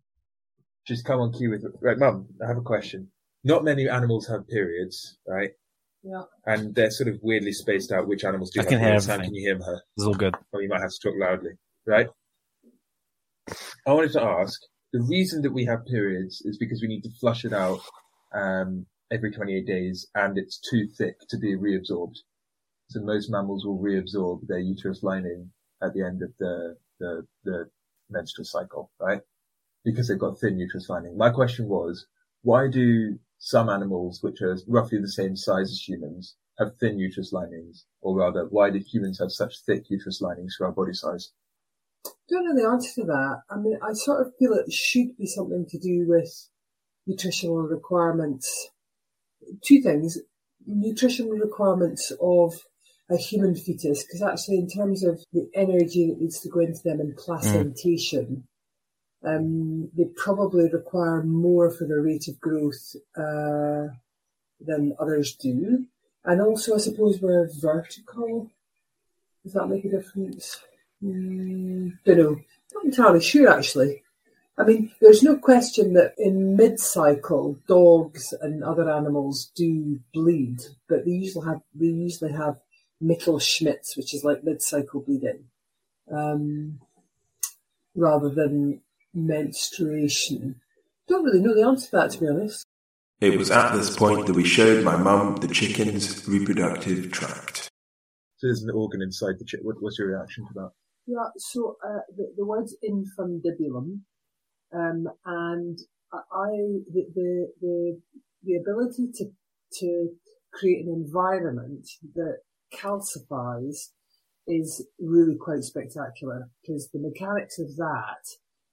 Just 0.86 1.06
come 1.06 1.22
on 1.22 1.32
cue 1.32 1.50
with 1.50 1.66
right, 1.82 1.98
Mum. 1.98 2.28
I 2.44 2.48
have 2.48 2.58
a 2.58 2.62
question. 2.62 3.10
Not 3.46 3.64
many 3.64 3.88
animals 3.90 4.28
have 4.28 4.48
periods, 4.48 5.18
right? 5.28 5.52
Yeah. 6.04 6.24
And 6.46 6.76
they're 6.76 6.92
sort 6.92 7.10
of 7.10 7.20
weirdly 7.22 7.54
spaced 7.54 7.92
out. 7.92 8.08
Which 8.08 8.26
animals 8.26 8.52
do 8.52 8.60
I 8.60 8.64
have 8.64 8.70
can 8.70 8.80
hear 8.80 8.88
periods? 8.88 9.06
Sam, 9.06 9.22
can 9.22 9.34
you 9.34 9.42
hear 9.42 9.58
her? 9.58 9.82
It's 9.96 10.06
all 10.06 10.14
good. 10.14 10.36
Or 10.52 10.62
you 10.62 10.70
might 10.70 10.82
have 10.82 10.92
to 10.92 11.00
talk 11.02 11.16
loudly, 11.18 11.52
right? 11.86 12.08
I 13.88 13.92
wanted 13.92 14.12
to 14.14 14.22
ask. 14.22 14.60
The 14.92 15.02
reason 15.02 15.42
that 15.42 15.52
we 15.52 15.66
have 15.66 15.86
periods 15.88 16.42
is 16.46 16.58
because 16.58 16.82
we 16.82 16.88
need 16.88 17.02
to 17.04 17.10
flush 17.20 17.46
it 17.46 17.54
out 17.54 17.80
um, 18.34 18.86
every 19.12 19.32
28 19.32 19.66
days, 19.66 20.08
and 20.14 20.38
it's 20.38 20.60
too 20.60 20.88
thick 20.98 21.16
to 21.30 21.38
be 21.38 21.56
reabsorbed. 21.56 22.18
So 22.90 23.02
most 23.02 23.32
mammals 23.32 23.66
will 23.66 23.80
reabsorb 23.80 24.46
their 24.48 24.60
uterus 24.60 25.02
lining 25.02 25.50
at 25.82 25.94
the 25.94 26.06
end 26.06 26.22
of 26.22 26.32
the 26.40 26.78
the, 27.00 27.26
the 27.44 27.70
menstrual 28.10 28.46
cycle, 28.46 28.92
right? 29.00 29.22
Because 29.84 30.08
they've 30.08 30.20
got 30.20 30.40
thin 30.40 30.60
uterus 30.60 30.90
lining. 30.90 31.18
My 31.18 31.32
question 31.32 31.68
was, 31.68 32.06
why 32.44 32.68
do 32.70 33.18
some 33.46 33.68
animals, 33.68 34.24
which 34.24 34.42
are 34.42 34.58
roughly 34.68 35.00
the 35.00 35.10
same 35.10 35.36
size 35.36 35.70
as 35.70 35.86
humans, 35.86 36.38
have 36.58 36.78
thin 36.80 36.98
uterus 36.98 37.34
linings? 37.34 37.86
Or 38.02 38.16
rather, 38.16 38.48
why 38.50 38.70
do 38.70 38.80
humans 38.80 39.20
have 39.20 39.34
such 39.34 39.60
thick 39.66 39.90
uterus 39.90 40.22
linings 40.22 40.56
for 40.58 40.66
our 40.66 40.72
body 40.72 40.94
size? 40.94 41.34
I 42.06 42.12
don't 42.30 42.46
know 42.46 42.56
the 42.56 42.70
answer 42.70 43.02
to 43.02 43.08
that. 43.08 43.42
I 43.50 43.58
mean, 43.58 43.78
I 43.84 43.92
sort 43.94 44.22
of 44.22 44.34
feel 44.40 44.54
it 44.54 44.72
should 44.72 45.18
be 45.18 45.28
something 45.28 45.66
to 45.70 45.78
do 45.78 46.06
with 46.08 46.50
nutritional 47.06 47.58
requirements. 47.58 48.70
Two 49.62 49.82
things: 49.82 50.20
nutritional 50.66 51.34
requirements 51.34 52.14
of 52.22 52.54
a 53.10 53.18
human 53.18 53.56
fetus, 53.56 54.06
because 54.06 54.22
actually, 54.22 54.60
in 54.60 54.70
terms 54.70 55.04
of 55.04 55.22
the 55.34 55.50
energy 55.54 56.08
that 56.08 56.22
needs 56.22 56.40
to 56.40 56.50
go 56.50 56.62
into 56.62 56.82
them 56.86 57.02
in 57.02 57.12
mm. 57.12 57.18
placentation, 57.18 58.48
um, 59.24 59.90
they 59.96 60.06
probably 60.16 60.70
require 60.70 61.24
more 61.24 61.70
for 61.70 61.86
their 61.86 62.02
rate 62.02 62.28
of 62.28 62.40
growth 62.42 62.96
uh, 63.16 63.88
than 64.60 64.96
others 65.00 65.36
do. 65.36 65.86
And 66.26 66.42
also, 66.42 66.76
I 66.76 66.78
suppose 66.78 67.22
we're 67.22 67.50
vertical. 67.60 68.50
Does 69.44 69.54
that 69.54 69.68
make 69.68 69.86
a 69.86 69.90
difference? 69.90 70.60
Mm, 71.04 71.98
don't 72.06 72.18
know. 72.18 72.40
Not 72.74 72.86
entirely 72.86 73.22
sure, 73.22 73.50
actually. 73.50 74.04
I 74.58 74.64
mean, 74.64 74.92
there's 75.02 75.24
no 75.24 75.36
question 75.38 75.94
that 75.94 76.14
in 76.18 76.56
mid-cycle, 76.56 77.58
dogs 77.68 78.34
and 78.42 78.64
other 78.64 78.90
animals 78.90 79.52
do 79.56 80.00
bleed, 80.14 80.62
but 80.88 81.06
they 81.06 81.12
usually 81.12 81.46
have 81.48 81.62
they 81.74 81.88
usually 81.88 82.32
have 82.34 82.60
Mittelschmerz, 83.04 83.98
which 83.98 84.14
is 84.14 84.24
like 84.24 84.44
mid-cycle 84.44 85.02
bleeding, 85.02 85.46
um, 86.12 86.80
rather 87.96 88.30
than 88.30 88.82
menstruation. 89.14 90.56
Don't 91.08 91.24
really 91.24 91.42
know 91.42 91.54
the 91.54 91.64
answer 91.64 91.90
to 91.90 91.96
that, 91.98 92.12
to 92.12 92.20
be 92.20 92.28
honest. 92.28 92.66
It 93.22 93.38
was 93.38 93.52
at 93.52 93.74
this 93.74 93.96
point 93.96 94.26
that 94.28 94.36
we 94.36 94.44
showed 94.44 94.84
my 94.84 94.98
mum 94.98 95.38
the 95.38 95.48
chicken's 95.48 96.28
reproductive 96.28 97.12
tract. 97.12 97.70
So 98.38 98.48
there's 98.48 98.64
an 98.64 98.72
organ 98.72 99.02
inside 99.02 99.36
the 99.40 99.46
chick. 99.46 99.62
What, 99.64 99.78
what's 99.80 99.98
your 99.98 100.10
reaction 100.10 100.46
to 100.48 100.54
that? 100.56 100.72
Yeah, 101.06 101.28
so 101.38 101.78
uh, 101.86 102.00
the, 102.16 102.34
the 102.38 102.46
word's 102.46 102.76
infundibulum, 102.84 104.00
um, 104.74 105.08
and 105.26 105.80
I 106.14 106.50
the, 106.92 107.06
the 107.14 107.48
the 107.62 108.02
the 108.44 108.56
ability 108.56 109.10
to 109.16 109.26
to 109.80 110.10
create 110.54 110.86
an 110.86 110.94
environment 110.94 111.88
that 112.16 112.38
calcifies 112.74 113.90
is 114.48 114.86
really 115.00 115.36
quite 115.36 115.64
spectacular 115.64 116.50
because 116.62 116.90
the 116.92 117.00
mechanics 117.00 117.60
of 117.60 117.76
that 117.78 118.24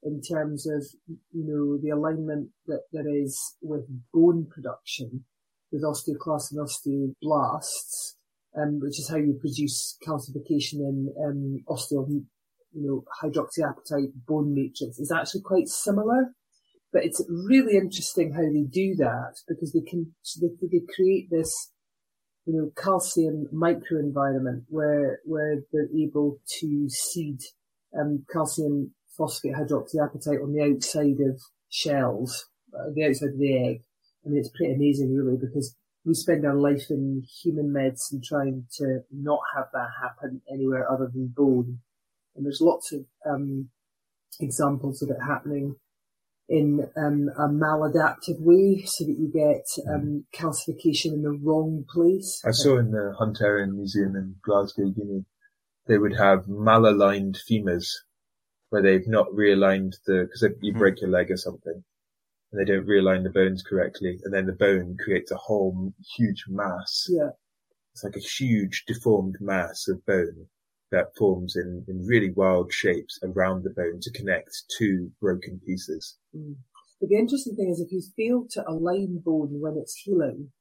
in 0.03 0.21
terms 0.21 0.67
of 0.67 0.85
you 1.07 1.45
know 1.45 1.77
the 1.81 1.89
alignment 1.89 2.49
that 2.67 2.81
there 2.91 3.07
is 3.07 3.55
with 3.61 3.85
bone 4.13 4.47
production 4.49 5.25
with 5.71 5.83
osteoclasts 5.83 6.51
and 6.51 6.59
osteoblasts, 6.59 8.15
um, 8.57 8.79
which 8.81 8.99
is 8.99 9.09
how 9.09 9.17
you 9.17 9.37
produce 9.39 9.97
calcification 10.05 10.79
in 10.79 11.13
um, 11.25 11.63
osteo, 11.69 12.07
you 12.09 12.25
know, 12.73 13.03
hydroxyapatite 13.21 14.11
bone 14.27 14.53
matrix, 14.53 14.99
is 14.99 15.11
actually 15.11 15.41
quite 15.41 15.67
similar. 15.67 16.33
But 16.91 17.05
it's 17.05 17.23
really 17.29 17.77
interesting 17.77 18.33
how 18.33 18.41
they 18.41 18.65
do 18.69 18.95
that 18.95 19.35
because 19.47 19.71
they 19.71 19.81
can 19.81 20.13
they, 20.41 20.49
they 20.61 20.81
create 20.93 21.29
this 21.31 21.71
you 22.45 22.53
know 22.53 22.71
calcium 22.75 23.47
microenvironment 23.53 24.63
where 24.67 25.19
where 25.23 25.61
they're 25.71 25.87
able 25.97 26.39
to 26.59 26.89
seed 26.89 27.39
um, 27.97 28.25
calcium 28.31 28.91
phosphate 29.17 29.53
hydroxyapatite 29.53 30.41
on 30.41 30.53
the 30.53 30.61
outside 30.61 31.19
of 31.19 31.41
shells, 31.69 32.47
uh, 32.73 32.89
the 32.93 33.05
outside 33.05 33.29
of 33.29 33.39
the 33.39 33.57
egg. 33.57 33.81
I 34.25 34.29
mean, 34.29 34.39
it's 34.39 34.51
pretty 34.55 34.73
amazing, 34.73 35.15
really, 35.15 35.37
because 35.37 35.75
we 36.05 36.13
spend 36.13 36.45
our 36.45 36.55
life 36.55 36.89
in 36.89 37.23
human 37.41 37.71
medicine 37.71 38.21
trying 38.23 38.65
to 38.77 39.01
not 39.11 39.39
have 39.55 39.67
that 39.73 39.89
happen 40.01 40.41
anywhere 40.51 40.89
other 40.91 41.09
than 41.13 41.33
bone. 41.35 41.79
And 42.35 42.45
there's 42.45 42.61
lots 42.61 42.91
of 42.91 43.05
um, 43.25 43.69
examples 44.39 45.01
of 45.01 45.09
it 45.09 45.17
happening 45.25 45.75
in 46.49 46.85
um, 46.97 47.29
a 47.37 47.47
maladaptive 47.47 48.39
way, 48.39 48.83
so 48.85 49.05
that 49.05 49.17
you 49.17 49.31
get 49.33 49.65
um, 49.89 50.25
calcification 50.33 51.13
in 51.13 51.21
the 51.21 51.39
wrong 51.41 51.85
place. 51.89 52.41
I 52.45 52.51
saw 52.51 52.77
in 52.77 52.91
the 52.91 53.15
Hunterian 53.19 53.73
Museum 53.75 54.15
in 54.15 54.35
Glasgow, 54.43 54.89
Guinea, 54.89 55.23
they 55.87 55.97
would 55.97 56.17
have 56.17 56.45
malaligned 56.45 57.37
femurs 57.49 57.87
where 58.71 58.81
they've 58.81 59.07
not 59.07 59.27
realigned 59.29 59.95
the, 60.05 60.23
because 60.23 60.43
you 60.61 60.71
Hmm. 60.71 60.79
break 60.79 61.01
your 61.01 61.09
leg 61.09 61.29
or 61.29 61.37
something 61.37 61.83
and 62.51 62.59
they 62.59 62.65
don't 62.65 62.87
realign 62.87 63.23
the 63.23 63.29
bones 63.29 63.61
correctly. 63.61 64.19
And 64.23 64.33
then 64.33 64.45
the 64.45 64.53
bone 64.53 64.97
creates 64.97 65.31
a 65.31 65.37
whole 65.37 65.93
huge 66.17 66.45
mass. 66.47 67.07
Yeah. 67.09 67.31
It's 67.93 68.03
like 68.03 68.15
a 68.15 68.19
huge 68.19 68.85
deformed 68.87 69.37
mass 69.39 69.87
of 69.87 70.05
bone 70.05 70.47
that 70.91 71.15
forms 71.17 71.55
in, 71.55 71.85
in 71.87 72.05
really 72.05 72.31
wild 72.31 72.73
shapes 72.73 73.19
around 73.23 73.63
the 73.63 73.69
bone 73.69 73.99
to 74.01 74.11
connect 74.11 74.63
two 74.77 75.11
broken 75.21 75.59
pieces. 75.65 76.17
Mm. 76.35 76.55
But 76.99 77.09
the 77.09 77.17
interesting 77.17 77.55
thing 77.55 77.69
is 77.69 77.81
if 77.81 77.91
you 77.91 78.01
fail 78.15 78.45
to 78.51 78.69
align 78.69 79.19
bone 79.19 79.59
when 79.59 79.77
it's 79.77 79.95
healing, 79.95 80.51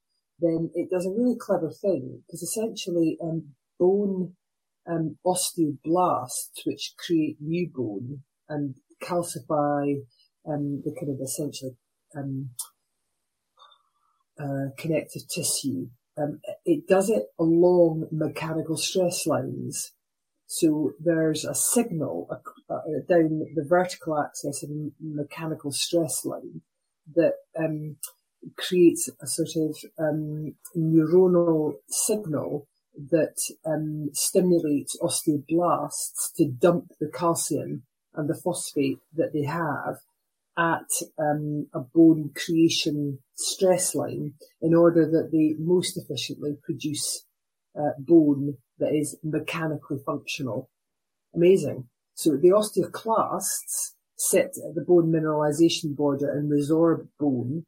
then 0.41 0.71
it 0.75 0.91
does 0.91 1.07
a 1.07 1.11
really 1.11 1.37
clever 1.39 1.71
thing 1.71 2.23
because 2.27 2.43
essentially 2.43 3.19
um, 3.23 3.51
bone 3.79 4.35
um, 4.91 5.17
osteoblasts, 5.25 6.65
which 6.65 6.95
create 6.99 7.37
new 7.41 7.71
bone 7.73 8.23
and 8.49 8.75
calcify 9.03 9.95
um, 10.47 10.83
the 10.85 10.95
kind 10.99 11.13
of 11.13 11.21
essentially 11.23 11.77
um, 12.17 12.51
uh, 14.39 14.71
connective 14.79 15.23
tissue, 15.29 15.89
um, 16.19 16.41
it 16.65 16.87
does 16.89 17.11
it 17.11 17.27
along 17.39 18.09
mechanical 18.11 18.77
stress 18.77 19.27
lines. 19.27 19.93
So 20.47 20.93
there's 20.99 21.45
a 21.45 21.55
signal 21.55 22.29
uh, 22.69 22.79
down 23.09 23.47
the 23.55 23.65
vertical 23.65 24.19
axis 24.19 24.65
of 24.65 24.71
mechanical 25.01 25.71
stress 25.71 26.25
line 26.25 26.63
that 27.15 27.35
um, 27.59 27.97
creates 28.57 29.09
a 29.21 29.27
sort 29.27 29.51
of 29.57 29.77
um, 29.99 30.55
neuronal 30.77 31.75
signal 31.89 32.67
that 33.11 33.37
um, 33.65 34.11
stimulates 34.13 34.97
osteoblasts 35.01 36.33
to 36.37 36.47
dump 36.47 36.93
the 37.01 37.09
calcium 37.09 37.83
and 38.15 38.29
the 38.29 38.35
phosphate 38.35 38.99
that 39.15 39.33
they 39.33 39.45
have 39.45 39.97
at 40.59 40.91
um, 41.19 41.67
a 41.73 41.81
bone 41.81 42.31
creation 42.35 43.19
stress 43.35 43.95
line 43.95 44.35
in 44.61 44.75
order 44.75 45.09
that 45.09 45.31
they 45.33 45.55
most 45.59 45.97
efficiently 45.97 46.57
produce 46.63 47.25
uh, 47.79 47.91
bone 47.99 48.57
that 48.79 48.93
is 48.95 49.17
mechanically 49.23 49.99
functional. 50.05 50.69
Amazing. 51.35 51.89
So 52.15 52.37
the 52.37 52.49
osteoclasts 52.49 53.93
sit 54.17 54.59
at 54.69 54.75
the 54.75 54.85
bone 54.87 55.11
mineralization 55.11 55.97
border 55.97 56.31
and 56.31 56.51
resorb 56.51 57.09
bone, 57.19 57.65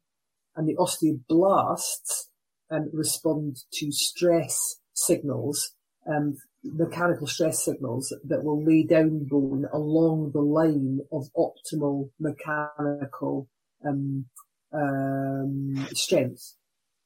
and 0.55 0.67
the 0.67 0.75
osteoblasts 0.75 2.27
um, 2.69 2.89
respond 2.93 3.57
to 3.73 3.91
stress 3.91 4.75
signals, 4.93 5.71
um, 6.07 6.37
mechanical 6.63 7.27
stress 7.27 7.63
signals 7.63 8.13
that 8.23 8.43
will 8.43 8.63
lay 8.63 8.83
down 8.83 9.25
bone 9.25 9.65
along 9.73 10.31
the 10.33 10.41
line 10.41 10.99
of 11.11 11.29
optimal 11.37 12.09
mechanical 12.19 13.47
um, 13.85 14.25
um, 14.71 15.87
strength. 15.93 16.55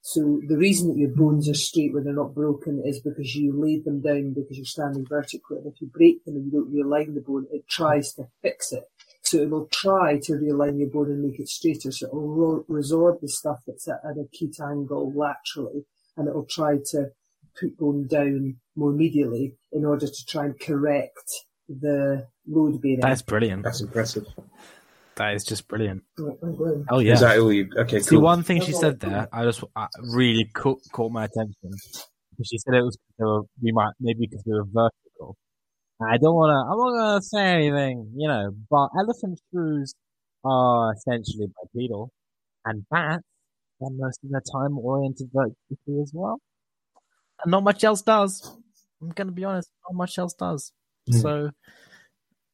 So 0.02 0.40
the 0.48 0.58
reason 0.58 0.88
that 0.88 0.98
your 0.98 1.10
bones 1.10 1.50
are 1.50 1.54
straight 1.54 1.94
when 1.94 2.06
they're 2.06 2.14
not 2.14 2.34
broken 2.34 2.82
is 2.86 3.02
because 3.02 3.36
you 3.36 3.52
laid 3.52 3.84
them 3.84 4.00
down 4.00 4.34
because 4.34 4.56
you're 4.56 4.66
standing 4.66 5.06
vertically. 5.06 5.58
And 5.58 5.68
if 5.68 5.82
you 5.82 5.88
break 5.88 6.24
them 6.24 6.38
and 6.38 6.46
you 6.46 6.52
don't 6.52 6.74
realign 6.74 7.14
the 7.14 7.20
bone, 7.20 7.46
it 7.52 7.68
tries 7.68 8.14
to 8.14 8.28
fix 8.42 8.72
it. 8.72 8.86
So 9.24 9.40
it 9.40 9.50
will 9.50 9.68
try 9.68 10.18
to 10.20 10.32
realign 10.34 10.80
your 10.80 10.88
bone 10.88 11.08
and 11.08 11.24
make 11.24 11.42
it 11.42 11.50
straighter. 11.50 11.92
So 11.92 12.08
it 12.08 12.14
will 12.14 12.64
resorb 12.70 13.20
the 13.20 13.28
stuff 13.28 13.60
that's 13.68 13.90
at 13.90 14.00
an 14.04 14.18
acute 14.18 14.62
angle 14.62 15.12
laterally 15.14 15.86
and 16.16 16.30
it 16.30 16.34
will 16.34 16.46
try 16.46 16.78
to 16.92 17.12
put 17.60 17.78
bone 17.78 18.08
down 18.08 18.56
more 18.76 18.92
immediately 18.92 19.54
in 19.72 19.86
order 19.86 20.08
to 20.08 20.26
try 20.26 20.46
and 20.46 20.60
correct 20.60 21.30
the 21.68 22.28
load 22.48 22.82
bearing. 22.82 23.02
That 23.02 23.12
is 23.12 23.22
brilliant. 23.22 23.64
That's 23.64 23.82
impressive. 23.82 24.26
That 25.16 25.34
is 25.34 25.44
just 25.44 25.68
brilliant. 25.68 26.04
Oh, 26.20 26.38
oh, 26.44 26.48
wow. 26.50 26.84
Oh 26.92 27.00
yeah. 27.00 27.14
Is 27.14 27.22
that 27.22 27.40
all 27.40 27.52
you, 27.52 27.70
okay, 27.76 28.00
See, 28.00 28.16
cool. 28.16 28.22
one 28.22 28.44
thing 28.44 28.62
she 28.62 28.72
said 28.72 29.00
there, 29.00 29.28
oh. 29.34 29.38
I 29.38 29.44
just 29.44 29.64
I 29.76 29.88
really 30.14 30.46
caught, 30.54 30.80
caught 30.92 31.12
my 31.12 31.26
attention. 31.26 31.72
She 32.44 32.60
said 32.60 32.76
it 32.76 32.84
was 32.84 32.96
they 33.18 33.26
were, 33.26 33.42
we 33.64 33.72
might 33.72 33.94
maybe 34.00 34.28
because 34.30 34.44
we 34.46 34.54
were 34.54 34.66
vertical. 34.66 35.36
I 36.00 36.18
don't 36.18 36.36
want 36.36 36.52
to. 36.54 36.72
I'm 36.72 36.78
not 36.78 37.00
gonna 37.00 37.22
say 37.24 37.46
anything, 37.56 38.12
you 38.16 38.28
know. 38.28 38.52
But 38.70 38.90
elephant 39.00 39.40
shrews 39.50 39.96
are 40.46 40.94
essentially 40.94 41.48
bipedal, 41.48 42.12
and 42.66 42.86
bats 42.92 43.24
spend 43.82 43.98
most 43.98 44.20
of 44.24 44.30
their 44.30 44.44
time 44.54 44.78
oriented 44.78 45.30
vertically 45.34 46.02
as 46.02 46.12
well. 46.14 46.40
And 47.44 47.52
not 47.52 47.64
much 47.64 47.84
else 47.84 48.02
does. 48.02 48.52
I'm 49.02 49.10
gonna 49.10 49.32
be 49.32 49.44
honest. 49.44 49.70
Not 49.88 49.96
much 49.98 50.18
else 50.18 50.34
does. 50.34 50.72
Hmm. 51.10 51.18
So, 51.18 51.52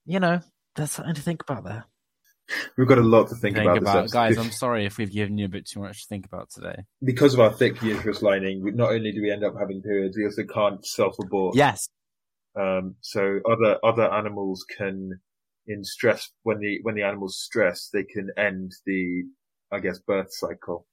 you 0.05 0.19
know, 0.19 0.41
there's 0.75 0.91
something 0.91 1.15
to 1.15 1.21
think 1.21 1.41
about 1.41 1.63
there. 1.63 1.85
We've 2.77 2.87
got 2.87 2.97
a 2.97 3.01
lot 3.01 3.29
to 3.29 3.35
think, 3.35 3.55
Think 3.55 3.65
about, 3.67 3.77
about, 3.77 4.01
this 4.03 4.11
guys. 4.11 4.37
I'm 4.39 4.51
sorry 4.51 4.85
if 4.85 4.97
we've 4.97 5.11
given 5.11 5.37
you 5.37 5.45
a 5.45 5.49
bit 5.49 5.65
too 5.65 5.79
much 5.79 6.01
to 6.01 6.07
think 6.09 6.25
about 6.25 6.49
today. 6.51 6.83
because 7.01 7.33
of 7.33 7.39
our 7.39 7.53
thick 7.53 7.81
uterus 7.81 8.21
lining, 8.21 8.61
we, 8.61 8.71
not 8.71 8.91
only 8.91 9.11
do 9.13 9.21
we 9.21 9.31
end 9.31 9.45
up 9.45 9.53
having 9.57 9.81
periods, 9.81 10.17
we 10.17 10.25
also 10.25 10.43
can't 10.43 10.85
self-abort. 10.85 11.55
Yes, 11.55 11.87
Um, 12.59 12.95
so 13.01 13.39
other 13.49 13.77
other 13.83 14.11
animals 14.13 14.65
can, 14.77 15.21
in 15.65 15.83
stress, 15.85 16.29
when 16.43 16.59
the 16.59 16.79
when 16.83 16.95
the 16.95 17.03
animals 17.03 17.39
stress, 17.39 17.89
they 17.93 18.03
can 18.03 18.29
end 18.37 18.73
the, 18.85 19.23
I 19.71 19.79
guess, 19.79 19.99
birth 19.99 20.27
cycle 20.33 20.85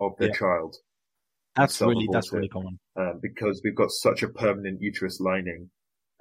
of 0.00 0.12
their 0.18 0.28
Yeah. 0.30 0.34
child 0.34 0.76
that's 1.56 1.80
really 1.80 2.08
that's 2.12 2.32
really 2.32 2.48
common. 2.48 2.78
um, 2.96 3.20
because 3.22 3.60
we've 3.64 3.74
got 3.74 3.90
such 3.90 4.22
a 4.22 4.28
permanent 4.28 4.80
uterus 4.80 5.20
lining. 5.20 5.70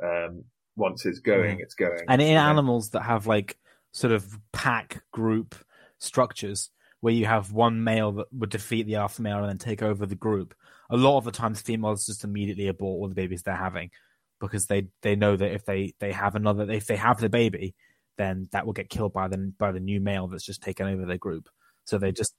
Um, 0.01 0.43
once 0.75 1.05
it's 1.05 1.19
going, 1.19 1.59
it's 1.59 1.73
going. 1.73 2.03
And 2.09 2.21
in 2.21 2.33
know? 2.33 2.41
animals 2.41 2.89
that 2.89 3.03
have 3.03 3.27
like 3.27 3.57
sort 3.91 4.11
of 4.11 4.37
pack 4.51 5.03
group 5.11 5.55
structures 5.99 6.69
where 6.99 7.13
you 7.13 7.25
have 7.25 7.51
one 7.51 7.83
male 7.83 8.11
that 8.13 8.25
would 8.33 8.49
defeat 8.49 8.87
the 8.87 8.95
alpha 8.95 9.21
male 9.21 9.37
and 9.37 9.49
then 9.49 9.57
take 9.57 9.81
over 9.81 10.05
the 10.05 10.15
group. 10.15 10.53
A 10.89 10.97
lot 10.97 11.17
of 11.17 11.23
the 11.23 11.31
times, 11.31 11.61
females 11.61 12.05
just 12.05 12.23
immediately 12.23 12.67
abort 12.67 12.99
all 12.99 13.07
the 13.07 13.15
babies 13.15 13.43
they're 13.43 13.55
having 13.55 13.91
because 14.39 14.65
they 14.65 14.87
they 15.01 15.15
know 15.15 15.35
that 15.35 15.53
if 15.53 15.65
they 15.65 15.93
they 15.99 16.11
have 16.11 16.35
another 16.35 16.69
if 16.69 16.87
they 16.87 16.95
have 16.95 17.19
the 17.19 17.29
baby, 17.29 17.75
then 18.17 18.47
that 18.51 18.65
will 18.65 18.73
get 18.73 18.89
killed 18.89 19.13
by 19.13 19.27
the 19.27 19.53
by 19.57 19.71
the 19.71 19.79
new 19.79 19.99
male 19.99 20.27
that's 20.27 20.45
just 20.45 20.61
taken 20.61 20.87
over 20.87 21.05
their 21.05 21.17
group. 21.17 21.49
So 21.85 21.97
they 21.97 22.11
just 22.11 22.33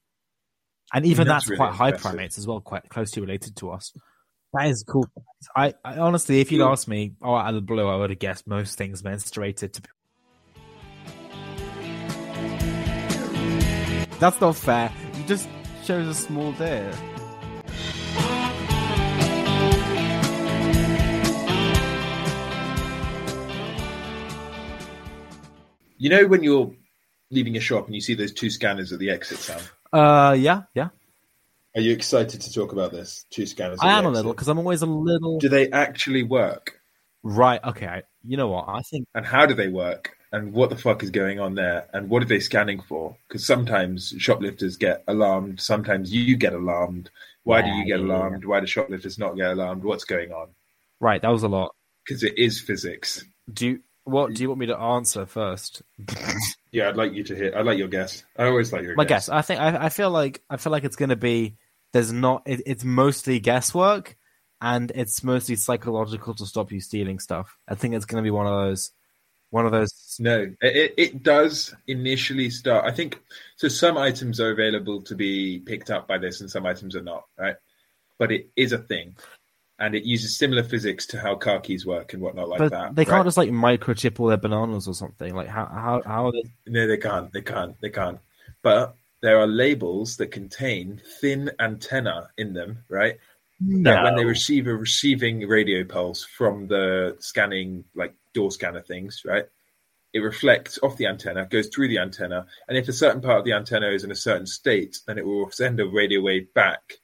and 0.95 1.05
even 1.07 1.27
That's 1.27 1.45
that's, 1.45 1.51
really 1.51 1.59
quite 1.59 1.73
high 1.75 1.93
primates 1.93 2.39
as 2.39 2.47
well, 2.47 2.61
quite 2.61 2.89
closely 2.89 3.21
related 3.23 3.57
to 3.57 3.71
us. 3.71 3.93
That 4.53 4.69
is 4.69 4.85
cool. 4.89 5.07
I, 5.55 5.75
I 5.85 5.99
honestly, 5.99 6.41
if 6.41 6.51
you'd 6.51 6.61
Cool. 6.61 6.69
asked 6.73 6.89
me, 6.89 7.15
oh, 7.21 7.35
out 7.35 7.49
of 7.49 7.55
the 7.57 7.61
blue, 7.61 7.87
I 7.89 7.97
would 7.97 8.11
have 8.11 8.19
guessed 8.19 8.47
most 8.47 8.79
things 8.79 9.03
menstruated 9.03 9.73
to. 9.73 9.83
That's 14.19 14.41
not 14.41 14.57
fair. 14.57 14.91
You 15.19 15.25
just 15.25 15.49
chose 15.85 16.09
a 16.09 16.15
small 16.15 16.53
deer. 16.53 16.91
You 25.99 26.11
know 26.11 26.27
when 26.27 26.43
you're 26.43 26.73
leaving 27.31 27.57
a 27.57 27.61
shop 27.61 27.87
and 27.87 27.95
you 27.95 28.01
see 28.01 28.15
those 28.15 28.33
two 28.33 28.51
scanners 28.51 28.93
at 28.93 28.99
the 28.99 29.11
exit, 29.11 29.39
Sam? 29.39 29.61
Uh, 29.97 30.32
yeah, 30.35 30.62
yeah. 30.74 30.89
Are 31.74 31.81
you 31.81 31.93
excited 31.93 32.40
to 32.43 32.52
talk 32.52 32.73
about 32.73 32.93
this? 32.93 33.24
Two 33.31 33.47
scanners. 33.47 33.78
at 33.81 33.86
I 33.86 33.98
am 33.98 34.05
a 34.05 34.10
little 34.10 34.32
because 34.32 34.48
I'm 34.48 34.59
always 34.59 34.82
a 34.82 34.86
little 34.86 35.39
Do 35.39 35.48
they 35.48 35.70
actually 35.70 36.23
work? 36.23 36.81
right. 37.23 37.62
Okay, 37.64 37.86
I, 37.86 38.02
you 38.23 38.36
know 38.36 38.48
what? 38.48 38.66
I 38.68 38.82
think 38.82 39.06
And 39.14 39.24
how 39.24 39.47
do 39.47 39.55
they 39.55 39.68
work? 39.68 40.16
And 40.32 40.52
what 40.52 40.68
the 40.68 40.77
fuck 40.77 41.02
is 41.02 41.10
going 41.10 41.40
on 41.40 41.55
there? 41.55 41.89
And 41.94 42.10
what 42.10 42.23
are 42.23 42.27
they 42.27 42.40
scanning 42.40 42.82
for? 42.82 43.16
Because 43.27 43.47
sometimes 43.47 44.12
shoplifters 44.18 44.77
get 44.77 45.02
alarmed. 45.09 45.60
Sometimes 45.60 46.12
you 46.12 46.36
get 46.36 46.52
alarmed. 46.52 47.10
Why 47.44 47.62
do 47.62 47.68
you 47.68 47.86
get 47.86 48.01
yeah, 48.01 48.06
alarmed? 48.06 48.44
Why 48.44 48.60
do 48.60 48.66
shoplifters 48.66 49.18
not 49.18 49.36
get 49.36 49.52
alarmed? 49.52 49.82
What's 49.82 50.05
going 50.05 50.32
on? 50.32 50.48
right. 51.01 51.23
That 51.23 51.31
was 51.31 51.43
a 51.43 51.48
lot. 51.48 51.74
Because 52.05 52.23
it 52.23 52.36
is 52.36 52.60
physics. 52.60 53.24
Do 53.52 53.66
you, 53.66 53.81
what? 54.07 54.33
Do 54.35 54.43
you 54.43 54.49
want 54.49 54.61
me 54.61 54.66
to 54.66 54.78
answer 54.78 55.27
first? 55.27 55.83
Yeah, 56.73 56.91
I'd 56.91 56.97
like 56.97 57.15
you 57.15 57.24
to 57.24 57.35
hear. 57.35 57.55
I'd 57.57 57.65
like 57.65 57.78
your 57.78 57.89
guess. 57.89 58.23
I 58.37 58.45
always 58.47 58.70
like 58.70 58.83
your 58.83 58.97
My 58.97 59.07
guess. 59.07 59.28
guess. 59.28 59.35
I 59.35 59.41
think 59.41 59.61
I, 59.61 59.87
I 59.87 59.89
feel 59.89 60.11
like 60.11 60.43
I 60.51 60.59
feel 60.59 60.73
like 60.73 60.85
it's 60.85 60.97
going 60.97 61.09
to 61.09 61.16
be. 61.16 61.57
There's 61.95 62.12
not. 62.12 62.43
It, 62.45 62.61
it's 62.66 62.85
mostly 62.85 63.41
guesswork, 63.41 64.15
and 64.61 64.93
it's 64.95 65.24
mostly 65.24 65.57
psychological 65.57 66.35
to 66.35 66.45
stop 66.45 66.73
you 66.73 66.81
stealing 66.83 67.19
stuff. 67.19 67.57
I 67.66 67.77
think 67.77 67.95
it's 67.95 68.05
going 68.05 68.23
to 68.23 68.27
be 68.27 68.31
one 68.33 68.47
of 68.47 68.53
those. 68.53 68.91
One 69.51 69.65
of 69.65 69.73
those. 69.73 70.16
No, 70.19 70.43
it, 70.61 70.77
it- 70.77 70.95
it 70.99 71.23
does 71.23 71.74
initially 71.87 72.51
start. 72.51 72.85
I 72.85 72.91
think 72.95 73.23
so. 73.57 73.69
Some 73.69 73.97
items 73.97 74.39
are 74.39 74.51
available 74.51 75.01
to 75.03 75.15
be 75.15 75.61
picked 75.61 75.91
up 75.91 76.07
by 76.07 76.19
this, 76.19 76.43
and 76.43 76.51
some 76.51 76.66
items 76.66 76.95
are 76.95 77.03
not. 77.03 77.24
Right, 77.39 77.57
but 78.19 78.33
it 78.33 78.51
is 78.55 78.73
a 78.73 78.78
thing, 78.78 79.16
and 79.78 79.94
it 79.94 80.05
uses 80.05 80.36
similar 80.36 80.62
physics 80.62 81.07
to 81.07 81.20
how 81.20 81.35
car 81.35 81.61
keys 81.61 81.85
work 81.85 82.15
and 82.15 82.23
whatnot 82.23 82.48
like 82.48 82.59
but 82.59 82.70
that. 82.70 82.94
they 82.94 83.05
can't 83.05 83.19
right? 83.19 83.24
just 83.24 83.36
like 83.36 83.51
microchip 83.51 84.19
all 84.19 84.27
their 84.27 84.36
bananas 84.36 84.89
or 84.89 84.94
something. 84.94 85.35
Like 85.35 85.48
how 85.48 85.66
how 85.66 86.03
how 86.05 86.27
are 86.27 86.32
they? 86.32 86.44
No, 86.66 86.86
they 86.86 86.97
can't. 86.97 87.32
They 87.32 87.43
can't. 87.43 87.78
They 87.81 87.90
can't. 87.90 88.19
But 88.62 88.97
there 89.23 89.39
are 89.39 89.47
labels 89.47 90.16
that 90.16 90.31
contain 90.31 91.01
thin 91.20 91.51
antenna 91.61 92.31
in 92.39 92.53
them, 92.53 92.85
right? 92.89 93.19
That 93.61 94.03
when 94.05 94.16
they 94.16 94.24
receive 94.24 94.66
a 94.66 94.74
receiving 94.74 95.48
radio 95.48 95.82
pulse 95.85 96.24
from 96.24 96.69
the 96.69 97.16
scanning, 97.20 97.85
like 97.94 98.15
door 98.35 98.51
scanner 98.51 98.82
things, 98.82 99.23
right? 99.24 99.47
It 100.12 100.20
reflects 100.20 100.78
off 100.82 100.97
the 100.97 101.07
antenna, 101.07 101.47
goes 101.47 101.69
through 101.69 101.89
the 101.89 101.98
antenna, 101.98 102.47
and 102.69 102.77
if 102.77 102.89
a 102.89 102.93
certain 102.93 103.20
part 103.20 103.39
of 103.39 103.44
the 103.44 103.53
antenna 103.53 103.89
is 103.89 104.05
in 104.05 104.11
a 104.11 104.16
certain 104.16 104.47
state, 104.47 104.98
then 105.07 105.19
it 105.19 105.27
will 105.27 105.51
send 105.51 105.81
a 105.81 105.86
radio 105.86 106.20
wave 106.20 106.53
back 106.55 106.98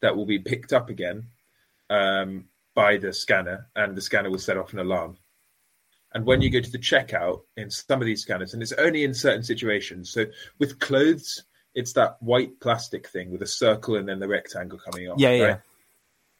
that 0.00 0.16
will 0.16 0.26
be 0.26 0.38
picked 0.38 0.72
up 0.72 0.90
again 0.90 1.26
um, 1.90 2.46
by 2.74 2.96
the 2.96 3.12
scanner, 3.12 3.68
and 3.76 3.96
the 3.96 4.00
scanner 4.02 4.30
will 4.30 4.38
set 4.38 4.56
off 4.56 4.72
an 4.72 4.78
alarm. 4.80 5.16
And 6.12 6.24
when 6.24 6.40
you 6.40 6.50
go 6.50 6.60
to 6.60 6.70
the 6.70 6.78
checkout 6.78 7.42
in 7.56 7.70
some 7.70 8.00
of 8.00 8.06
these 8.06 8.22
scanners, 8.22 8.54
and 8.54 8.62
it's 8.62 8.72
only 8.72 9.02
in 9.04 9.14
certain 9.14 9.42
situations. 9.42 10.10
So 10.10 10.26
with 10.58 10.78
clothes, 10.78 11.42
it's 11.74 11.92
that 11.94 12.16
white 12.20 12.60
plastic 12.60 13.08
thing 13.08 13.30
with 13.32 13.42
a 13.42 13.46
circle 13.46 13.96
and 13.96 14.08
then 14.08 14.20
the 14.20 14.28
rectangle 14.28 14.78
coming 14.78 15.08
off. 15.08 15.18
Yeah, 15.18 15.30
yeah. 15.30 15.44
right? 15.44 15.60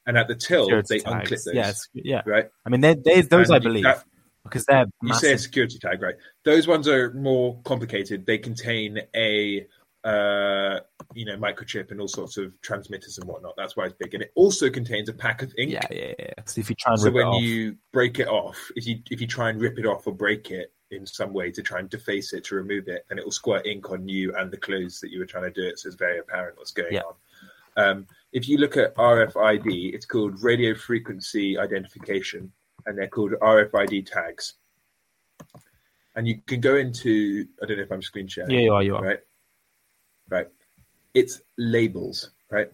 And 0.07 0.17
at 0.19 0.29
the 0.29 0.37
till, 0.37 0.65
Security 0.67 0.99
they 0.99 1.01
unclip 1.01 1.29
those. 1.31 1.51
Yeah, 1.55 1.61
it's- 1.63 1.89
yeah. 1.93 2.23
Right. 2.25 2.49
I 2.65 2.71
mean, 2.71 2.83
they, 2.83 2.95
they 2.95 3.23
those 3.23 3.49
And 3.49 3.57
I 3.57 3.59
believe 3.59 3.85
that- 3.85 4.05
because 4.45 4.67
they're 4.67 4.85
you 5.03 5.15
say 5.15 5.33
a 5.33 5.39
security 5.39 5.79
tag, 5.79 6.03
right? 6.03 6.17
Those 6.45 6.67
ones 6.69 6.87
are 6.87 7.13
more 7.15 7.59
complicated. 7.65 8.27
They 8.27 8.37
contain 8.37 9.01
a 9.17 9.67
uh, 10.05 10.81
you 11.15 11.25
know 11.25 11.37
microchip 11.37 11.91
and 11.91 12.01
all 12.01 12.09
sorts 12.09 12.37
of 12.37 12.53
transmitters 12.61 13.19
and 13.19 13.27
whatnot. 13.27 13.55
That's 13.57 13.77
why 13.77 13.87
it's 13.87 13.95
big, 13.99 14.15
and 14.15 14.23
it 14.23 14.33
also 14.35 14.69
contains 14.71 15.09
a 15.09 15.13
pack 15.15 15.43
of 15.43 15.53
ink. 15.59 15.73
Yeah, 15.73 15.87
yeah, 15.91 16.13
yeah. 16.19 16.33
So 16.45 16.61
if 16.61 16.69
you 16.69 16.77
try 16.77 16.93
and 16.93 17.01
So 17.01 17.07
rip 17.07 17.15
it 17.15 17.17
when 17.19 17.27
off, 17.27 17.43
you 17.43 17.77
break 17.93 18.19
it 18.19 18.29
off, 18.29 18.59
if 18.77 18.87
you 18.87 18.99
if 19.11 19.21
you 19.21 19.27
try 19.27 19.49
and 19.51 19.61
rip 19.61 19.79
it 19.79 19.87
off 19.87 20.07
or 20.07 20.15
break 20.15 20.51
it 20.51 20.73
in 20.91 21.07
some 21.07 21.33
way 21.33 21.51
to 21.51 21.63
try 21.63 21.81
and 21.81 21.89
deface 21.89 22.33
it 22.35 22.45
to 22.45 22.55
remove 22.55 22.89
it, 22.89 23.07
then 23.09 23.19
it 23.19 23.25
will 23.25 23.33
squirt 23.33 23.67
ink 23.67 23.91
on 23.91 24.07
you 24.07 24.35
and 24.37 24.51
the 24.51 24.57
clothes 24.57 25.01
that 25.01 25.11
you 25.11 25.19
were 25.19 25.27
trying 25.27 25.45
to 25.45 25.51
do 25.63 25.67
it. 25.67 25.79
So 25.79 25.89
it's 25.89 25.97
very 25.97 26.19
apparent 26.19 26.59
what's 26.59 26.71
going 26.71 26.93
Yeah. 26.95 27.01
on. 27.01 27.15
Um, 27.77 28.07
if 28.33 28.49
you 28.49 28.59
look 28.59 28.77
at 28.77 28.95
RFID, 28.95 29.95
it's 29.95 30.07
called 30.07 30.41
radio 30.43 30.75
frequency 30.75 31.59
identification, 31.59 32.53
and 32.87 32.97
they're 32.97 33.09
called 33.09 33.33
RFID 33.41 34.07
tags. 34.07 34.55
And 36.15 36.29
you 36.29 36.41
can 36.47 36.61
go 36.61 36.77
into 36.77 37.47
I 37.63 37.67
don't 37.67 37.79
know 37.79 37.83
if 37.85 37.91
I'm 37.91 38.03
screen 38.03 38.29
sharing 38.29 38.51
yeah, 38.51 38.61
you 38.61 38.73
are, 38.75 38.83
you 38.83 38.95
are. 38.97 39.03
right? 39.03 39.19
Right. 40.29 40.49
It's 41.13 41.41
labels, 41.59 42.31
right? 42.51 42.71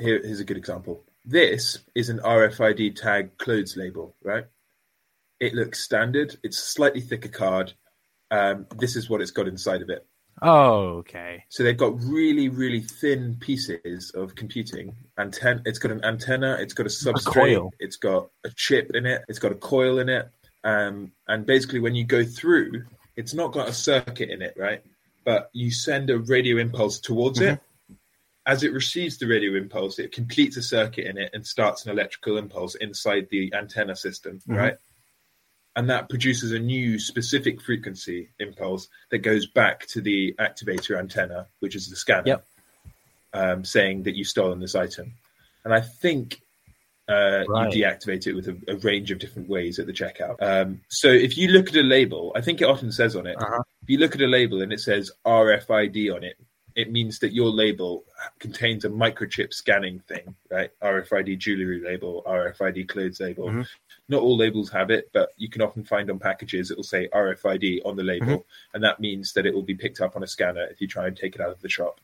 Here, 0.00 0.20
here's 0.24 0.40
a 0.40 0.44
good 0.44 0.56
example. 0.56 1.04
This 1.24 1.78
is 1.94 2.08
an 2.08 2.18
RFID 2.20 2.96
tag 2.96 3.36
clothes 3.38 3.76
label, 3.76 4.16
right? 4.22 4.44
It 5.40 5.54
looks 5.54 5.82
standard. 5.82 6.36
It's 6.42 6.58
a 6.58 6.66
slightly 6.66 7.00
thicker 7.00 7.28
card. 7.28 7.72
Um, 8.30 8.66
this 8.76 8.96
is 8.96 9.10
what 9.10 9.20
it's 9.20 9.30
got 9.30 9.46
inside 9.46 9.82
of 9.82 9.90
it. 9.90 10.06
Oh, 10.40 10.98
okay. 10.98 11.44
So 11.50 11.62
they've 11.62 11.76
got 11.76 12.00
really, 12.02 12.48
really 12.48 12.80
thin 12.80 13.36
pieces 13.38 14.10
of 14.14 14.34
computing. 14.34 14.96
Anten- 15.18 15.62
it's 15.66 15.78
got 15.78 15.92
an 15.92 16.04
antenna. 16.04 16.56
It's 16.58 16.74
got 16.74 16.86
a 16.86 16.88
substrate. 16.88 17.32
coil. 17.32 17.70
It's 17.78 17.96
got 17.96 18.30
a 18.44 18.50
chip 18.56 18.90
in 18.94 19.06
it. 19.06 19.22
It's 19.28 19.38
got 19.38 19.52
a 19.52 19.56
coil 19.56 19.98
in 19.98 20.08
it. 20.08 20.28
Um, 20.64 21.12
and 21.28 21.46
basically, 21.46 21.80
when 21.80 21.94
you 21.94 22.04
go 22.04 22.24
through, 22.24 22.84
it's 23.16 23.34
not 23.34 23.52
got 23.52 23.68
a 23.68 23.72
circuit 23.72 24.30
in 24.30 24.42
it, 24.42 24.54
right? 24.56 24.82
But 25.24 25.50
you 25.52 25.70
send 25.70 26.10
a 26.10 26.18
radio 26.18 26.58
impulse 26.58 26.98
towards 27.00 27.40
it. 27.40 27.60
As 28.44 28.64
it 28.64 28.72
receives 28.72 29.18
the 29.18 29.26
radio 29.28 29.54
impulse, 29.54 30.00
it 30.00 30.10
completes 30.10 30.56
a 30.56 30.62
circuit 30.62 31.06
in 31.06 31.16
it 31.16 31.30
and 31.32 31.46
starts 31.46 31.84
an 31.84 31.92
electrical 31.92 32.36
impulse 32.38 32.74
inside 32.74 33.28
the 33.30 33.52
antenna 33.54 33.94
system, 33.94 34.40
Mhm. 34.48 34.56
right? 34.56 34.76
And 35.76 35.88
that 35.90 36.08
produces 36.08 36.50
a 36.50 36.58
new 36.58 36.98
specific 36.98 37.60
frequency 37.62 38.30
impulse 38.40 38.88
that 39.10 39.18
goes 39.18 39.46
back 39.46 39.86
to 39.88 40.00
the 40.00 40.34
activator 40.40 40.98
antenna, 40.98 41.46
which 41.60 41.76
is 41.76 41.88
the 41.88 41.94
scanner, 41.96 42.26
Yep. 42.26 42.46
um, 43.32 43.64
saying 43.64 44.02
that 44.02 44.16
you've 44.16 44.26
stolen 44.28 44.58
this 44.58 44.74
item. 44.74 45.14
And 45.64 45.72
I 45.72 45.80
think 45.80 46.42
uh, 47.08 47.44
Right. 47.48 47.72
you 47.74 47.84
deactivate 47.84 48.26
it 48.26 48.34
with 48.34 48.48
a, 48.48 48.56
a 48.68 48.76
range 48.76 49.10
of 49.10 49.18
different 49.18 49.48
ways 49.48 49.78
at 49.78 49.86
the 49.86 49.92
checkout. 49.92 50.36
Um, 50.40 50.80
so 50.88 51.08
if 51.08 51.36
you 51.36 51.48
look 51.48 51.68
at 51.68 51.76
a 51.76 51.82
label, 51.82 52.32
I 52.36 52.40
think 52.40 52.60
it 52.60 52.64
often 52.64 52.92
says 52.92 53.16
on 53.16 53.26
it, 53.26 53.36
Uh-huh. 53.40 53.62
if 53.82 53.88
you 53.90 53.98
look 53.98 54.14
at 54.14 54.20
a 54.22 54.26
label 54.26 54.62
and 54.62 54.72
it 54.72 54.80
says 54.80 55.10
RFID 55.26 56.14
on 56.14 56.22
it, 56.24 56.36
it 56.74 56.90
means 56.90 57.18
that 57.18 57.34
your 57.34 57.50
label 57.50 58.02
contains 58.38 58.86
a 58.86 58.88
microchip 58.88 59.52
scanning 59.52 59.98
thing, 60.08 60.34
right? 60.50 60.70
RFID 60.82 61.36
jewelry 61.38 61.82
label, 61.84 62.22
RFID 62.26 62.88
clothes 62.88 63.20
label. 63.20 63.50
Mhm. 63.50 63.66
Not 64.08 64.22
all 64.22 64.38
labels 64.38 64.70
have 64.70 64.90
it, 64.90 65.10
but 65.12 65.30
you 65.36 65.50
can 65.50 65.60
often 65.60 65.84
find 65.84 66.08
on 66.10 66.18
packages 66.18 66.70
it 66.70 66.78
will 66.78 66.82
say 66.84 67.08
RFID 67.12 67.82
on 67.84 67.96
the 67.96 68.02
label, 68.02 68.26
Mm-hmm. 68.26 68.74
and 68.74 68.84
that 68.84 69.00
means 69.00 69.34
that 69.34 69.44
it 69.44 69.52
will 69.52 69.62
be 69.62 69.74
picked 69.74 70.00
up 70.00 70.16
on 70.16 70.22
a 70.22 70.26
scanner 70.26 70.64
if 70.70 70.80
you 70.80 70.86
try 70.88 71.06
and 71.06 71.14
take 71.16 71.34
it 71.34 71.42
out 71.42 71.50
of 71.50 71.60
the 71.60 71.68
shop. 71.68 72.00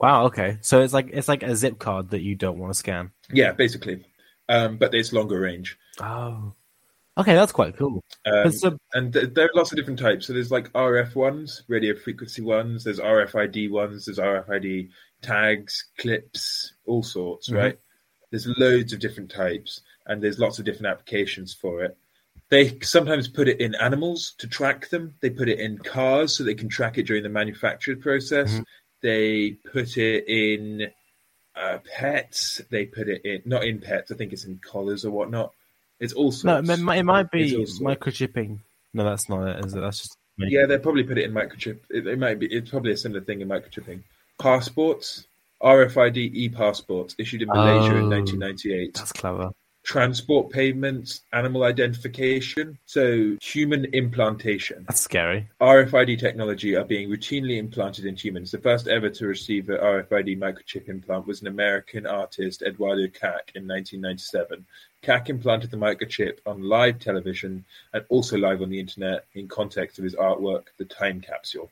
Wow. 0.00 0.26
Okay. 0.26 0.58
So 0.60 0.80
it's 0.82 0.92
like 0.92 1.10
it's 1.12 1.28
like 1.28 1.42
a 1.42 1.56
zip 1.56 1.78
card 1.78 2.10
that 2.10 2.22
you 2.22 2.34
don't 2.34 2.58
want 2.58 2.72
to 2.72 2.78
scan. 2.78 3.10
Yeah, 3.32 3.52
basically, 3.52 4.04
um, 4.48 4.76
but 4.78 4.94
it's 4.94 5.12
longer 5.12 5.40
range. 5.40 5.78
Oh. 6.00 6.52
Okay, 7.16 7.34
that's 7.34 7.50
quite 7.50 7.76
cool. 7.76 8.04
Um, 8.26 8.52
so- 8.52 8.78
and 8.94 9.12
th- 9.12 9.30
there 9.34 9.46
are 9.46 9.50
lots 9.54 9.72
of 9.72 9.76
different 9.76 9.98
types. 9.98 10.26
So 10.28 10.32
there's 10.32 10.52
like 10.52 10.72
RF 10.72 11.16
ones, 11.16 11.64
radio 11.66 11.96
frequency 11.96 12.42
ones. 12.42 12.84
There's 12.84 13.00
RFID 13.00 13.70
ones. 13.72 14.04
There's 14.06 14.20
RFID 14.20 14.90
tags, 15.20 15.86
clips, 15.98 16.74
all 16.86 17.02
sorts. 17.02 17.48
Mhm. 17.50 17.56
Right? 17.56 17.78
There's 18.30 18.46
loads 18.46 18.92
of 18.92 19.00
different 19.00 19.32
types, 19.32 19.80
and 20.06 20.22
there's 20.22 20.38
lots 20.38 20.60
of 20.60 20.64
different 20.64 20.86
applications 20.86 21.52
for 21.54 21.82
it. 21.82 21.96
They 22.50 22.78
sometimes 22.82 23.26
put 23.26 23.48
it 23.48 23.60
in 23.60 23.74
animals 23.74 24.34
to 24.38 24.46
track 24.46 24.88
them. 24.90 25.14
They 25.20 25.28
put 25.30 25.48
it 25.48 25.58
in 25.58 25.76
cars 25.78 26.36
so 26.36 26.44
they 26.44 26.54
can 26.54 26.68
track 26.68 26.98
it 26.98 27.06
during 27.06 27.24
the 27.24 27.28
manufacture 27.28 27.96
process. 27.96 28.54
Mhm. 28.60 28.64
They 29.02 29.52
put 29.72 29.96
it 29.96 30.24
in 30.28 30.90
uh, 31.56 31.78
pets. 31.96 32.60
They 32.70 32.86
put 32.86 33.08
it 33.08 33.24
in 33.24 33.42
not 33.44 33.64
in 33.64 33.80
pets. 33.80 34.10
I 34.10 34.14
think 34.16 34.32
it's 34.32 34.44
in 34.44 34.58
collars 34.64 35.04
or 35.04 35.10
whatnot. 35.10 35.52
It's 36.00 36.12
all 36.12 36.26
No, 36.26 36.30
sorts. 36.30 36.68
it 36.70 36.80
might, 36.80 36.98
it 36.98 37.04
might 37.04 37.30
be 37.30 37.56
microchipping 37.80 38.60
No, 38.94 39.04
that's 39.04 39.28
not 39.28 39.48
it. 39.48 39.64
Is 39.64 39.74
it? 39.74 39.80
That's 39.80 39.98
just 39.98 40.16
Yeah, 40.38 40.66
they 40.66 40.78
probably 40.78 41.02
put 41.04 41.18
it 41.18 41.24
in 41.24 41.32
microchip. 41.32 41.78
It, 41.90 42.06
it 42.06 42.18
might 42.18 42.38
be. 42.38 42.46
It's 42.46 42.70
probably 42.70 42.92
a 42.92 42.96
similar 42.96 43.20
thing 43.22 43.40
in 43.40 43.48
microchipping. 43.48 44.02
Passports, 44.40 45.26
RFID 45.62 46.16
e-passports 46.16 47.16
issued 47.18 47.42
in 47.42 47.48
Malaysia 47.48 47.96
in 47.96 48.04
Oh. 48.04 48.08
1998. 48.10 48.94
that's 48.94 49.12
clever. 49.12 49.50
Transport 49.88 50.50
payments, 50.50 51.22
animal 51.32 51.62
identification, 51.62 52.78
so 52.84 53.38
human 53.40 53.86
implantation. 53.94 54.84
That's 54.86 55.00
scary. 55.00 55.48
RFID 55.62 56.18
technology 56.18 56.76
are 56.76 56.84
being 56.84 57.08
routinely 57.08 57.56
implanted 57.56 58.04
in 58.04 58.14
humans. 58.14 58.50
The 58.50 58.58
first 58.58 58.86
ever 58.86 59.08
to 59.08 59.26
receive 59.26 59.70
an 59.70 59.78
RFID 59.78 60.38
microchip 60.38 60.90
implant 60.90 61.26
was 61.26 61.40
an 61.40 61.46
American 61.46 62.06
artist, 62.06 62.60
Eduardo 62.60 63.08
Kac, 63.08 63.52
in 63.54 63.66
1997. 63.66 64.66
Kac 65.00 65.30
implanted 65.30 65.70
the 65.70 65.78
microchip 65.78 66.40
on 66.44 66.62
live 66.62 66.98
television 66.98 67.64
and 67.94 68.04
also 68.10 68.36
live 68.36 68.60
on 68.60 68.68
the 68.68 68.78
internet 68.78 69.24
in 69.32 69.48
context 69.48 69.96
of 69.96 70.04
his 70.04 70.14
artwork, 70.16 70.64
The 70.76 70.84
Time 70.84 71.22
Capsule. 71.22 71.70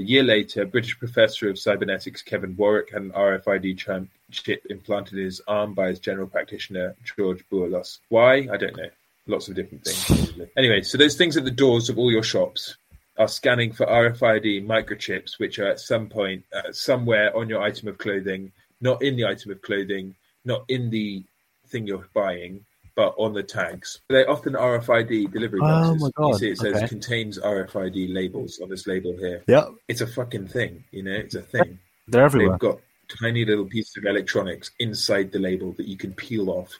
A 0.00 0.02
year 0.02 0.22
later, 0.22 0.64
British 0.64 0.98
professor 0.98 1.50
of 1.50 1.58
cybernetics 1.58 2.22
Kevin 2.22 2.56
Warwick 2.56 2.90
had 2.90 3.02
an 3.02 3.10
RFID 3.10 4.08
chip 4.30 4.64
implanted 4.70 5.18
in 5.18 5.26
his 5.26 5.42
arm 5.46 5.74
by 5.74 5.88
his 5.88 5.98
general 5.98 6.26
practitioner, 6.26 6.96
George 7.04 7.44
Boulos. 7.52 7.98
Why? 8.08 8.48
I 8.50 8.56
don't 8.56 8.78
know. 8.78 8.88
Lots 9.26 9.48
of 9.48 9.56
different 9.56 9.84
things. 9.84 10.06
probably. 10.06 10.50
anyway, 10.56 10.80
so 10.80 10.96
those 10.96 11.18
things 11.18 11.36
at 11.36 11.44
the 11.44 11.50
doors 11.50 11.90
of 11.90 11.98
all 11.98 12.10
your 12.10 12.22
shops 12.22 12.78
are 13.18 13.28
scanning 13.28 13.74
for 13.74 13.84
RFID 13.84 14.64
microchips, 14.66 15.38
which 15.38 15.58
are 15.58 15.68
at 15.68 15.80
some 15.80 16.08
point, 16.08 16.44
uh, 16.50 16.72
somewhere 16.72 17.36
on 17.36 17.50
your 17.50 17.60
item 17.60 17.88
of 17.88 17.98
clothing, 17.98 18.52
not 18.80 19.02
in 19.02 19.16
the 19.16 19.26
item 19.26 19.52
of 19.52 19.60
clothing, 19.60 20.14
not 20.46 20.64
in 20.68 20.88
the 20.88 21.22
thing 21.66 21.86
you're 21.86 22.08
buying, 22.14 22.64
but 23.00 23.14
on 23.16 23.32
the 23.32 23.42
tags. 23.42 24.02
They're 24.10 24.28
often 24.28 24.52
RFID 24.52 25.32
delivery 25.32 25.60
Oh 25.62 25.96
boxes. 25.96 26.12
my 26.18 26.26
You 26.28 26.34
see, 26.38 26.50
it 26.50 26.58
says 26.58 26.76
okay. 26.76 26.86
contains 26.88 27.38
RFID 27.38 28.12
labels 28.12 28.60
on 28.62 28.68
this 28.68 28.86
label 28.86 29.16
here. 29.16 29.42
Yep. 29.48 29.70
It's 29.88 30.02
a 30.02 30.06
fucking 30.06 30.48
thing, 30.48 30.84
you 30.90 31.02
know, 31.04 31.12
it's 31.12 31.34
a 31.34 31.40
thing. 31.40 31.78
They're 32.08 32.24
everywhere. 32.24 32.50
They've 32.50 32.58
got 32.58 32.80
tiny 33.22 33.46
little 33.46 33.64
pieces 33.64 33.96
of 33.96 34.04
electronics 34.04 34.72
inside 34.80 35.32
the 35.32 35.38
label 35.38 35.72
that 35.78 35.88
you 35.88 35.96
can 35.96 36.12
peel 36.12 36.50
off. 36.50 36.78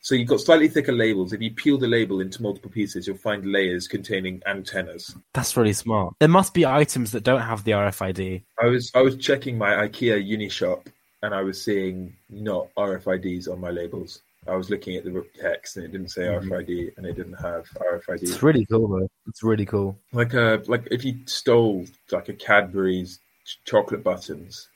So 0.00 0.14
you've 0.14 0.28
got 0.28 0.40
slightly 0.40 0.68
thicker 0.68 0.92
labels. 0.92 1.34
If 1.34 1.42
you 1.42 1.50
peel 1.50 1.76
the 1.76 1.86
label 1.86 2.22
into 2.22 2.40
multiple 2.40 2.70
pieces, 2.70 3.06
you'll 3.06 3.18
find 3.18 3.44
layers 3.52 3.86
containing 3.86 4.40
antennas. 4.46 5.14
That's 5.34 5.54
really 5.54 5.74
smart. 5.74 6.14
There 6.18 6.30
must 6.30 6.54
be 6.54 6.64
items 6.64 7.12
that 7.12 7.24
don't 7.24 7.42
have 7.42 7.64
the 7.64 7.72
RFID. 7.72 8.42
I 8.58 8.66
was 8.68 8.90
I 8.94 9.02
was 9.02 9.16
checking 9.16 9.58
my 9.58 9.86
IKEA 9.86 10.24
uni 10.24 10.48
shop 10.48 10.88
and 11.22 11.34
I 11.34 11.42
was 11.42 11.62
seeing 11.62 12.16
not 12.30 12.68
RFIDs 12.78 13.52
on 13.52 13.60
my 13.60 13.70
labels. 13.70 14.22
I 14.48 14.56
was 14.56 14.70
looking 14.70 14.96
at 14.96 15.04
the 15.04 15.24
text 15.40 15.76
and 15.76 15.84
it 15.86 15.92
didn't 15.92 16.08
say 16.10 16.22
Mhm. 16.22 16.42
RFID 16.48 16.92
and 16.96 17.06
it 17.06 17.14
didn't 17.16 17.34
have 17.34 17.66
RFID. 17.76 18.22
It's 18.22 18.42
really 18.42 18.64
cool 18.66 18.88
though. 18.88 19.08
It's 19.26 19.42
really 19.42 19.66
cool. 19.66 19.98
Like 20.12 20.34
a 20.34 20.62
like 20.66 20.88
if 20.90 21.04
you 21.04 21.20
stole 21.26 21.84
like 22.10 22.28
a 22.28 22.34
Cadbury's 22.34 23.18
ch- 23.44 23.58
chocolate 23.64 24.02
buttons, 24.02 24.68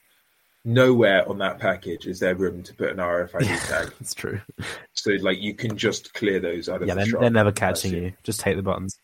nowhere 0.65 1.29
on 1.29 1.39
that 1.39 1.59
package 1.59 2.07
is 2.07 2.21
there 2.21 2.35
room 2.35 2.63
to 2.63 2.75
put 2.75 2.91
an 2.91 2.99
RFID 2.99 3.47
tag. 3.69 3.93
That's 3.99 4.15
true. 4.15 4.41
So 4.93 5.11
like 5.21 5.41
you 5.41 5.55
can 5.55 5.77
just 5.77 6.15
clear 6.15 6.39
those 6.41 6.69
out 6.69 6.83
of 6.83 6.89
Yeah, 6.89 6.95
the 6.95 7.05
they're, 7.11 7.21
they're 7.21 7.31
never 7.31 7.53
catching 7.53 7.93
you. 7.95 8.13
Just 8.23 8.41
take 8.41 8.57
the 8.57 8.63
buttons. 8.63 8.99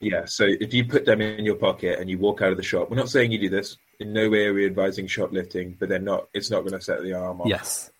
Yeah, 0.00 0.26
so 0.26 0.44
if 0.46 0.74
you 0.74 0.84
put 0.84 1.06
them 1.06 1.22
in 1.22 1.44
your 1.46 1.54
pocket 1.56 1.98
and 1.98 2.10
you 2.10 2.18
walk 2.18 2.42
out 2.42 2.50
of 2.50 2.58
the 2.58 2.62
shop, 2.62 2.90
we're 2.90 2.96
not 2.98 3.08
saying 3.08 3.32
you 3.32 3.38
do 3.38 3.48
this. 3.48 3.78
In 3.98 4.12
no 4.12 4.28
way 4.28 4.44
are 4.44 4.52
we 4.52 4.66
advising 4.66 5.06
shoplifting, 5.06 5.74
but 5.80 5.88
they're 5.88 5.98
not. 5.98 6.28
It's 6.34 6.50
not 6.50 6.60
going 6.60 6.72
to 6.74 6.82
set 6.82 7.00
the 7.02 7.12
alarm 7.12 7.40
off. 7.40 7.46
Yes. 7.48 7.90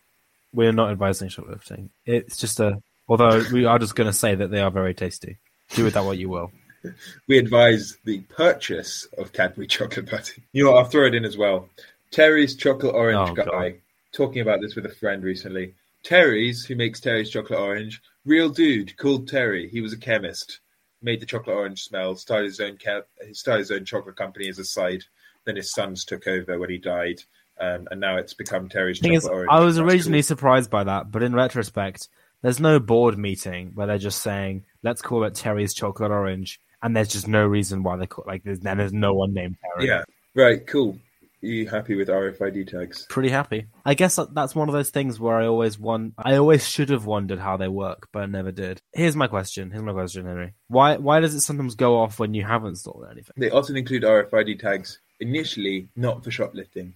We're 0.53 0.73
not 0.73 0.91
advising 0.91 1.29
shoplifting. 1.29 1.91
It's 2.05 2.37
just 2.37 2.61
a. 2.61 2.83
Although 3.09 3.45
we 3.53 3.65
are 3.67 3.79
just 3.79 3.95
going 3.95 4.09
to 4.09 4.13
say 4.13 4.35
that 4.35 4.51
they 4.51 4.61
are 4.61 4.71
very 4.71 4.95
tasty. 4.95 5.39
Do 5.71 5.85
with 5.85 5.95
that 5.95 6.05
what 6.05 6.19
you 6.19 6.29
will. 6.29 6.51
We 7.27 7.39
advise 7.39 7.97
the 8.05 8.21
purchase 8.21 9.09
of 9.19 9.33
Cadbury 9.33 9.67
chocolate 9.69 10.09
butter. 10.09 10.35
You 10.53 10.63
know, 10.65 10.71
what, 10.73 10.85
I'll 10.85 10.89
throw 10.91 11.07
it 11.07 11.17
in 11.17 11.25
as 11.25 11.37
well. 11.37 11.69
Terry's 12.13 12.55
chocolate 12.55 12.95
orange 12.95 13.31
Oh, 13.31 13.35
guy. 13.35 13.45
God. 13.45 13.75
Talking 14.13 14.41
about 14.43 14.61
this 14.61 14.77
with 14.77 14.87
a 14.87 14.95
friend 14.95 15.25
recently. 15.25 15.75
Terry's, 16.05 16.65
who 16.65 16.77
makes 16.77 17.01
Terry's 17.01 17.31
chocolate 17.31 17.59
orange, 17.59 18.01
real 18.25 18.49
dude 18.49 18.97
called 18.99 19.27
Terry. 19.27 19.69
He 19.69 19.81
was 19.81 19.93
a 19.93 19.97
chemist. 19.99 20.61
Made 21.03 21.19
the 21.21 21.27
chocolate 21.27 21.57
orange 21.57 21.83
smell. 21.83 22.15
Started 22.15 22.47
his 22.47 22.61
own 22.61 22.79
ca- 22.81 23.03
he 23.27 23.35
started 23.35 23.61
his 23.63 23.73
own 23.73 23.85
chocolate 23.85 24.15
company 24.17 24.49
as 24.49 24.61
a 24.61 24.65
side. 24.65 25.03
Then 25.45 25.57
his 25.57 25.73
sons 25.73 26.05
took 26.05 26.29
over 26.29 26.57
when 26.57 26.71
he 26.71 26.79
died, 26.79 27.21
um, 27.61 27.89
and 27.91 28.01
now 28.01 28.17
it's 28.17 28.35
become 28.35 28.69
Terry's 28.69 29.01
thing 29.01 29.13
chocolate 29.13 29.33
is, 29.33 29.37
orange. 29.37 29.49
I 29.51 29.61
was 29.61 29.79
originally 29.79 30.19
cool. 30.19 30.25
surprised 30.25 30.71
by 30.71 30.85
that, 30.85 31.11
but 31.11 31.23
in 31.23 31.35
retrospect, 31.35 32.09
there's 32.43 32.61
no 32.61 32.79
board 32.79 33.19
meeting 33.19 33.73
where 33.75 33.87
they're 33.87 33.99
just 33.99 34.23
saying, 34.23 34.65
"Let's 34.83 35.03
call 35.03 35.25
it 35.25 35.35
Terry's 35.35 35.75
chocolate 35.75 36.11
orange," 36.11 36.61
and 36.83 36.97
there's 36.97 37.09
just 37.09 37.29
no 37.29 37.47
reason 37.47 37.83
why 37.83 37.97
they 37.97 38.07
call 38.07 38.25
like 38.27 38.45
there's, 38.45 38.61
and 38.65 38.79
there's 38.79 38.93
no 38.93 39.15
one 39.15 39.33
named 39.33 39.57
Terry. 39.63 39.89
Yeah. 39.89 40.05
Right. 40.35 40.67
Cool. 40.67 40.99
Are 41.43 41.47
you 41.47 41.69
happy 41.69 41.95
with 41.95 42.09
RFID 42.09 42.69
tags? 42.69 43.07
Pretty 43.09 43.29
happy. 43.29 43.67
I 43.85 43.95
guess 43.95 44.19
that's 44.33 44.55
one 44.55 44.69
of 44.69 44.73
those 44.73 44.91
things 44.91 45.21
where 45.21 45.37
I 45.37 45.47
always 45.47 45.79
won. 45.79 46.13
I 46.19 46.37
always 46.37 46.67
should 46.67 46.89
have 46.89 47.05
wondered 47.07 47.39
how 47.39 47.57
they 47.57 47.69
work, 47.69 48.09
but 48.11 48.23
I 48.23 48.27
never 48.27 48.51
did. 48.51 48.81
Here's 48.93 49.15
my 49.15 49.27
question. 49.27 49.71
Here's 49.71 49.83
my 49.83 49.93
question, 49.93 50.27
Henry. 50.27 50.55
Why 50.69 50.97
why 50.97 51.21
does 51.21 51.35
it 51.35 51.43
sometimes 51.43 51.75
go 51.75 51.99
off 51.99 52.19
when 52.19 52.35
you 52.35 52.43
haven't 52.43 52.77
stolen 52.77 53.11
anything? 53.13 53.35
They 53.37 53.51
often 53.51 53.77
include 53.77 54.03
RFID 54.03 54.59
tags 54.59 54.99
initially 55.21 55.89
not 55.95 56.25
for 56.25 56.31
shoplifting, 56.31 56.95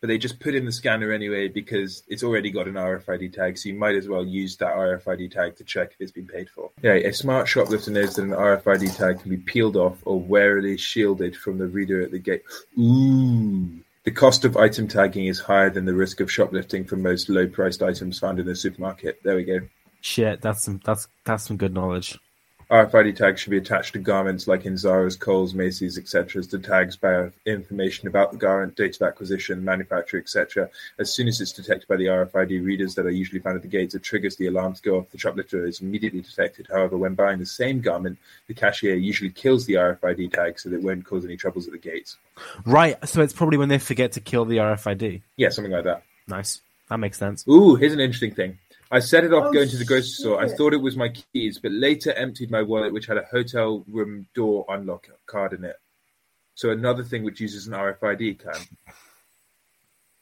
but 0.00 0.08
they 0.08 0.18
just 0.18 0.40
put 0.40 0.54
in 0.54 0.64
the 0.64 0.72
scanner 0.72 1.12
anyway 1.12 1.48
because 1.48 2.02
it's 2.08 2.22
already 2.22 2.50
got 2.50 2.68
an 2.68 2.74
RFID 2.74 3.32
tag, 3.32 3.58
so 3.58 3.68
you 3.68 3.74
might 3.74 3.96
as 3.96 4.08
well 4.08 4.24
use 4.24 4.56
that 4.56 4.74
RFID 4.74 5.30
tag 5.32 5.56
to 5.56 5.64
check 5.64 5.92
if 5.92 6.00
it's 6.00 6.12
been 6.12 6.26
paid 6.26 6.48
for. 6.50 6.70
Yeah, 6.82 6.94
a 6.94 7.12
smart 7.12 7.48
shoplifter 7.48 7.90
knows 7.90 8.14
that 8.14 8.22
an 8.22 8.30
RFID 8.30 8.96
tag 8.96 9.20
can 9.20 9.30
be 9.30 9.38
peeled 9.38 9.76
off 9.76 9.98
or 10.04 10.20
warily 10.20 10.76
shielded 10.76 11.36
from 11.36 11.58
the 11.58 11.66
reader 11.66 12.02
at 12.02 12.10
the 12.10 12.18
gate. 12.18 12.42
Ooh. 12.78 13.80
The 14.04 14.12
cost 14.12 14.44
of 14.44 14.56
item 14.56 14.88
tagging 14.88 15.26
is 15.26 15.40
higher 15.40 15.68
than 15.68 15.84
the 15.84 15.94
risk 15.94 16.20
of 16.20 16.32
shoplifting 16.32 16.84
for 16.84 16.96
most 16.96 17.28
low-priced 17.28 17.82
items 17.82 18.18
found 18.18 18.38
in 18.38 18.46
the 18.46 18.56
supermarket. 18.56 19.20
There 19.22 19.36
we 19.36 19.44
go. 19.44 19.60
Shit, 20.00 20.40
that's 20.40 20.64
some 20.64 20.80
that's 20.84 21.08
that's 21.24 21.44
some 21.46 21.56
good 21.56 21.74
knowledge. 21.74 22.18
RFID 22.70 23.16
tags 23.16 23.40
should 23.40 23.50
be 23.50 23.56
attached 23.56 23.94
to 23.94 23.98
garments 23.98 24.46
like 24.46 24.66
in 24.66 24.76
Zara's, 24.76 25.16
Kohl's, 25.16 25.54
Macy's, 25.54 25.96
etc. 25.96 26.42
The 26.42 26.58
tags 26.58 26.96
bear 26.96 27.32
information 27.46 28.08
about 28.08 28.30
the 28.30 28.36
garment, 28.36 28.76
date 28.76 28.96
of 28.96 29.02
acquisition, 29.02 29.64
manufacturer, 29.64 30.20
etc. 30.20 30.68
As 30.98 31.12
soon 31.14 31.28
as 31.28 31.40
it's 31.40 31.52
detected 31.52 31.88
by 31.88 31.96
the 31.96 32.06
RFID 32.06 32.62
readers 32.62 32.94
that 32.94 33.06
are 33.06 33.10
usually 33.10 33.40
found 33.40 33.56
at 33.56 33.62
the 33.62 33.68
gates, 33.68 33.94
it 33.94 34.02
triggers 34.02 34.36
the 34.36 34.48
alarm 34.48 34.74
to 34.74 34.82
go 34.82 34.98
off. 34.98 35.10
The 35.10 35.18
shoplifter 35.18 35.64
is 35.64 35.80
immediately 35.80 36.20
detected. 36.20 36.68
However, 36.70 36.98
when 36.98 37.14
buying 37.14 37.38
the 37.38 37.46
same 37.46 37.80
garment, 37.80 38.18
the 38.48 38.54
cashier 38.54 38.96
usually 38.96 39.30
kills 39.30 39.64
the 39.64 39.74
RFID 39.74 40.32
tag 40.34 40.58
so 40.58 40.68
that 40.68 40.76
it 40.76 40.82
won't 40.82 41.06
cause 41.06 41.24
any 41.24 41.38
troubles 41.38 41.66
at 41.66 41.72
the 41.72 41.78
gates. 41.78 42.18
Right, 42.66 42.96
so 43.08 43.22
it's 43.22 43.32
probably 43.32 43.56
when 43.56 43.70
they 43.70 43.78
forget 43.78 44.12
to 44.12 44.20
kill 44.20 44.44
the 44.44 44.58
RFID. 44.58 45.22
Yeah, 45.36 45.48
something 45.48 45.72
like 45.72 45.84
that. 45.84 46.02
Nice. 46.26 46.60
That 46.90 46.98
makes 46.98 47.18
sense. 47.18 47.46
Ooh, 47.48 47.76
here's 47.76 47.92
an 47.92 48.00
interesting 48.00 48.34
thing. 48.34 48.58
I 48.90 49.00
set 49.00 49.24
it 49.24 49.34
off 49.34 49.46
Oh, 49.48 49.52
going 49.52 49.68
to 49.68 49.76
the 49.76 49.84
grocery 49.84 50.08
store. 50.08 50.42
I 50.42 50.48
thought 50.48 50.72
it 50.72 50.80
was 50.80 50.96
my 50.96 51.10
keys, 51.10 51.58
but 51.58 51.72
later 51.72 52.12
emptied 52.12 52.50
my 52.50 52.62
wallet, 52.62 52.92
which 52.92 53.06
had 53.06 53.18
a 53.18 53.24
hotel 53.30 53.84
room 53.86 54.26
door 54.34 54.64
unlock 54.68 55.08
card 55.26 55.52
in 55.52 55.64
it. 55.64 55.76
So 56.54 56.70
another 56.70 57.04
thing 57.04 57.22
which 57.22 57.40
uses 57.40 57.66
an 57.66 57.74
RFID 57.74 58.42
cam. 58.42 58.94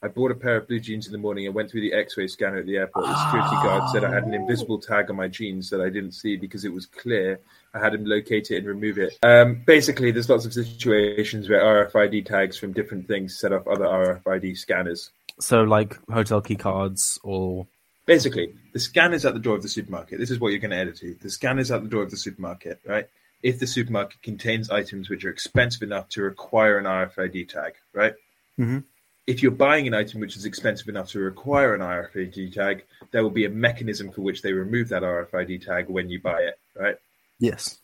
I 0.03 0.09
bought 0.09 0.31
a 0.31 0.35
pair 0.35 0.57
of 0.57 0.69
blue 0.69 0.79
jeans 0.79 1.07
in 1.07 1.13
the 1.13 1.19
morning 1.19 1.47
and 1.47 1.55
went 1.55 1.71
through 1.71 1.81
the 1.81 1.95
X-ray 1.95 2.29
scanner 2.29 2.59
at 2.59 2.67
the 2.67 2.77
airport. 2.77 3.07
The 3.07 3.25
security 3.25 3.57
guard 3.57 3.91
said 3.91 4.05
I 4.05 4.13
had 4.13 4.25
an 4.25 4.35
invisible 4.35 4.79
tag 4.79 5.09
on 5.11 5.17
my 5.17 5.27
jeans 5.27 5.71
that 5.71 5.81
I 5.81 5.89
didn't 5.89 6.13
see 6.13 6.37
because 6.37 6.65
it 6.65 6.73
was 6.73 6.87
clear. 6.87 7.41
I 7.73 7.79
had 7.79 7.95
him 7.95 8.05
locate 8.05 8.51
it 8.51 8.59
and 8.59 8.67
remove 8.67 8.99
it. 8.99 9.19
Um, 9.23 9.63
basically, 9.67 10.11
there's 10.11 10.29
lots 10.29 10.45
of 10.45 10.53
situations 10.53 11.49
where 11.49 11.61
RFID 11.89 12.27
tags 12.27 12.59
from 12.59 12.73
different 12.73 13.09
things 13.09 13.39
set 13.39 13.53
off 13.53 13.67
other 13.67 13.87
RFID 13.87 14.59
scanners. 14.59 15.11
So 15.41 15.63
like 15.63 15.99
hotel 16.11 16.43
key 16.43 16.57
cards 16.57 17.19
or 17.25 17.67
Basically, 18.07 18.55
the 18.73 18.79
scan 18.79 19.13
is 19.13 19.27
at 19.27 19.35
the 19.35 19.41
door 19.41 19.57
of 19.57 19.63
the 19.63 19.69
supermarket. 19.69 20.19
This 20.21 20.31
is 20.31 20.39
what 20.39 20.51
you're 20.51 20.61
going 20.61 20.71
to 20.71 20.77
edit 20.77 20.97
to. 20.99 21.17
The 21.21 21.29
scan 21.29 21.59
is 21.59 21.73
at 21.73 21.83
the 21.83 21.89
door 21.89 22.03
of 22.03 22.11
the 22.11 22.17
supermarket, 22.17 22.81
right? 22.87 23.09
If 23.43 23.59
the 23.59 23.67
supermarket 23.67 24.23
contains 24.23 24.71
items 24.71 25.11
which 25.11 25.25
are 25.25 25.31
expensive 25.31 25.83
enough 25.83 26.09
to 26.11 26.23
require 26.23 26.79
an 26.79 26.85
RFID 26.85 27.49
tag, 27.49 27.75
right? 27.93 28.15
Mhm. 28.59 28.85
If 29.27 29.43
you're 29.43 29.51
buying 29.51 29.89
an 29.89 29.95
item 29.95 30.21
which 30.21 30.37
is 30.37 30.45
expensive 30.45 30.89
enough 30.89 31.11
to 31.11 31.19
require 31.19 31.75
an 31.75 31.81
RFID 31.83 32.49
tag, 32.49 32.85
there 33.11 33.25
will 33.25 33.31
be 33.31 33.45
a 33.45 33.51
mechanism 33.51 34.13
for 34.13 34.21
which 34.21 34.41
they 34.41 34.53
remove 34.53 34.89
that 34.91 35.03
RFID 35.03 35.59
tag 35.59 35.89
when 35.89 36.09
you 36.09 36.21
buy 36.21 36.43
it, 36.43 36.59
right? 36.77 36.97
Yes. 37.41 37.81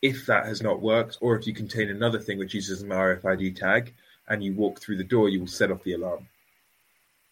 If 0.00 0.24
that 0.24 0.46
has 0.46 0.62
not 0.62 0.80
worked, 0.80 1.18
or 1.20 1.36
if 1.36 1.46
you 1.46 1.52
contain 1.52 1.90
another 1.90 2.18
thing 2.18 2.38
which 2.38 2.54
uses 2.54 2.80
an 2.80 2.88
RFID 2.92 3.50
tag 3.54 3.92
and 4.26 4.42
you 4.42 4.54
walk 4.54 4.80
through 4.80 4.96
the 4.96 5.04
door, 5.04 5.28
you 5.28 5.40
will 5.40 5.46
set 5.46 5.70
off 5.70 5.84
the 5.84 5.92
alarm. 5.92 6.28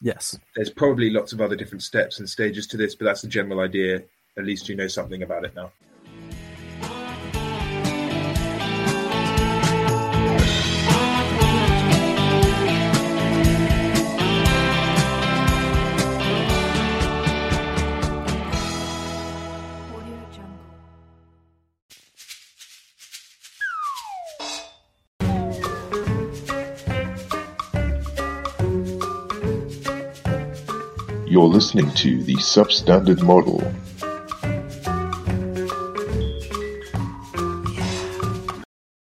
Yes. 0.00 0.38
there's 0.56 0.70
probably 0.70 1.10
lots 1.10 1.32
of 1.32 1.40
other 1.40 1.56
different 1.56 1.82
steps 1.82 2.18
and 2.20 2.28
stages 2.28 2.66
to 2.68 2.76
this, 2.76 2.94
but 2.94 3.04
that's 3.04 3.22
the 3.22 3.28
general 3.28 3.60
idea. 3.60 4.02
At 4.38 4.44
least 4.44 4.68
you 4.68 4.76
know 4.76 4.86
something 4.88 5.22
about 5.22 5.44
it 5.44 5.54
now. 5.54 5.72
You're 31.30 31.44
listening 31.44 31.88
to 31.92 32.20
the 32.24 32.34
Substandard 32.34 33.22
Model 33.22 33.62